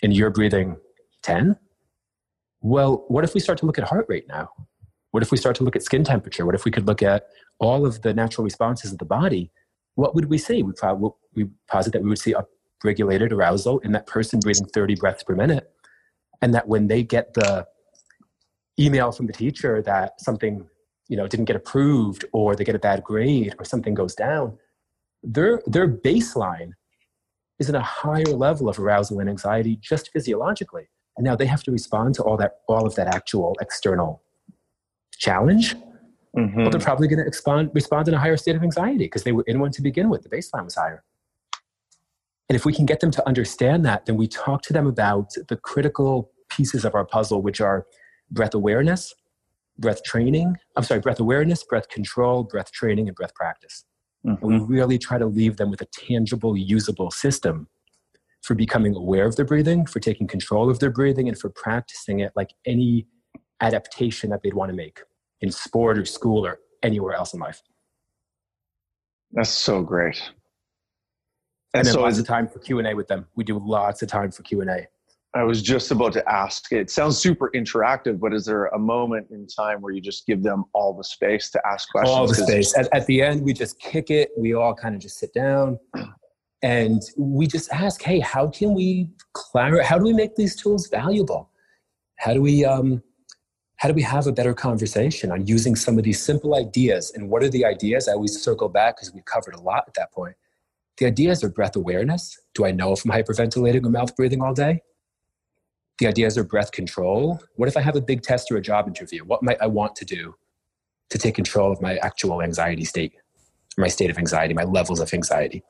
and 0.04 0.14
you're 0.14 0.30
breathing 0.30 0.78
10. 1.24 1.56
Well, 2.62 3.06
what 3.08 3.24
if 3.24 3.34
we 3.34 3.40
start 3.40 3.58
to 3.60 3.66
look 3.66 3.78
at 3.78 3.86
heart 3.86 4.06
rate 4.10 4.28
now? 4.28 4.50
What 5.12 5.24
if 5.24 5.32
we 5.32 5.38
start 5.38 5.56
to 5.58 5.64
look 5.64 5.76
at 5.76 5.84
skin 5.84 6.04
temperature? 6.04 6.46
What 6.46 6.56
if 6.56 6.66
we 6.66 6.72
could 6.72 6.88
look 6.88 7.02
at 7.02 7.28
all 7.60 7.86
of 7.86 8.02
the 8.02 8.14
natural 8.14 8.44
responses 8.44 8.92
of 8.92 9.00
the 9.00 9.06
body? 9.06 9.52
What 9.96 10.16
would 10.16 10.26
we 10.26 10.38
see? 10.38 10.64
We, 10.64 10.74
probably, 10.74 11.12
we 11.34 11.48
posit 11.68 11.94
that 11.94 12.04
we 12.04 12.10
would 12.10 12.20
see 12.20 12.36
upregulated 12.84 13.32
arousal 13.32 13.80
in 13.80 13.92
that 13.94 14.08
person 14.08 14.40
breathing 14.40 14.68
30 14.68 14.96
breaths 14.96 15.24
per 15.24 15.36
minute. 15.36 15.72
And 16.42 16.54
that 16.54 16.68
when 16.68 16.88
they 16.88 17.04
get 17.04 17.34
the 17.34 17.68
email 18.80 19.12
from 19.12 19.28
the 19.28 19.34
teacher 19.34 19.82
that 19.82 20.22
something 20.22 20.66
you 21.10 21.18
know 21.18 21.28
didn't 21.28 21.46
get 21.46 21.56
approved 21.56 22.24
or 22.32 22.56
they 22.56 22.64
get 22.64 22.76
a 22.76 22.80
bad 22.80 23.04
grade 23.04 23.54
or 23.60 23.66
something 23.66 23.94
goes 23.94 24.16
down 24.16 24.58
their 25.22 25.62
their 25.66 25.88
baseline 25.88 26.72
is 27.60 27.68
in 27.68 27.76
a 27.76 27.82
higher 27.82 28.24
level 28.24 28.70
of 28.70 28.80
arousal 28.80 29.20
and 29.20 29.30
anxiety 29.30 29.78
just 29.82 30.12
physiologically 30.12 30.88
and 31.18 31.26
now 31.26 31.36
they 31.36 31.46
have 31.46 31.64
to 31.64 31.72
respond 31.72 32.16
to 32.16 32.24
all 32.24 32.38
that 32.38 32.60
all 32.70 32.88
of 32.88 32.96
that 32.96 33.14
actual 33.14 33.56
external 33.60 34.24
challenge 35.20 35.76
mm-hmm. 36.36 36.64
but 36.64 36.72
they're 36.72 36.82
probably 36.82 37.08
going 37.08 37.20
to 37.20 37.26
respond 37.26 37.70
respond 37.74 38.08
in 38.08 38.16
a 38.16 38.20
higher 38.20 38.38
state 38.38 38.56
of 38.56 38.64
anxiety 38.64 39.06
because 39.06 39.24
they 39.24 39.32
were 39.32 39.44
in 39.46 39.60
one 39.60 39.72
to 39.72 39.82
begin 39.82 40.10
with 40.10 40.24
the 40.24 40.30
baseline 40.30 40.66
was 40.66 40.76
higher 40.76 41.04
and 42.50 42.56
if 42.56 42.66
we 42.66 42.74
can 42.74 42.88
get 42.88 43.00
them 43.00 43.12
to 43.12 43.28
understand 43.28 43.86
that 43.86 44.08
then 44.08 44.18
we 44.18 44.28
talk 44.28 44.64
to 44.64 44.74
them 44.74 44.88
about 44.88 45.34
the 45.48 45.56
critical 45.56 46.32
pieces 46.50 46.84
of 46.84 46.96
our 46.96 47.06
puzzle, 47.06 47.42
which 47.42 47.62
are 47.62 47.86
breath 48.30 48.54
awareness, 48.54 49.14
breath 49.78 50.04
training. 50.04 50.56
I'm 50.76 50.84
sorry, 50.84 51.00
breath 51.00 51.20
awareness, 51.20 51.64
breath 51.64 51.88
control, 51.90 52.44
breath 52.44 52.72
training, 52.72 53.08
and 53.08 53.16
breath 53.16 53.34
practice. 53.34 53.86
Mm-hmm. 54.26 54.46
And 54.46 54.68
we 54.68 54.76
really 54.76 54.98
try 54.98 55.18
to 55.18 55.26
leave 55.26 55.58
them 55.58 55.72
with 55.72 55.82
a 55.82 55.86
tangible, 55.86 56.58
usable 56.58 57.12
system 57.12 57.68
for 58.42 58.56
becoming 58.56 58.96
aware 58.96 59.26
of 59.26 59.36
their 59.36 59.46
breathing, 59.46 59.86
for 59.86 60.00
taking 60.00 60.28
control 60.28 60.70
of 60.70 60.80
their 60.80 60.90
breathing, 60.90 61.28
and 61.30 61.38
for 61.38 61.50
practicing 61.50 62.20
it 62.20 62.32
like 62.36 62.54
any 62.66 63.06
adaptation 63.62 64.30
that 64.30 64.42
they'd 64.44 64.54
want 64.54 64.70
to 64.70 64.76
make 64.76 65.02
in 65.42 65.52
sport 65.52 65.98
or 65.98 66.06
school 66.06 66.46
or 66.46 66.60
anywhere 66.84 67.14
else 67.14 67.34
in 67.34 67.40
life. 67.40 67.62
That's 69.32 69.50
so 69.50 69.82
great. 69.82 70.22
And, 71.74 71.82
and 71.82 71.86
then 71.86 71.94
so 71.94 72.02
lots 72.02 72.18
of 72.18 72.26
time 72.26 72.48
for 72.48 72.60
Q 72.60 72.80
and 72.80 72.88
A 72.88 72.96
with 72.96 73.08
them. 73.08 73.28
We 73.36 73.44
do 73.44 73.60
lots 73.64 74.02
of 74.02 74.10
time 74.10 74.32
for 74.32 74.44
Q 74.44 74.62
and 74.62 74.70
A. 74.70 74.88
I 75.36 75.44
was 75.44 75.62
just 75.62 75.92
about 75.92 76.14
to 76.14 76.28
ask. 76.28 76.72
It 76.72 76.90
sounds 76.90 77.20
super 77.20 77.52
interactive, 77.54 78.20
but 78.20 78.34
is 78.34 78.46
there 78.46 78.66
a 78.68 78.80
moment 78.80 79.28
in 79.30 79.46
time 79.46 79.80
where 79.80 79.94
you 79.94 80.02
just 80.02 80.26
give 80.26 80.42
them 80.42 80.66
all 80.74 80.98
the 80.98 81.04
space 81.04 81.52
to 81.52 81.62
ask 81.68 81.88
questions? 81.92 82.18
All 82.18 82.26
the 82.26 82.34
space. 82.34 82.76
At, 82.76 82.90
at 82.94 83.06
the 83.06 83.22
end, 83.22 83.44
we 83.44 83.54
just 83.54 83.80
kick 83.80 84.10
it. 84.10 84.32
We 84.36 84.56
all 84.56 84.74
kind 84.74 84.96
of 84.96 85.02
just 85.02 85.20
sit 85.20 85.32
down 85.36 85.78
and 86.64 87.04
we 87.16 87.46
just 87.46 87.72
ask, 87.72 88.02
"Hey, 88.02 88.20
how 88.20 88.48
can 88.48 88.74
we 88.74 89.12
clarify? 89.34 89.84
How 89.84 90.00
do 90.00 90.04
we 90.04 90.14
make 90.14 90.36
these 90.36 90.56
tools 90.56 90.88
valuable? 90.88 91.52
How 92.16 92.34
do 92.34 92.42
we 92.42 92.66
um, 92.66 93.04
how 93.80 93.88
do 93.88 93.94
we 93.94 94.02
have 94.02 94.28
a 94.28 94.32
better 94.34 94.54
conversation 94.54 95.32
on 95.32 95.48
using 95.48 95.74
some 95.74 95.98
of 95.98 96.04
these 96.04 96.22
simple 96.22 96.54
ideas? 96.54 97.14
And 97.16 97.30
what 97.30 97.44
are 97.44 97.50
the 97.50 97.64
ideas? 97.64 98.10
I 98.10 98.12
always 98.12 98.42
circle 98.42 98.68
back 98.68 98.98
because 98.98 99.14
we 99.14 99.22
covered 99.22 99.56
a 99.56 99.62
lot 99.62 99.86
at 99.88 99.94
that 99.94 100.12
point. 100.12 100.36
The 100.98 101.06
ideas 101.06 101.46
are 101.46 101.50
breath 101.50 101.78
awareness. 101.78 102.38
Do 102.54 102.66
I 102.66 102.72
know 102.72 102.92
if 102.92 103.06
I'm 103.06 103.12
hyperventilating 103.12 103.86
or 103.86 103.90
mouth 103.90 104.14
breathing 104.18 104.42
all 104.42 104.54
day? 104.54 104.82
The 106.00 106.08
ideas 106.08 106.38
are 106.38 106.44
breath 106.44 106.74
control. 106.74 107.42
What 107.56 107.70
if 107.70 107.78
I 107.78 107.82
have 107.82 107.96
a 107.96 108.02
big 108.02 108.22
test 108.22 108.52
or 108.52 108.58
a 108.58 108.62
job 108.62 108.86
interview? 108.86 109.24
What 109.24 109.44
might 109.44 109.62
I 109.62 109.68
want 109.68 109.96
to 109.96 110.06
do 110.06 110.36
to 111.12 111.18
take 111.18 111.36
control 111.36 111.72
of 111.72 111.82
my 111.82 111.96
actual 111.98 112.42
anxiety 112.42 112.84
state, 112.84 113.14
my 113.78 113.88
state 113.88 114.10
of 114.10 114.18
anxiety, 114.18 114.54
my 114.54 114.66
levels 114.66 115.00
of 115.00 115.14
anxiety? 115.14 115.64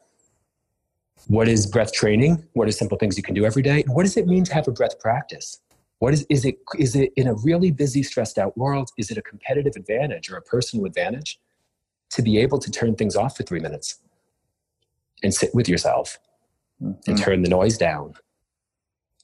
What 1.27 1.47
is 1.47 1.67
breath 1.67 1.93
training? 1.93 2.43
What 2.53 2.67
are 2.67 2.71
simple 2.71 2.97
things 2.97 3.17
you 3.17 3.23
can 3.23 3.35
do 3.35 3.45
every 3.45 3.61
day? 3.61 3.83
What 3.85 4.01
does 4.01 4.17
it 4.17 4.25
mean 4.25 4.45
to 4.45 4.53
have 4.55 4.67
a 4.67 4.71
breath 4.71 4.99
practice? 4.99 5.61
What 5.99 6.13
is, 6.13 6.25
is 6.29 6.45
it, 6.45 6.59
is 6.77 6.95
it 6.95 7.11
in 7.15 7.27
a 7.27 7.33
really 7.35 7.71
busy, 7.71 8.03
stressed 8.03 8.37
out 8.37 8.57
world? 8.57 8.89
Is 8.97 9.11
it 9.11 9.17
a 9.17 9.21
competitive 9.21 9.73
advantage 9.75 10.29
or 10.29 10.37
a 10.37 10.41
personal 10.41 10.85
advantage 10.85 11.39
to 12.11 12.21
be 12.21 12.37
able 12.39 12.57
to 12.59 12.71
turn 12.71 12.95
things 12.95 13.15
off 13.15 13.37
for 13.37 13.43
three 13.43 13.59
minutes 13.59 13.99
and 15.21 15.33
sit 15.33 15.53
with 15.53 15.67
yourself 15.67 16.17
mm-hmm. 16.81 16.97
and 17.07 17.17
turn 17.19 17.41
the 17.41 17.49
noise 17.49 17.77
down 17.77 18.13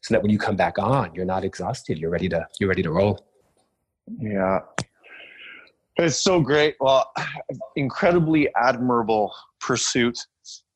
so 0.02 0.14
that 0.14 0.22
when 0.22 0.32
you 0.32 0.38
come 0.38 0.56
back 0.56 0.78
on, 0.78 1.16
you're 1.16 1.26
not 1.26 1.44
exhausted. 1.44 1.98
You're 1.98 2.12
ready 2.12 2.30
to, 2.30 2.46
you're 2.60 2.70
ready 2.70 2.84
to 2.84 2.92
roll. 2.92 3.26
Yeah. 4.20 4.60
It's 5.98 6.22
so 6.22 6.42
great. 6.42 6.76
Well, 6.80 7.10
incredibly 7.76 8.50
admirable 8.56 9.34
pursuit. 9.60 10.20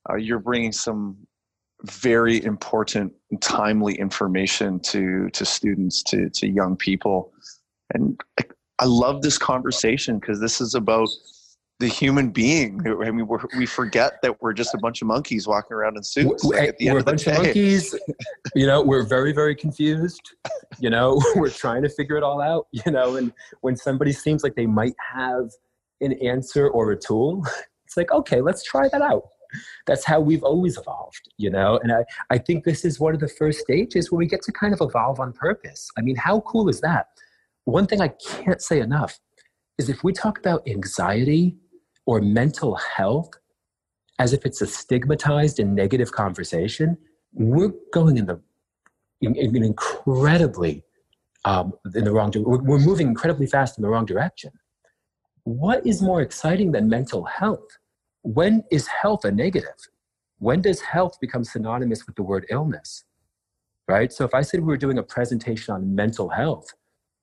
Uh, 0.09 0.15
you're 0.15 0.39
bringing 0.39 0.71
some 0.71 1.17
very 1.83 2.43
important 2.43 3.13
and 3.31 3.41
timely 3.41 3.97
information 3.99 4.79
to 4.79 5.29
to 5.29 5.45
students 5.45 6.03
to 6.03 6.29
to 6.29 6.47
young 6.47 6.75
people 6.75 7.31
and 7.93 8.19
I, 8.39 8.43
I 8.79 8.85
love 8.85 9.21
this 9.21 9.37
conversation 9.37 10.19
because 10.19 10.39
this 10.39 10.61
is 10.61 10.73
about 10.73 11.09
the 11.79 11.87
human 11.87 12.29
being. 12.29 12.81
I 12.85 13.11
mean, 13.11 13.27
we 13.55 13.65
forget 13.65 14.21
that 14.21 14.41
we're 14.41 14.53
just 14.53 14.73
a 14.73 14.77
bunch 14.77 15.01
of 15.01 15.07
monkeys 15.07 15.47
walking 15.47 15.75
around 15.75 15.95
in 15.95 16.03
suits. 16.03 16.43
We're, 16.43 16.59
like 16.59 16.75
we're 16.79 16.99
a 16.99 17.03
bunch 17.03 17.27
of 17.27 17.35
monkeys. 17.35 17.95
You 18.55 18.65
know, 18.65 18.81
we're 18.81 19.03
very, 19.03 19.31
very 19.31 19.55
confused. 19.55 20.21
You 20.79 20.89
know, 20.89 21.21
we're 21.35 21.51
trying 21.51 21.83
to 21.83 21.89
figure 21.89 22.17
it 22.17 22.23
all 22.23 22.41
out. 22.41 22.67
You 22.85 22.91
know, 22.91 23.15
and 23.15 23.33
when 23.61 23.75
somebody 23.75 24.11
seems 24.11 24.43
like 24.43 24.55
they 24.55 24.65
might 24.65 24.95
have 25.13 25.49
an 26.01 26.13
answer 26.13 26.67
or 26.67 26.91
a 26.91 26.97
tool, 26.97 27.45
it's 27.85 27.95
like, 27.95 28.11
okay, 28.11 28.41
let's 28.41 28.63
try 28.63 28.89
that 28.89 29.01
out 29.01 29.23
that's 29.85 30.05
how 30.05 30.19
we've 30.19 30.43
always 30.43 30.77
evolved, 30.77 31.29
you 31.37 31.49
know? 31.49 31.79
And 31.83 31.91
I, 31.91 32.05
I 32.29 32.37
think 32.37 32.63
this 32.63 32.85
is 32.85 32.99
one 32.99 33.13
of 33.13 33.19
the 33.19 33.27
first 33.27 33.59
stages 33.59 34.11
where 34.11 34.17
we 34.17 34.27
get 34.27 34.41
to 34.43 34.51
kind 34.51 34.73
of 34.73 34.81
evolve 34.81 35.19
on 35.19 35.33
purpose. 35.33 35.89
I 35.97 36.01
mean, 36.01 36.15
how 36.15 36.41
cool 36.41 36.69
is 36.69 36.81
that? 36.81 37.07
One 37.65 37.87
thing 37.87 38.01
I 38.01 38.09
can't 38.25 38.61
say 38.61 38.79
enough 38.79 39.19
is 39.77 39.89
if 39.89 40.03
we 40.03 40.13
talk 40.13 40.37
about 40.39 40.67
anxiety 40.67 41.57
or 42.05 42.21
mental 42.21 42.75
health 42.75 43.29
as 44.19 44.33
if 44.33 44.45
it's 44.45 44.61
a 44.61 44.67
stigmatized 44.67 45.59
and 45.59 45.75
negative 45.75 46.11
conversation, 46.11 46.97
we're 47.33 47.71
going 47.93 48.17
in 48.17 48.25
the 48.25 48.41
in, 49.21 49.35
in 49.35 49.63
incredibly 49.63 50.83
um, 51.45 51.73
in 51.95 52.03
the 52.03 52.11
wrong. 52.11 52.31
We're, 52.35 52.61
we're 52.61 52.79
moving 52.79 53.07
incredibly 53.07 53.47
fast 53.47 53.77
in 53.77 53.81
the 53.81 53.89
wrong 53.89 54.05
direction. 54.05 54.51
What 55.43 55.85
is 55.85 56.01
more 56.01 56.21
exciting 56.21 56.71
than 56.71 56.89
mental 56.89 57.23
health? 57.23 57.77
When 58.23 58.63
is 58.71 58.87
health 58.87 59.25
a 59.25 59.31
negative? 59.31 59.75
When 60.39 60.61
does 60.61 60.81
health 60.81 61.19
become 61.19 61.43
synonymous 61.43 62.05
with 62.05 62.15
the 62.15 62.23
word 62.23 62.45
illness? 62.49 63.03
Right? 63.87 64.13
So 64.13 64.23
if 64.23 64.33
I 64.33 64.41
said 64.41 64.59
we 64.61 64.67
were 64.67 64.77
doing 64.77 64.99
a 64.99 65.03
presentation 65.03 65.73
on 65.73 65.95
mental 65.95 66.29
health, 66.29 66.73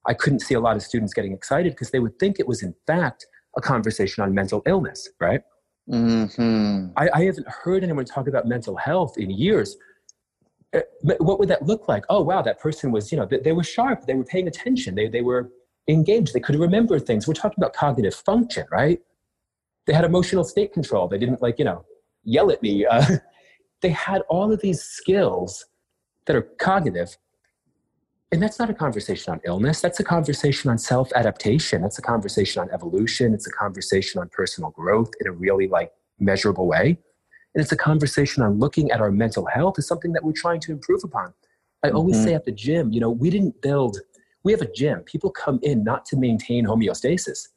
I 0.06 0.14
couldn't 0.14 0.40
see 0.40 0.54
a 0.54 0.60
lot 0.60 0.76
of 0.76 0.82
students 0.82 1.14
getting 1.14 1.32
excited 1.32 1.72
because 1.72 1.90
they 1.90 1.98
would 1.98 2.18
think 2.18 2.38
it 2.38 2.46
was, 2.46 2.62
in 2.62 2.74
fact, 2.86 3.26
a 3.56 3.60
conversation 3.60 4.22
on 4.22 4.34
mental 4.34 4.62
illness, 4.66 5.08
right? 5.20 5.42
Mm-hmm. 5.90 6.92
I, 6.96 7.08
I 7.14 7.24
haven't 7.24 7.48
heard 7.48 7.82
anyone 7.84 8.04
talk 8.04 8.28
about 8.28 8.46
mental 8.46 8.76
health 8.76 9.18
in 9.18 9.30
years. 9.30 9.76
Uh, 10.74 10.80
what 11.02 11.38
would 11.38 11.48
that 11.48 11.62
look 11.62 11.88
like? 11.88 12.04
Oh, 12.08 12.22
wow, 12.22 12.42
that 12.42 12.60
person 12.60 12.90
was, 12.90 13.10
you 13.12 13.18
know, 13.18 13.26
they, 13.26 13.38
they 13.38 13.52
were 13.52 13.64
sharp, 13.64 14.06
they 14.06 14.14
were 14.14 14.24
paying 14.24 14.48
attention, 14.48 14.94
they, 14.94 15.08
they 15.08 15.22
were 15.22 15.50
engaged, 15.88 16.34
they 16.34 16.40
could 16.40 16.56
remember 16.56 16.98
things. 16.98 17.26
We're 17.26 17.34
talking 17.34 17.58
about 17.58 17.72
cognitive 17.72 18.14
function, 18.14 18.66
right? 18.70 19.00
They 19.86 19.92
had 19.92 20.04
emotional 20.04 20.44
state 20.44 20.72
control. 20.72 21.08
They 21.08 21.18
didn't 21.18 21.42
like, 21.42 21.58
you 21.58 21.64
know, 21.64 21.84
yell 22.24 22.50
at 22.50 22.62
me. 22.62 22.86
Uh, 22.90 23.18
they 23.82 23.90
had 23.90 24.22
all 24.30 24.50
of 24.50 24.60
these 24.62 24.82
skills 24.82 25.66
that 26.24 26.34
are 26.34 26.42
cognitive. 26.58 27.16
And 28.32 28.42
that's 28.42 28.58
not 28.58 28.70
a 28.70 28.74
conversation 28.74 29.32
on 29.32 29.40
illness. 29.44 29.80
That's 29.80 30.00
a 30.00 30.04
conversation 30.04 30.70
on 30.70 30.78
self 30.78 31.12
adaptation. 31.14 31.82
That's 31.82 31.98
a 31.98 32.02
conversation 32.02 32.62
on 32.62 32.70
evolution. 32.70 33.34
It's 33.34 33.46
a 33.46 33.52
conversation 33.52 34.20
on 34.20 34.30
personal 34.30 34.70
growth 34.70 35.10
in 35.20 35.26
a 35.26 35.32
really 35.32 35.68
like 35.68 35.92
measurable 36.18 36.66
way. 36.66 36.98
And 37.54 37.62
it's 37.62 37.72
a 37.72 37.76
conversation 37.76 38.42
on 38.42 38.58
looking 38.58 38.90
at 38.90 39.00
our 39.00 39.10
mental 39.10 39.46
health 39.46 39.78
as 39.78 39.86
something 39.86 40.12
that 40.12 40.24
we're 40.24 40.32
trying 40.32 40.60
to 40.60 40.72
improve 40.72 41.04
upon. 41.04 41.32
I 41.82 41.88
mm-hmm. 41.88 41.96
always 41.96 42.22
say 42.22 42.34
at 42.34 42.44
the 42.44 42.52
gym, 42.52 42.92
you 42.92 43.00
know, 43.00 43.10
we 43.10 43.30
didn't 43.30 43.62
build, 43.62 43.98
we 44.42 44.52
have 44.52 44.62
a 44.62 44.72
gym. 44.72 45.00
People 45.00 45.30
come 45.30 45.60
in 45.62 45.84
not 45.84 46.04
to 46.06 46.16
maintain 46.16 46.66
homeostasis. 46.66 47.48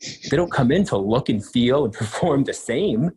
They 0.00 0.36
don't 0.36 0.52
come 0.52 0.70
in 0.70 0.84
to 0.84 0.96
look 0.96 1.28
and 1.28 1.44
feel 1.44 1.84
and 1.84 1.92
perform 2.02 2.44
the 2.44 2.54
same. 2.54 3.12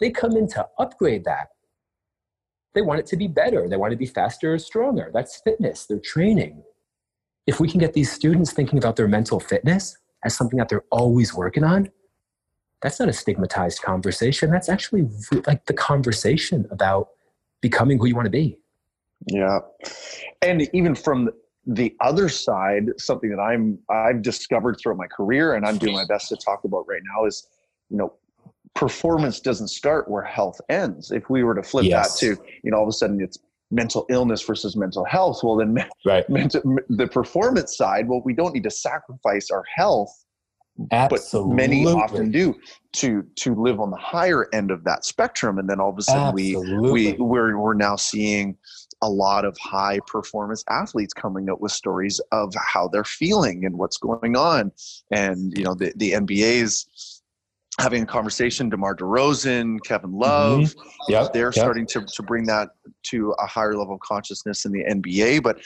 They 0.00 0.10
come 0.10 0.36
in 0.36 0.48
to 0.48 0.66
upgrade 0.78 1.24
that. 1.24 1.48
They 2.74 2.82
want 2.82 3.00
it 3.00 3.06
to 3.06 3.16
be 3.16 3.26
better. 3.26 3.68
They 3.68 3.76
want 3.76 3.92
to 3.92 3.96
be 3.96 4.06
faster 4.06 4.52
or 4.52 4.58
stronger. 4.58 5.10
That's 5.12 5.40
fitness, 5.40 5.86
they're 5.86 5.98
training. 5.98 6.62
If 7.46 7.60
we 7.60 7.68
can 7.68 7.80
get 7.80 7.94
these 7.94 8.12
students 8.12 8.52
thinking 8.52 8.78
about 8.78 8.96
their 8.96 9.08
mental 9.08 9.40
fitness 9.40 9.96
as 10.24 10.36
something 10.36 10.58
that 10.58 10.68
they're 10.68 10.84
always 10.90 11.32
working 11.32 11.64
on, 11.64 11.90
that's 12.82 13.00
not 13.00 13.08
a 13.08 13.12
stigmatized 13.12 13.80
conversation. 13.80 14.50
That's 14.50 14.68
actually 14.68 15.08
like 15.46 15.64
the 15.66 15.72
conversation 15.72 16.66
about 16.70 17.08
becoming 17.62 17.98
who 17.98 18.06
you 18.06 18.14
want 18.14 18.26
to 18.26 18.30
be. 18.30 18.58
Yeah. 19.26 19.60
And 20.42 20.68
even 20.74 20.94
from 20.94 21.30
the 21.66 21.94
other 22.00 22.28
side, 22.28 22.90
something 22.98 23.30
that 23.30 23.40
I'm 23.40 23.78
I've 23.90 24.22
discovered 24.22 24.78
throughout 24.80 24.98
my 24.98 25.08
career, 25.08 25.54
and 25.54 25.66
I'm 25.66 25.78
doing 25.78 25.94
my 25.94 26.06
best 26.06 26.28
to 26.28 26.36
talk 26.36 26.64
about 26.64 26.86
right 26.88 27.02
now, 27.16 27.26
is 27.26 27.48
you 27.90 27.96
know, 27.96 28.14
performance 28.74 29.40
doesn't 29.40 29.68
start 29.68 30.08
where 30.08 30.22
health 30.22 30.60
ends. 30.68 31.10
If 31.10 31.28
we 31.28 31.42
were 31.42 31.54
to 31.54 31.62
flip 31.62 31.84
yes. 31.84 32.20
that 32.20 32.26
to 32.26 32.42
you 32.62 32.70
know, 32.70 32.78
all 32.78 32.84
of 32.84 32.88
a 32.88 32.92
sudden 32.92 33.20
it's 33.20 33.38
mental 33.70 34.06
illness 34.10 34.42
versus 34.42 34.76
mental 34.76 35.04
health. 35.04 35.40
Well, 35.42 35.56
then 35.56 35.76
right. 36.04 36.28
mental, 36.30 36.62
the 36.88 37.08
performance 37.08 37.76
side, 37.76 38.08
well, 38.08 38.22
we 38.24 38.32
don't 38.32 38.54
need 38.54 38.64
to 38.64 38.70
sacrifice 38.70 39.50
our 39.50 39.64
health. 39.74 40.10
Absolutely. 40.92 41.50
But 41.50 41.56
many 41.56 41.86
often 41.86 42.30
do 42.30 42.54
to 42.96 43.24
to 43.36 43.54
live 43.54 43.80
on 43.80 43.90
the 43.90 43.96
higher 43.96 44.46
end 44.52 44.70
of 44.70 44.84
that 44.84 45.06
spectrum, 45.06 45.58
and 45.58 45.68
then 45.68 45.80
all 45.80 45.88
of 45.88 45.98
a 45.98 46.02
sudden 46.02 46.38
Absolutely. 46.38 46.92
we 46.92 47.12
we 47.12 47.16
we're 47.18 47.58
we're 47.58 47.74
now 47.74 47.96
seeing 47.96 48.56
a 49.02 49.08
lot 49.08 49.44
of 49.44 49.56
high 49.58 50.00
performance 50.06 50.64
athletes 50.70 51.12
coming 51.12 51.50
up 51.50 51.60
with 51.60 51.72
stories 51.72 52.20
of 52.32 52.54
how 52.54 52.88
they're 52.88 53.04
feeling 53.04 53.64
and 53.64 53.76
what's 53.76 53.98
going 53.98 54.36
on. 54.36 54.72
And, 55.10 55.56
you 55.56 55.64
know, 55.64 55.74
the, 55.74 55.92
the 55.96 56.12
NBA's 56.12 57.22
having 57.78 58.04
a 58.04 58.06
conversation, 58.06 58.70
DeMar 58.70 58.96
DeRozan, 58.96 59.78
Kevin 59.84 60.12
Love, 60.12 60.60
mm-hmm. 60.60 61.12
yep, 61.12 61.32
they're 61.32 61.48
yep. 61.48 61.54
starting 61.54 61.86
to, 61.88 62.04
to 62.06 62.22
bring 62.22 62.44
that 62.44 62.70
to 63.04 63.34
a 63.38 63.46
higher 63.46 63.74
level 63.74 63.94
of 63.94 64.00
consciousness 64.00 64.64
in 64.64 64.72
the 64.72 64.84
NBA. 64.84 65.42
But 65.42 65.58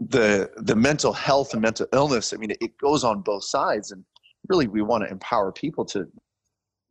the 0.00 0.50
the 0.56 0.74
mental 0.74 1.12
health 1.12 1.52
and 1.52 1.62
mental 1.62 1.86
illness, 1.92 2.32
I 2.32 2.36
mean, 2.36 2.50
it 2.60 2.76
goes 2.78 3.04
on 3.04 3.20
both 3.20 3.44
sides. 3.44 3.90
And 3.90 4.04
really 4.48 4.68
we 4.68 4.82
want 4.82 5.04
to 5.04 5.10
empower 5.10 5.52
people 5.52 5.84
to 5.86 6.08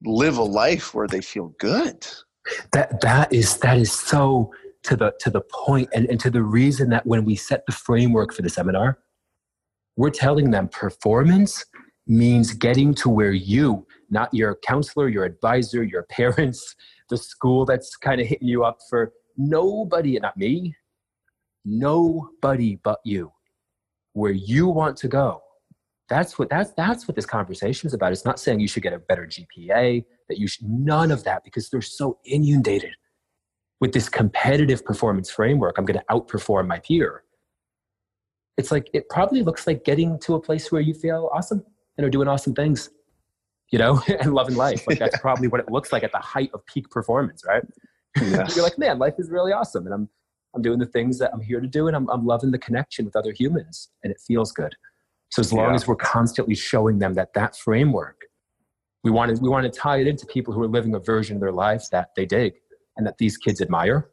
live 0.04 0.38
a 0.38 0.44
life 0.44 0.94
where 0.94 1.08
they 1.08 1.22
feel 1.22 1.54
good. 1.60 2.06
That 2.72 3.00
that 3.02 3.32
is 3.32 3.58
that 3.58 3.78
is 3.78 3.92
so 3.92 4.52
to 4.84 4.96
the 4.96 5.14
to 5.20 5.30
the 5.30 5.42
point 5.42 5.90
and, 5.94 6.06
and 6.10 6.20
to 6.20 6.30
the 6.30 6.44
reason 6.44 6.90
that 6.90 7.06
when 7.06 7.26
we 7.26 7.36
set 7.36 7.66
the 7.66 7.72
framework 7.72 8.34
for 8.34 8.42
the 8.42 8.50
seminar, 8.50 9.00
we're 9.96 10.10
telling 10.10 10.52
them 10.52 10.68
performance 10.68 11.66
means 12.06 12.54
getting 12.54 12.94
to 12.94 13.10
where 13.10 13.32
you, 13.32 13.88
not 14.10 14.34
your 14.34 14.56
counselor, 14.66 15.08
your 15.08 15.24
advisor, 15.24 15.84
your 15.84 16.04
parents, 16.04 16.76
the 17.10 17.18
school 17.18 17.66
that's 17.66 17.96
kind 17.96 18.20
of 18.20 18.28
hitting 18.28 18.48
you 18.48 18.64
up 18.64 18.80
for 18.90 19.14
nobody, 19.38 20.20
not 20.20 20.36
me, 20.38 20.76
nobody 21.64 22.78
but 22.84 23.00
you, 23.06 23.32
where 24.14 24.32
you 24.32 24.68
want 24.68 24.98
to 24.98 25.08
go. 25.08 25.42
That's 26.10 26.38
what 26.38 26.50
that's 26.50 26.72
that's 26.72 27.08
what 27.08 27.16
this 27.16 27.26
conversation 27.26 27.88
is 27.88 27.94
about. 27.94 28.12
It's 28.12 28.26
not 28.26 28.40
saying 28.40 28.60
you 28.60 28.68
should 28.68 28.84
get 28.84 28.94
a 28.94 29.00
better 29.00 29.26
GPA, 29.26 30.04
that 30.28 30.38
you 30.38 30.48
should 30.48 30.68
none 30.68 31.12
of 31.12 31.24
that 31.24 31.44
because 31.46 31.70
they're 31.70 31.82
so 31.82 32.20
inundated 32.26 32.94
with 33.84 33.92
this 33.92 34.08
competitive 34.08 34.86
performance 34.86 35.30
framework. 35.30 35.78
I'm 35.78 35.84
going 35.84 36.00
to 36.00 36.06
outperform 36.10 36.68
my 36.68 36.80
peer. 36.80 37.26
It's 38.56 38.72
like 38.72 38.90
it 38.94 39.10
probably 39.10 39.44
looks 39.44 39.68
like 39.68 39.84
getting 39.84 40.18
to 40.20 40.36
a 40.36 40.40
place 40.40 40.72
where 40.72 40.80
you 40.80 40.94
feel 40.94 41.30
awesome 41.34 41.66
and 41.98 42.08
are 42.08 42.10
doing 42.10 42.30
awesome 42.30 42.56
things, 42.56 42.92
you 43.74 43.80
know, 43.80 44.02
and 44.22 44.34
loving 44.34 44.56
life. 44.56 44.88
Like 44.88 45.00
that's 45.00 45.18
probably 45.22 45.50
what 45.50 45.60
it 45.60 45.70
looks 45.70 45.92
like 45.92 46.02
at 46.04 46.14
the 46.14 46.20
height 46.20 46.50
of 46.54 46.66
peak 46.66 46.90
performance, 46.92 47.44
right? 47.46 47.62
You're 48.56 48.64
like, 48.64 48.78
man, 48.78 49.00
life 49.00 49.16
is 49.18 49.30
really 49.30 49.52
awesome, 49.52 49.86
and 49.86 49.94
I'm 49.94 50.08
I'm 50.56 50.62
doing 50.62 50.80
the 50.80 50.86
things 50.86 51.20
that 51.20 51.32
I'm 51.34 51.42
here 51.42 51.60
to 51.60 51.68
do, 51.68 51.88
and 51.88 51.96
I'm 51.98 52.10
I'm 52.10 52.26
loving 52.26 52.52
the 52.52 52.60
connection 52.60 53.04
with 53.04 53.18
other 53.18 53.34
humans, 53.34 53.90
and 54.02 54.12
it 54.12 54.22
feels 54.26 54.54
good. 54.54 54.74
So 55.30 55.42
as 55.42 55.52
long 55.52 55.72
yeah. 55.72 55.76
as 55.76 55.88
we're 55.90 55.98
constantly 55.98 56.56
showing 56.56 57.00
them 57.00 57.16
that 57.16 57.34
that 57.34 57.58
framework, 57.58 58.22
we 59.04 59.12
want 59.12 59.36
to 59.36 59.42
we 59.42 59.50
want 59.50 59.66
to 59.66 59.78
tie 59.78 59.98
it 59.98 60.08
into 60.08 60.26
people 60.26 60.54
who 60.54 60.64
are 60.64 60.70
living 60.70 60.96
a 60.96 61.00
version 61.00 61.36
of 61.36 61.42
their 61.42 61.52
lives 61.52 61.90
that 61.90 62.12
they 62.16 62.26
dig 62.26 62.54
and 62.98 63.06
that 63.06 63.18
these 63.18 63.38
kids 63.38 63.62
admire. 63.62 64.10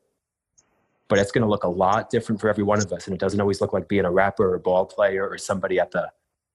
But 1.08 1.18
it's 1.18 1.32
going 1.32 1.42
to 1.42 1.48
look 1.48 1.64
a 1.64 1.68
lot 1.68 2.08
different 2.08 2.40
for 2.40 2.48
every 2.48 2.62
one 2.62 2.78
of 2.78 2.92
us, 2.92 3.06
and 3.06 3.14
it 3.14 3.20
doesn't 3.20 3.40
always 3.40 3.60
look 3.60 3.72
like 3.72 3.88
being 3.88 4.04
a 4.04 4.10
rapper 4.10 4.50
or 4.50 4.54
a 4.54 4.60
ball 4.60 4.86
player 4.86 5.28
or 5.28 5.38
somebody 5.38 5.80
at 5.80 5.90
the 5.90 6.10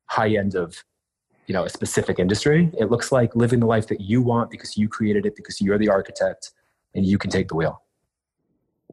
high 0.05 0.35
end 0.35 0.55
of 0.55 0.83
you 1.47 1.53
know 1.53 1.65
a 1.65 1.69
specific 1.69 2.19
industry. 2.19 2.71
It 2.79 2.89
looks 2.89 3.11
like 3.11 3.35
living 3.35 3.59
the 3.59 3.65
life 3.65 3.87
that 3.87 4.01
you 4.01 4.21
want 4.21 4.49
because 4.49 4.77
you 4.77 4.87
created 4.87 5.25
it, 5.25 5.35
because 5.35 5.59
you're 5.59 5.77
the 5.77 5.89
architect, 5.89 6.51
and 6.93 7.05
you 7.05 7.17
can 7.17 7.29
take 7.29 7.49
the 7.49 7.55
wheel. 7.55 7.81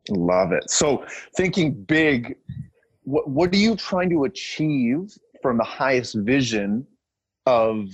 Love 0.09 0.53
it. 0.53 0.69
So 0.69 1.05
thinking 1.37 1.75
big, 1.85 2.37
what, 3.05 3.29
what 3.29 3.55
are 3.55 3.59
you 3.59 3.77
trying 3.77 4.11
to 4.11 4.25
achieve 4.25 5.17
from 5.41 5.59
the 5.59 5.65
highest 5.65 6.15
vision 6.17 6.87
of 7.47 7.89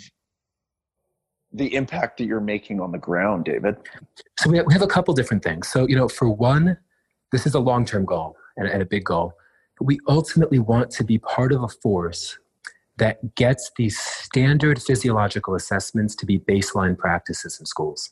the 1.53 1.74
impact 1.74 2.18
that 2.18 2.24
you're 2.24 2.40
making 2.40 2.80
on 2.80 2.92
the 2.92 2.99
ground, 2.99 3.44
David? 3.44 3.76
So 4.38 4.51
we 4.51 4.59
have, 4.59 4.66
we 4.66 4.72
have 4.72 4.82
a 4.82 4.86
couple 4.86 5.14
different 5.14 5.42
things. 5.42 5.68
So, 5.68 5.86
you 5.86 5.96
know, 5.96 6.09
for 6.09 6.28
one, 6.28 6.76
this 7.32 7.46
is 7.46 7.55
a 7.55 7.61
long 7.61 7.84
term 7.84 8.05
goal 8.05 8.36
and, 8.57 8.68
and 8.68 8.82
a 8.82 8.86
big 8.86 9.05
goal. 9.05 9.34
We 9.80 9.99
ultimately 10.09 10.59
want 10.59 10.90
to 10.92 11.05
be 11.05 11.18
part 11.18 11.53
of 11.53 11.62
a 11.62 11.68
force 11.68 12.38
that 12.96 13.34
gets 13.36 13.70
these 13.76 13.99
standard 13.99 14.82
physiological 14.82 15.55
assessments 15.55 16.14
to 16.16 16.26
be 16.26 16.38
baseline 16.40 16.99
practices 16.99 17.59
in 17.61 17.66
schools. 17.66 18.11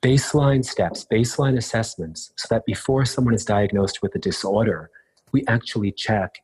Baseline 0.00 0.64
steps, 0.64 1.04
baseline 1.12 1.58
assessments, 1.58 2.32
so 2.36 2.46
that 2.50 2.64
before 2.64 3.04
someone 3.04 3.34
is 3.34 3.44
diagnosed 3.44 4.00
with 4.00 4.14
a 4.14 4.18
disorder, 4.18 4.90
we 5.32 5.44
actually 5.46 5.92
check 5.92 6.36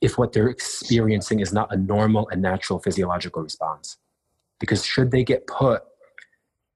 if 0.00 0.18
what 0.18 0.32
they're 0.32 0.48
experiencing 0.48 1.40
is 1.40 1.52
not 1.52 1.72
a 1.72 1.76
normal 1.76 2.28
and 2.30 2.42
natural 2.42 2.78
physiological 2.78 3.42
response. 3.42 3.98
Because 4.58 4.84
should 4.84 5.10
they 5.10 5.24
get 5.24 5.46
put 5.46 5.82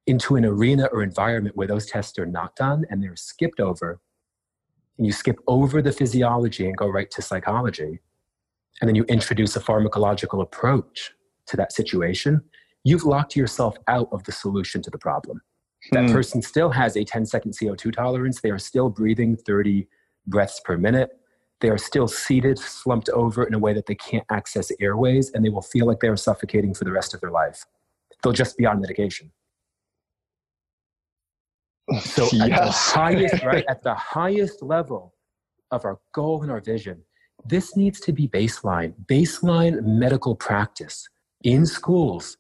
into 0.07 0.37
an 0.37 0.45
arena 0.45 0.87
or 0.93 1.03
environment 1.03 1.57
where 1.57 1.67
those 1.67 1.87
tests 1.87 2.19
are 2.19 2.27
not 2.27 2.57
done 2.57 2.85
and 2.91 3.03
they're 3.03 3.17
skipped 3.17 3.61
over, 3.61 4.01
and 4.99 5.07
you 5.07 5.13
skip 5.13 5.39
over 5.47 5.81
the 5.81 5.93
physiology 5.93 6.67
and 6.67 6.77
go 6.77 6.89
right 6.89 7.11
to 7.13 7.23
psychology, 7.23 8.01
and 8.81 8.89
then 8.89 8.95
you 8.95 9.05
introduce 9.05 9.57
a 9.57 9.61
pharmacological 9.61 10.43
approach 10.43 11.13
to 11.47 11.57
that 11.57 11.73
situation, 11.73 12.43
you've 12.85 13.05
locked 13.05 13.37
yourself 13.37 13.77
out 13.89 14.09
of 14.13 14.25
the 14.25 14.33
solution 14.33 14.83
to 14.83 14.91
the 14.91 14.99
problem. 14.99 15.41
That 15.93 16.07
hmm. 16.07 16.13
person 16.13 16.43
still 16.43 16.71
has 16.71 16.97
a 16.97 17.05
10 17.05 17.27
second 17.27 17.53
CO2 17.53 17.95
tolerance. 17.95 18.41
They 18.41 18.51
are 18.51 18.59
still 18.59 18.91
breathing 18.91 19.37
30 19.37 19.89
breaths 20.27 20.61
per 20.65 20.77
minute 20.77 21.11
they 21.61 21.69
are 21.69 21.79
still 21.79 22.09
seated, 22.09 22.59
slumped 22.59 23.09
over 23.11 23.45
in 23.45 23.55
a 23.55 23.59
way 23.59 23.73
that 23.75 23.87
they 23.87 23.95
can't 23.95 24.25
access 24.31 24.73
airways, 24.81 25.31
and 25.33 25.45
they 25.45 25.51
will 25.51 25.63
feel 25.63 25.87
like 25.87 26.01
they 26.01 26.09
are 26.09 26.17
suffocating 26.17 26.75
for 26.75 26.85
the 26.85 26.93
rest 26.93 27.15
of 27.15 27.21
their 27.21 27.31
life. 27.31 27.65
They'll 28.23 28.33
just 28.33 28.57
be 28.57 28.67
on 28.67 28.81
medication. 28.81 29.31
So 32.03 32.29
yes. 32.33 32.53
at 32.53 32.65
the 32.65 32.71
highest, 32.71 33.43
right, 33.45 33.65
at 33.69 33.83
the 33.83 33.95
highest 33.95 34.63
level 34.63 35.13
of 35.73 35.85
our 35.85 35.99
goal 36.13 36.43
and 36.43 36.51
our 36.51 36.61
vision, 36.61 37.03
this 37.45 37.77
needs 37.77 37.99
to 38.01 38.13
be 38.13 38.29
baseline, 38.29 38.95
baseline 39.07 39.83
medical 39.83 40.37
practice 40.37 41.09
in 41.43 41.67
schools, 41.67 42.37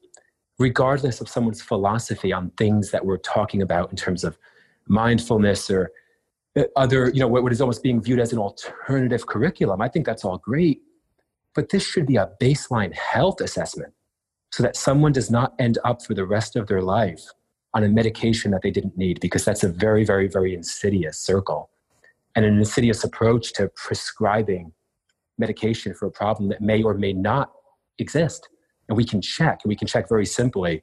regardless 0.60 1.20
of 1.20 1.28
someone's 1.28 1.62
philosophy 1.62 2.32
on 2.32 2.50
things 2.50 2.92
that 2.92 3.04
we're 3.04 3.18
talking 3.18 3.60
about 3.62 3.90
in 3.90 3.96
terms 3.96 4.22
of 4.22 4.38
mindfulness 4.86 5.68
or 5.68 5.90
Uh, 6.58 6.64
other, 6.74 7.10
you 7.10 7.20
know, 7.20 7.28
what 7.28 7.52
is 7.52 7.60
almost 7.60 7.82
being 7.82 8.02
viewed 8.02 8.18
as 8.18 8.32
an 8.32 8.38
alternative 8.38 9.26
curriculum. 9.26 9.80
I 9.80 9.88
think 9.88 10.04
that's 10.04 10.24
all 10.24 10.38
great. 10.38 10.80
But 11.54 11.68
this 11.70 11.84
should 11.84 12.06
be 12.06 12.16
a 12.16 12.30
baseline 12.40 12.94
health 12.94 13.40
assessment 13.40 13.92
so 14.52 14.62
that 14.62 14.76
someone 14.76 15.12
does 15.12 15.30
not 15.30 15.54
end 15.58 15.78
up 15.84 16.02
for 16.04 16.14
the 16.14 16.24
rest 16.24 16.56
of 16.56 16.66
their 16.66 16.82
life 16.82 17.22
on 17.72 17.84
a 17.84 17.88
medication 17.88 18.50
that 18.50 18.62
they 18.62 18.70
didn't 18.70 18.96
need, 18.96 19.20
because 19.20 19.44
that's 19.44 19.62
a 19.62 19.68
very, 19.68 20.04
very, 20.04 20.26
very 20.26 20.54
insidious 20.54 21.20
circle 21.20 21.70
and 22.34 22.44
an 22.44 22.58
insidious 22.58 23.04
approach 23.04 23.52
to 23.52 23.68
prescribing 23.76 24.72
medication 25.38 25.94
for 25.94 26.06
a 26.06 26.10
problem 26.10 26.48
that 26.48 26.60
may 26.60 26.82
or 26.82 26.94
may 26.94 27.12
not 27.12 27.52
exist. 27.98 28.48
And 28.88 28.96
we 28.96 29.04
can 29.04 29.22
check, 29.22 29.60
and 29.62 29.68
we 29.68 29.76
can 29.76 29.86
check 29.86 30.08
very 30.08 30.26
simply 30.26 30.82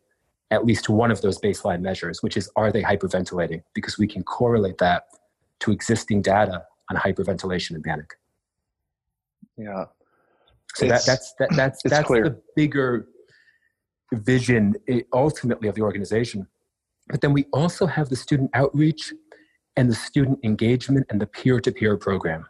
at 0.50 0.66
least 0.66 0.88
one 0.88 1.12
of 1.12 1.22
those 1.22 1.40
baseline 1.40 1.82
measures, 1.82 2.24
which 2.24 2.38
is 2.38 2.50
are 2.56 2.72
they 2.72 2.84
hyperventilating? 2.84 3.64
Because 3.74 3.98
we 3.98 4.08
can 4.08 4.24
correlate 4.24 4.78
that 4.78 5.04
to 5.60 5.72
existing 5.72 6.22
data 6.22 6.64
on 6.90 6.98
hyperventilation 6.98 7.72
and 7.72 7.84
panic. 7.84 8.16
Yeah. 9.58 9.86
So 10.76 10.88
that, 10.88 11.04
that's 11.06 11.34
that, 11.40 11.50
that's 11.56 11.82
that's 11.84 12.08
clear. 12.08 12.24
the 12.24 12.42
bigger 12.56 13.08
vision 14.14 14.76
eh, 14.88 15.02
ultimately 15.14 15.68
of 15.68 15.76
the 15.76 15.82
organization. 15.82 16.48
But 17.10 17.22
then 17.22 17.34
we 17.34 17.46
also 17.54 17.86
have 17.86 18.10
the 18.10 18.16
student 18.16 18.52
outreach 18.54 19.14
and 19.76 19.90
the 19.90 19.96
student 19.96 20.40
engagement 20.44 21.06
and 21.10 21.22
the 21.22 21.28
peer-to-peer 21.28 21.98
program. 21.98 22.46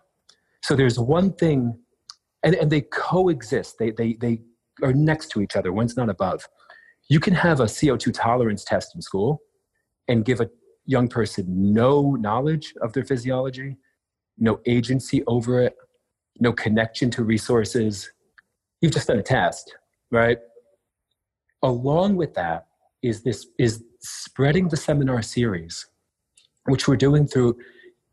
So 0.63 0.75
there's 0.75 0.97
one 0.97 1.33
thing, 1.33 1.77
and, 2.43 2.55
and 2.55 2.71
they 2.71 2.81
coexist. 2.81 3.77
They, 3.77 3.91
they, 3.91 4.13
they 4.13 4.41
are 4.81 4.93
next 4.93 5.29
to 5.31 5.41
each 5.41 5.55
other. 5.55 5.71
One's 5.71 5.95
not 5.95 6.09
above. 6.09 6.47
You 7.09 7.19
can 7.19 7.35
have 7.35 7.59
a 7.59 7.65
CO2 7.65 8.13
tolerance 8.13 8.63
test 8.63 8.95
in 8.95 9.01
school 9.01 9.41
and 10.07 10.25
give 10.25 10.41
a 10.41 10.49
young 10.87 11.07
person 11.07 11.45
no 11.73 12.15
knowledge 12.15 12.73
of 12.81 12.93
their 12.93 13.05
physiology, 13.05 13.77
no 14.39 14.59
agency 14.65 15.23
over 15.27 15.61
it, 15.61 15.75
no 16.39 16.51
connection 16.51 17.11
to 17.11 17.23
resources. 17.23 18.11
You've 18.81 18.93
just 18.93 19.07
done 19.07 19.19
a 19.19 19.23
test, 19.23 19.75
right? 20.11 20.39
Along 21.61 22.15
with 22.15 22.33
that 22.35 22.67
is 23.03 23.21
this 23.21 23.47
is 23.59 23.83
spreading 23.99 24.69
the 24.69 24.77
seminar 24.77 25.21
series, 25.21 25.85
which 26.65 26.87
we're 26.87 26.95
doing 26.95 27.27
through 27.27 27.57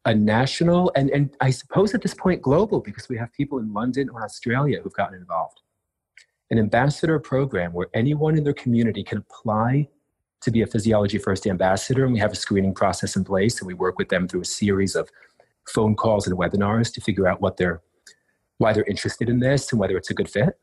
a 0.06 0.14
national 0.14 0.92
and, 0.96 1.08
and 1.10 1.34
I 1.40 1.50
suppose 1.50 1.94
at 1.94 2.02
this 2.02 2.12
point 2.12 2.42
global 2.42 2.80
because 2.80 3.08
we 3.08 3.16
have 3.16 3.32
people 3.32 3.58
in 3.58 3.72
London 3.72 4.10
or 4.10 4.22
Australia 4.22 4.80
who've 4.82 4.92
gotten 4.92 5.18
involved. 5.18 5.60
An 6.50 6.58
ambassador 6.58 7.18
program 7.18 7.72
where 7.72 7.88
anyone 7.94 8.36
in 8.36 8.44
their 8.44 8.52
community 8.52 9.02
can 9.02 9.18
apply 9.18 9.88
to 10.44 10.50
be 10.50 10.62
a 10.62 10.66
physiology 10.66 11.18
first 11.18 11.46
ambassador 11.46 12.04
and 12.04 12.12
we 12.12 12.18
have 12.18 12.32
a 12.32 12.36
screening 12.36 12.74
process 12.74 13.16
in 13.16 13.24
place 13.24 13.60
and 13.60 13.66
we 13.66 13.74
work 13.74 13.98
with 13.98 14.08
them 14.08 14.28
through 14.28 14.42
a 14.42 14.46
series 14.46 14.94
of 14.94 15.08
phone 15.68 15.94
calls 15.94 16.26
and 16.26 16.38
webinars 16.38 16.92
to 16.92 17.00
figure 17.00 17.26
out 17.26 17.40
what 17.40 17.56
they're 17.56 17.80
why 18.58 18.72
they're 18.72 18.84
interested 18.84 19.28
in 19.28 19.40
this 19.40 19.72
and 19.72 19.80
whether 19.80 19.96
it's 19.96 20.10
a 20.10 20.14
good 20.14 20.30
fit. 20.30 20.58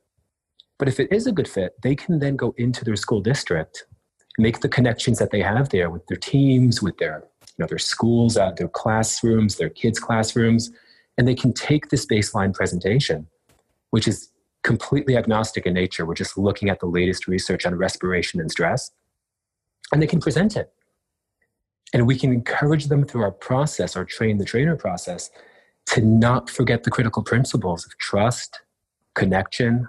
But 0.80 0.88
if 0.88 1.00
it 1.00 1.12
is 1.12 1.28
a 1.28 1.32
good 1.32 1.48
fit 1.48 1.74
they 1.84 1.96
can 1.96 2.20
then 2.20 2.36
go 2.36 2.54
into 2.58 2.86
their 2.86 2.96
school 2.96 3.22
district 3.22 3.86
make 4.38 4.62
the 4.62 4.70
connections 4.70 5.20
that 5.20 5.32
they 5.32 5.42
have 5.42 5.70
there 5.70 5.90
with 5.90 6.06
their 6.08 6.18
teams 6.18 6.82
with 6.82 6.98
their 6.98 7.24
you 7.42 7.64
know 7.64 7.68
their 7.68 7.78
schools 7.78 8.38
uh, 8.38 8.52
their 8.58 8.70
classrooms 8.70 9.58
their 9.58 9.70
kids 9.70 10.00
classrooms 10.00 10.72
and 11.18 11.28
they 11.28 11.36
can 11.36 11.54
take 11.54 11.90
this 11.90 12.06
baseline 12.06 12.54
presentation 12.54 13.28
which 13.90 14.08
is 14.08 14.32
completely 14.64 15.18
agnostic 15.18 15.66
in 15.66 15.74
nature. 15.74 16.06
We're 16.06 16.16
just 16.16 16.38
looking 16.38 16.70
at 16.70 16.80
the 16.80 16.86
latest 16.86 17.28
research 17.28 17.66
on 17.66 17.76
respiration 17.76 18.40
and 18.40 18.52
stress 18.52 18.92
and 19.92 20.02
they 20.02 20.08
can 20.08 20.20
present 20.20 20.56
it. 20.56 20.72
And 21.94 22.08
we 22.08 22.18
can 22.18 22.32
encourage 22.32 22.86
them 22.86 23.06
through 23.06 23.24
our 23.24 23.32
process, 23.32 23.96
our 23.96 24.06
train 24.06 24.38
the 24.38 24.46
trainer 24.46 24.76
process, 24.78 25.30
to 25.88 26.02
not 26.02 26.50
forget 26.50 26.84
the 26.84 26.92
critical 26.92 27.24
principles 27.24 27.86
of 27.86 27.98
trust, 27.98 28.62
connection, 29.16 29.88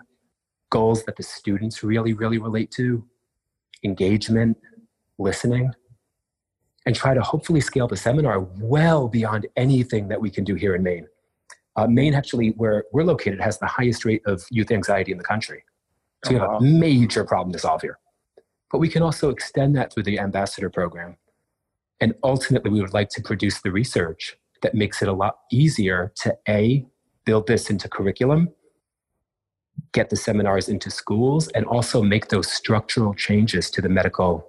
goals 0.71 1.05
that 1.05 1.17
the 1.17 1.23
students 1.23 1.85
really, 1.85 2.13
really 2.13 2.39
relate 2.39 2.71
to, 2.73 3.05
engagement, 3.85 4.57
listening. 5.19 5.71
and 6.87 6.97
try 6.97 7.15
to 7.15 7.23
hopefully 7.23 7.61
scale 7.61 7.87
the 7.87 7.97
seminar 7.97 8.41
well 8.59 9.09
beyond 9.09 9.47
anything 9.57 10.09
that 10.09 10.21
we 10.21 10.31
can 10.31 10.45
do 10.45 10.55
here 10.55 10.75
in 10.75 10.83
Maine. 10.83 11.07
Uh, 11.77 11.87
Maine, 11.87 12.15
actually, 12.15 12.49
where 12.57 12.85
we're 12.93 13.05
located, 13.05 13.41
has 13.41 13.59
the 13.59 13.67
highest 13.67 14.05
rate 14.05 14.23
of 14.27 14.45
youth 14.51 14.71
anxiety 14.71 15.13
in 15.13 15.19
the 15.19 15.25
country. 15.25 15.65
So 16.25 16.33
we 16.33 16.39
have 16.39 16.51
a 16.51 16.61
major 16.61 17.25
problem 17.25 17.53
to 17.53 17.59
solve 17.59 17.83
here. 17.83 17.99
But 18.73 18.79
we 18.79 18.89
can 18.89 19.03
also 19.03 19.29
extend 19.29 19.77
that 19.77 19.93
through 19.93 20.05
the 20.05 20.19
ambassador 20.19 20.71
program. 20.71 21.17
And 22.01 22.15
ultimately, 22.25 22.71
we 22.71 22.81
would 22.81 22.95
like 22.95 23.11
to 23.11 23.23
produce 23.23 23.61
the 23.61 23.71
research 23.71 24.37
that 24.63 24.75
makes 24.75 25.03
it 25.03 25.09
a 25.09 25.13
lot 25.13 25.41
easier 25.53 26.13
to 26.23 26.37
A, 26.49 26.87
build 27.25 27.47
this 27.47 27.71
into 27.71 27.89
curriculum, 27.89 28.49
get 29.93 30.11
the 30.11 30.17
seminars 30.17 30.69
into 30.69 30.91
schools, 30.91 31.49
and 31.49 31.67
also 31.67 32.03
make 32.03 32.29
those 32.29 32.51
structural 32.51 33.15
changes 33.15 33.71
to 33.71 33.81
the 33.81 33.89
medical 33.89 34.47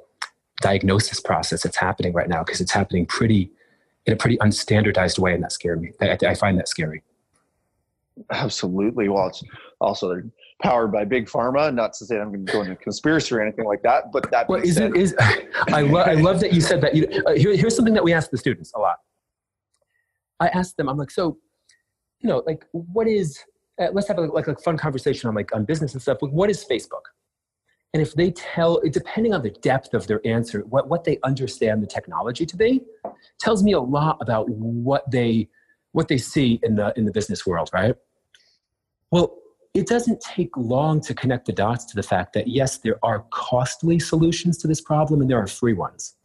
diagnosis 0.61 1.19
process 1.19 1.63
that's 1.63 1.77
happening 1.77 2.13
right 2.13 2.29
now, 2.29 2.43
because 2.43 2.61
it's 2.61 2.71
happening 2.71 3.05
pretty 3.05 3.51
in 4.05 4.13
a 4.13 4.15
pretty 4.15 4.37
unstandardized 4.37 5.19
way, 5.19 5.33
and 5.33 5.43
that 5.43 5.51
scares 5.51 5.79
me. 5.79 5.91
I, 6.01 6.17
I 6.27 6.35
find 6.35 6.57
that 6.59 6.67
scary. 6.67 7.03
Absolutely. 8.31 9.09
Well, 9.09 9.27
it's 9.27 9.43
also 9.79 10.21
powered 10.63 10.91
by 10.91 11.05
big 11.05 11.27
pharma. 11.27 11.73
Not 11.73 11.93
to 11.93 12.05
say 12.05 12.19
I'm 12.19 12.29
going 12.29 12.45
to 12.45 12.51
go 12.51 12.61
into 12.61 12.75
conspiracy 12.75 13.35
or 13.35 13.41
anything 13.41 13.65
like 13.65 13.83
that, 13.83 14.11
but 14.11 14.31
that. 14.31 14.49
Well, 14.49 14.61
is 14.61 14.77
it 14.77 14.95
is? 14.95 15.15
I, 15.19 15.81
lo- 15.81 16.01
I 16.01 16.13
love 16.13 16.39
that 16.39 16.53
you 16.53 16.61
said 16.61 16.81
that. 16.81 16.95
You, 16.95 17.07
uh, 17.27 17.33
here, 17.33 17.55
here's 17.55 17.75
something 17.75 17.93
that 17.93 18.03
we 18.03 18.13
ask 18.13 18.31
the 18.31 18.37
students 18.37 18.71
a 18.73 18.79
lot. 18.79 18.97
I 20.39 20.47
ask 20.47 20.75
them. 20.75 20.89
I'm 20.89 20.97
like, 20.97 21.11
so, 21.11 21.37
you 22.19 22.29
know, 22.29 22.41
like, 22.47 22.65
what 22.71 23.07
is? 23.07 23.39
Uh, 23.79 23.87
let's 23.91 24.07
have 24.07 24.17
a, 24.17 24.21
like 24.21 24.47
a 24.47 24.55
fun 24.57 24.77
conversation 24.77 25.27
on 25.27 25.35
like 25.35 25.53
on 25.53 25.65
business 25.65 25.93
and 25.93 26.01
stuff. 26.01 26.19
Like, 26.21 26.31
what 26.31 26.49
is 26.49 26.65
Facebook? 26.65 27.01
And 27.93 28.01
if 28.01 28.15
they 28.15 28.31
tell, 28.31 28.81
depending 28.89 29.33
on 29.33 29.43
the 29.43 29.51
depth 29.51 29.93
of 29.93 30.07
their 30.07 30.19
answer, 30.25 30.61
what, 30.61 30.89
what 30.89 31.03
they 31.03 31.19
understand 31.23 31.83
the 31.83 31.87
technology 31.87 32.43
to 32.43 32.57
be, 32.57 32.81
tells 33.39 33.61
me 33.61 33.73
a 33.73 33.79
lot 33.79 34.17
about 34.19 34.49
what 34.49 35.09
they 35.11 35.47
what 35.91 36.07
they 36.07 36.17
see 36.17 36.59
in 36.63 36.75
the 36.75 36.91
in 36.97 37.05
the 37.05 37.11
business 37.11 37.45
world, 37.45 37.69
right? 37.71 37.95
Well, 39.11 39.37
it 39.73 39.87
doesn't 39.87 40.21
take 40.21 40.55
long 40.55 41.01
to 41.01 41.13
connect 41.15 41.45
the 41.45 41.51
dots 41.51 41.85
to 41.85 41.95
the 41.95 42.03
fact 42.03 42.33
that 42.33 42.47
yes, 42.47 42.77
there 42.77 42.99
are 43.03 43.25
costly 43.31 43.99
solutions 43.99 44.57
to 44.59 44.67
this 44.67 44.81
problem 44.81 45.21
and 45.21 45.29
there 45.29 45.39
are 45.39 45.47
free 45.47 45.73
ones. 45.73 46.15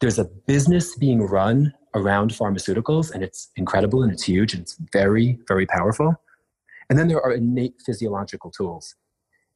There's 0.00 0.18
a 0.18 0.24
business 0.24 0.96
being 0.96 1.22
run 1.22 1.72
around 1.94 2.32
pharmaceuticals 2.32 3.12
and 3.12 3.22
it's 3.22 3.50
incredible 3.56 4.02
and 4.02 4.12
it's 4.12 4.24
huge 4.24 4.54
and 4.54 4.62
it's 4.62 4.76
very, 4.92 5.38
very 5.46 5.66
powerful. 5.66 6.14
And 6.88 6.98
then 6.98 7.06
there 7.06 7.22
are 7.22 7.32
innate 7.32 7.74
physiological 7.86 8.50
tools. 8.50 8.96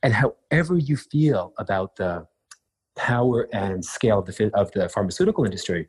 And 0.05 0.13
however 0.13 0.79
you 0.79 0.97
feel 0.97 1.53
about 1.59 1.97
the 1.97 2.27
power 2.95 3.49
and 3.53 3.85
scale 3.85 4.21
of 4.21 4.27
the, 4.27 4.51
of 4.55 4.71
the 4.73 4.89
pharmaceutical 4.89 5.45
industry, 5.45 5.89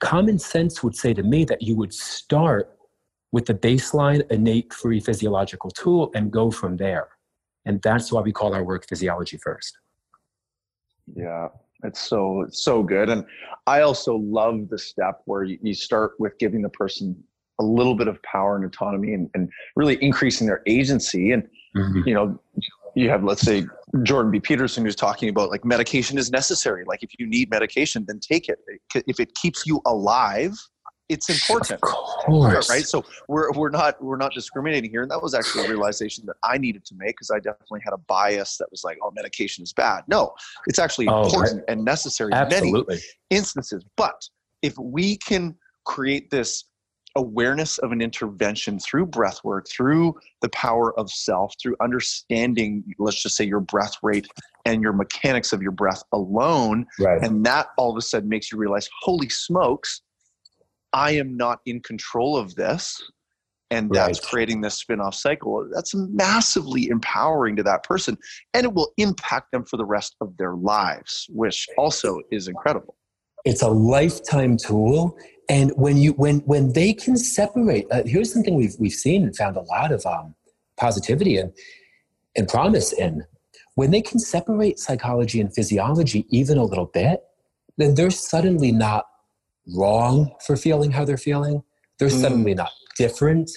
common 0.00 0.38
sense 0.38 0.82
would 0.82 0.96
say 0.96 1.14
to 1.14 1.22
me 1.22 1.44
that 1.46 1.62
you 1.62 1.76
would 1.76 1.94
start 1.94 2.75
with 3.36 3.44
the 3.44 3.52
baseline 3.52 4.22
innate 4.30 4.72
free 4.72 4.98
physiological 4.98 5.70
tool 5.70 6.10
and 6.14 6.30
go 6.30 6.50
from 6.50 6.78
there. 6.78 7.08
And 7.66 7.82
that's 7.82 8.10
why 8.10 8.22
we 8.22 8.32
call 8.32 8.54
our 8.54 8.64
work 8.64 8.88
physiology 8.88 9.36
first. 9.36 9.76
Yeah, 11.14 11.48
it's 11.84 12.00
so 12.00 12.40
it's 12.48 12.62
so 12.64 12.82
good. 12.82 13.10
And 13.10 13.26
I 13.66 13.82
also 13.82 14.16
love 14.16 14.70
the 14.70 14.78
step 14.78 15.20
where 15.26 15.44
you, 15.44 15.58
you 15.60 15.74
start 15.74 16.12
with 16.18 16.38
giving 16.38 16.62
the 16.62 16.70
person 16.70 17.14
a 17.60 17.62
little 17.62 17.94
bit 17.94 18.08
of 18.08 18.16
power 18.22 18.56
and 18.56 18.64
autonomy 18.64 19.12
and, 19.12 19.28
and 19.34 19.50
really 19.74 20.02
increasing 20.02 20.46
their 20.46 20.62
agency. 20.64 21.32
And 21.32 21.42
mm-hmm. 21.76 22.08
you 22.08 22.14
know, 22.14 22.40
you 22.94 23.10
have 23.10 23.22
let's 23.22 23.42
say 23.42 23.66
jordan 24.02 24.32
b 24.32 24.40
peterson 24.40 24.82
who's 24.82 24.96
talking 24.96 25.28
about 25.28 25.50
like 25.50 25.64
medication 25.66 26.16
is 26.16 26.30
necessary 26.30 26.82
like 26.86 27.02
if 27.02 27.10
you 27.18 27.26
need 27.26 27.50
medication 27.50 28.04
then 28.08 28.18
take 28.18 28.48
it 28.48 28.58
if 29.06 29.20
it 29.20 29.34
keeps 29.34 29.66
you 29.66 29.82
alive 29.84 30.54
it's 31.08 31.28
important 31.30 31.80
right 32.68 32.84
so 32.84 33.04
we're, 33.28 33.50
we're 33.52 33.70
not 33.70 34.02
we're 34.02 34.16
not 34.16 34.32
discriminating 34.32 34.90
here 34.90 35.02
and 35.02 35.10
that 35.10 35.22
was 35.22 35.34
actually 35.34 35.64
a 35.64 35.68
realization 35.68 36.24
that 36.26 36.36
i 36.42 36.58
needed 36.58 36.84
to 36.84 36.94
make 36.96 37.10
because 37.10 37.30
i 37.30 37.38
definitely 37.38 37.80
had 37.84 37.92
a 37.92 37.98
bias 37.98 38.56
that 38.56 38.68
was 38.70 38.82
like 38.84 38.98
oh 39.02 39.10
medication 39.14 39.62
is 39.62 39.72
bad 39.72 40.02
no 40.08 40.32
it's 40.66 40.78
actually 40.78 41.06
oh, 41.08 41.24
important 41.24 41.58
right. 41.58 41.64
and 41.68 41.84
necessary 41.84 42.32
Absolutely. 42.32 42.80
in 42.80 42.86
many 42.88 43.02
instances 43.30 43.84
but 43.96 44.28
if 44.62 44.76
we 44.78 45.16
can 45.16 45.54
create 45.84 46.30
this 46.30 46.64
awareness 47.16 47.78
of 47.78 47.92
an 47.92 48.00
intervention 48.00 48.78
through 48.78 49.06
breath 49.06 49.42
work, 49.42 49.66
through 49.68 50.14
the 50.42 50.48
power 50.50 50.98
of 50.98 51.10
self, 51.10 51.54
through 51.60 51.74
understanding, 51.80 52.84
let's 52.98 53.20
just 53.20 53.36
say, 53.36 53.44
your 53.44 53.60
breath 53.60 53.94
rate 54.02 54.28
and 54.64 54.82
your 54.82 54.92
mechanics 54.92 55.52
of 55.52 55.62
your 55.62 55.72
breath 55.72 56.02
alone. 56.12 56.86
Right. 57.00 57.22
And 57.22 57.44
that 57.46 57.68
all 57.78 57.90
of 57.90 57.96
a 57.96 58.02
sudden 58.02 58.28
makes 58.28 58.52
you 58.52 58.58
realize, 58.58 58.88
holy 59.00 59.28
smokes, 59.28 60.02
I 60.96 61.12
am 61.12 61.36
not 61.36 61.60
in 61.66 61.80
control 61.80 62.36
of 62.36 62.54
this. 62.54 63.00
And 63.70 63.90
that's 63.90 64.20
right. 64.20 64.30
creating 64.30 64.60
this 64.60 64.76
spin 64.76 65.00
off 65.00 65.14
cycle. 65.14 65.68
That's 65.74 65.92
massively 65.94 66.88
empowering 66.88 67.56
to 67.56 67.64
that 67.64 67.82
person. 67.82 68.16
And 68.54 68.64
it 68.64 68.72
will 68.72 68.92
impact 68.96 69.50
them 69.50 69.64
for 69.64 69.76
the 69.76 69.84
rest 69.84 70.14
of 70.20 70.36
their 70.36 70.54
lives, 70.54 71.26
which 71.30 71.66
also 71.76 72.20
is 72.30 72.46
incredible. 72.46 72.96
It's 73.44 73.62
a 73.62 73.68
lifetime 73.68 74.56
tool 74.56 75.18
and 75.48 75.70
when 75.76 75.96
you 75.96 76.12
when 76.12 76.38
when 76.40 76.72
they 76.72 76.92
can 76.92 77.16
separate 77.16 77.86
uh, 77.90 78.02
here's 78.04 78.32
something 78.32 78.54
we've 78.54 78.74
we've 78.78 78.92
seen 78.92 79.22
and 79.22 79.36
found 79.36 79.56
a 79.56 79.62
lot 79.62 79.92
of 79.92 80.04
um, 80.06 80.34
positivity 80.76 81.36
and 81.36 81.52
and 82.36 82.48
promise 82.48 82.92
in 82.92 83.24
when 83.74 83.90
they 83.90 84.02
can 84.02 84.18
separate 84.18 84.78
psychology 84.78 85.40
and 85.40 85.54
physiology 85.54 86.26
even 86.30 86.58
a 86.58 86.64
little 86.64 86.86
bit 86.86 87.20
then 87.76 87.94
they're 87.94 88.10
suddenly 88.10 88.72
not 88.72 89.04
wrong 89.74 90.32
for 90.46 90.56
feeling 90.56 90.92
how 90.92 91.04
they're 91.04 91.16
feeling. 91.16 91.62
They're 91.98 92.08
mm. 92.08 92.20
suddenly 92.20 92.54
not 92.54 92.70
different. 92.96 93.50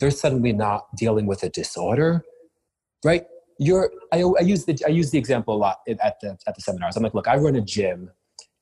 They're 0.00 0.10
suddenly 0.10 0.52
not 0.52 0.86
dealing 0.96 1.26
with 1.26 1.42
a 1.42 1.48
disorder 1.48 2.24
right? 3.04 3.24
You're 3.58 3.90
I, 4.12 4.22
I 4.22 4.42
use 4.42 4.64
the 4.64 4.78
i 4.86 4.90
use 4.90 5.10
the 5.10 5.18
example 5.18 5.54
a 5.54 5.58
lot 5.58 5.78
at 5.88 6.20
the 6.20 6.38
at 6.46 6.54
the 6.54 6.60
seminars. 6.60 6.96
I'm 6.96 7.02
like 7.02 7.14
look 7.14 7.28
i 7.28 7.36
run 7.36 7.56
a 7.56 7.60
gym 7.60 8.10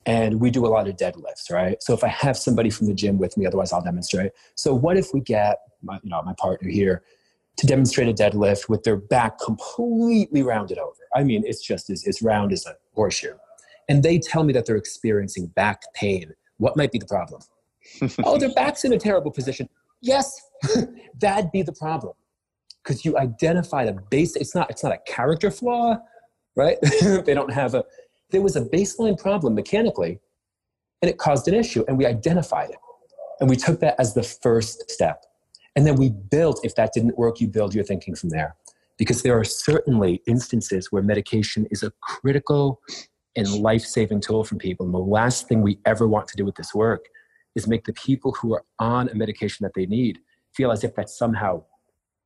and 0.07 0.41
we 0.41 0.51
do 0.51 0.67
a 0.67 0.69
lot 0.69 0.89
of 0.89 0.97
deadlifts 0.97 1.51
right? 1.51 1.83
So 1.83 1.95
if 1.95 2.05
i 2.05 2.09
have 2.09 2.37
somebody 2.37 2.71
from 2.71 2.87
the 2.87 2.95
gym 2.95 3.19
with 3.19 3.37
me 3.37 3.47
otherwise 3.47 3.73
i'll 3.73 3.83
demonstrate. 3.83 4.33
So 4.55 4.75
what 4.75 4.97
if 4.97 5.09
we 5.15 5.21
get 5.21 5.59
my, 5.83 5.99
you 6.03 6.11
know 6.11 6.23
my 6.23 6.35
partner 6.39 6.69
here 6.69 7.03
to 7.57 7.67
demonstrate 7.67 8.09
a 8.09 8.13
deadlift 8.13 8.69
with 8.69 8.83
their 8.83 8.97
back 8.97 9.39
completely 9.39 10.43
rounded 10.43 10.79
over? 10.79 11.01
I 11.15 11.25
mean 11.25 11.45
it's 11.47 11.63
just 11.63 11.89
as, 11.91 12.07
as 12.07 12.21
round 12.21 12.53
as 12.53 12.67
a 12.67 12.75
horseshoe. 12.95 13.35
And 13.89 14.03
they 14.03 14.19
tell 14.19 14.45
me 14.45 14.53
that 14.53 14.67
they're 14.67 14.77
experiencing 14.77 15.47
back 15.49 15.83
pain 15.95 16.35
what 16.61 16.77
might 16.77 16.93
be 16.93 16.99
the 16.99 17.07
problem? 17.07 17.43
Oh 18.25 18.39
their 18.39 18.53
back's 18.55 18.85
in 18.85 18.93
a 18.93 18.99
terrible 18.99 19.31
position. 19.31 19.69
Yes 20.01 20.41
that'd 21.21 21.51
be 21.53 21.63
the 21.63 21.73
problem. 21.73 22.15
Because 22.83 23.05
you 23.05 23.19
identified 23.19 23.89
a 23.89 23.95
base 24.11 24.37
it's 24.37 24.55
not 24.55 24.71
it's 24.71 24.85
not 24.85 24.93
a 24.93 24.99
character 25.07 25.51
flaw 25.51 25.99
right? 26.57 26.79
They 27.25 27.35
don't 27.35 27.53
have 27.53 27.75
a 27.75 27.85
there 28.31 28.43
was 28.43 28.57
a 28.57 28.61
baseline 28.61 29.19
problem 29.19 29.55
mechanically 29.55 30.21
and 31.03 31.11
it 31.11 31.19
caused 31.19 31.49
an 31.49 31.55
issue 31.55 31.85
and 31.89 31.99
we 31.99 32.07
identified 32.07 32.71
it. 32.71 32.79
And 33.41 33.49
we 33.49 33.57
took 33.57 33.81
that 33.81 33.97
as 33.99 34.15
the 34.15 34.23
first 34.23 34.91
step. 34.91 35.25
And 35.75 35.87
then 35.87 35.97
we 35.97 36.11
built 36.11 36.61
if 36.63 36.75
that 36.77 36.93
didn't 36.93 37.17
work 37.19 37.41
you 37.41 37.49
build 37.49 37.75
your 37.75 37.85
thinking 37.85 38.15
from 38.15 38.29
there. 38.29 38.55
Because 38.99 39.23
there 39.23 39.39
are 39.39 39.45
certainly 39.45 40.23
instances 40.27 40.93
where 40.93 41.03
medication 41.03 41.67
is 41.71 41.83
a 41.83 41.91
critical 42.03 42.81
and 43.37 43.49
life-saving 43.49 44.21
tool 44.21 44.45
from 44.45 44.59
people 44.59 44.85
and 44.85 44.95
the 44.95 44.99
last 44.99 45.49
thing 45.49 45.63
we 45.63 45.79
ever 45.85 46.09
want 46.09 46.27
to 46.29 46.37
do 46.37 46.45
with 46.45 46.57
this 46.57 46.75
work 46.75 47.07
is 47.55 47.67
make 47.67 47.85
the 47.85 47.93
people 47.93 48.33
who 48.33 48.55
are 48.55 48.65
on 48.79 49.09
a 49.09 49.15
medication 49.15 49.65
that 49.65 49.73
they 49.75 49.87
need 49.87 50.19
feel 50.55 50.73
as 50.73 50.83
if 50.83 50.95
that's 50.95 51.17
somehow 51.17 51.63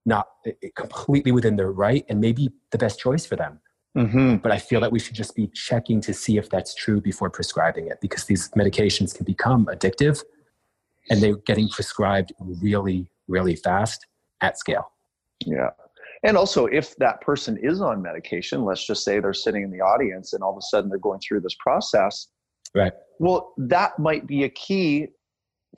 not 0.07 0.29
completely 0.75 1.33
within 1.33 1.57
their 1.57 1.73
right 1.73 2.05
and 2.09 2.21
maybe 2.21 2.51
the 2.71 2.79
best 2.79 2.99
choice 2.99 3.27
for 3.27 3.37
them 3.37 3.61
Mm-hmm. 3.97 4.37
But 4.37 4.51
I 4.51 4.59
feel 4.59 4.81
that 4.81 4.91
we 4.91 4.99
should 4.99 5.15
just 5.15 5.37
be 5.37 5.47
checking 5.49 6.01
to 6.03 6.13
see 6.13 6.37
if 6.37 6.51
that's 6.51 6.75
true 6.75 7.01
before 7.01 7.31
prescribing 7.31 7.87
it 7.87 8.01
because 8.01 8.25
these 8.25 8.49
medications 8.51 9.15
can 9.15 9.25
become 9.25 9.67
addictive 9.67 10.23
and 11.11 11.23
they're 11.23 11.37
getting 11.37 11.69
prescribed 11.69 12.33
really, 12.41 13.09
really 13.29 13.55
fast 13.55 14.07
at 14.41 14.59
scale. 14.59 14.91
Yeah. 15.45 15.71
And 16.25 16.39
also, 16.39 16.67
if 16.67 16.97
that 16.97 17.21
person 17.21 17.59
is 17.63 17.83
on 17.83 18.01
medication, 18.01 18.65
let's 18.65 18.85
just 18.85 19.05
say 19.05 19.21
they're 19.21 19.35
sitting 19.35 19.63
in 19.63 19.71
the 19.71 19.83
audience 19.83 20.33
and 20.33 20.43
all 20.43 20.53
of 20.53 20.57
a 20.57 20.63
sudden 20.63 20.89
they're 20.89 20.99
going 20.99 21.21
through 21.21 21.41
this 21.41 21.55
process. 21.61 22.29
Right. 22.75 22.93
Well, 23.19 23.53
that 23.59 23.99
might 23.99 24.27
be 24.27 24.45
a 24.45 24.49
key 24.49 25.09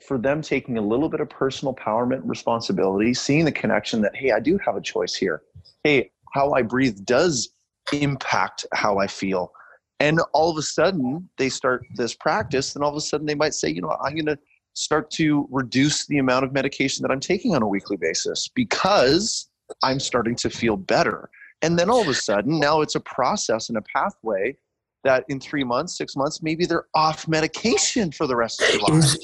for 0.07 0.17
them 0.17 0.41
taking 0.41 0.77
a 0.77 0.81
little 0.81 1.09
bit 1.09 1.19
of 1.19 1.29
personal 1.29 1.75
empowerment 1.75 2.21
responsibility, 2.23 3.13
seeing 3.13 3.45
the 3.45 3.51
connection 3.51 4.01
that, 4.01 4.15
hey, 4.15 4.31
I 4.31 4.39
do 4.39 4.57
have 4.65 4.77
a 4.77 4.81
choice 4.81 5.13
here. 5.13 5.41
Hey, 5.83 6.11
how 6.33 6.53
I 6.53 6.61
breathe 6.61 7.03
does 7.03 7.49
impact 7.91 8.65
how 8.73 8.99
I 8.99 9.07
feel. 9.07 9.51
And 9.99 10.21
all 10.33 10.51
of 10.51 10.57
a 10.57 10.61
sudden, 10.61 11.29
they 11.37 11.49
start 11.49 11.85
this 11.95 12.13
practice, 12.13 12.75
and 12.75 12.83
all 12.83 12.91
of 12.91 12.95
a 12.95 13.01
sudden, 13.01 13.25
they 13.25 13.35
might 13.35 13.55
say, 13.55 13.69
you 13.69 13.81
know, 13.81 13.97
I'm 14.03 14.13
going 14.13 14.27
to 14.27 14.37
start 14.75 15.09
to 15.09 15.47
reduce 15.49 16.05
the 16.05 16.19
amount 16.19 16.45
of 16.45 16.53
medication 16.53 17.01
that 17.01 17.11
I'm 17.11 17.19
taking 17.19 17.55
on 17.55 17.63
a 17.63 17.67
weekly 17.67 17.97
basis 17.97 18.47
because 18.47 19.46
I'm 19.83 19.99
starting 19.99 20.35
to 20.37 20.49
feel 20.49 20.77
better. 20.77 21.29
And 21.61 21.77
then 21.77 21.89
all 21.89 22.01
of 22.01 22.07
a 22.07 22.13
sudden, 22.13 22.59
now 22.59 22.81
it's 22.81 22.95
a 22.95 22.99
process 22.99 23.69
and 23.69 23.77
a 23.77 23.81
pathway 23.81 24.57
that 25.03 25.25
in 25.29 25.39
three 25.39 25.63
months, 25.63 25.97
six 25.97 26.15
months, 26.15 26.41
maybe 26.43 26.65
they're 26.65 26.87
off 26.93 27.27
medication 27.27 28.11
for 28.11 28.27
the 28.27 28.35
rest 28.35 28.61
of 28.61 28.67
their 28.67 28.79
lives. 28.79 29.17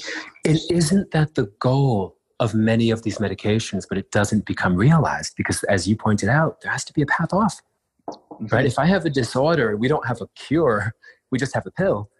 And 0.44 0.58
isn't 0.70 1.10
that 1.12 1.34
the 1.34 1.52
goal 1.60 2.16
of 2.40 2.54
many 2.54 2.90
of 2.90 3.02
these 3.02 3.18
medications? 3.18 3.84
But 3.88 3.98
it 3.98 4.10
doesn't 4.10 4.46
become 4.46 4.76
realized 4.76 5.34
because, 5.36 5.62
as 5.64 5.86
you 5.86 5.96
pointed 5.96 6.28
out, 6.28 6.60
there 6.62 6.72
has 6.72 6.84
to 6.84 6.92
be 6.92 7.02
a 7.02 7.06
path 7.06 7.32
off. 7.32 7.60
Right? 8.40 8.66
If 8.66 8.78
I 8.78 8.86
have 8.86 9.04
a 9.04 9.10
disorder, 9.10 9.76
we 9.76 9.88
don't 9.88 10.06
have 10.06 10.20
a 10.20 10.26
cure, 10.34 10.94
we 11.30 11.38
just 11.38 11.54
have 11.54 11.66
a 11.66 11.70
pill, 11.70 12.10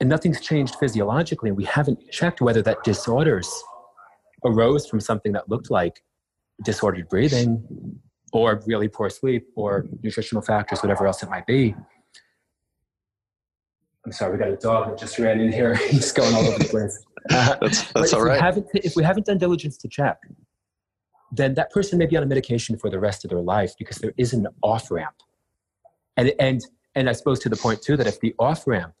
and 0.00 0.08
nothing's 0.08 0.40
changed 0.40 0.76
physiologically, 0.76 1.50
and 1.50 1.56
we 1.56 1.64
haven't 1.64 2.10
checked 2.10 2.40
whether 2.40 2.62
that 2.62 2.82
disorders 2.82 3.48
arose 4.44 4.86
from 4.86 5.00
something 5.00 5.32
that 5.32 5.48
looked 5.48 5.70
like 5.70 6.02
disordered 6.62 7.08
breathing 7.08 8.00
or 8.32 8.62
really 8.66 8.88
poor 8.88 9.10
sleep 9.10 9.46
or 9.54 9.86
nutritional 10.02 10.42
factors, 10.42 10.80
whatever 10.80 11.06
else 11.06 11.22
it 11.22 11.30
might 11.30 11.46
be. 11.46 11.74
I'm 14.04 14.12
sorry, 14.12 14.32
we 14.32 14.38
got 14.38 14.48
a 14.48 14.56
dog 14.56 14.90
that 14.90 14.98
just 14.98 15.18
ran 15.18 15.40
in 15.40 15.50
here. 15.50 15.74
He's 15.90 16.12
going 16.12 16.34
all 16.34 16.44
over 16.44 16.58
the 16.58 16.64
place. 16.66 17.02
that's 17.28 17.90
that's 17.92 18.12
all 18.12 18.22
right. 18.22 18.62
if 18.74 18.96
we 18.96 19.02
haven't 19.02 19.26
done 19.26 19.38
diligence 19.38 19.78
to 19.78 19.88
check, 19.88 20.18
then 21.32 21.54
that 21.54 21.70
person 21.70 21.98
may 21.98 22.06
be 22.06 22.16
on 22.16 22.22
a 22.22 22.26
medication 22.26 22.76
for 22.76 22.90
the 22.90 22.98
rest 22.98 23.24
of 23.24 23.30
their 23.30 23.40
life 23.40 23.72
because 23.78 23.98
there 23.98 24.12
is 24.18 24.32
an 24.32 24.46
off 24.62 24.90
ramp. 24.90 25.14
And, 26.16 26.32
and, 26.38 26.60
and 26.94 27.08
I 27.08 27.12
suppose 27.12 27.40
to 27.40 27.48
the 27.48 27.56
point 27.56 27.82
too 27.82 27.96
that 27.96 28.06
if 28.06 28.20
the 28.20 28.34
off 28.38 28.66
ramp 28.66 28.94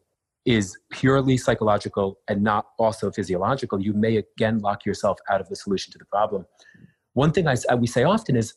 is 0.44 0.76
purely 0.90 1.36
psychological 1.36 2.18
and 2.28 2.42
not 2.42 2.66
also 2.78 3.10
physiological, 3.10 3.80
you 3.80 3.92
may 3.92 4.16
again 4.16 4.58
lock 4.58 4.84
yourself 4.84 5.18
out 5.30 5.40
of 5.40 5.48
the 5.48 5.56
solution 5.56 5.92
to 5.92 5.98
the 5.98 6.04
problem. 6.06 6.46
One 7.14 7.32
thing 7.32 7.48
I, 7.48 7.56
we 7.74 7.86
say 7.86 8.04
often 8.04 8.36
is 8.36 8.54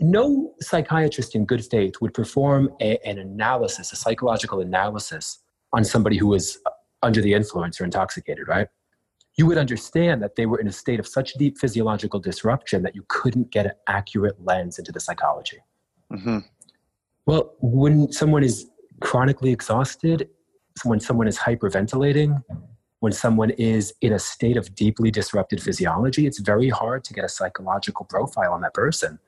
no 0.00 0.54
psychiatrist 0.60 1.34
in 1.34 1.44
good 1.44 1.64
faith 1.64 1.94
would 2.00 2.14
perform 2.14 2.70
a, 2.80 2.98
an 3.06 3.18
analysis, 3.18 3.92
a 3.92 3.96
psychological 3.96 4.60
analysis 4.60 5.40
on 5.72 5.84
somebody 5.84 6.16
who 6.16 6.28
was 6.28 6.58
under 7.02 7.20
the 7.20 7.34
influence 7.34 7.80
or 7.80 7.84
intoxicated, 7.84 8.46
right? 8.46 8.68
You 9.36 9.46
would 9.46 9.58
understand 9.58 10.22
that 10.22 10.36
they 10.36 10.46
were 10.46 10.60
in 10.60 10.68
a 10.68 10.72
state 10.72 11.00
of 11.00 11.06
such 11.06 11.34
deep 11.34 11.58
physiological 11.58 12.20
disruption 12.20 12.82
that 12.82 12.94
you 12.94 13.04
couldn't 13.08 13.50
get 13.50 13.66
an 13.66 13.72
accurate 13.88 14.36
lens 14.44 14.78
into 14.78 14.92
the 14.92 15.00
psychology. 15.00 15.58
Mm-hmm. 16.12 16.38
Well, 17.26 17.54
when 17.60 18.12
someone 18.12 18.44
is 18.44 18.66
chronically 19.00 19.50
exhausted, 19.50 20.28
when 20.84 21.00
someone 21.00 21.26
is 21.26 21.38
hyperventilating, 21.38 22.42
when 23.02 23.10
someone 23.10 23.50
is 23.50 23.92
in 24.00 24.12
a 24.12 24.18
state 24.18 24.56
of 24.56 24.76
deeply 24.76 25.10
disrupted 25.10 25.60
physiology, 25.60 26.24
it's 26.24 26.38
very 26.38 26.68
hard 26.68 27.02
to 27.02 27.12
get 27.12 27.24
a 27.24 27.28
psychological 27.28 28.06
profile 28.06 28.52
on 28.52 28.60
that 28.60 28.72
person. 28.74 29.18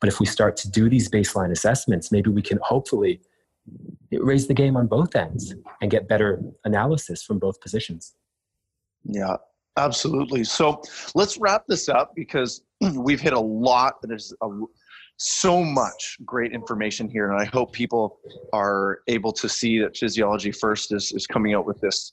But 0.00 0.08
if 0.08 0.18
we 0.18 0.26
start 0.26 0.56
to 0.56 0.68
do 0.68 0.90
these 0.90 1.08
baseline 1.08 1.52
assessments, 1.52 2.10
maybe 2.10 2.30
we 2.30 2.42
can 2.42 2.58
hopefully 2.60 3.20
raise 4.10 4.48
the 4.48 4.54
game 4.54 4.76
on 4.76 4.88
both 4.88 5.14
ends 5.14 5.54
and 5.80 5.88
get 5.88 6.08
better 6.08 6.42
analysis 6.64 7.22
from 7.22 7.38
both 7.38 7.60
positions. 7.60 8.16
Yeah, 9.04 9.36
absolutely. 9.76 10.42
So 10.42 10.82
let's 11.14 11.38
wrap 11.38 11.62
this 11.68 11.88
up 11.88 12.12
because 12.16 12.62
we've 12.96 13.20
hit 13.20 13.34
a 13.34 13.40
lot. 13.40 14.02
There's 14.02 14.34
a, 14.42 14.48
so 15.16 15.62
much 15.62 16.18
great 16.24 16.52
information 16.52 17.08
here, 17.08 17.30
and 17.30 17.40
I 17.40 17.44
hope 17.44 17.72
people 17.72 18.18
are 18.52 18.98
able 19.06 19.30
to 19.34 19.48
see 19.48 19.78
that 19.78 19.96
Physiology 19.96 20.50
First 20.50 20.92
is, 20.92 21.12
is 21.12 21.28
coming 21.28 21.54
out 21.54 21.66
with 21.66 21.80
this 21.80 22.12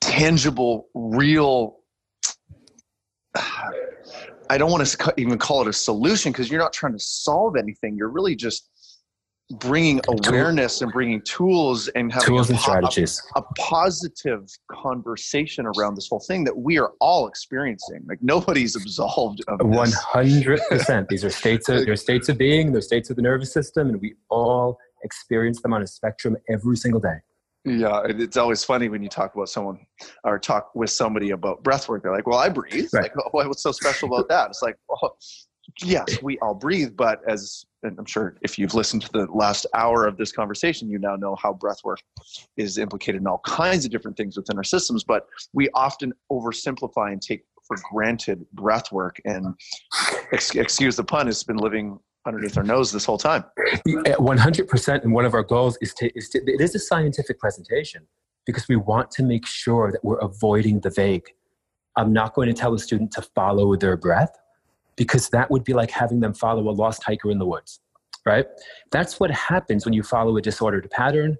tangible, 0.00 0.88
real. 0.94 1.76
I 3.34 4.58
don't 4.58 4.70
want 4.70 4.84
to 4.84 5.14
even 5.16 5.38
call 5.38 5.62
it 5.62 5.68
a 5.68 5.72
solution 5.72 6.32
because 6.32 6.50
you're 6.50 6.60
not 6.60 6.72
trying 6.72 6.92
to 6.92 6.98
solve 6.98 7.56
anything. 7.56 7.96
You're 7.96 8.08
really 8.08 8.34
just 8.34 8.68
bringing 9.58 10.00
awareness 10.08 10.80
and 10.80 10.92
bringing 10.92 11.20
tools 11.22 11.88
and 11.88 12.12
having 12.12 12.28
tools 12.28 12.50
and 12.50 12.58
a, 12.58 12.62
strategies 12.62 13.20
a, 13.34 13.40
a, 13.40 13.44
positive 13.58 14.48
conversation 14.70 15.66
around 15.66 15.96
this 15.96 16.08
whole 16.08 16.20
thing 16.20 16.44
that 16.44 16.56
we 16.56 16.78
are 16.78 16.92
all 17.00 17.26
experiencing 17.26 18.00
like 18.08 18.18
nobody's 18.22 18.76
absolved 18.76 19.42
of 19.48 19.58
100% 19.58 21.08
these 21.08 21.24
are 21.24 21.30
states 21.30 21.68
of 21.68 21.84
they're 21.84 21.96
states 21.96 22.28
of 22.28 22.38
being 22.38 22.70
they're 22.70 22.80
states 22.80 23.10
of 23.10 23.16
the 23.16 23.22
nervous 23.22 23.52
system 23.52 23.88
and 23.88 24.00
we 24.00 24.14
all 24.28 24.78
experience 25.02 25.60
them 25.62 25.72
on 25.72 25.82
a 25.82 25.86
spectrum 25.86 26.36
every 26.48 26.76
single 26.76 27.00
day 27.00 27.16
yeah 27.64 28.02
it's 28.06 28.36
always 28.36 28.64
funny 28.64 28.88
when 28.88 29.02
you 29.02 29.08
talk 29.08 29.34
about 29.34 29.48
someone 29.48 29.78
or 30.24 30.38
talk 30.38 30.74
with 30.74 30.90
somebody 30.90 31.30
about 31.30 31.62
breath 31.62 31.88
work 31.88 32.02
they're 32.02 32.14
like 32.14 32.26
well 32.26 32.38
i 32.38 32.48
breathe 32.48 32.88
right. 32.92 33.02
like 33.02 33.12
oh, 33.18 33.48
what's 33.48 33.62
so 33.62 33.72
special 33.72 34.08
about 34.08 34.28
that 34.28 34.48
it's 34.48 34.62
like 34.62 34.76
well 34.88 35.16
yes, 35.82 36.22
we 36.22 36.38
all 36.38 36.54
breathe, 36.54 36.96
but 36.96 37.20
as 37.28 37.64
and 37.82 37.98
I'm 37.98 38.04
sure 38.04 38.36
if 38.42 38.58
you've 38.58 38.74
listened 38.74 39.02
to 39.02 39.10
the 39.12 39.26
last 39.32 39.66
hour 39.74 40.06
of 40.06 40.18
this 40.18 40.32
conversation, 40.32 40.90
you 40.90 40.98
now 40.98 41.16
know 41.16 41.34
how 41.36 41.54
breath 41.54 41.78
work 41.82 41.98
is 42.58 42.76
implicated 42.76 43.22
in 43.22 43.26
all 43.26 43.40
kinds 43.46 43.86
of 43.86 43.90
different 43.90 44.18
things 44.18 44.36
within 44.36 44.58
our 44.58 44.64
systems. 44.64 45.02
But 45.02 45.26
we 45.54 45.70
often 45.72 46.12
oversimplify 46.30 47.12
and 47.12 47.22
take 47.22 47.42
for 47.66 47.78
granted 47.90 48.44
breath 48.52 48.92
work. 48.92 49.18
And 49.24 49.54
excuse 50.32 50.96
the 50.96 51.04
pun, 51.04 51.26
it's 51.26 51.42
been 51.42 51.56
living 51.56 51.98
underneath 52.26 52.56
our 52.56 52.62
nose 52.62 52.92
this 52.92 53.04
whole 53.04 53.18
time. 53.18 53.44
100%. 53.86 55.02
And 55.02 55.12
one 55.12 55.24
of 55.24 55.34
our 55.34 55.42
goals 55.42 55.78
is 55.80 55.94
to, 55.94 56.16
is 56.16 56.28
to, 56.30 56.38
it 56.38 56.60
is 56.60 56.74
a 56.74 56.78
scientific 56.78 57.38
presentation 57.38 58.06
because 58.46 58.68
we 58.68 58.76
want 58.76 59.10
to 59.12 59.22
make 59.22 59.46
sure 59.46 59.90
that 59.92 60.04
we're 60.04 60.18
avoiding 60.18 60.80
the 60.80 60.90
vague. 60.90 61.26
I'm 61.96 62.12
not 62.12 62.34
going 62.34 62.48
to 62.48 62.54
tell 62.54 62.74
a 62.74 62.78
student 62.78 63.10
to 63.12 63.22
follow 63.22 63.74
their 63.76 63.96
breath 63.96 64.36
because 64.96 65.28
that 65.30 65.50
would 65.50 65.64
be 65.64 65.72
like 65.72 65.90
having 65.90 66.20
them 66.20 66.34
follow 66.34 66.68
a 66.68 66.72
lost 66.72 67.02
hiker 67.02 67.30
in 67.30 67.38
the 67.38 67.46
woods, 67.46 67.80
right? 68.26 68.46
That's 68.90 69.18
what 69.18 69.30
happens 69.30 69.84
when 69.84 69.94
you 69.94 70.02
follow 70.02 70.36
a 70.36 70.42
disordered 70.42 70.90
pattern. 70.90 71.36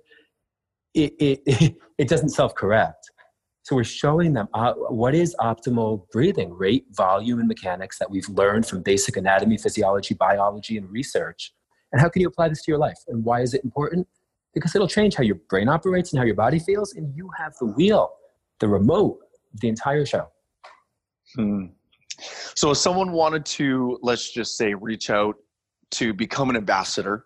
It, 0.95 1.15
it, 1.21 1.77
it 1.99 2.09
doesn't 2.09 2.31
self 2.31 2.55
correct. 2.55 3.11
So 3.63 3.77
we're 3.77 3.85
showing 3.85 4.33
them 4.33 4.49
uh, 4.55 4.73
what 4.75 5.15
is 5.15 5.37
optimal 5.39 6.11
breathing 6.11 6.53
rate, 6.53 6.87
volume, 6.93 7.39
and 7.39 7.49
mechanics 7.49 7.99
that 7.99 8.11
we've 8.11 8.29
learned 8.29 8.67
from 8.67 8.83
basic 8.83 9.17
anatomy, 9.17 9.59
physiology, 9.59 10.15
biology, 10.15 10.79
and 10.79 10.91
research. 10.91 11.53
And 11.93 12.01
how 12.01 12.09
can 12.09 12.23
you 12.23 12.29
apply 12.29 12.49
this 12.49 12.63
to 12.63 12.71
your 12.71 12.79
life? 12.79 12.99
And 13.09 13.25
why 13.25 13.43
is 13.43 13.53
it 13.55 13.63
important? 13.63 14.07
Because 14.55 14.75
it'll 14.75 14.89
change 14.89 15.15
how 15.15 15.23
your 15.23 15.39
brain 15.49 15.69
operates 15.69 16.13
and 16.13 16.19
how 16.19 16.25
your 16.25 16.35
body 16.35 16.59
feels, 16.59 16.95
and 16.95 17.15
you 17.15 17.29
have 17.37 17.53
the 17.61 17.67
wheel, 17.67 18.11
the 18.61 18.69
remote, 18.69 19.19
the 19.61 19.69
entire 19.69 20.07
show. 20.07 20.29
Hmm. 21.35 21.67
So 22.55 22.71
if 22.71 22.79
someone 22.79 23.13
wanted 23.13 23.45
to, 23.47 23.99
let's 24.03 24.33
just 24.33 24.57
say, 24.57 24.75
reach 24.75 25.11
out 25.11 25.37
to 25.93 26.13
become 26.13 26.51
an 26.51 26.57
ambassador 26.57 27.25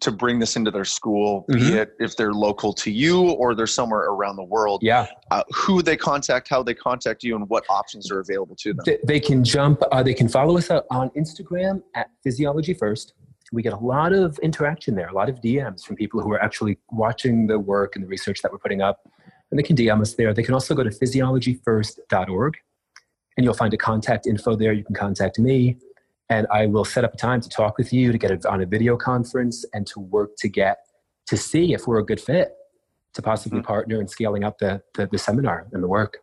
to 0.00 0.10
bring 0.10 0.38
this 0.38 0.56
into 0.56 0.70
their 0.70 0.84
school, 0.84 1.46
mm-hmm. 1.50 1.70
be 1.70 1.78
it 1.78 1.94
if 1.98 2.16
they're 2.16 2.32
local 2.32 2.72
to 2.74 2.90
you 2.90 3.30
or 3.30 3.54
they're 3.54 3.66
somewhere 3.66 4.02
around 4.02 4.36
the 4.36 4.44
world. 4.44 4.80
Yeah. 4.82 5.06
Uh, 5.30 5.42
who 5.54 5.82
they 5.82 5.96
contact, 5.96 6.48
how 6.48 6.62
they 6.62 6.74
contact 6.74 7.22
you, 7.22 7.36
and 7.36 7.48
what 7.48 7.64
options 7.68 8.10
are 8.10 8.20
available 8.20 8.56
to 8.56 8.74
them. 8.74 8.84
They, 8.84 8.98
they 9.04 9.20
can 9.20 9.44
jump, 9.44 9.82
uh, 9.92 10.02
they 10.02 10.14
can 10.14 10.28
follow 10.28 10.58
us 10.58 10.70
on 10.70 11.10
Instagram 11.10 11.82
at 11.94 12.10
Physiology 12.22 12.74
First. 12.74 13.14
We 13.52 13.62
get 13.62 13.72
a 13.72 13.78
lot 13.78 14.12
of 14.12 14.38
interaction 14.40 14.94
there, 14.94 15.08
a 15.08 15.14
lot 15.14 15.28
of 15.28 15.40
DMs 15.40 15.84
from 15.84 15.96
people 15.96 16.20
who 16.20 16.32
are 16.32 16.42
actually 16.42 16.78
watching 16.90 17.46
the 17.46 17.58
work 17.58 17.94
and 17.94 18.04
the 18.04 18.08
research 18.08 18.42
that 18.42 18.50
we're 18.50 18.58
putting 18.58 18.82
up. 18.82 19.00
And 19.50 19.58
they 19.58 19.62
can 19.62 19.76
DM 19.76 20.00
us 20.00 20.14
there. 20.14 20.34
They 20.34 20.42
can 20.42 20.54
also 20.54 20.74
go 20.74 20.82
to 20.82 20.90
physiologyfirst.org 20.90 22.56
and 23.36 23.44
you'll 23.44 23.54
find 23.54 23.72
a 23.74 23.76
contact 23.76 24.26
info 24.26 24.56
there. 24.56 24.72
You 24.72 24.84
can 24.84 24.94
contact 24.94 25.38
me, 25.38 25.76
and 26.30 26.46
I 26.52 26.66
will 26.66 26.84
set 26.84 27.04
up 27.04 27.14
a 27.14 27.16
time 27.16 27.40
to 27.40 27.48
talk 27.48 27.78
with 27.78 27.92
you 27.92 28.12
to 28.12 28.18
get 28.18 28.46
on 28.46 28.62
a 28.62 28.66
video 28.66 28.96
conference 28.96 29.64
and 29.74 29.86
to 29.88 30.00
work 30.00 30.36
to 30.38 30.48
get 30.48 30.78
to 31.26 31.36
see 31.36 31.74
if 31.74 31.86
we're 31.86 31.98
a 31.98 32.04
good 32.04 32.20
fit 32.20 32.54
to 33.14 33.22
possibly 33.22 33.58
mm-hmm. 33.58 33.66
partner 33.66 34.00
in 34.00 34.08
scaling 34.08 34.44
up 34.44 34.58
the, 34.58 34.82
the, 34.94 35.06
the 35.06 35.18
seminar 35.18 35.66
and 35.72 35.82
the 35.82 35.88
work. 35.88 36.18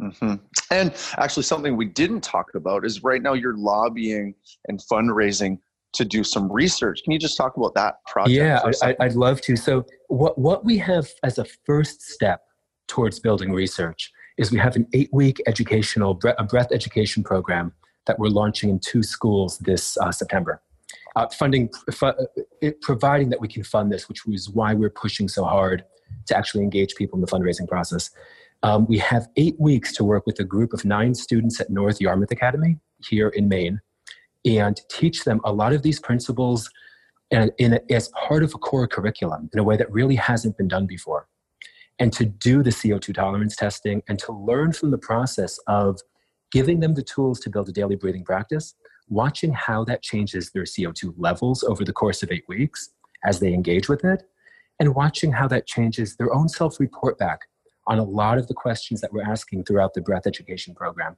Mm-hmm. 0.00 0.34
And 0.70 0.94
actually, 1.16 1.44
something 1.44 1.76
we 1.76 1.86
didn't 1.86 2.20
talk 2.20 2.54
about 2.54 2.84
is 2.84 3.02
right 3.02 3.22
now 3.22 3.32
you're 3.32 3.56
lobbying 3.56 4.34
and 4.68 4.80
fundraising 4.80 5.58
to 5.94 6.04
do 6.04 6.22
some 6.22 6.52
research. 6.52 7.02
Can 7.02 7.12
you 7.12 7.18
just 7.18 7.36
talk 7.36 7.56
about 7.56 7.74
that 7.74 8.04
project? 8.06 8.36
Yeah, 8.36 8.60
I, 8.82 9.06
would 9.06 9.16
love 9.16 9.40
to. 9.42 9.56
So, 9.56 9.86
what 10.08 10.36
what 10.36 10.66
we 10.66 10.76
have 10.78 11.08
as 11.22 11.38
a 11.38 11.46
first 11.64 12.02
step 12.02 12.42
towards 12.88 13.20
building 13.20 13.52
research 13.52 14.12
is 14.36 14.50
we 14.50 14.58
have 14.58 14.76
an 14.76 14.86
eight 14.92 15.08
week 15.12 15.40
educational 15.46 16.18
a 16.38 16.44
breath 16.44 16.68
education 16.72 17.24
program 17.24 17.72
that 18.06 18.18
we're 18.18 18.28
launching 18.28 18.70
in 18.70 18.78
two 18.78 19.02
schools 19.02 19.58
this 19.58 19.96
uh, 19.98 20.12
September. 20.12 20.62
Uh, 21.14 21.26
funding, 21.28 21.70
fu- 21.92 22.12
it, 22.60 22.80
providing 22.82 23.30
that 23.30 23.40
we 23.40 23.48
can 23.48 23.64
fund 23.64 23.90
this, 23.90 24.08
which 24.08 24.26
was 24.26 24.50
why 24.50 24.74
we're 24.74 24.90
pushing 24.90 25.28
so 25.28 25.44
hard 25.44 25.84
to 26.26 26.36
actually 26.36 26.62
engage 26.62 26.94
people 26.94 27.16
in 27.16 27.20
the 27.20 27.26
fundraising 27.26 27.66
process. 27.66 28.10
Um, 28.62 28.86
we 28.86 28.98
have 28.98 29.28
eight 29.36 29.58
weeks 29.58 29.92
to 29.94 30.04
work 30.04 30.26
with 30.26 30.38
a 30.40 30.44
group 30.44 30.72
of 30.72 30.84
nine 30.84 31.14
students 31.14 31.60
at 31.60 31.70
North 31.70 32.00
Yarmouth 32.00 32.30
Academy 32.30 32.78
here 33.08 33.28
in 33.28 33.48
Maine 33.48 33.80
and 34.44 34.80
teach 34.88 35.24
them 35.24 35.40
a 35.44 35.52
lot 35.52 35.72
of 35.72 35.82
these 35.82 36.00
principles 36.00 36.70
and 37.30 37.50
in, 37.58 37.80
as 37.90 38.08
part 38.08 38.42
of 38.42 38.54
a 38.54 38.58
core 38.58 38.86
curriculum 38.86 39.50
in 39.52 39.58
a 39.58 39.64
way 39.64 39.76
that 39.76 39.90
really 39.90 40.14
hasn't 40.14 40.56
been 40.56 40.68
done 40.68 40.86
before 40.86 41.26
and 41.98 42.12
to 42.12 42.24
do 42.24 42.62
the 42.62 42.70
CO2 42.70 43.14
tolerance 43.14 43.56
testing 43.56 44.02
and 44.08 44.18
to 44.18 44.32
learn 44.32 44.72
from 44.72 44.90
the 44.90 44.98
process 44.98 45.58
of 45.66 46.00
giving 46.52 46.80
them 46.80 46.94
the 46.94 47.02
tools 47.02 47.40
to 47.40 47.50
build 47.50 47.68
a 47.68 47.72
daily 47.72 47.96
breathing 47.96 48.24
practice, 48.24 48.74
watching 49.08 49.52
how 49.52 49.84
that 49.84 50.02
changes 50.02 50.50
their 50.50 50.64
CO2 50.64 51.14
levels 51.16 51.62
over 51.64 51.84
the 51.84 51.92
course 51.92 52.22
of 52.22 52.30
eight 52.30 52.44
weeks 52.48 52.90
as 53.24 53.40
they 53.40 53.52
engage 53.52 53.88
with 53.88 54.04
it, 54.04 54.22
and 54.78 54.94
watching 54.94 55.32
how 55.32 55.48
that 55.48 55.66
changes 55.66 56.16
their 56.16 56.32
own 56.34 56.48
self 56.48 56.78
report 56.80 57.18
back 57.18 57.40
on 57.86 57.98
a 57.98 58.04
lot 58.04 58.38
of 58.38 58.48
the 58.48 58.54
questions 58.54 59.00
that 59.00 59.12
we're 59.12 59.22
asking 59.22 59.64
throughout 59.64 59.94
the 59.94 60.00
breath 60.00 60.26
education 60.26 60.74
program 60.74 61.16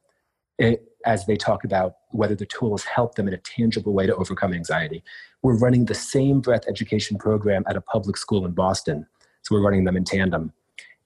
it, 0.59 0.93
as 1.07 1.25
they 1.27 1.37
talk 1.37 1.65
about 1.65 1.97
whether 2.11 2.35
the 2.35 2.47
tools 2.47 2.85
help 2.85 3.15
them 3.15 3.29
in 3.29 3.35
a 3.35 3.39
tangible 3.39 3.93
way 3.93 4.07
to 4.07 4.17
overcome 4.17 4.53
anxiety. 4.53 5.03
We're 5.43 5.59
running 5.59 5.85
the 5.85 5.95
same 5.95 6.41
breath 6.41 6.65
education 6.69 7.17
program 7.17 7.65
at 7.69 7.77
a 7.77 7.81
public 7.81 8.17
school 8.17 8.45
in 8.45 8.53
Boston. 8.53 9.07
So 9.43 9.55
we're 9.55 9.63
running 9.63 9.85
them 9.85 9.97
in 9.97 10.05
tandem. 10.05 10.53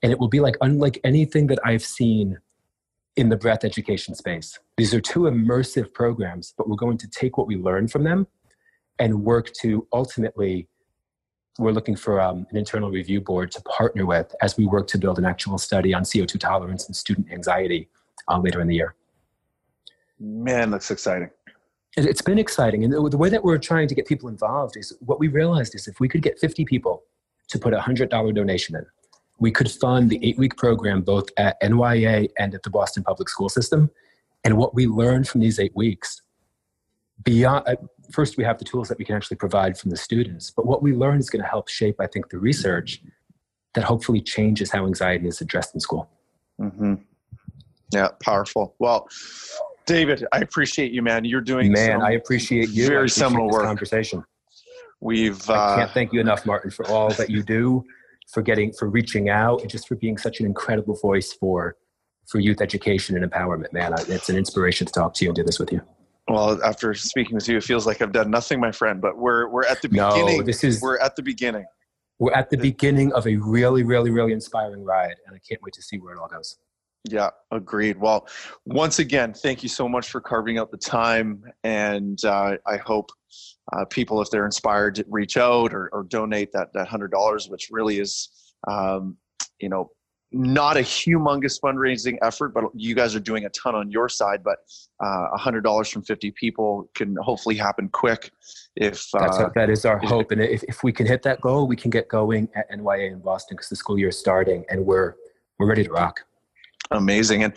And 0.01 0.11
it 0.11 0.19
will 0.19 0.27
be 0.27 0.39
like 0.39 0.57
unlike 0.61 0.99
anything 1.03 1.47
that 1.47 1.59
I've 1.63 1.83
seen 1.83 2.39
in 3.15 3.29
the 3.29 3.37
breath 3.37 3.63
education 3.63 4.15
space. 4.15 4.59
These 4.77 4.93
are 4.93 5.01
two 5.01 5.21
immersive 5.21 5.93
programs, 5.93 6.53
but 6.57 6.67
we're 6.67 6.75
going 6.75 6.97
to 6.97 7.07
take 7.09 7.37
what 7.37 7.47
we 7.47 7.55
learn 7.55 7.87
from 7.87 8.03
them 8.03 8.27
and 8.99 9.23
work 9.23 9.51
to 9.61 9.87
ultimately 9.93 10.67
we're 11.59 11.71
looking 11.71 11.95
for 11.95 12.19
um, 12.19 12.47
an 12.49 12.57
internal 12.57 12.89
review 12.89 13.21
board 13.21 13.51
to 13.51 13.61
partner 13.61 14.05
with 14.05 14.33
as 14.41 14.57
we 14.57 14.65
work 14.65 14.87
to 14.87 14.97
build 14.97 15.19
an 15.19 15.25
actual 15.25 15.57
study 15.59 15.93
on 15.93 16.03
CO2 16.03 16.39
tolerance 16.39 16.87
and 16.87 16.95
student 16.95 17.31
anxiety 17.31 17.89
uh, 18.27 18.39
later 18.39 18.59
in 18.59 18.67
the 18.67 18.75
year. 18.75 18.95
Man, 20.19 20.71
that's 20.71 20.89
exciting. 20.89 21.29
It's 21.95 22.23
been 22.23 22.39
exciting. 22.39 22.83
And 22.83 22.91
the 22.91 23.17
way 23.17 23.29
that 23.29 23.43
we're 23.43 23.59
trying 23.59 23.87
to 23.87 23.93
get 23.93 24.07
people 24.07 24.29
involved 24.29 24.77
is 24.77 24.97
what 25.01 25.19
we 25.19 25.27
realized 25.27 25.75
is 25.75 25.87
if 25.87 25.99
we 25.99 26.09
could 26.09 26.23
get 26.23 26.39
50 26.39 26.65
people 26.65 27.03
to 27.49 27.59
put 27.59 27.73
a 27.73 27.77
$100 27.77 28.33
donation 28.33 28.75
in, 28.75 28.85
we 29.39 29.51
could 29.51 29.69
fund 29.69 30.09
the 30.09 30.19
eight 30.23 30.37
week 30.37 30.57
program 30.57 31.01
both 31.01 31.29
at 31.37 31.61
NYA 31.61 32.29
and 32.37 32.53
at 32.53 32.63
the 32.63 32.69
Boston 32.69 33.03
Public 33.03 33.29
School 33.29 33.49
System. 33.49 33.89
And 34.43 34.57
what 34.57 34.75
we 34.75 34.87
learned 34.87 35.27
from 35.27 35.41
these 35.41 35.59
eight 35.59 35.75
weeks, 35.75 36.21
beyond, 37.23 37.67
uh, 37.67 37.75
first, 38.11 38.37
we 38.37 38.43
have 38.43 38.57
the 38.57 38.65
tools 38.65 38.89
that 38.89 38.97
we 38.97 39.05
can 39.05 39.15
actually 39.15 39.37
provide 39.37 39.77
from 39.77 39.89
the 39.89 39.97
students. 39.97 40.51
But 40.51 40.65
what 40.65 40.83
we 40.83 40.93
learn 40.93 41.19
is 41.19 41.29
going 41.29 41.41
to 41.41 41.47
help 41.47 41.69
shape, 41.69 41.95
I 41.99 42.07
think, 42.07 42.29
the 42.29 42.37
research 42.37 43.01
that 43.73 43.83
hopefully 43.83 44.21
changes 44.21 44.71
how 44.71 44.85
anxiety 44.85 45.27
is 45.27 45.41
addressed 45.41 45.73
in 45.73 45.79
school. 45.79 46.09
Mm-hmm. 46.59 46.95
Yeah, 47.91 48.09
powerful. 48.21 48.75
Well, 48.79 49.07
David, 49.85 50.25
I 50.31 50.39
appreciate 50.39 50.91
you, 50.91 51.01
man. 51.01 51.25
You're 51.25 51.41
doing 51.41 51.71
man. 51.71 52.01
I 52.01 52.11
appreciate 52.11 52.69
you. 52.69 52.87
Very 52.87 52.97
appreciate 52.99 53.23
seminal 53.23 53.49
work. 53.49 53.63
Conversation. 53.63 54.23
We've. 54.99 55.49
Uh, 55.49 55.53
I 55.53 55.75
can't 55.77 55.91
thank 55.91 56.13
you 56.13 56.21
enough, 56.21 56.45
Martin, 56.45 56.71
for 56.71 56.87
all 56.87 57.09
that 57.11 57.29
you 57.29 57.43
do, 57.43 57.83
for 58.31 58.41
getting, 58.41 58.73
for 58.73 58.89
reaching 58.89 59.29
out, 59.29 59.61
and 59.61 59.69
just 59.69 59.87
for 59.87 59.95
being 59.95 60.17
such 60.17 60.39
an 60.39 60.45
incredible 60.45 60.95
voice 60.95 61.33
for, 61.33 61.75
for 62.27 62.39
youth 62.39 62.61
education 62.61 63.15
and 63.15 63.29
empowerment. 63.29 63.71
Man, 63.73 63.93
it's 64.07 64.29
an 64.29 64.37
inspiration 64.37 64.87
to 64.87 64.93
talk 64.93 65.13
to 65.15 65.25
you 65.25 65.29
and 65.29 65.35
do 65.35 65.43
this 65.43 65.59
with 65.59 65.71
you. 65.71 65.81
Well, 66.27 66.63
after 66.63 66.93
speaking 66.93 67.35
with 67.35 67.47
you, 67.49 67.57
it 67.57 67.63
feels 67.63 67.85
like 67.85 68.01
I've 68.01 68.13
done 68.13 68.31
nothing, 68.31 68.59
my 68.59 68.71
friend. 68.71 69.01
But 69.01 69.17
we're 69.17 69.49
we're 69.49 69.65
at 69.65 69.81
the 69.81 69.89
beginning. 69.89 70.37
No, 70.37 70.43
this 70.43 70.63
is 70.63 70.81
we're 70.81 70.99
at 70.99 71.15
the 71.15 71.21
beginning. 71.21 71.65
We're 72.19 72.33
at 72.33 72.49
the 72.49 72.57
beginning 72.57 73.11
of 73.13 73.27
a 73.27 73.35
really, 73.35 73.83
really, 73.83 74.09
really 74.09 74.31
inspiring 74.31 74.83
ride, 74.83 75.15
and 75.27 75.35
I 75.35 75.39
can't 75.47 75.61
wait 75.61 75.73
to 75.73 75.81
see 75.81 75.97
where 75.97 76.13
it 76.13 76.19
all 76.19 76.29
goes. 76.29 76.57
Yeah, 77.09 77.31
agreed. 77.51 77.99
Well, 77.99 78.27
once 78.65 78.99
again, 78.99 79.33
thank 79.33 79.61
you 79.61 79.67
so 79.67 79.89
much 79.89 80.09
for 80.09 80.21
carving 80.21 80.57
out 80.57 80.71
the 80.71 80.77
time. 80.77 81.43
And 81.63 82.23
uh, 82.23 82.57
I 82.65 82.77
hope 82.77 83.09
uh, 83.71 83.85
people, 83.85 84.21
if 84.21 84.29
they're 84.29 84.45
inspired, 84.45 84.95
to 84.95 85.05
reach 85.09 85.37
out 85.37 85.73
or, 85.73 85.89
or 85.93 86.03
donate 86.03 86.51
that, 86.53 86.69
that 86.73 86.87
$100, 86.87 87.49
which 87.49 87.69
really 87.71 87.99
is, 87.99 88.29
um, 88.67 89.17
you 89.59 89.69
know, 89.69 89.89
not 90.33 90.77
a 90.77 90.81
humongous 90.81 91.59
fundraising 91.61 92.17
effort, 92.21 92.53
but 92.53 92.65
you 92.73 92.95
guys 92.95 93.15
are 93.15 93.19
doing 93.19 93.45
a 93.45 93.49
ton 93.49 93.75
on 93.75 93.91
your 93.91 94.09
side. 94.09 94.43
But 94.43 94.57
uh, 95.03 95.27
a 95.31 95.37
hundred 95.37 95.61
dollars 95.61 95.89
from 95.89 96.01
fifty 96.01 96.31
people 96.31 96.89
can 96.95 97.15
hopefully 97.21 97.55
happen 97.55 97.87
quick. 97.89 98.31
If 98.75 99.07
That's 99.13 99.37
uh, 99.37 99.49
that 99.53 99.69
is 99.69 99.85
our 99.85 99.99
hope, 99.99 100.31
and 100.31 100.41
if, 100.41 100.63
if 100.63 100.83
we 100.83 100.91
can 100.91 101.05
hit 101.05 101.21
that 101.23 101.39
goal, 101.39 101.67
we 101.67 101.75
can 101.75 101.91
get 101.91 102.09
going 102.09 102.49
at 102.55 102.69
NYA 102.71 103.11
in 103.11 103.19
Boston 103.19 103.55
because 103.55 103.69
the 103.69 103.75
school 103.75 103.99
year 103.99 104.09
is 104.09 104.17
starting, 104.17 104.65
and 104.69 104.83
we're 104.83 105.15
we're 105.59 105.67
ready 105.67 105.83
to 105.83 105.91
rock. 105.91 106.21
Amazing. 106.91 107.43
And, 107.43 107.53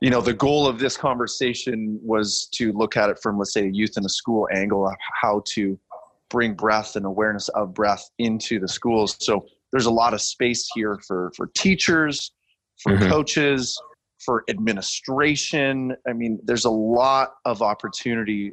you 0.00 0.10
know, 0.10 0.20
the 0.20 0.32
goal 0.32 0.66
of 0.66 0.78
this 0.78 0.96
conversation 0.96 1.98
was 2.02 2.48
to 2.52 2.72
look 2.72 2.96
at 2.96 3.10
it 3.10 3.18
from, 3.22 3.38
let's 3.38 3.52
say, 3.52 3.66
a 3.66 3.70
youth 3.70 3.96
in 3.96 4.04
a 4.04 4.08
school 4.08 4.48
angle 4.54 4.86
of 4.86 4.94
how 5.20 5.42
to 5.46 5.78
bring 6.30 6.54
breath 6.54 6.96
and 6.96 7.04
awareness 7.04 7.48
of 7.50 7.74
breath 7.74 8.08
into 8.18 8.58
the 8.58 8.68
schools. 8.68 9.16
So 9.20 9.46
there's 9.72 9.86
a 9.86 9.90
lot 9.90 10.14
of 10.14 10.20
space 10.20 10.68
here 10.74 10.98
for, 11.06 11.32
for 11.36 11.48
teachers, 11.54 12.32
for 12.82 12.92
mm-hmm. 12.92 13.08
coaches, 13.08 13.80
for 14.24 14.44
administration. 14.48 15.96
I 16.08 16.12
mean, 16.12 16.38
there's 16.44 16.64
a 16.64 16.70
lot 16.70 17.34
of 17.44 17.62
opportunity 17.62 18.52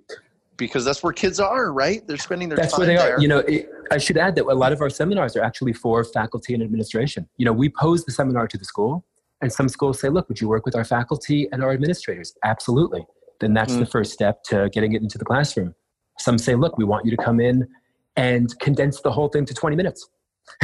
because 0.57 0.85
that's 0.85 1.03
where 1.03 1.11
kids 1.11 1.39
are, 1.39 1.73
right? 1.73 2.05
They're 2.07 2.17
spending 2.17 2.49
their 2.49 2.57
that's 2.57 2.71
time 2.71 2.79
where 2.79 2.87
they 2.87 2.95
there. 2.95 3.17
are. 3.17 3.21
You 3.21 3.27
know, 3.27 3.39
it, 3.39 3.69
I 3.91 3.97
should 3.97 4.17
add 4.17 4.35
that 4.35 4.45
a 4.45 4.53
lot 4.53 4.71
of 4.71 4.81
our 4.81 4.89
seminars 4.89 5.35
are 5.35 5.43
actually 5.43 5.73
for 5.73 6.03
faculty 6.03 6.53
and 6.53 6.63
administration. 6.63 7.27
You 7.37 7.45
know, 7.45 7.53
we 7.53 7.69
pose 7.69 8.05
the 8.05 8.11
seminar 8.11 8.47
to 8.47 8.57
the 8.57 8.65
school 8.65 9.05
and 9.45 9.53
some 9.53 9.69
schools 9.69 9.99
say, 9.99 10.09
look, 10.09 10.27
would 10.27 10.41
you 10.41 10.47
work 10.47 10.65
with 10.65 10.75
our 10.75 10.83
faculty 10.83 11.47
and 11.51 11.63
our 11.63 11.71
administrators? 11.71 12.33
Absolutely. 12.43 13.05
Then 13.39 13.53
that's 13.53 13.73
mm. 13.73 13.79
the 13.79 13.85
first 13.85 14.11
step 14.11 14.41
to 14.45 14.71
getting 14.73 14.93
it 14.93 15.03
into 15.03 15.19
the 15.19 15.25
classroom. 15.25 15.75
Some 16.17 16.39
say, 16.39 16.55
look, 16.55 16.79
we 16.79 16.83
want 16.83 17.05
you 17.05 17.15
to 17.15 17.23
come 17.23 17.39
in 17.39 17.67
and 18.15 18.57
condense 18.59 19.01
the 19.01 19.11
whole 19.11 19.27
thing 19.27 19.45
to 19.45 19.53
20 19.53 19.75
minutes, 19.75 20.09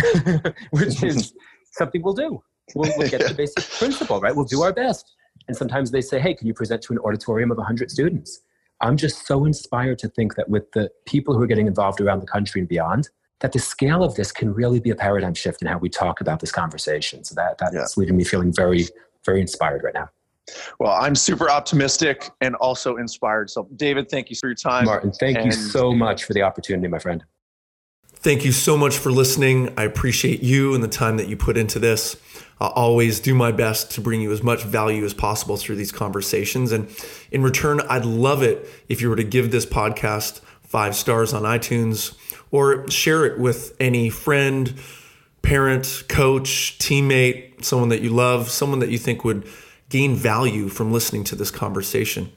which 0.72 1.04
is 1.04 1.36
something 1.74 2.02
we'll 2.02 2.16
do. 2.16 2.42
We'll, 2.74 2.92
we'll 2.98 3.08
get 3.08 3.22
the 3.28 3.34
basic 3.38 3.70
principle, 3.78 4.20
right? 4.20 4.36
We'll 4.36 4.46
do 4.46 4.64
our 4.64 4.74
best. 4.74 5.14
And 5.48 5.56
sometimes 5.56 5.92
they 5.92 6.02
say, 6.02 6.20
hey, 6.20 6.34
can 6.34 6.48
you 6.48 6.56
present 6.56 6.82
to 6.82 6.94
an 6.94 7.00
auditorium 7.06 7.52
of 7.52 7.58
100 7.58 7.92
students? 7.92 8.42
I'm 8.82 8.98
just 8.98 9.28
so 9.28 9.46
inspired 9.46 10.00
to 10.00 10.10
think 10.10 10.34
that 10.38 10.50
with 10.50 10.72
the 10.72 10.90
people 11.06 11.36
who 11.36 11.44
are 11.44 11.48
getting 11.48 11.68
involved 11.68 12.02
around 12.02 12.22
the 12.22 12.26
country 12.26 12.62
and 12.62 12.68
beyond, 12.68 13.10
that 13.42 13.52
the 13.52 13.60
scale 13.60 14.04
of 14.04 14.16
this 14.16 14.32
can 14.32 14.54
really 14.54 14.80
be 14.80 14.90
a 14.90 14.96
paradigm 14.96 15.34
shift 15.34 15.62
in 15.62 15.68
how 15.68 15.78
we 15.78 15.90
talk 15.90 16.22
about 16.22 16.40
this 16.40 16.52
conversation. 16.52 17.24
So 17.24 17.36
that 17.36 17.58
that's 17.58 17.76
yeah. 17.76 17.86
leaving 17.98 18.16
me 18.16 18.24
feeling 18.24 18.54
very, 18.54 18.88
very 19.26 19.42
inspired 19.42 19.84
right 19.84 19.94
now. 19.94 20.10
Well, 20.80 20.92
I'm 20.92 21.16
super 21.16 21.50
optimistic 21.50 22.30
and 22.42 22.56
also 22.56 22.98
inspired. 22.98 23.50
So, 23.50 23.68
David, 23.76 24.10
thank 24.10 24.30
you 24.30 24.36
for 24.36 24.48
your 24.48 24.56
time. 24.56 24.86
Martin, 24.86 25.12
thank 25.12 25.38
and 25.38 25.46
you 25.46 25.52
so 25.52 25.94
much 25.94 26.24
for 26.24 26.34
the 26.34 26.42
opportunity, 26.42 26.88
my 26.88 27.00
friend. 27.00 27.24
Thank 28.16 28.46
you 28.46 28.52
so 28.52 28.78
much 28.78 28.98
for 28.98 29.12
listening. 29.12 29.74
I 29.78 29.84
appreciate 29.84 30.44
you 30.44 30.76
and 30.76 30.84
the 30.84 30.88
time 30.88 31.18
that 31.18 31.28
you 31.28 31.36
put 31.36 31.58
into 31.58 31.80
this. 31.80 32.18
I'll 32.60 32.70
always 32.70 33.20
do 33.20 33.34
my 33.34 33.52
best 33.52 33.90
to 33.92 34.02
bring 34.02 34.22
you 34.22 34.32
as 34.32 34.44
much 34.44 34.64
value 34.64 35.04
as 35.04 35.16
possible 35.16 35.58
through 35.58 35.78
these 35.78 35.92
conversations. 35.92 36.72
And 36.72 36.88
in 37.32 37.42
return, 37.42 37.82
I'd 37.90 38.06
love 38.06 38.44
it 38.44 38.68
if 38.88 39.02
you 39.02 39.10
were 39.10 39.16
to 39.16 39.24
give 39.24 39.50
this 39.52 39.66
podcast 39.66 40.42
five 40.62 40.96
stars 40.96 41.34
on 41.34 41.44
iTunes 41.44 42.16
or 42.52 42.90
share 42.90 43.26
it 43.26 43.40
with 43.40 43.76
any 43.80 44.10
friend, 44.10 44.74
parent, 45.42 46.04
coach, 46.08 46.78
teammate, 46.80 47.64
someone 47.64 47.90
that 47.90 48.02
you 48.02 48.10
love, 48.10 48.50
someone 48.50 48.80
that 48.80 48.90
you 48.90 48.98
think 48.98 49.24
would 49.24 49.48
gain 49.90 50.16
value 50.16 50.70
from 50.70 50.92
listening 50.92 51.24
to 51.26 51.36
this 51.36 51.52
conversation. 51.52 52.32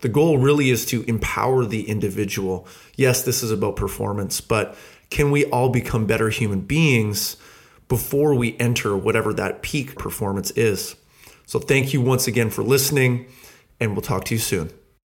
The 0.00 0.08
goal 0.08 0.38
really 0.38 0.70
is 0.70 0.86
to 0.86 1.02
empower 1.04 1.64
the 1.64 1.88
individual. 1.88 2.66
Yes, 2.96 3.22
this 3.22 3.42
is 3.42 3.50
about 3.50 3.76
performance, 3.76 4.40
but 4.40 4.76
can 5.10 5.30
we 5.30 5.44
all 5.46 5.70
become 5.70 6.06
better 6.06 6.28
human 6.28 6.60
beings 6.60 7.36
before 7.88 8.34
we 8.34 8.56
enter 8.58 8.96
whatever 8.96 9.32
that 9.34 9.62
peak 9.62 9.98
performance 9.98 10.50
is? 10.52 10.94
So, 11.46 11.58
thank 11.58 11.94
you 11.94 12.02
once 12.02 12.26
again 12.26 12.50
for 12.50 12.62
listening, 12.62 13.26
and 13.80 13.92
we'll 13.92 14.02
talk 14.02 14.24
to 14.26 14.34
you 14.34 14.40
soon. 14.40 14.70